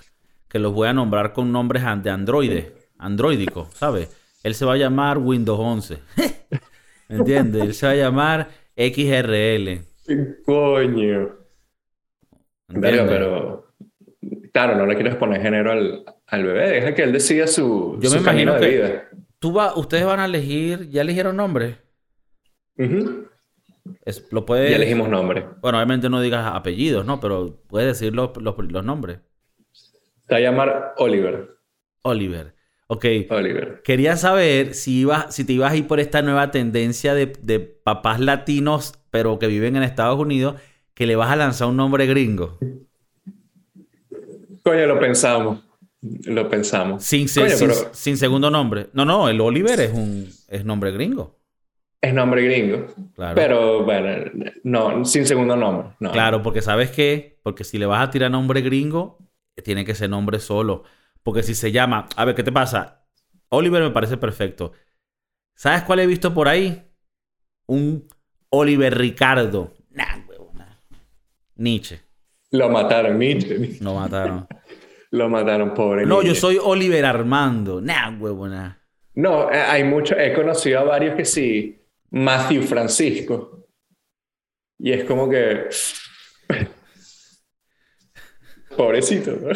que 0.50 0.60
los 0.60 0.74
voy 0.74 0.90
a 0.90 0.94
nombrar 0.94 1.32
con 1.32 1.54
nombres 1.54 1.86
de 2.04 2.10
androide, 2.10 2.74
androidico, 2.98 3.70
¿sabes? 3.74 4.10
Él 4.44 4.54
se 4.54 4.66
va 4.66 4.74
a 4.74 4.78
llamar 4.78 5.18
Windows 5.18 5.62
11. 5.62 6.00
¿Me 7.08 7.16
entiendes? 7.16 7.62
Él 7.62 7.74
se 7.74 7.86
va 7.86 7.94
a 7.94 7.96
llamar 7.96 8.65
XRL. 8.76 9.86
Coño. 10.46 11.36
pero. 12.68 13.74
Claro, 14.52 14.78
no 14.78 14.86
le 14.86 14.96
quieres 14.96 15.16
poner 15.16 15.42
género 15.42 15.72
al, 15.72 16.06
al 16.28 16.44
bebé, 16.44 16.70
deja 16.70 16.96
que 16.96 17.04
él 17.04 17.12
decida 17.12 17.48
su. 17.48 17.98
Yo 18.02 18.10
me 18.12 18.18
imagino 18.18 18.58
que. 18.58 18.68
Vida. 18.68 19.10
Tú 19.40 19.54
va, 19.54 19.76
ustedes 19.76 20.06
van 20.06 20.20
a 20.20 20.26
elegir. 20.26 20.90
¿Ya 20.90 21.02
eligieron 21.02 21.36
nombre? 21.36 21.78
lo 24.32 24.46
puede, 24.46 24.70
ya 24.72 24.78
elegimos 24.78 25.10
nombre. 25.10 25.46
Bueno, 25.62 25.78
obviamente 25.78 26.10
no 26.10 26.22
digas 26.22 26.52
apellidos, 26.54 27.06
¿no? 27.06 27.20
Pero 27.20 27.62
puedes 27.68 27.88
decir 27.88 28.14
los, 28.14 28.36
los, 28.38 28.56
los 28.58 28.84
nombres. 28.84 29.20
Se 29.72 30.34
va 30.34 30.38
a 30.38 30.42
llamar 30.42 30.94
Oliver. 30.98 31.58
Oliver. 32.02 32.55
Ok. 32.88 33.06
Quería 33.84 34.16
saber 34.16 34.74
si, 34.76 35.00
ibas, 35.00 35.34
si 35.34 35.44
te 35.44 35.54
ibas 35.54 35.72
a 35.72 35.76
ir 35.76 35.88
por 35.88 36.00
esta 36.00 36.22
nueva 36.22 36.52
tendencia 36.52 37.14
de, 37.14 37.34
de, 37.42 37.60
papás 37.60 38.20
latinos, 38.20 38.94
pero 39.10 39.40
que 39.40 39.48
viven 39.48 39.76
en 39.76 39.84
Estados 39.84 40.20
Unidos, 40.20 40.56
que 40.94 41.08
le 41.08 41.16
vas 41.16 41.32
a 41.32 41.36
lanzar 41.36 41.68
un 41.68 41.78
nombre 41.78 42.06
gringo. 42.06 42.58
Coño, 44.64 44.86
lo 44.86 45.00
pensamos. 45.00 45.60
Lo 46.26 46.50
pensamos. 46.50 47.04
Sin, 47.04 47.28
sin, 47.28 48.18
segundo 48.18 48.52
nombre. 48.52 48.88
No, 48.94 49.06
no, 49.06 49.30
el 49.30 49.42
Oliver 49.42 49.80
es 49.80 49.92
un 49.92 50.30
es 50.48 50.64
nombre 50.64 50.92
gringo. 50.92 51.40
Es 52.00 52.14
nombre 52.14 52.44
gringo. 52.44 52.86
Claro. 53.16 53.36
Pero 53.36 53.84
bueno, 53.84 54.32
no, 54.64 55.04
sin 55.06 55.26
segundo 55.26 55.56
nombre. 55.56 55.90
No. 56.00 56.12
Claro, 56.12 56.44
porque 56.44 56.62
sabes 56.62 56.92
qué? 56.92 57.40
Porque 57.42 57.64
si 57.64 57.80
le 57.80 57.88
vas 57.88 58.08
a 58.08 58.12
tirar 58.12 58.30
nombre 58.30 58.62
gringo, 58.62 59.18
tiene 59.64 59.86
que 59.86 59.96
ser 59.96 60.12
nombre 60.12 60.40
solo. 60.40 60.84
Porque 61.26 61.42
si 61.42 61.56
se 61.56 61.72
llama, 61.72 62.08
a 62.16 62.24
ver, 62.24 62.36
¿qué 62.36 62.44
te 62.44 62.52
pasa? 62.52 63.04
Oliver 63.50 63.82
me 63.82 63.90
parece 63.90 64.16
perfecto. 64.16 64.74
¿Sabes 65.56 65.82
cuál 65.82 66.02
he 66.02 66.06
visto 66.06 66.32
por 66.36 66.48
ahí? 66.48 66.84
Un 67.66 68.08
Oliver 68.50 68.96
Ricardo. 68.96 69.74
Nah, 69.90 70.24
huevona. 70.28 70.84
Nietzsche. 71.56 72.00
Lo 72.52 72.70
mataron, 72.70 73.18
Nietzsche. 73.18 73.80
Lo 73.82 73.96
mataron. 73.96 74.48
Lo 75.10 75.28
mataron, 75.28 75.74
pobre. 75.74 76.06
No, 76.06 76.22
yo 76.22 76.36
soy 76.36 76.60
Oliver 76.62 77.04
Armando. 77.06 77.82
Nah, 77.82 78.16
huevona. 78.20 78.86
No, 79.16 79.52
eh, 79.52 79.60
hay 79.60 79.84
muchos, 79.84 80.20
he 80.20 80.32
conocido 80.32 80.82
a 80.82 80.84
varios 80.84 81.16
que 81.16 81.26
sí, 81.26 81.82
Matthew 82.12 82.62
Francisco. 82.62 83.66
Y 84.78 84.92
es 84.92 85.06
como 85.06 85.28
que. 85.28 85.70
Pobrecito, 88.78 89.32
¿no? 89.32 89.50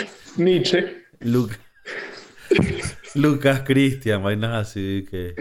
Nietzsche. 0.43 0.99
Luca- 1.19 1.59
Lucas 3.15 3.61
Cristian, 3.65 4.23
vainas 4.23 4.67
así 4.67 5.05
que. 5.09 5.35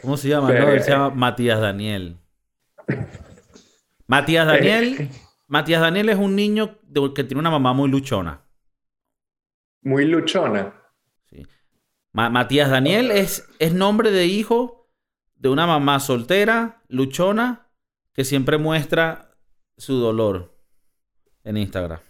¿Cómo 0.00 0.16
se 0.16 0.28
llama? 0.28 0.52
No, 0.52 0.68
él 0.68 0.82
se 0.82 0.90
llama 0.90 1.10
Matías 1.10 1.60
Daniel. 1.60 2.18
Matías 4.06 4.46
Daniel. 4.46 5.10
Matías 5.46 5.80
Daniel 5.80 6.08
es 6.10 6.18
un 6.18 6.36
niño 6.36 6.78
que 7.14 7.24
tiene 7.24 7.40
una 7.40 7.50
mamá 7.50 7.72
muy 7.72 7.90
luchona. 7.90 8.42
Muy 9.82 10.04
luchona. 10.04 10.74
Sí. 11.30 11.46
Ma- 12.12 12.30
Matías 12.30 12.70
Daniel 12.70 13.10
es, 13.10 13.48
es 13.58 13.72
nombre 13.74 14.10
de 14.10 14.26
hijo 14.26 14.90
de 15.36 15.48
una 15.48 15.66
mamá 15.66 16.00
soltera, 16.00 16.82
luchona, 16.88 17.70
que 18.12 18.24
siempre 18.24 18.58
muestra 18.58 19.36
su 19.76 19.94
dolor 19.98 20.56
en 21.44 21.56
Instagram. 21.56 22.00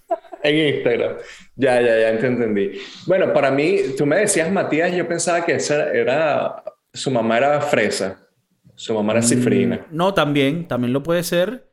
En 0.43 0.75
Instagram. 0.75 1.17
Ya, 1.57 1.81
ya, 1.81 1.99
ya 2.01 2.19
te 2.19 2.27
entendí. 2.27 2.79
Bueno, 3.07 3.33
para 3.33 3.51
mí, 3.51 3.77
tú 3.97 4.07
me 4.07 4.17
decías 4.17 4.51
Matías, 4.53 4.95
yo 4.95 5.07
pensaba 5.09 5.45
que 5.45 5.55
esa 5.55 5.93
era. 5.93 6.63
Su 6.93 7.11
mamá 7.11 7.39
era 7.39 7.61
fresa. 7.61 8.27
Su 8.75 8.95
mamá 8.95 9.13
era 9.15 9.23
cifrina. 9.23 9.87
Mm, 9.91 9.97
No, 9.97 10.15
también, 10.15 10.67
también 10.69 10.93
lo 10.93 11.03
puede 11.03 11.23
ser, 11.25 11.69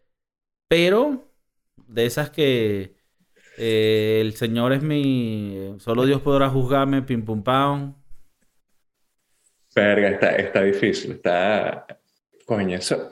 pero 0.68 1.32
de 1.88 2.06
esas 2.06 2.30
que 2.32 2.96
eh, 3.58 4.20
el 4.22 4.34
Señor 4.34 4.74
es 4.74 4.82
mi, 4.82 5.76
solo 5.80 6.06
Dios 6.06 6.22
podrá 6.22 6.50
juzgarme, 6.50 7.02
pim 7.04 7.24
pum 7.24 7.44
pam. 7.44 7.96
Verga, 9.76 10.10
está, 10.10 10.36
está 10.36 10.62
difícil. 10.64 11.12
Está. 11.14 11.86
Coño, 12.46 12.78
eso. 12.78 13.10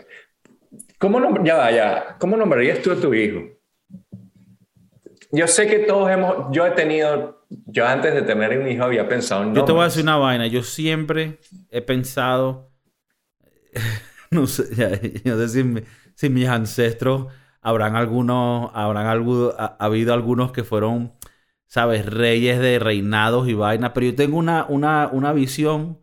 ¿Cómo 0.98 1.20
nom- 1.20 1.44
Ya 1.46 1.56
va, 1.56 1.72
ya. 1.72 2.16
¿Cómo 2.20 2.38
nombrarías 2.38 2.82
tú 2.82 2.92
a 2.92 2.96
tu 3.00 3.14
hijo? 3.14 3.42
Yo 5.34 5.48
sé 5.48 5.68
que 5.68 5.80
todos 5.80 6.10
hemos. 6.10 6.48
Yo 6.52 6.66
he 6.66 6.72
tenido. 6.72 7.46
Yo 7.68 7.86
antes 7.88 8.14
de 8.14 8.22
tener 8.22 8.58
un 8.60 8.68
hijo 8.68 8.84
había 8.84 9.08
pensado 9.08 9.44
en 9.44 9.54
Yo 9.56 9.66
te 9.66 9.72
voy 9.72 9.82
a 9.82 9.86
decir 9.86 10.04
una 10.04 10.18
vaina, 10.18 10.48
yo 10.48 10.64
siempre 10.64 11.40
he 11.70 11.82
pensado, 11.82 12.72
no 14.32 14.48
sé, 14.48 14.76
ya, 14.76 14.90
no 15.32 15.38
sé 15.38 15.50
si, 15.50 15.64
mi- 15.64 15.82
si 16.16 16.30
mis 16.30 16.48
ancestros 16.48 17.28
habrán 17.62 17.96
algunos, 17.96 18.72
habrán 18.74 19.06
ha, 19.08 19.64
ha 19.80 19.86
habido 19.86 20.14
algunos 20.14 20.52
que 20.52 20.64
fueron, 20.64 21.14
sabes, 21.68 22.06
reyes 22.06 22.60
de 22.60 22.80
reinados 22.80 23.48
y 23.48 23.54
vainas, 23.54 23.92
pero 23.94 24.08
yo 24.08 24.16
tengo 24.16 24.38
una, 24.38 24.66
una, 24.68 25.10
una 25.12 25.32
visión 25.34 26.00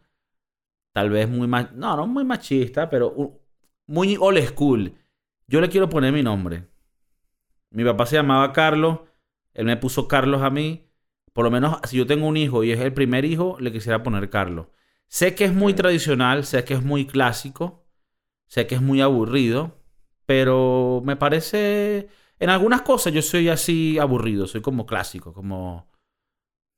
tal 0.92 1.10
vez 1.10 1.28
muy, 1.28 1.46
no, 1.48 1.66
no 1.96 2.06
muy 2.06 2.24
machista, 2.24 2.88
pero 2.88 3.40
muy 3.86 4.16
old 4.20 4.42
school. 4.46 4.94
Yo 5.46 5.60
le 5.60 5.68
quiero 5.68 5.88
poner 5.88 6.12
mi 6.12 6.22
nombre. 6.22 6.68
Mi 7.70 7.84
papá 7.84 8.06
se 8.06 8.16
llamaba 8.16 8.52
Carlos, 8.52 9.00
él 9.54 9.66
me 9.66 9.76
puso 9.76 10.08
Carlos 10.08 10.42
a 10.42 10.50
mí. 10.50 10.86
Por 11.32 11.44
lo 11.44 11.50
menos, 11.50 11.78
si 11.84 11.96
yo 11.96 12.06
tengo 12.06 12.26
un 12.26 12.36
hijo 12.36 12.64
y 12.64 12.72
es 12.72 12.80
el 12.80 12.92
primer 12.92 13.24
hijo, 13.24 13.56
le 13.60 13.72
quisiera 13.72 14.02
poner 14.02 14.30
Carlos. 14.30 14.66
Sé 15.08 15.34
que 15.34 15.44
es 15.44 15.52
muy 15.54 15.74
tradicional, 15.74 16.44
sé 16.44 16.64
que 16.64 16.74
es 16.74 16.82
muy 16.82 17.06
clásico, 17.06 17.86
sé 18.46 18.66
que 18.66 18.76
es 18.76 18.82
muy 18.82 19.00
aburrido, 19.00 19.78
pero 20.26 21.02
me 21.04 21.16
parece... 21.16 22.08
En 22.40 22.50
algunas 22.50 22.82
cosas 22.82 23.12
yo 23.12 23.22
soy 23.22 23.48
así 23.48 23.98
aburrido, 23.98 24.46
soy 24.46 24.62
como 24.62 24.86
clásico, 24.86 25.32
como... 25.34 25.88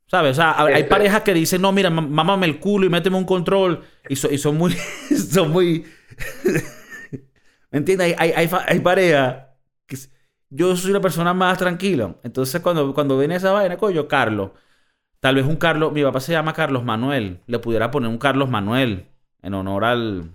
¿Sabes? 0.07 0.33
O 0.33 0.35
sea, 0.43 0.61
hay 0.63 0.75
Este- 0.75 0.85
parejas 0.91 1.23
que 1.23 1.33
dicen, 1.35 1.63
no, 1.63 1.73
mira, 1.73 1.89
má- 1.91 2.03
mámame 2.03 2.47
el 2.47 2.61
culo 2.61 2.87
y 2.87 2.91
méteme 2.91 3.17
un 3.17 3.25
control. 3.25 3.83
Y, 4.09 4.17
so- 4.17 4.31
y 4.31 4.39
son 4.39 4.57
muy... 4.59 4.73
son 5.31 5.51
muy... 5.51 5.87
¿Me 7.71 7.79
entiendes? 7.79 8.15
Hay, 8.19 8.33
hay, 8.33 8.51
hay 8.67 8.81
parejas 8.81 9.47
que... 9.87 9.97
Yo 10.55 10.77
soy 10.77 10.91
una 10.91 11.01
persona 11.01 11.33
más 11.33 11.57
tranquila. 11.57 12.15
Entonces, 12.23 12.61
cuando, 12.61 12.93
cuando 12.93 13.19
viene 13.19 13.37
esa 13.37 13.53
vaina, 13.53 13.77
coño, 13.79 14.07
Carlos. 14.07 14.51
Tal 15.19 15.37
vez 15.37 15.47
un 15.47 15.57
Carlos... 15.57 15.93
Mi 15.93 16.03
papá 16.03 16.21
se 16.21 16.33
llama 16.33 16.53
Carlos 16.53 16.85
Manuel. 16.85 17.41
Le 17.47 17.59
pudiera 17.59 17.91
poner 17.91 18.11
un 18.11 18.19
Carlos 18.19 18.51
Manuel 18.51 19.07
en 19.41 19.55
honor 19.55 19.85
al... 19.85 20.31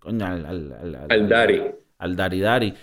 Coño, 0.00 0.26
al... 0.26 0.44
Al, 0.44 0.72
al, 0.72 0.94
al- 0.96 1.06
Al 1.12 1.28
Dari. 1.28 1.62
al 1.98 2.16
Dari 2.16 2.40
Dari. 2.40 2.74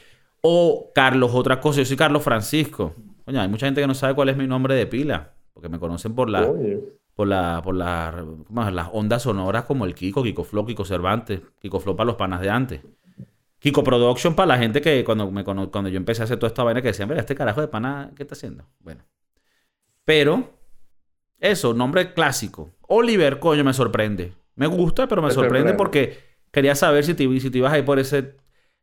O 0.41 0.91
Carlos, 0.95 1.32
otra 1.34 1.59
cosa. 1.59 1.80
Yo 1.80 1.86
soy 1.86 1.97
Carlos 1.97 2.24
Francisco. 2.24 2.95
Coño, 3.26 3.41
hay 3.41 3.47
mucha 3.49 3.65
gente 3.67 3.82
que 3.82 3.88
no 3.88 3.93
sabe 3.93 4.15
cuál 4.15 4.30
es 4.30 4.38
mi 4.38 4.47
nombre 4.47 4.74
de 4.76 4.88
pila. 4.88 5.34
Porque 5.53 5.67
me 5.67 5.78
conocen 5.78 6.15
por 6.15 6.30
la 6.30 6.47
Coño. 6.47 6.80
por 7.13 7.28
la, 7.28 7.61
por 7.63 7.76
las 7.76 8.89
ondas 8.93 9.24
sonoras 9.24 9.65
como 9.65 9.86
el 9.86 9.93
Kiko, 9.93 10.24
Kiko 10.24 10.43
Flow, 10.45 10.65
Kiko 10.65 10.86
Cervantes, 10.86 11.41
Kiko 11.59 11.80
Flow 11.82 11.95
para 11.95 12.07
los 12.07 12.15
panas 12.15 12.39
de 12.39 12.49
antes. 12.49 12.82
Kiko 13.62 13.84
Production 13.84 14.34
para 14.36 14.47
la 14.47 14.57
gente 14.57 14.82
que 14.82 15.03
cuando, 15.03 15.30
me 15.30 15.43
cuando 15.43 15.88
yo 15.88 15.97
empecé 15.97 16.24
a 16.24 16.26
hacer 16.26 16.38
toda 16.39 16.47
esta 16.47 16.64
vaina 16.64 16.82
que 16.82 16.88
decían, 16.88 17.07
mira, 17.07 17.22
este 17.22 17.36
carajo 17.36 17.62
de 17.62 17.68
pana, 17.68 18.12
¿qué 18.16 18.24
está 18.24 18.34
haciendo? 18.34 18.66
Bueno. 18.80 19.03
Pero, 20.03 20.49
eso, 21.39 21.74
nombre 21.74 22.14
clásico. 22.14 22.72
Oliver, 22.88 23.39
coño, 23.39 23.64
me 23.64 23.74
sorprende. 23.74 24.34
Me 24.55 24.66
gusta, 24.66 25.07
pero 25.07 25.22
me 25.22 25.28
Me 25.28 25.34
sorprende, 25.34 25.70
sorprende. 25.72 25.78
porque 25.78 26.20
quería 26.51 26.74
saber 26.74 27.03
si 27.05 27.14
te, 27.14 27.39
si 27.39 27.51
te 27.51 27.59
ibas 27.59 27.72
a 27.72 27.78
ir 27.78 27.86
por 27.86 27.99
ese... 27.99 28.36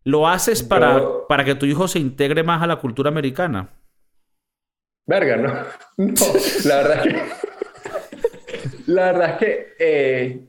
¿Lo 0.05 0.29
haces 0.29 0.63
para, 0.63 0.99
Yo- 1.01 1.27
para 1.29 1.45
que 1.45 1.57
tu 1.57 1.67
hijo 1.67 1.89
se 1.89 1.99
integre 1.99 2.45
más 2.45 2.63
a 2.63 2.67
la 2.69 2.77
cultura 2.77 3.11
americana? 3.11 3.71
Verga, 5.07 5.37
no. 5.37 5.53
No, 5.99 6.15
la 6.65 6.77
verdad 6.77 7.07
es 7.07 7.13
que. 7.13 7.23
La 8.87 9.13
verdad 9.13 9.31
es 9.31 9.37
que 9.39 9.75
eh, 9.81 10.49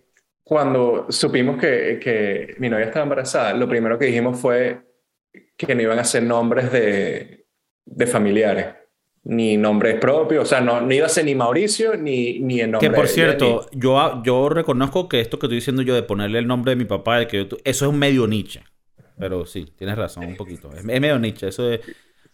cuando 0.50 1.06
supimos 1.10 1.60
que, 1.62 2.00
que 2.02 2.56
mi 2.58 2.70
novia 2.70 2.86
estaba 2.86 3.04
embarazada, 3.04 3.54
lo 3.54 3.70
primero 3.70 4.00
que 4.00 4.06
dijimos 4.08 4.40
fue 4.40 4.82
que 5.56 5.76
no 5.76 5.82
iban 5.84 6.00
a 6.00 6.04
ser 6.04 6.24
nombres 6.24 6.72
de, 6.72 7.46
de 7.86 8.08
familiares, 8.08 8.66
ni 9.26 9.58
nombres 9.58 10.00
propios, 10.00 10.42
o 10.42 10.46
sea, 10.48 10.60
no, 10.60 10.82
no 10.82 10.92
iba 10.92 11.06
a 11.06 11.10
ser 11.10 11.26
ni 11.26 11.36
Mauricio 11.36 11.96
ni, 11.96 12.40
ni 12.40 12.62
el 12.62 12.72
nombre 12.72 12.90
Que 12.90 12.96
por 12.96 13.06
de 13.06 13.14
cierto, 13.14 13.70
yo, 13.74 14.24
yo 14.24 14.50
reconozco 14.50 15.08
que 15.08 15.20
esto 15.20 15.38
que 15.38 15.46
estoy 15.46 15.58
diciendo 15.58 15.84
yo 15.84 15.94
de 15.94 16.02
ponerle 16.02 16.40
el 16.40 16.48
nombre 16.48 16.72
de 16.72 16.78
mi 16.78 16.86
papá, 16.86 17.20
de 17.20 17.28
que 17.28 17.38
yo 17.46 17.58
eso 17.64 17.86
es 17.86 17.92
un 17.92 18.00
medio 18.00 18.26
Nietzsche. 18.26 18.64
Pero 19.20 19.46
sí, 19.46 19.72
tienes 19.78 20.00
razón, 20.00 20.26
un 20.26 20.36
poquito. 20.36 20.72
Es, 20.72 20.80
es 20.80 20.84
medio 20.84 21.20
Nietzsche, 21.20 21.50
eso 21.50 21.70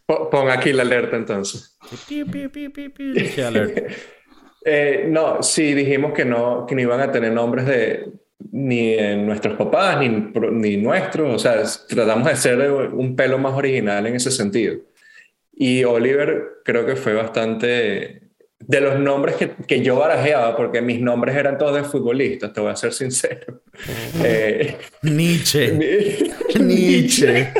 Po- 0.06 0.30
Pon 0.30 0.50
aquí 0.50 0.72
la 0.72 0.84
alerta 0.84 1.18
entonces. 1.18 1.78
Piu, 2.08 2.26
piu, 2.28 2.50
piu, 2.50 2.72
piu, 2.72 2.94
piu, 2.94 3.08
Nietzsche 3.14 3.44
alert. 3.44 3.92
Eh, 4.68 5.06
no, 5.08 5.44
sí 5.44 5.74
dijimos 5.76 6.12
que 6.14 6.26
no, 6.26 6.66
que 6.68 6.74
no 6.74 6.82
iban 6.82 7.00
a 7.00 7.12
tener 7.12 7.32
nombres 7.32 7.68
de 7.68 8.10
ni 8.52 8.96
de 8.96 9.16
nuestros 9.18 9.56
papás 9.58 10.00
ni, 10.00 10.10
ni 10.10 10.78
nuestros, 10.78 11.36
o 11.36 11.40
sea, 11.40 11.62
tratamos 11.88 12.28
de 12.28 12.36
ser 12.36 12.72
un 12.72 13.16
pelo 13.16 13.38
más 13.38 13.54
original 13.54 14.06
en 14.08 14.16
ese 14.16 14.32
sentido. 14.32 14.76
Y 15.54 15.84
Oliver 15.84 16.44
creo 16.66 16.86
que 16.86 16.96
fue 16.96 17.14
bastante 17.14 18.22
de 18.60 18.82
los 18.82 19.00
nombres 19.00 19.36
que, 19.36 19.52
que 19.68 19.82
yo 19.82 19.98
barajeaba, 19.98 20.56
porque 20.58 20.82
mis 20.82 21.00
nombres 21.00 21.36
eran 21.36 21.58
todos 21.58 21.76
de 21.76 21.84
futbolistas, 21.84 22.52
te 22.52 22.60
voy 22.62 22.72
a 22.72 22.76
ser 22.76 22.92
sincero. 22.94 23.62
Eh, 24.24 24.78
Nietzsche. 25.04 25.72
mi- 26.58 26.64
Nietzsche. 26.66 27.52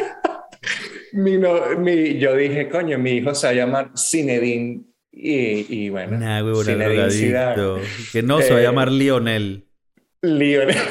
mi 1.14 1.38
no- 1.38 1.78
mi- 1.78 2.18
yo 2.18 2.36
dije, 2.36 2.68
coño, 2.70 2.98
mi 2.98 3.12
hijo 3.12 3.36
se 3.36 3.48
va 3.48 3.52
a 3.52 3.56
llamar 3.56 3.92
Zinedine 3.98 4.82
y, 5.16 5.66
y 5.86 5.90
bueno, 5.90 6.18
Nah, 6.18 6.42
drogadicto. 6.42 7.80
Que 8.12 8.22
no, 8.22 8.42
se 8.42 8.52
va 8.52 8.58
a 8.60 8.62
Eh, 8.62 8.64
llamar 8.64 8.92
Lionel. 8.92 9.66
Lionel. 10.22 10.76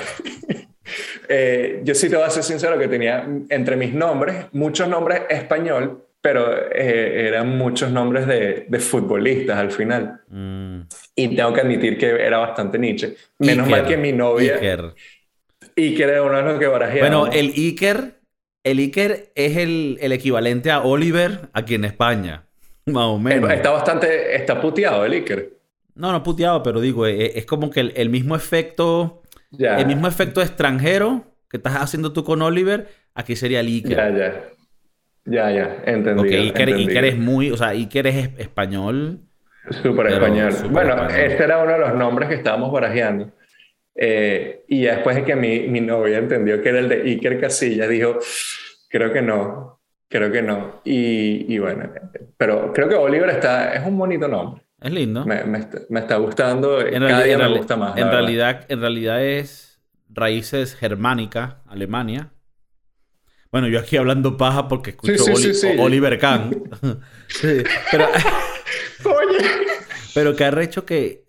Eh, 1.27 1.81
yo 1.85 1.95
sí 1.95 2.11
te 2.11 2.17
voy 2.17 2.27
a 2.27 2.31
ser 2.31 2.43
sincero 2.43 2.79
que 2.79 2.87
tenía 2.87 3.27
entre 3.49 3.77
mis 3.77 3.95
nombres 3.95 4.45
muchos 4.53 4.87
nombres 4.89 5.23
español, 5.31 6.05
pero 6.21 6.55
eh, 6.71 7.29
eran 7.29 7.57
muchos 7.57 7.91
nombres 7.91 8.27
de, 8.27 8.67
de 8.69 8.79
futbolistas 8.79 9.57
al 9.57 9.71
final. 9.73 10.21
Mm. 10.29 10.81
Y 11.17 11.35
tengo 11.35 11.55
que 11.55 11.61
admitir 11.63 11.97
que 11.97 12.11
era 12.11 12.37
bastante 12.39 12.79
Nietzsche. 12.79 13.17
Menos 13.39 13.67
Iker. 13.67 13.81
mal 13.81 13.89
que 13.89 13.97
mi 13.97 14.13
novia 14.13 14.55
Iker. 14.57 14.95
Iker 15.77 16.09
era 16.11 16.23
uno 16.23 16.37
de 16.37 16.43
los 16.43 16.59
que 16.59 16.67
barajeaba. 16.67 17.01
Bueno, 17.09 17.33
el 17.33 17.53
Iker, 17.57 18.21
el 18.63 18.79
Iker 18.79 19.33
es 19.35 19.57
el, 19.57 19.97
el 20.03 20.13
equivalente 20.13 20.71
a 20.71 20.83
Oliver 20.83 21.49
aquí 21.55 21.75
en 21.75 21.87
España. 21.87 22.45
Más 22.93 23.05
o 23.05 23.19
menos. 23.19 23.51
Está 23.51 23.71
bastante, 23.71 24.37
está 24.37 24.61
puteado 24.61 25.05
el 25.05 25.13
Iker. 25.13 25.51
No, 25.95 26.11
no 26.13 26.23
puteado, 26.23 26.63
pero 26.63 26.81
digo, 26.81 27.07
es, 27.07 27.37
es 27.37 27.47
como 27.47 27.71
que 27.71 27.81
el, 27.81 27.93
el 27.97 28.11
mismo 28.11 28.35
efecto, 28.37 29.23
el 29.59 29.87
mismo 29.87 30.09
efecto 30.09 30.43
extranjero 30.43 31.25
que 31.49 31.57
estás 31.59 31.77
haciendo 31.77 32.13
tú 32.13 32.25
con 32.25 32.43
Oliver, 32.43 32.89
aquí 33.15 33.37
sería 33.37 33.61
el 33.61 33.69
Iker. 33.69 33.97
ya, 33.97 34.11
ya. 34.11 34.45
Ya, 35.27 35.51
ya, 35.51 35.77
entendido. 35.87 36.17
Porque 36.17 36.37
Iker. 36.37 36.69
Iker 36.75 37.05
es 37.07 37.17
muy, 37.19 37.51
o 37.51 37.57
sea, 37.57 37.69
Iker 37.69 38.07
es 38.09 38.17
es- 38.17 38.31
español. 38.41 39.21
Súper 39.83 40.09
español. 40.09 40.53
bueno, 40.71 40.93
español. 40.93 41.11
este 41.31 41.45
era 41.45 41.63
uno 41.63 41.73
de 41.73 41.79
los 41.79 41.95
nombres 41.95 42.29
que 42.29 42.35
estábamos 42.35 42.71
barajeando. 42.71 43.33
Eh, 43.95 44.65
y 44.69 44.83
después 44.83 45.17
de 45.17 45.25
que 45.25 45.35
mi, 45.37 45.61
mi 45.69 45.81
novia 45.81 46.19
entendió 46.19 46.61
que 46.61 46.69
era 46.69 46.81
el 46.81 46.89
de 46.91 46.97
Iker 47.03 47.41
Casillas, 47.41 47.89
dijo, 47.89 48.19
creo 48.91 49.13
que 49.15 49.23
no, 49.23 49.74
creo 50.09 50.31
que 50.31 50.43
no. 50.43 50.81
Y, 50.85 51.53
y 51.55 51.59
bueno, 51.59 51.91
pero 52.37 52.73
creo 52.73 52.89
que 52.89 52.95
Oliver 52.95 53.31
está, 53.31 53.75
es 53.75 53.87
un 53.87 53.99
bonito 53.99 54.29
nombre. 54.29 54.63
Es 54.81 54.93
lindo. 54.93 55.25
Me, 55.25 55.45
me, 55.45 55.59
está, 55.59 55.79
me 55.89 56.01
está 56.01 56.17
gustando, 56.17 56.81
en 56.81 56.93
cada 57.01 57.07
realidad, 57.07 57.25
día 57.25 57.49
me 57.49 57.57
gusta 57.57 57.77
más. 57.77 57.97
En 57.97 58.11
realidad, 58.11 58.67
en 58.69 58.81
realidad 58.81 59.25
es 59.25 59.81
raíces 60.11 60.75
germánicas, 60.75 61.55
Alemania. 61.67 62.31
Bueno, 63.51 63.69
yo 63.69 63.79
aquí 63.79 63.97
hablando 63.97 64.37
paja 64.37 64.67
porque 64.67 64.91
escucho 64.91 65.17
sí, 65.37 65.55
sí, 65.55 65.67
Oli 65.69 65.81
Oliver 65.81 66.19
Kahn. 66.19 66.65
pero, 67.91 68.09
Oye. 69.05 69.39
pero 70.13 70.35
que 70.35 70.45
ha 70.45 70.63
hecho 70.63 70.85
que... 70.85 71.25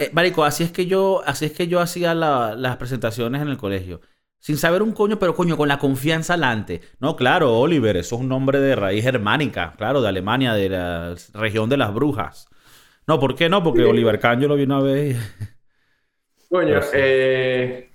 Eh, 0.00 0.10
marico, 0.12 0.44
así 0.44 0.64
es 0.64 0.72
que 0.72 0.86
yo, 0.86 1.22
así 1.24 1.44
es 1.44 1.52
que 1.52 1.68
yo 1.68 1.78
hacía 1.78 2.14
la, 2.14 2.56
las 2.56 2.76
presentaciones 2.76 3.40
en 3.40 3.48
el 3.48 3.56
colegio. 3.56 4.00
Sin 4.40 4.56
saber 4.56 4.82
un 4.82 4.92
coño, 4.92 5.18
pero 5.18 5.34
coño, 5.34 5.56
con 5.58 5.68
la 5.68 5.78
confianza 5.78 6.34
alante. 6.34 6.80
No, 6.98 7.14
claro, 7.14 7.58
Oliver, 7.58 7.98
eso 7.98 8.16
es 8.16 8.22
un 8.22 8.28
nombre 8.28 8.58
de 8.58 8.74
raíz 8.74 9.04
germánica, 9.04 9.74
claro, 9.76 10.00
de 10.00 10.08
Alemania, 10.08 10.54
de 10.54 10.70
la 10.70 11.14
región 11.34 11.68
de 11.68 11.76
las 11.76 11.92
brujas. 11.92 12.48
No, 13.06 13.20
¿por 13.20 13.34
qué 13.34 13.50
no? 13.50 13.62
Porque 13.62 13.84
Oliver 13.84 14.18
Kahn 14.18 14.40
yo 14.40 14.48
lo 14.48 14.56
vi 14.56 14.62
una 14.62 14.80
vez. 14.80 15.18
Coño, 16.48 16.80
eh, 16.94 17.90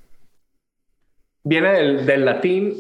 viene 1.44 1.72
del, 1.72 2.06
del 2.06 2.26
latín 2.26 2.76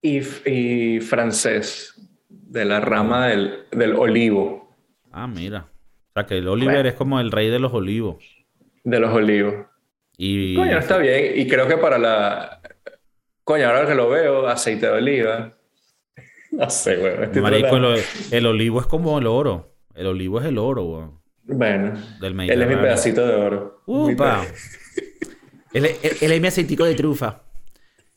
y, 0.00 0.20
y, 0.46 1.00
francés, 1.00 1.94
de 2.28 2.64
la 2.64 2.80
rama 2.80 3.28
del, 3.28 3.66
del, 3.70 3.96
olivo. 3.96 4.74
Ah, 5.12 5.26
mira. 5.26 5.68
O 6.08 6.12
sea, 6.14 6.26
que 6.26 6.38
el 6.38 6.48
Oliver 6.48 6.86
es 6.86 6.94
como 6.94 7.20
el 7.20 7.30
rey 7.30 7.50
de 7.50 7.58
los 7.58 7.72
olivos. 7.74 8.24
De 8.82 8.98
los 8.98 9.12
olivos. 9.12 9.66
Y... 10.16 10.56
Coño, 10.56 10.78
está 10.78 10.96
bien. 10.96 11.32
Y 11.36 11.46
creo 11.46 11.68
que 11.68 11.76
para 11.76 11.98
la, 11.98 12.60
Coño, 13.48 13.66
ahora 13.66 13.86
que 13.86 13.94
lo 13.94 14.10
veo, 14.10 14.46
aceite 14.46 14.84
de 14.84 14.92
oliva. 14.92 15.54
No 16.50 16.68
sé, 16.68 16.96
güey. 16.96 17.42
Marico, 17.42 17.76
el, 17.76 18.02
el, 18.30 18.46
olivo 18.46 18.80
es 18.80 18.86
como 18.86 19.18
el 19.18 19.26
oro. 19.26 19.74
El 19.94 20.06
olivo 20.06 20.40
es 20.40 20.46
el 20.46 20.58
oro, 20.58 20.82
güey. 20.82 21.04
Bueno, 21.44 21.98
Del 22.20 22.40
él 22.40 22.62
es 22.62 22.68
mi 22.68 22.74
pedacito 22.74 23.26
de 23.26 23.34
oro. 23.34 23.82
¡Upa! 23.86 24.44
él, 25.72 25.86
él, 25.86 25.96
él, 26.20 26.32
es 26.32 26.40
mi 26.40 26.48
aceitico 26.48 26.84
de 26.84 26.94
trufa. 26.94 27.42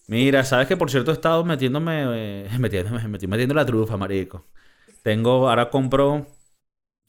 Mira, 0.08 0.44
¿sabes 0.44 0.68
que 0.68 0.76
por 0.76 0.90
cierto 0.90 1.12
he 1.12 1.14
estado 1.14 1.46
metiéndome, 1.46 2.04
eh, 2.14 2.50
metiéndome, 2.60 3.08
metiendo 3.08 3.54
la 3.54 3.66
trufa, 3.66 3.96
marico? 3.96 4.48
Tengo, 5.02 5.50
ahora 5.50 5.70
compro, 5.70 6.26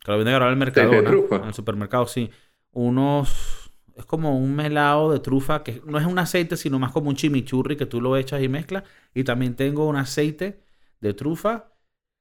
que 0.05 0.13
lo 0.13 0.19
viene 0.19 0.31
a 0.31 0.35
grabar 0.35 0.53
el 0.53 0.59
mercado, 0.59 0.93
en 0.93 1.45
el 1.45 1.55
supermercado, 1.55 2.07
sí, 2.07 2.31
unos 2.73 3.62
es 3.97 4.05
como 4.07 4.39
un 4.39 4.55
melado 4.55 5.13
de 5.13 5.21
trufa 5.21 5.63
que 5.63 5.83
no 5.87 5.99
es 5.99 6.07
un 6.07 6.19
aceite, 6.19 6.57
sino 6.57 6.79
más 6.79 6.93
como 6.93 7.09
un 7.11 7.17
chimichurri 7.17 7.77
que 7.77 7.87
tú 7.87 8.01
lo 8.01 8.17
echas 8.17 8.43
y 8.43 8.49
mezclas. 8.49 8.85
Y 9.15 9.25
también 9.25 9.57
tengo 9.57 9.87
un 9.87 9.97
aceite 9.97 10.63
de 11.01 11.15
trufa. 11.15 11.73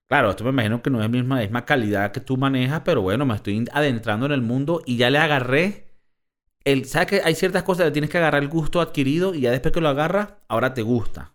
Claro, 0.08 0.32
esto 0.32 0.44
me 0.44 0.52
imagino 0.52 0.82
que 0.82 0.90
no 0.90 0.98
es 1.00 1.04
la 1.04 1.10
misma, 1.10 1.38
misma 1.38 1.66
calidad 1.66 2.12
que 2.12 2.20
tú 2.20 2.38
manejas, 2.38 2.82
pero 2.86 3.02
bueno, 3.02 3.26
me 3.26 3.36
estoy 3.36 3.66
adentrando 3.74 4.26
en 4.26 4.34
el 4.34 4.42
mundo 4.42 4.82
y 4.86 4.98
ya 4.98 5.10
le 5.10 5.20
agarré. 5.20 5.88
El, 6.66 6.86
¿Sabes 6.86 7.08
que 7.10 7.22
hay 7.24 7.36
ciertas 7.36 7.64
cosas 7.64 7.86
que 7.88 7.92
tienes 7.92 8.10
que 8.12 8.18
agarrar 8.20 8.44
el 8.44 8.50
gusto 8.50 8.82
adquirido 8.82 9.36
y 9.36 9.42
ya 9.42 9.52
después 9.52 9.74
que 9.74 9.82
lo 9.82 9.90
agarras, 9.90 10.36
ahora 10.48 10.74
te 10.74 10.82
gusta? 10.84 11.34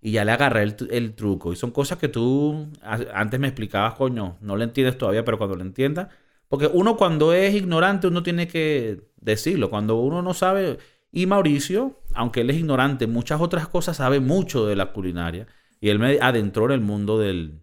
Y 0.00 0.12
ya 0.12 0.24
le 0.24 0.32
agarré 0.32 0.62
el, 0.62 0.76
el 0.90 1.14
truco. 1.14 1.52
Y 1.52 1.56
son 1.56 1.70
cosas 1.72 1.98
que 1.98 2.08
tú 2.08 2.68
antes 2.82 3.40
me 3.40 3.48
explicabas, 3.48 3.94
coño, 3.94 4.38
no 4.40 4.56
lo 4.56 4.64
entiendes 4.64 4.96
todavía, 4.98 5.24
pero 5.24 5.38
cuando 5.38 5.56
lo 5.56 5.62
entiendas, 5.62 6.08
porque 6.50 6.66
uno 6.66 6.96
cuando 6.96 7.32
es 7.32 7.54
ignorante, 7.54 8.08
uno 8.08 8.24
tiene 8.24 8.48
que 8.48 9.02
decirlo. 9.20 9.70
Cuando 9.70 9.96
uno 9.96 10.20
no 10.20 10.34
sabe... 10.34 10.78
Y 11.12 11.26
Mauricio, 11.26 12.00
aunque 12.12 12.40
él 12.40 12.50
es 12.50 12.56
ignorante 12.56 13.06
muchas 13.06 13.40
otras 13.40 13.68
cosas, 13.68 13.98
sabe 13.98 14.18
mucho 14.18 14.66
de 14.66 14.74
la 14.74 14.92
culinaria. 14.92 15.46
Y 15.80 15.90
él 15.90 16.00
me 16.00 16.18
adentró 16.20 16.64
en 16.66 16.72
el 16.72 16.80
mundo 16.80 17.20
del, 17.20 17.60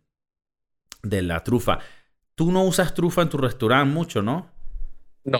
de 1.03 1.21
la 1.21 1.43
trufa. 1.43 1.79
Tú 2.33 2.49
no 2.49 2.63
usas 2.63 2.93
trufa 2.93 3.21
en 3.21 3.29
tu 3.29 3.37
restaurante 3.37 3.93
mucho, 3.93 4.21
¿no? 4.21 4.49
No, 5.25 5.39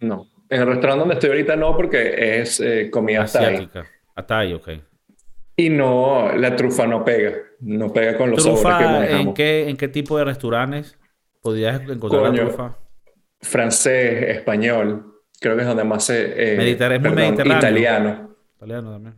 no. 0.00 0.26
En 0.50 0.60
el 0.60 0.66
restaurante 0.66 1.00
donde 1.00 1.14
estoy 1.14 1.30
ahorita 1.30 1.56
no, 1.56 1.74
porque 1.74 2.40
es 2.40 2.60
eh, 2.60 2.90
comida 2.90 3.22
asiática. 3.22 3.86
Atay, 4.14 4.52
ok. 4.52 4.68
Y 5.56 5.70
no, 5.70 6.30
la 6.36 6.54
trufa 6.56 6.86
no 6.86 7.06
pega. 7.06 7.38
No 7.60 7.90
pega 7.90 8.18
con 8.18 8.30
los 8.30 8.42
sabores 8.42 8.62
que 8.62 8.84
manejamos. 8.84 9.26
¿en 9.28 9.34
qué, 9.34 9.68
¿En 9.70 9.76
qué 9.78 9.88
tipo 9.88 10.18
de 10.18 10.24
restaurantes 10.24 10.98
podías 11.42 11.80
encontrar 11.82 12.22
la 12.22 12.32
trufa? 12.32 12.78
francés, 13.42 14.36
español, 14.36 15.20
creo 15.40 15.56
que 15.56 15.62
es 15.62 15.68
donde 15.68 15.84
más 15.84 16.04
se... 16.04 16.54
Eh, 16.54 16.56
mediterráneo, 16.56 17.12
mediterráneo. 17.12 17.58
Italiano. 17.58 18.36
Italiano 18.56 18.92
también. 18.92 19.14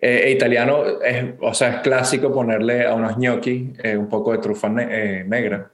Eh, 0.00 0.22
e 0.26 0.30
italiano, 0.30 0.84
es, 1.02 1.34
o 1.40 1.52
sea, 1.52 1.70
es 1.70 1.80
clásico 1.80 2.32
ponerle 2.32 2.86
a 2.86 2.94
unos 2.94 3.16
gnocchi 3.16 3.72
eh, 3.82 3.96
un 3.96 4.08
poco 4.08 4.30
de 4.30 4.38
trufa 4.38 4.68
ne 4.68 5.24
negra. 5.24 5.72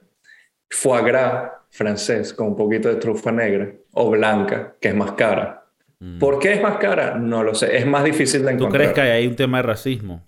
Foie 0.67 1.03
gras 1.03 1.51
francés 1.69 2.33
con 2.33 2.47
un 2.47 2.55
poquito 2.55 2.89
de 2.89 2.95
trufa 2.95 3.31
negra 3.31 3.71
o 3.93 4.09
blanca, 4.09 4.75
que 4.81 4.87
es 4.87 4.95
más 4.95 5.11
cara. 5.11 5.63
Mm. 5.99 6.17
¿Por 6.17 6.39
qué 6.39 6.53
es 6.53 6.61
más 6.61 6.77
cara? 6.77 7.15
No 7.19 7.43
lo 7.43 7.53
sé. 7.53 7.77
Es 7.77 7.85
más 7.85 8.03
difícil 8.03 8.43
de 8.43 8.53
encontrar. 8.53 8.71
¿Tú 8.71 8.77
crees 8.77 8.93
que 8.93 9.13
hay 9.13 9.27
un 9.27 9.35
tema 9.35 9.57
de 9.57 9.63
racismo? 9.63 10.27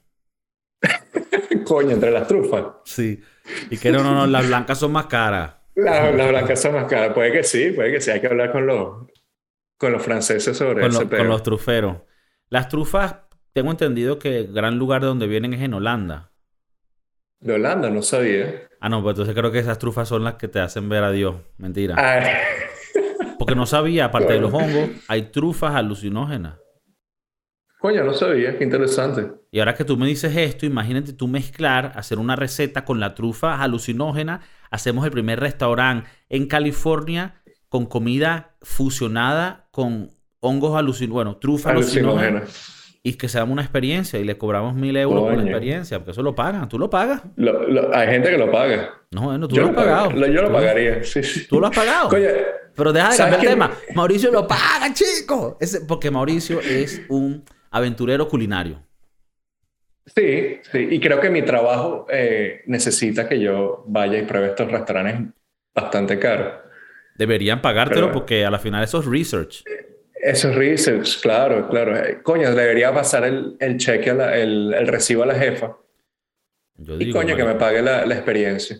Coño, 1.67 1.91
entre 1.91 2.11
las 2.11 2.27
trufas. 2.27 2.63
Sí. 2.85 3.21
Y 3.69 3.77
que 3.77 3.91
no, 3.91 4.01
no, 4.03 4.13
no, 4.13 4.25
las 4.25 4.47
blancas 4.47 4.79
son 4.79 4.93
más 4.93 5.07
caras. 5.07 5.55
Las 5.75 6.15
la 6.15 6.27
blancas 6.27 6.61
son 6.61 6.73
más 6.73 6.85
caras. 6.85 7.13
Puede 7.13 7.31
que 7.31 7.43
sí, 7.43 7.71
puede 7.71 7.91
que 7.91 8.01
sí. 8.01 8.09
Hay 8.09 8.21
que 8.21 8.27
hablar 8.27 8.51
con 8.53 8.65
los, 8.65 9.07
con 9.77 9.91
los 9.91 10.01
franceses 10.01 10.57
sobre 10.57 10.87
eso. 10.87 11.09
Con 11.09 11.27
los 11.27 11.43
truferos. 11.43 11.97
Las 12.49 12.69
trufas, 12.69 13.17
tengo 13.51 13.71
entendido 13.71 14.17
que 14.17 14.39
el 14.39 14.53
gran 14.53 14.77
lugar 14.77 15.01
de 15.01 15.07
donde 15.07 15.27
vienen 15.27 15.53
es 15.53 15.61
en 15.61 15.73
Holanda. 15.73 16.31
De 17.39 17.53
Holanda, 17.53 17.89
no 17.89 18.01
sabía. 18.01 18.69
Ah, 18.79 18.87
no, 18.89 19.03
pues 19.03 19.13
entonces 19.13 19.35
creo 19.35 19.51
que 19.51 19.59
esas 19.59 19.77
trufas 19.77 20.07
son 20.07 20.23
las 20.23 20.35
que 20.35 20.47
te 20.47 20.59
hacen 20.59 20.87
ver 20.87 21.03
a 21.03 21.11
Dios. 21.11 21.35
Mentira. 21.57 21.95
Ah. 21.97 22.23
Porque 23.37 23.55
no 23.55 23.65
sabía, 23.65 24.05
aparte 24.05 24.33
de 24.33 24.39
los 24.39 24.53
hongos, 24.53 24.89
hay 25.07 25.23
trufas 25.23 25.75
alucinógenas. 25.75 26.55
Coño, 27.79 28.03
no 28.03 28.13
sabía, 28.13 28.57
qué 28.57 28.63
interesante. 28.63 29.27
Y 29.51 29.59
ahora 29.59 29.75
que 29.75 29.85
tú 29.85 29.97
me 29.97 30.07
dices 30.07 30.35
esto, 30.35 30.65
imagínate 30.65 31.13
tú 31.13 31.27
mezclar, 31.27 31.93
hacer 31.95 32.17
una 32.17 32.35
receta 32.35 32.83
con 32.83 32.99
la 32.99 33.13
trufa 33.13 33.61
alucinógena. 33.61 34.41
Hacemos 34.71 35.05
el 35.05 35.11
primer 35.11 35.39
restaurante 35.39 36.09
en 36.29 36.47
California 36.47 37.35
con 37.69 37.85
comida 37.85 38.55
fusionada 38.61 39.67
con 39.71 40.09
hongos 40.39 40.75
alucinógenos, 40.75 41.13
bueno, 41.13 41.37
trufa 41.37 41.71
alucinógena. 41.71 42.43
Y 43.03 43.13
que 43.13 43.29
se 43.29 43.37
damos 43.37 43.53
una 43.53 43.61
experiencia 43.61 44.19
y 44.19 44.23
le 44.23 44.37
cobramos 44.37 44.73
mil 44.75 44.97
euros 44.97 45.21
por 45.23 45.37
la 45.37 45.43
experiencia, 45.43 45.99
porque 45.99 46.11
eso 46.11 46.23
lo 46.23 46.33
pagan. 46.35 46.67
¿Tú 46.67 46.79
lo 46.79 46.89
pagas? 46.89 47.21
hay 47.93 48.07
gente 48.07 48.31
que 48.31 48.37
lo 48.37 48.51
paga. 48.51 48.89
No, 49.11 49.21
bueno, 49.21 49.47
tú 49.47 49.55
lo 49.55 49.67
has 49.67 49.75
pagado. 49.75 50.11
yo 50.11 50.41
lo 50.41 50.51
pagaría, 50.51 51.03
sí, 51.03 51.23
sí. 51.23 51.47
¿Tú 51.47 51.61
lo 51.61 51.67
has 51.67 51.75
pagado? 51.75 52.09
Coño, 52.09 52.27
Pero 52.75 52.91
deja 52.91 53.11
de 53.11 53.17
cambiar 53.17 53.41
el 53.41 53.47
tema. 53.49 53.71
Mauricio 53.95 54.31
lo 54.31 54.47
paga, 54.47 54.93
chico. 54.93 55.57
porque 55.87 56.11
Mauricio 56.11 56.59
es 56.59 57.01
un 57.07 57.45
aventurero 57.77 58.27
culinario. 58.27 58.83
Sí, 60.15 60.59
sí, 60.71 60.87
y 60.91 60.99
creo 60.99 61.19
que 61.19 61.29
mi 61.29 61.41
trabajo 61.41 62.05
eh, 62.09 62.61
necesita 62.65 63.27
que 63.27 63.39
yo 63.39 63.83
vaya 63.87 64.17
y 64.17 64.23
pruebe 64.23 64.47
estos 64.47 64.71
restaurantes 64.71 65.33
bastante 65.75 66.17
caros. 66.17 66.53
Deberían 67.15 67.61
pagártelo 67.61 68.11
porque 68.11 68.45
a 68.45 68.51
la 68.51 68.59
final 68.59 68.83
eso 68.83 68.99
es 68.99 69.05
research. 69.05 69.63
Eso 70.13 70.49
es 70.49 70.55
research, 70.55 71.21
claro, 71.21 71.67
claro. 71.69 71.95
Eh, 71.97 72.19
coño, 72.23 72.53
debería 72.53 72.93
pasar 72.93 73.25
el, 73.25 73.55
el 73.59 73.77
cheque, 73.77 74.09
el, 74.11 74.73
el, 74.73 74.87
recibo 74.87 75.23
a 75.23 75.27
la 75.27 75.35
jefa. 75.35 75.77
y 76.99 77.11
coño, 77.11 77.35
que 77.35 77.43
me 77.43 77.55
pague 77.55 77.81
la, 77.81 78.05
la 78.05 78.15
experiencia. 78.15 78.77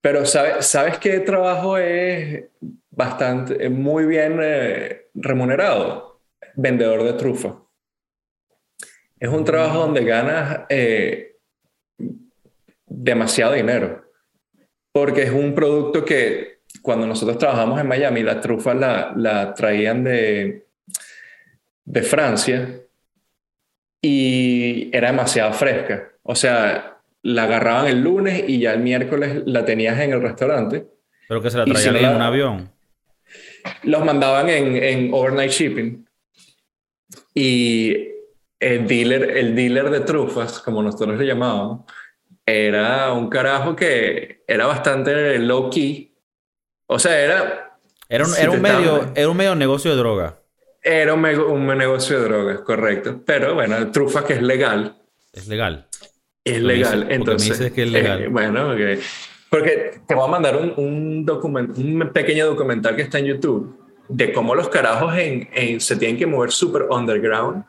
Pero 0.00 0.24
¿sabes, 0.24 0.66
¿sabes 0.66 0.98
qué 0.98 1.20
trabajo 1.20 1.76
es 1.76 2.44
bastante, 2.90 3.68
muy 3.68 4.06
bien 4.06 4.38
eh, 4.40 5.08
remunerado? 5.14 6.07
Vendedor 6.54 7.04
de 7.04 7.12
trufa. 7.14 7.56
Es 9.18 9.28
un 9.28 9.44
trabajo 9.44 9.80
donde 9.80 10.04
ganas 10.04 10.60
eh, 10.68 11.36
demasiado 12.86 13.54
dinero, 13.54 14.04
porque 14.92 15.22
es 15.22 15.30
un 15.30 15.54
producto 15.54 16.04
que 16.04 16.58
cuando 16.82 17.06
nosotros 17.06 17.38
trabajamos 17.38 17.80
en 17.80 17.88
Miami, 17.88 18.22
la 18.22 18.40
trufa 18.40 18.74
la, 18.74 19.12
la 19.16 19.54
traían 19.54 20.04
de, 20.04 20.66
de 21.84 22.02
Francia 22.02 22.80
y 24.00 24.90
era 24.96 25.10
demasiado 25.10 25.52
fresca. 25.52 26.12
O 26.22 26.34
sea, 26.34 26.98
la 27.22 27.44
agarraban 27.44 27.86
el 27.86 28.02
lunes 28.02 28.44
y 28.46 28.60
ya 28.60 28.72
el 28.72 28.80
miércoles 28.80 29.42
la 29.46 29.64
tenías 29.64 29.98
en 30.00 30.12
el 30.12 30.22
restaurante. 30.22 30.86
¿Pero 31.26 31.42
que 31.42 31.50
se 31.50 31.58
la 31.58 31.64
traían 31.64 31.96
en 31.96 32.16
un 32.16 32.22
avión? 32.22 32.70
Los 33.82 34.04
mandaban 34.04 34.48
en, 34.48 34.76
en 34.76 35.12
overnight 35.12 35.50
shipping. 35.50 36.07
Y 37.40 38.16
el 38.58 38.88
dealer, 38.88 39.36
el 39.36 39.54
dealer 39.54 39.90
de 39.90 40.00
trufas, 40.00 40.58
como 40.58 40.82
nosotros 40.82 41.16
le 41.16 41.24
llamábamos, 41.24 41.84
era 42.44 43.12
un 43.12 43.28
carajo 43.30 43.76
que 43.76 44.42
era 44.44 44.66
bastante 44.66 45.38
low 45.38 45.70
key. 45.70 46.12
O 46.86 46.98
sea, 46.98 47.16
era. 47.16 47.78
Era 48.08 48.24
un, 48.24 48.34
era 48.36 48.50
un 48.50 48.60
medio, 48.60 49.12
era 49.14 49.28
un 49.28 49.36
medio 49.36 49.54
negocio 49.54 49.92
de 49.92 49.98
droga. 49.98 50.40
Era 50.82 51.14
un, 51.14 51.24
un, 51.24 51.66
negocio 51.78 52.18
de 52.18 52.24
drogas, 52.24 52.60
correcto. 52.62 53.22
Pero 53.24 53.54
bueno, 53.54 53.92
trufa 53.92 54.24
que 54.24 54.32
es 54.32 54.42
legal. 54.42 54.96
Es 55.32 55.46
legal. 55.46 55.86
Es 56.42 56.60
legal. 56.60 57.06
Entonces, 57.08 57.50
me 57.50 57.54
dices 57.54 57.72
que 57.72 57.82
es 57.84 57.92
legal. 57.92 58.22
Eh, 58.22 58.28
bueno, 58.28 58.74
porque 59.48 60.00
te 60.08 60.14
voy 60.14 60.24
a 60.24 60.28
mandar 60.28 60.56
un, 60.56 60.72
un, 60.76 61.74
un 61.76 62.10
pequeño 62.12 62.46
documental 62.46 62.96
que 62.96 63.02
está 63.02 63.20
en 63.20 63.26
YouTube 63.26 63.87
de 64.08 64.32
cómo 64.32 64.54
los 64.54 64.68
carajos 64.68 65.14
en, 65.16 65.80
se 65.80 65.96
tienen 65.96 66.16
que 66.16 66.26
mover 66.26 66.50
súper 66.50 66.82
underground 66.90 67.64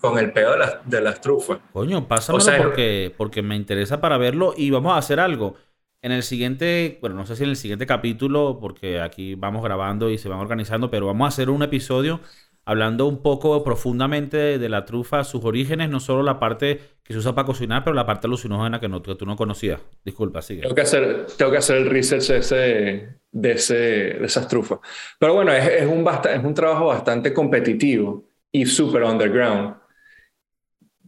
con 0.00 0.18
el 0.18 0.32
pedo 0.32 0.52
de 0.52 0.58
las, 0.58 0.76
de 0.84 1.00
las 1.00 1.20
trufas. 1.20 1.58
Coño, 1.72 2.06
pásamelo 2.06 2.62
porque, 2.62 3.12
porque 3.16 3.42
me 3.42 3.56
interesa 3.56 4.00
para 4.00 4.18
verlo 4.18 4.54
y 4.56 4.70
vamos 4.70 4.92
a 4.92 4.98
hacer 4.98 5.20
algo. 5.20 5.54
En 6.02 6.12
el 6.12 6.22
siguiente, 6.22 6.98
bueno, 7.00 7.16
no 7.16 7.26
sé 7.26 7.36
si 7.36 7.44
en 7.44 7.50
el 7.50 7.56
siguiente 7.56 7.86
capítulo, 7.86 8.58
porque 8.60 9.00
aquí 9.00 9.34
vamos 9.34 9.62
grabando 9.62 10.10
y 10.10 10.18
se 10.18 10.28
van 10.28 10.38
organizando, 10.38 10.90
pero 10.90 11.06
vamos 11.06 11.24
a 11.24 11.28
hacer 11.28 11.50
un 11.50 11.62
episodio 11.62 12.20
hablando 12.66 13.06
un 13.06 13.22
poco 13.22 13.62
profundamente 13.64 14.58
de 14.58 14.68
la 14.68 14.84
trufa, 14.84 15.24
sus 15.24 15.44
orígenes, 15.44 15.88
no 15.88 16.00
solo 16.00 16.22
la 16.22 16.38
parte 16.38 16.80
que 17.02 17.12
se 17.12 17.20
usa 17.20 17.34
para 17.34 17.46
cocinar, 17.46 17.84
pero 17.84 17.94
la 17.94 18.04
parte 18.04 18.26
alucinógena 18.26 18.80
que, 18.80 18.88
no, 18.88 19.02
que 19.02 19.14
tú 19.14 19.24
no 19.24 19.36
conocías. 19.36 19.80
Disculpa, 20.04 20.42
sigue. 20.42 20.62
Tengo 20.62 20.74
que 20.74 20.80
hacer, 20.82 21.26
tengo 21.38 21.52
que 21.52 21.58
hacer 21.58 21.76
el 21.76 21.88
research 21.88 22.30
ese, 22.30 23.20
de, 23.36 23.52
ese, 23.52 23.74
de 23.74 24.24
esas 24.24 24.48
trufas. 24.48 24.78
Pero 25.18 25.34
bueno, 25.34 25.52
es, 25.52 25.66
es, 25.68 25.86
un 25.86 26.06
es 26.08 26.44
un 26.44 26.54
trabajo 26.54 26.86
bastante 26.86 27.34
competitivo 27.34 28.24
y 28.50 28.64
súper 28.64 29.02
underground 29.02 29.76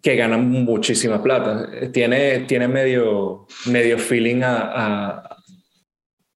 que 0.02 0.14
gana 0.14 0.36
muchísima 0.36 1.22
plata. 1.22 1.68
Tiene, 1.90 2.40
tiene 2.40 2.68
medio, 2.68 3.46
medio 3.66 3.98
feeling 3.98 4.42
a, 4.42 5.36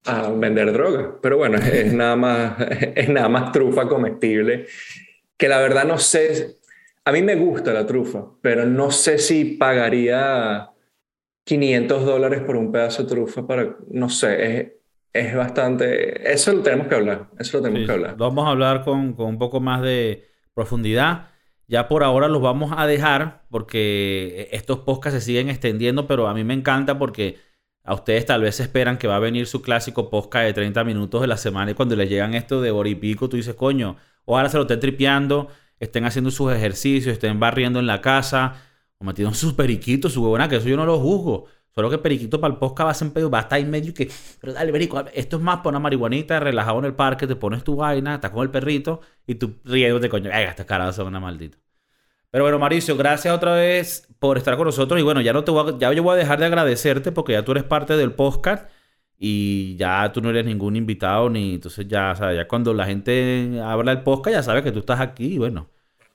a, 0.06 0.30
vender 0.30 0.72
droga. 0.72 1.18
Pero 1.20 1.36
bueno, 1.36 1.58
es, 1.58 1.92
nada 1.92 2.16
más, 2.16 2.56
es 2.94 3.08
nada 3.08 3.28
más 3.28 3.52
trufa 3.52 3.86
comestible 3.86 4.66
que 5.36 5.48
la 5.48 5.58
verdad 5.60 5.84
no 5.84 5.98
sé, 5.98 6.58
a 7.04 7.10
mí 7.10 7.20
me 7.22 7.34
gusta 7.34 7.72
la 7.72 7.84
trufa, 7.84 8.26
pero 8.40 8.64
no 8.64 8.92
sé 8.92 9.18
si 9.18 9.44
pagaría 9.56 10.70
500 11.44 12.04
dólares 12.04 12.42
por 12.42 12.56
un 12.56 12.70
pedazo 12.70 13.02
de 13.02 13.08
trufa 13.08 13.44
para, 13.44 13.76
no 13.90 14.08
sé, 14.08 14.60
es, 14.60 14.72
es 15.12 15.34
bastante, 15.36 16.32
eso 16.32 16.52
lo 16.52 16.62
tenemos 16.62 16.86
que 16.86 16.94
hablar, 16.94 17.28
eso 17.38 17.58
lo 17.58 17.62
tenemos 17.64 17.86
que 17.86 17.92
hablar. 17.92 18.16
vamos 18.16 18.46
a 18.46 18.50
hablar 18.50 18.84
con, 18.84 19.12
con 19.14 19.26
un 19.26 19.38
poco 19.38 19.60
más 19.60 19.82
de 19.82 20.28
profundidad. 20.54 21.28
Ya 21.68 21.88
por 21.88 22.02
ahora 22.02 22.28
los 22.28 22.42
vamos 22.42 22.72
a 22.76 22.86
dejar 22.86 23.44
porque 23.48 24.48
estos 24.52 24.80
podcasts 24.80 25.20
se 25.20 25.24
siguen 25.24 25.48
extendiendo, 25.48 26.06
pero 26.06 26.28
a 26.28 26.34
mí 26.34 26.44
me 26.44 26.54
encanta 26.54 26.98
porque 26.98 27.38
a 27.84 27.94
ustedes 27.94 28.26
tal 28.26 28.42
vez 28.42 28.60
esperan 28.60 28.98
que 28.98 29.08
va 29.08 29.16
a 29.16 29.20
venir 29.20 29.46
su 29.46 29.62
clásico 29.62 30.10
podcast 30.10 30.46
de 30.46 30.52
30 30.52 30.84
minutos 30.84 31.20
de 31.20 31.26
la 31.28 31.36
semana 31.36 31.70
y 31.70 31.74
cuando 31.74 31.96
les 31.96 32.10
llegan 32.10 32.34
esto 32.34 32.60
de 32.60 32.70
hora 32.70 32.88
y 32.88 32.94
pico, 32.94 33.28
tú 33.28 33.36
dices, 33.36 33.54
coño, 33.54 33.96
Ojalá 34.24 34.48
se 34.48 34.56
lo 34.56 34.62
estén 34.62 34.80
tripeando, 34.80 35.48
estén 35.80 36.04
haciendo 36.04 36.30
sus 36.30 36.52
ejercicios, 36.52 37.12
estén 37.12 37.40
barriendo 37.40 37.78
en 37.80 37.86
la 37.86 38.00
casa, 38.00 38.62
o 38.98 39.04
metiendo 39.04 39.34
sus 39.34 39.54
periquitos, 39.54 40.12
su 40.12 40.22
huevona, 40.22 40.48
que 40.48 40.56
eso 40.56 40.68
yo 40.68 40.76
no 40.76 40.86
lo 40.86 40.98
juzgo. 40.98 41.46
Solo 41.74 41.88
que 41.88 41.98
periquito 41.98 42.40
para 42.40 42.52
el 42.52 42.58
posca 42.58 42.84
va 42.84 42.90
a 42.90 42.94
ser 42.94 43.08
va 43.32 43.38
a 43.38 43.42
estar 43.42 43.58
en 43.58 43.70
medio 43.70 43.94
que, 43.94 44.10
pero 44.40 44.52
dale, 44.52 44.72
perico, 44.72 45.02
esto 45.14 45.36
es 45.36 45.42
más 45.42 45.58
para 45.58 45.70
una 45.70 45.78
marihuanita, 45.78 46.38
relajado 46.38 46.78
en 46.80 46.84
el 46.84 46.94
parque, 46.94 47.26
te 47.26 47.36
pones 47.36 47.64
tu 47.64 47.76
vaina, 47.76 48.16
estás 48.16 48.30
con 48.30 48.42
el 48.42 48.50
perrito 48.50 49.00
y 49.26 49.36
tú 49.36 49.54
de 49.64 50.08
coño, 50.10 50.30
ay, 50.32 50.44
estas 50.44 50.66
caras 50.66 50.94
son 50.94 51.06
una 51.06 51.20
maldita. 51.20 51.58
Pero 52.30 52.44
bueno, 52.44 52.58
Mauricio, 52.58 52.96
gracias 52.96 53.34
otra 53.34 53.54
vez 53.54 54.08
por 54.18 54.38
estar 54.38 54.56
con 54.56 54.66
nosotros 54.66 54.98
y 55.00 55.02
bueno, 55.02 55.20
ya 55.20 55.32
no 55.32 55.44
te 55.44 55.50
voy 55.50 55.74
a, 55.74 55.78
ya 55.78 55.92
yo 55.92 56.02
voy 56.02 56.14
a 56.14 56.16
dejar 56.16 56.38
de 56.38 56.46
agradecerte 56.46 57.12
porque 57.12 57.32
ya 57.32 57.44
tú 57.44 57.52
eres 57.52 57.64
parte 57.64 57.96
del 57.96 58.12
podcast 58.12 58.70
y 59.18 59.76
ya 59.76 60.10
tú 60.12 60.20
no 60.20 60.30
eres 60.30 60.44
ningún 60.44 60.76
invitado 60.76 61.30
ni 61.30 61.54
entonces 61.54 61.86
ya, 61.88 62.12
o 62.12 62.32
ya 62.32 62.48
cuando 62.48 62.74
la 62.74 62.86
gente 62.86 63.60
habla 63.62 63.94
del 63.94 64.02
podcast 64.02 64.34
ya 64.36 64.42
sabe 64.42 64.62
que 64.62 64.72
tú 64.72 64.80
estás 64.80 65.00
aquí 65.00 65.34
y 65.34 65.38
bueno. 65.38 65.68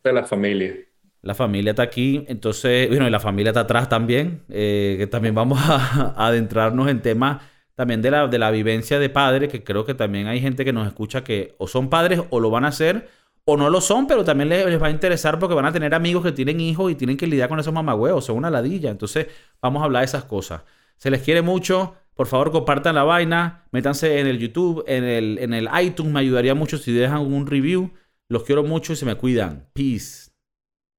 De 0.03 0.13
la 0.13 0.23
familia. 0.23 0.86
La 1.21 1.35
familia 1.35 1.71
está 1.71 1.83
aquí, 1.83 2.23
entonces, 2.27 2.87
bueno, 2.89 3.07
y 3.07 3.09
la 3.09 3.19
familia 3.19 3.49
está 3.49 3.61
atrás 3.61 3.89
también, 3.89 4.43
eh, 4.49 4.95
que 4.97 5.07
también 5.07 5.35
vamos 5.35 5.59
a, 5.61 6.13
adentrarnos 6.27 6.87
en 6.89 7.01
temas 7.01 7.41
también 7.75 8.01
de 8.01 8.11
la, 8.11 8.27
de 8.27 8.39
la 8.39 8.51
vivencia 8.51 8.99
de 8.99 9.09
padre, 9.09 9.47
que 9.47 9.63
creo 9.63 9.85
que 9.85 9.93
también 9.93 10.27
hay 10.27 10.39
gente 10.41 10.65
que 10.65 10.73
nos 10.73 10.87
escucha 10.87 11.23
que 11.23 11.55
o 11.59 11.67
son 11.67 11.89
padres 11.89 12.21
o 12.29 12.39
lo 12.39 12.49
van 12.49 12.65
a 12.65 12.69
hacer, 12.69 13.09
o 13.45 13.55
no 13.57 13.69
lo 13.69 13.81
son, 13.81 14.07
pero 14.07 14.23
también 14.23 14.49
les, 14.49 14.65
les 14.65 14.81
va 14.81 14.87
a 14.87 14.91
interesar 14.91 15.39
porque 15.39 15.55
van 15.55 15.65
a 15.65 15.71
tener 15.71 15.93
amigos 15.93 16.23
que 16.23 16.31
tienen 16.31 16.59
hijos 16.59 16.91
y 16.91 16.95
tienen 16.95 17.17
que 17.17 17.27
lidiar 17.27 17.49
con 17.49 17.59
esos 17.59 17.73
mamagüeos, 17.73 18.25
son 18.25 18.37
una 18.37 18.49
ladilla, 18.49 18.89
entonces 18.89 19.27
vamos 19.61 19.81
a 19.81 19.85
hablar 19.85 20.01
de 20.01 20.05
esas 20.05 20.23
cosas. 20.25 20.63
Se 20.97 21.11
les 21.11 21.21
quiere 21.21 21.41
mucho, 21.41 21.95
por 22.17 22.25
favor, 22.25 22.51
compartan 22.51 22.95
la 22.95 23.03
vaina, 23.03 23.67
métanse 23.71 24.19
en 24.19 24.25
el 24.25 24.39
YouTube, 24.39 24.83
en 24.87 25.03
el, 25.03 25.37
en 25.37 25.53
el 25.53 25.69
iTunes, 25.81 26.11
me 26.11 26.19
ayudaría 26.19 26.55
mucho 26.55 26.79
si 26.79 26.91
dejan 26.91 27.21
un 27.21 27.45
review. 27.45 27.91
Los 28.27 28.43
quiero 28.43 28.63
mucho 28.63 28.93
y 28.93 28.95
se 28.95 29.05
me 29.05 29.15
cuidan. 29.15 29.67
Peace. 29.73 30.26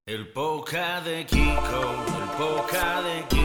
El 0.08 0.26
poca 0.28 1.02
de 1.02 1.26
Kiko, 1.26 1.82
el 2.16 2.28
poca 2.38 3.02
de 3.02 3.24
Kiko. 3.28 3.37